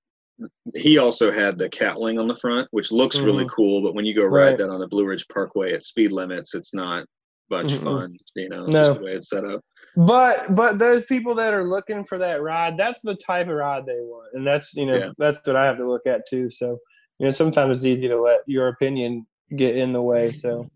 He 0.75 0.99
also 0.99 1.33
had 1.33 1.59
the 1.59 1.69
Catling 1.69 2.19
on 2.21 2.29
the 2.29 2.35
front, 2.37 2.69
which 2.71 2.93
looks 2.93 3.19
really 3.19 3.47
cool. 3.51 3.83
But 3.83 3.95
when 3.95 4.05
you 4.05 4.15
go 4.15 4.23
ride 4.25 4.29
Mm-hmm. 4.29 4.49
Right. 4.51 4.59
that 4.59 4.73
on 4.73 4.79
the 4.81 4.87
Blue 4.87 5.05
Ridge 5.05 5.27
Parkway 5.29 5.73
at 5.73 5.83
speed 5.83 6.13
limits, 6.13 6.55
it's 6.55 6.73
not 6.75 7.07
much 7.51 7.67
Mm-mm. 7.69 7.83
fun. 7.85 8.17
You 8.37 8.49
know, 8.49 8.67
No. 8.67 8.85
just 8.85 8.99
the 8.99 9.05
way 9.05 9.13
it's 9.13 9.31
set 9.31 9.45
up. 9.45 9.61
But 9.97 10.55
but 10.55 10.79
those 10.79 11.07
people 11.07 11.35
that 11.37 11.55
are 11.55 11.69
looking 11.69 12.05
for 12.05 12.19
that 12.19 12.41
ride, 12.43 12.77
that's 12.77 13.01
the 13.03 13.17
type 13.17 13.49
of 13.49 13.55
ride 13.55 13.85
they 13.87 13.95
want, 14.01 14.29
and 14.35 14.47
that's 14.47 14.75
you 14.77 14.87
know 14.87 14.97
Yeah. 14.97 15.11
that's 15.19 15.45
what 15.47 15.57
I 15.57 15.65
have 15.67 15.79
to 15.79 15.89
look 15.89 16.07
at 16.07 16.27
too. 16.29 16.51
So 16.51 16.79
you 17.19 17.27
know 17.27 17.31
sometimes 17.33 17.75
it's 17.77 17.85
easy 17.85 18.07
to 18.09 18.21
let 18.21 18.41
your 18.47 18.69
opinion 18.69 19.27
get 19.57 19.77
in 19.77 19.93
the 19.93 20.03
way. 20.03 20.31
So 20.31 20.69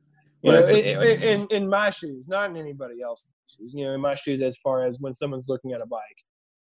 you 0.42 0.50
know 0.52 0.58
in, 0.58 0.84
in, 1.02 1.22
in 1.22 1.46
in 1.50 1.68
my 1.68 1.90
shoes, 1.90 2.26
not 2.28 2.50
in 2.50 2.56
anybody 2.56 3.00
else's 3.02 3.24
shoes. 3.48 3.72
You 3.74 3.86
know 3.86 3.94
in 3.94 4.00
my 4.00 4.14
shoes 4.14 4.42
as 4.42 4.56
far 4.58 4.84
as 4.84 4.98
when 5.00 5.14
someone's 5.14 5.48
looking 5.48 5.72
at 5.72 5.82
a 5.82 5.86
bike. 5.86 6.00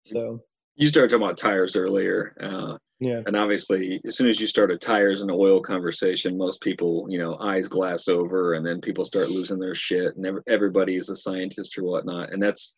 So 0.03 0.41
You 0.75 0.87
started 0.87 1.09
talking 1.09 1.23
about 1.23 1.37
tires 1.37 1.75
earlier, 1.75 2.35
uh, 2.39 2.77
yeah, 2.99 3.21
and 3.25 3.35
obviously, 3.35 3.99
as 4.05 4.15
soon 4.15 4.29
as 4.29 4.39
you 4.39 4.47
start 4.47 4.71
a 4.71 4.77
tires 4.77 5.21
and 5.21 5.31
oil 5.31 5.61
conversation, 5.61 6.37
most 6.37 6.61
people, 6.61 7.07
you 7.09 7.17
know, 7.17 7.37
eyes 7.39 7.67
glass 7.67 8.07
over, 8.07 8.53
and 8.53 8.65
then 8.65 8.79
people 8.81 9.03
start 9.03 9.27
losing 9.29 9.59
their 9.59 9.75
shit, 9.75 10.15
and 10.15 10.25
ev- 10.25 10.43
everybody 10.47 10.95
is 10.95 11.09
a 11.09 11.15
scientist 11.15 11.77
or 11.77 11.83
whatnot, 11.83 12.31
and 12.31 12.41
that's 12.41 12.75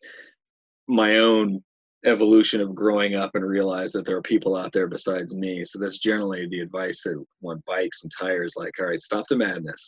my 0.88 1.18
own 1.18 1.62
evolution 2.04 2.60
of 2.60 2.74
growing 2.74 3.14
up 3.14 3.34
and 3.34 3.44
realize 3.44 3.92
that 3.92 4.06
there 4.06 4.16
are 4.16 4.22
people 4.22 4.56
out 4.56 4.72
there 4.72 4.86
besides 4.86 5.34
me. 5.34 5.64
So 5.64 5.78
that's 5.78 5.98
generally 5.98 6.46
the 6.48 6.60
advice 6.60 7.02
that 7.02 7.22
on 7.44 7.62
bikes 7.66 8.02
and 8.02 8.12
tires. 8.16 8.54
Like, 8.56 8.72
all 8.80 8.86
right, 8.86 9.00
stop 9.00 9.26
the 9.28 9.36
madness. 9.36 9.86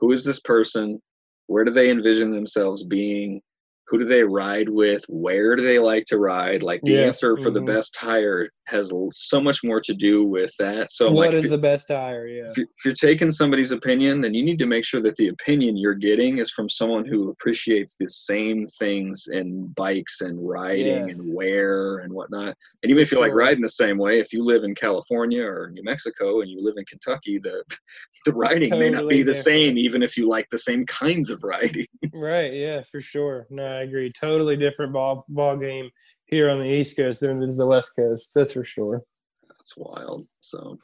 Who 0.00 0.12
is 0.12 0.24
this 0.24 0.40
person? 0.40 1.00
Where 1.46 1.64
do 1.64 1.72
they 1.72 1.90
envision 1.90 2.32
themselves 2.32 2.84
being? 2.84 3.40
Who 3.88 3.98
do 3.98 4.04
they 4.04 4.22
ride 4.24 4.68
with 4.68 5.04
where 5.08 5.54
do 5.56 5.62
they 5.62 5.78
like 5.78 6.04
to 6.06 6.18
ride 6.18 6.62
like 6.62 6.80
the 6.82 6.92
Yeah. 6.92 7.00
answer 7.02 7.36
for 7.36 7.50
the 7.50 7.60
Mhm. 7.60 7.66
best 7.66 7.94
tire 7.94 8.48
has 8.66 8.90
so 9.12 9.40
much 9.42 9.62
more 9.62 9.80
to 9.82 9.92
do 9.92 10.24
with 10.24 10.52
that 10.58 10.90
so 10.90 11.10
What 11.10 11.34
like, 11.34 11.44
is 11.44 11.50
the 11.50 11.58
best 11.58 11.88
tire? 11.88 12.26
Yeah. 12.26 12.50
if 12.50 12.56
you- 12.56 12.64
if 12.78 12.84
you're 12.84 12.94
taking 12.94 13.30
somebody's 13.30 13.72
opinion 13.72 14.22
then 14.22 14.32
you 14.32 14.42
need 14.42 14.58
to 14.60 14.66
make 14.66 14.84
sure 14.84 15.02
that 15.02 15.16
the 15.16 15.28
opinion 15.28 15.76
you're 15.76 15.94
getting 15.94 16.38
is 16.38 16.50
from 16.50 16.68
someone 16.68 17.04
who 17.04 17.28
appreciates 17.30 17.96
the 17.96 18.08
same 18.08 18.64
things 18.78 19.26
in 19.30 19.66
bikes 19.76 20.22
and 20.22 20.38
riding 20.48 21.06
Yes. 21.08 21.18
and 21.18 21.34
wear 21.34 21.98
and 21.98 22.12
whatnot 22.12 22.56
and 22.82 22.90
even 22.90 23.02
if 23.02 23.12
you 23.12 23.20
like 23.20 23.34
riding 23.34 23.62
the 23.62 23.68
same 23.68 23.98
way 23.98 24.18
if 24.18 24.32
you 24.32 24.42
live 24.42 24.64
in 24.64 24.74
california 24.74 25.42
or 25.44 25.70
new 25.70 25.82
mexico 25.82 26.40
and 26.40 26.50
you 26.50 26.62
live 26.62 26.74
in 26.78 26.84
kentucky 26.86 27.38
the 27.38 27.62
the 28.24 28.32
riding 28.32 28.70
may 28.78 28.88
not 28.88 28.98
Totally 29.02 29.16
be 29.16 29.22
the 29.24 29.34
same 29.34 29.76
even 29.76 30.02
if 30.02 30.16
you 30.16 30.26
like 30.26 30.48
the 30.50 30.58
same 30.58 30.86
kinds 30.86 31.28
of 31.30 31.42
riding 31.44 31.86
Right. 32.12 32.52
Yeah, 32.54 32.82
for 32.82 33.00
sure. 33.00 33.46
No, 33.50 33.73
I 33.74 33.82
agree. 33.82 34.12
Totally 34.12 34.56
different 34.56 34.92
ball 34.92 35.24
ball 35.28 35.56
game 35.56 35.90
here 36.26 36.50
on 36.50 36.60
the 36.60 36.66
East 36.66 36.96
Coast 36.96 37.20
than 37.20 37.42
it 37.42 37.48
is 37.48 37.58
the 37.58 37.66
West 37.66 37.92
Coast. 37.96 38.32
That's 38.34 38.52
for 38.52 38.64
sure. 38.64 39.02
That's 39.48 39.74
wild. 39.76 40.26
So, 40.40 40.78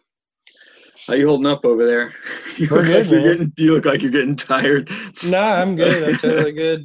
how 1.07 1.15
you 1.15 1.27
holding 1.29 1.47
up 1.47 1.65
over 1.65 1.87
there? 1.87 2.12
You 2.57 2.69
We're 2.71 2.79
look 2.79 2.87
good, 2.87 2.97
like 3.07 3.11
you're 3.11 3.21
man. 3.21 3.31
getting. 3.31 3.53
You 3.57 3.73
look 3.75 3.85
like 3.87 4.03
you're 4.03 4.11
getting 4.11 4.37
tired. 4.37 4.91
Nah, 5.25 5.62
I'm 5.62 5.77
good. 5.77 6.07
I'm 6.07 6.17
totally 6.19 6.53
good. 6.53 6.85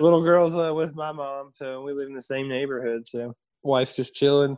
Little 0.00 0.24
girl's 0.24 0.56
uh, 0.56 0.74
with 0.74 0.96
my 0.96 1.12
mom, 1.12 1.50
so 1.52 1.82
we 1.82 1.92
live 1.92 2.08
in 2.08 2.14
the 2.14 2.22
same 2.22 2.48
neighborhood. 2.48 3.06
So 3.06 3.36
wife's 3.62 3.94
just 3.94 4.16
chilling. 4.16 4.56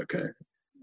Okay. 0.00 0.24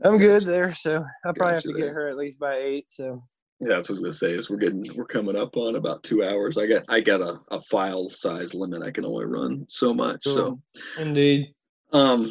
I'm 0.03 0.17
good 0.17 0.45
there. 0.45 0.71
So 0.71 1.03
I 1.25 1.31
probably 1.35 1.55
have 1.55 1.63
to 1.63 1.73
get 1.73 1.89
her 1.89 2.07
at 2.07 2.15
least 2.15 2.39
by 2.39 2.55
eight. 2.55 2.85
So 2.89 3.21
Yeah, 3.59 3.75
that's 3.75 3.89
what 3.89 3.99
I 3.99 4.01
was 4.01 4.01
gonna 4.01 4.13
say. 4.13 4.37
Is 4.37 4.49
we're 4.49 4.57
getting 4.57 4.85
we're 4.95 5.05
coming 5.05 5.35
up 5.35 5.55
on 5.55 5.75
about 5.75 6.03
two 6.03 6.23
hours. 6.23 6.57
I 6.57 6.67
got 6.67 6.83
I 6.89 6.99
got 6.99 7.21
a, 7.21 7.39
a 7.51 7.59
file 7.61 8.09
size 8.09 8.53
limit. 8.53 8.83
I 8.83 8.91
can 8.91 9.05
only 9.05 9.25
run 9.25 9.65
so 9.69 9.93
much. 9.93 10.23
So, 10.23 10.59
indeed. 10.97 11.53
um, 11.93 12.25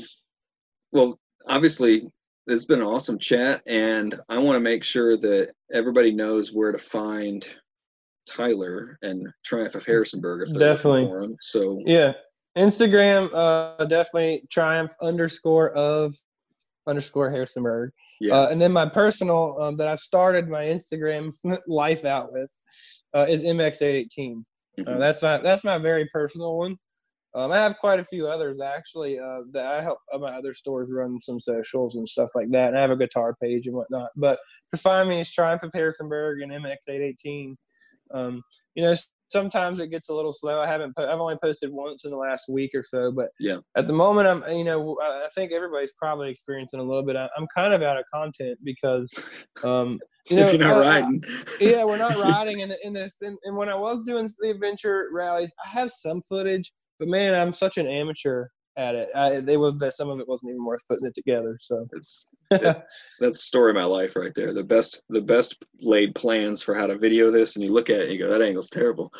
well, 0.93 1.19
obviously 1.49 2.03
it's 2.47 2.67
been 2.67 2.81
an 2.81 2.87
awesome 2.87 3.19
chat, 3.19 3.63
and 3.67 4.21
I 4.29 4.39
want 4.39 4.57
to 4.57 4.61
make 4.61 4.85
sure 4.85 5.17
that 5.17 5.53
everybody 5.73 6.13
knows 6.13 6.53
where 6.53 6.73
to 6.73 6.79
find 6.79 7.47
Tyler 8.29 8.99
and 9.03 9.27
Triumph 9.45 9.75
of 9.75 9.85
Harrisonburg 9.87 10.47
if 10.47 10.55
they're 10.55 10.75
Definitely. 10.75 11.07
for 11.07 11.23
him. 11.23 11.37
So 11.41 11.81
Yeah. 11.87 12.13
Instagram, 12.57 13.31
uh, 13.35 13.85
definitely 13.87 14.45
triumph 14.51 14.93
underscore 15.03 15.71
of 15.73 16.15
underscore 16.87 17.31
Harrisonburg. 17.31 17.91
Yeah, 18.21 18.35
Uh, 18.35 18.49
and 18.49 18.61
then 18.61 18.73
my 18.73 18.87
personal 18.87 19.57
um, 19.61 19.77
that 19.77 19.89
I 19.89 19.95
started 19.95 20.49
my 20.49 20.65
Instagram 20.65 21.35
life 21.67 22.05
out 22.05 22.33
with 22.33 22.55
uh, 23.15 23.27
is 23.29 23.43
MX818. 23.43 24.45
Uh, 24.77 24.83
mhm. 24.83 24.99
that's 24.99 25.23
my 25.23 25.39
that's 25.39 25.65
my 25.65 25.79
very 25.79 26.07
personal 26.13 26.57
one. 26.59 26.77
Um, 27.37 27.51
I 27.51 27.59
have 27.59 27.79
quite 27.79 27.99
a 27.99 28.05
few 28.05 28.29
others 28.29 28.61
actually 28.61 29.19
uh, 29.19 29.41
that 29.53 29.67
I 29.67 29.83
help 29.83 29.99
uh, 30.13 30.19
my 30.19 30.29
other 30.37 30.53
stores 30.53 30.93
run 30.93 31.19
some 31.19 31.41
socials 31.41 31.97
and 31.97 32.09
stuff 32.09 32.31
like 32.35 32.51
that. 32.53 32.69
And 32.69 32.79
I 32.79 32.83
have 32.83 32.93
a 32.93 32.97
guitar 32.97 33.35
page 33.43 33.67
and 33.67 33.75
whatnot. 33.75 34.11
But 34.17 34.39
to 34.71 34.77
find 34.77 35.09
me 35.09 35.21
is 35.21 35.33
Triumph 35.33 35.65
of 35.65 35.73
Harrisonburg 35.75 36.43
and 36.43 36.53
MX818. 36.53 37.57
Um, 38.13 38.43
you 38.77 38.85
know, 38.85 38.95
sometimes 39.29 39.81
it 39.81 39.89
gets 39.89 40.09
a 40.09 40.15
little 40.15 40.33
slow. 40.33 40.61
I 40.61 40.67
haven't 40.67 40.97
po- 40.97 41.11
I've 41.11 41.21
only 41.21 41.37
posted 41.43 41.71
once 41.73 42.05
in 42.05 42.11
the 42.11 42.17
last 42.17 42.45
week 42.49 42.71
or 42.75 42.83
so. 42.83 43.11
But 43.13 43.29
Yeah. 43.41 43.59
at 43.77 43.87
the 43.87 43.93
moment, 43.93 44.27
I'm 44.29 44.57
you 44.57 44.65
know 44.65 44.97
I 45.03 45.29
think 45.35 45.53
everybody's 45.53 45.93
probably 45.99 46.31
experiencing 46.31 46.81
a 46.81 46.83
little 46.83 47.05
bit. 47.05 47.17
I- 47.17 47.29
I'm 47.37 47.47
kind 47.55 47.75
of 47.75 47.83
out 47.83 47.99
of 47.99 48.05
content 48.13 48.59
because 48.65 49.13
um, 49.65 49.99
you 50.29 50.37
know 50.37 50.47
if 50.47 50.53
you're 50.55 50.67
not 50.67 50.85
I- 50.87 50.99
I- 50.99 51.01
riding, 51.01 51.25
yeah, 51.61 51.85
we're 51.85 51.99
not 51.99 52.17
riding 52.23 52.61
in 52.61 52.73
in 52.85 52.93
this. 52.93 53.17
And, 53.23 53.37
and 53.45 53.57
when 53.57 53.69
I 53.69 53.75
was 53.75 54.05
doing 54.05 54.29
the 54.41 54.51
adventure 54.51 55.09
rallies, 55.13 55.53
I 55.65 55.69
have 55.69 55.91
some 55.91 56.23
footage, 56.23 56.73
but 56.99 57.09
man, 57.09 57.35
I'm 57.35 57.53
such 57.53 57.77
an 57.79 57.87
amateur 57.87 58.47
at 58.77 58.95
it. 58.95 59.09
I, 59.15 59.35
it 59.35 59.61
was 59.61 59.79
that 59.79 59.95
some 59.95 60.11
of 60.11 60.21
it 60.21 60.29
wasn't 60.29 60.51
even 60.51 60.65
worth 60.65 60.87
putting 60.89 61.07
it 61.07 61.15
together. 61.15 61.57
So 61.61 61.87
It's 61.93 62.29
it, 62.51 62.83
that's 63.21 63.41
story 63.41 63.71
of 63.71 63.77
my 63.77 63.85
life 63.85 64.17
right 64.17 64.35
there. 64.35 64.53
The 64.53 64.65
best 64.65 65.03
the 65.09 65.21
best 65.21 65.63
laid 65.81 66.15
plans 66.15 66.63
for 66.63 66.75
how 66.75 66.87
to 66.87 66.99
video 66.99 67.31
this, 67.31 67.57
and 67.57 67.65
you 67.65 67.73
look 67.73 67.91
at 67.91 67.99
it 67.99 68.03
and 68.05 68.13
you 68.13 68.19
go, 68.19 68.31
that 68.31 68.43
angle's 68.43 68.71
terrible. 68.71 69.13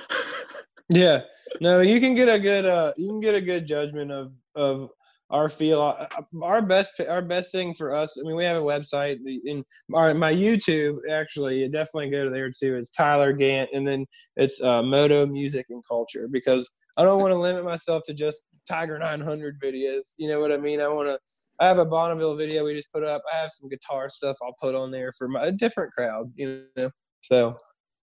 yeah, 0.89 1.21
no, 1.61 1.81
you 1.81 2.01
can 2.01 2.15
get 2.15 2.29
a 2.29 2.39
good 2.39 2.67
uh, 2.67 2.93
you 2.97 3.09
can 3.09 3.21
get 3.21 3.35
a 3.35 3.41
good 3.41 3.67
judgment 3.67 4.11
of 4.11 4.33
of 4.55 4.91
our 5.31 5.49
feel. 5.49 5.81
Uh, 5.81 6.07
Our 6.43 6.63
best 6.63 7.01
our 7.09 7.23
best 7.23 7.53
thing 7.53 7.75
for 7.75 7.95
us. 7.95 8.19
I 8.19 8.27
mean, 8.27 8.37
we 8.37 8.45
have 8.45 8.57
a 8.57 8.65
website. 8.65 9.19
In 9.45 9.65
our 9.95 10.15
my 10.15 10.33
YouTube 10.33 10.97
actually, 11.11 11.61
you 11.61 11.69
definitely 11.69 12.11
go 12.11 12.25
to 12.25 12.31
there 12.31 12.51
too. 12.51 12.77
It's 12.77 12.91
Tyler 12.91 13.33
Gant, 13.33 13.71
and 13.73 13.87
then 13.87 14.07
it's 14.37 14.63
uh, 14.63 14.83
Moto 14.83 15.27
Music 15.27 15.67
and 15.71 15.83
Culture 15.89 16.29
because 16.31 16.71
I 16.97 17.05
don't 17.05 17.21
want 17.21 17.33
to 17.33 17.39
limit 17.39 17.65
myself 17.65 18.03
to 18.07 18.15
just 18.15 18.43
Tiger 18.69 18.99
900 18.99 19.61
videos. 19.61 20.15
You 20.17 20.29
know 20.29 20.41
what 20.41 20.53
I 20.53 20.57
mean? 20.57 20.81
I 20.81 20.89
want 20.89 21.09
to. 21.09 21.19
I 21.61 21.69
have 21.69 21.79
a 21.79 21.87
Bonneville 21.87 22.37
video 22.37 22.65
we 22.65 22.75
just 22.75 22.91
put 22.93 23.05
up. 23.05 23.23
I 23.33 23.37
have 23.37 23.51
some 23.51 23.69
guitar 23.69 24.09
stuff 24.09 24.37
I'll 24.43 24.57
put 24.61 24.75
on 24.75 24.91
there 24.91 25.13
for 25.17 25.29
my 25.29 25.47
a 25.47 25.53
different 25.53 25.93
crowd. 25.93 26.33
You 26.35 26.65
know, 26.77 26.91
so. 27.21 27.57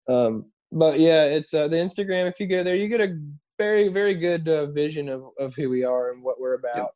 Um, 0.09 0.45
but 0.71 0.99
yeah, 0.99 1.23
it's 1.23 1.53
uh, 1.53 1.67
the 1.67 1.77
Instagram. 1.77 2.29
If 2.29 2.39
you 2.39 2.47
go 2.47 2.63
there, 2.63 2.75
you 2.75 2.87
get 2.87 3.01
a 3.01 3.17
very 3.57 3.87
very 3.87 4.13
good 4.13 4.47
uh, 4.47 4.67
vision 4.67 5.09
of, 5.09 5.23
of 5.39 5.55
who 5.55 5.69
we 5.69 5.83
are 5.83 6.11
and 6.11 6.23
what 6.23 6.39
we're 6.39 6.55
about. 6.55 6.91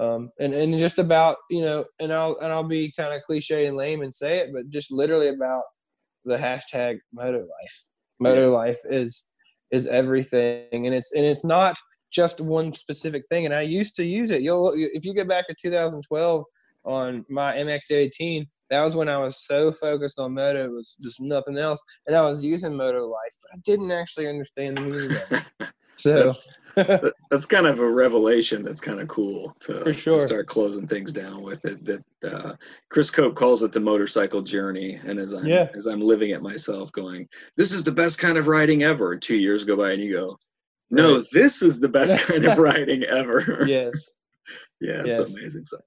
Um, 0.00 0.30
and 0.40 0.54
and 0.54 0.78
just 0.78 0.98
about 0.98 1.36
you 1.50 1.60
know, 1.60 1.84
and 2.00 2.10
I'll 2.12 2.38
and 2.38 2.50
I'll 2.50 2.64
be 2.64 2.92
kind 2.96 3.12
of 3.12 3.22
cliche 3.22 3.66
and 3.66 3.76
lame 3.76 4.00
and 4.00 4.12
say 4.12 4.38
it, 4.38 4.50
but 4.52 4.70
just 4.70 4.90
literally 4.90 5.28
about 5.28 5.64
the 6.24 6.36
hashtag 6.36 6.98
Moto 7.12 7.38
Life. 7.38 7.84
Moto 8.18 8.50
Life 8.50 8.78
is 8.88 9.26
is 9.70 9.86
everything, 9.86 10.86
and 10.86 10.94
it's 10.94 11.12
and 11.12 11.26
it's 11.26 11.44
not 11.44 11.76
just 12.10 12.40
one 12.40 12.72
specific 12.72 13.22
thing. 13.28 13.44
And 13.44 13.54
I 13.54 13.60
used 13.60 13.94
to 13.96 14.06
use 14.06 14.30
it. 14.30 14.40
You'll 14.40 14.72
if 14.74 15.04
you 15.04 15.12
get 15.12 15.28
back 15.28 15.46
to 15.48 15.54
2012 15.60 16.44
on 16.84 17.26
my 17.28 17.54
MX-18, 17.56 18.46
that 18.70 18.82
was 18.82 18.96
when 18.96 19.10
I 19.10 19.18
was 19.18 19.44
so 19.44 19.70
focused 19.70 20.18
on 20.18 20.32
moto, 20.32 20.64
it 20.64 20.72
was 20.72 20.96
just 20.98 21.20
nothing 21.20 21.58
else, 21.58 21.82
and 22.06 22.16
I 22.16 22.22
was 22.22 22.42
using 22.42 22.74
Moto 22.74 23.06
Life, 23.06 23.36
but 23.42 23.58
I 23.58 23.60
didn't 23.64 23.90
actually 23.90 24.28
understand 24.28 24.78
the 24.78 24.82
meaning 24.82 25.12
of 25.12 25.32
it. 25.32 25.68
So 26.00 26.24
that's 26.24 26.56
that- 26.76 27.12
that's 27.30 27.46
kind 27.46 27.66
of 27.66 27.80
a 27.80 27.90
revelation. 27.90 28.62
That's 28.62 28.80
kind 28.80 29.00
of 29.00 29.08
cool 29.08 29.52
to, 29.60 29.80
For 29.82 29.92
sure. 29.92 30.20
to 30.20 30.26
start 30.26 30.46
closing 30.46 30.86
things 30.86 31.12
down 31.12 31.42
with 31.42 31.64
it. 31.64 31.84
That 31.84 32.04
uh, 32.24 32.54
Chris 32.90 33.10
Cope 33.10 33.34
calls 33.34 33.62
it 33.62 33.72
the 33.72 33.80
motorcycle 33.80 34.40
journey, 34.42 35.00
and 35.04 35.18
as 35.18 35.32
I'm 35.32 35.46
Yeah. 35.46 35.68
as 35.76 35.86
I'm 35.86 36.00
living 36.00 36.30
it 36.30 36.42
myself, 36.42 36.90
going, 36.92 37.28
this 37.56 37.72
is 37.72 37.82
the 37.82 37.92
best 37.92 38.18
kind 38.18 38.38
of 38.38 38.46
riding 38.46 38.82
ever. 38.82 39.16
Two 39.16 39.36
years 39.36 39.64
go 39.64 39.76
by, 39.76 39.92
and 39.92 40.02
you 40.02 40.12
go, 40.12 40.36
no, 40.92 41.16
Right. 41.16 41.24
this 41.32 41.62
is 41.62 41.80
the 41.80 41.88
best 41.88 42.18
kind 42.26 42.44
of 42.44 42.56
riding 42.58 43.02
ever. 43.04 43.64
yes, 43.66 43.92
Yeah, 44.80 45.02
it's 45.02 45.16
so 45.16 45.20
Yes. 45.26 45.36
amazing. 45.36 45.66
So 45.66 45.78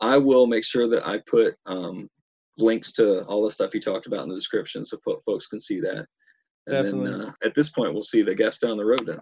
I 0.00 0.16
will 0.16 0.46
make 0.46 0.64
sure 0.64 0.88
that 0.88 1.06
I 1.06 1.18
put 1.26 1.56
um, 1.66 2.08
links 2.58 2.92
to 2.92 3.24
all 3.26 3.42
the 3.44 3.50
stuff 3.50 3.74
you 3.74 3.80
talked 3.80 4.06
about 4.06 4.22
in 4.22 4.28
the 4.28 4.34
description 4.34 4.84
so 4.84 4.98
fo- 5.04 5.20
folks 5.26 5.46
can 5.48 5.60
see 5.60 5.80
that. 5.80 6.06
And 6.68 6.84
Definitely. 6.84 7.10
then 7.12 7.20
uh, 7.22 7.32
at 7.42 7.54
this 7.54 7.70
point, 7.70 7.94
we'll 7.94 8.02
see 8.02 8.22
the 8.22 8.34
guest 8.34 8.60
down 8.60 8.76
the 8.76 8.84
road 8.84 9.06
then. 9.06 9.20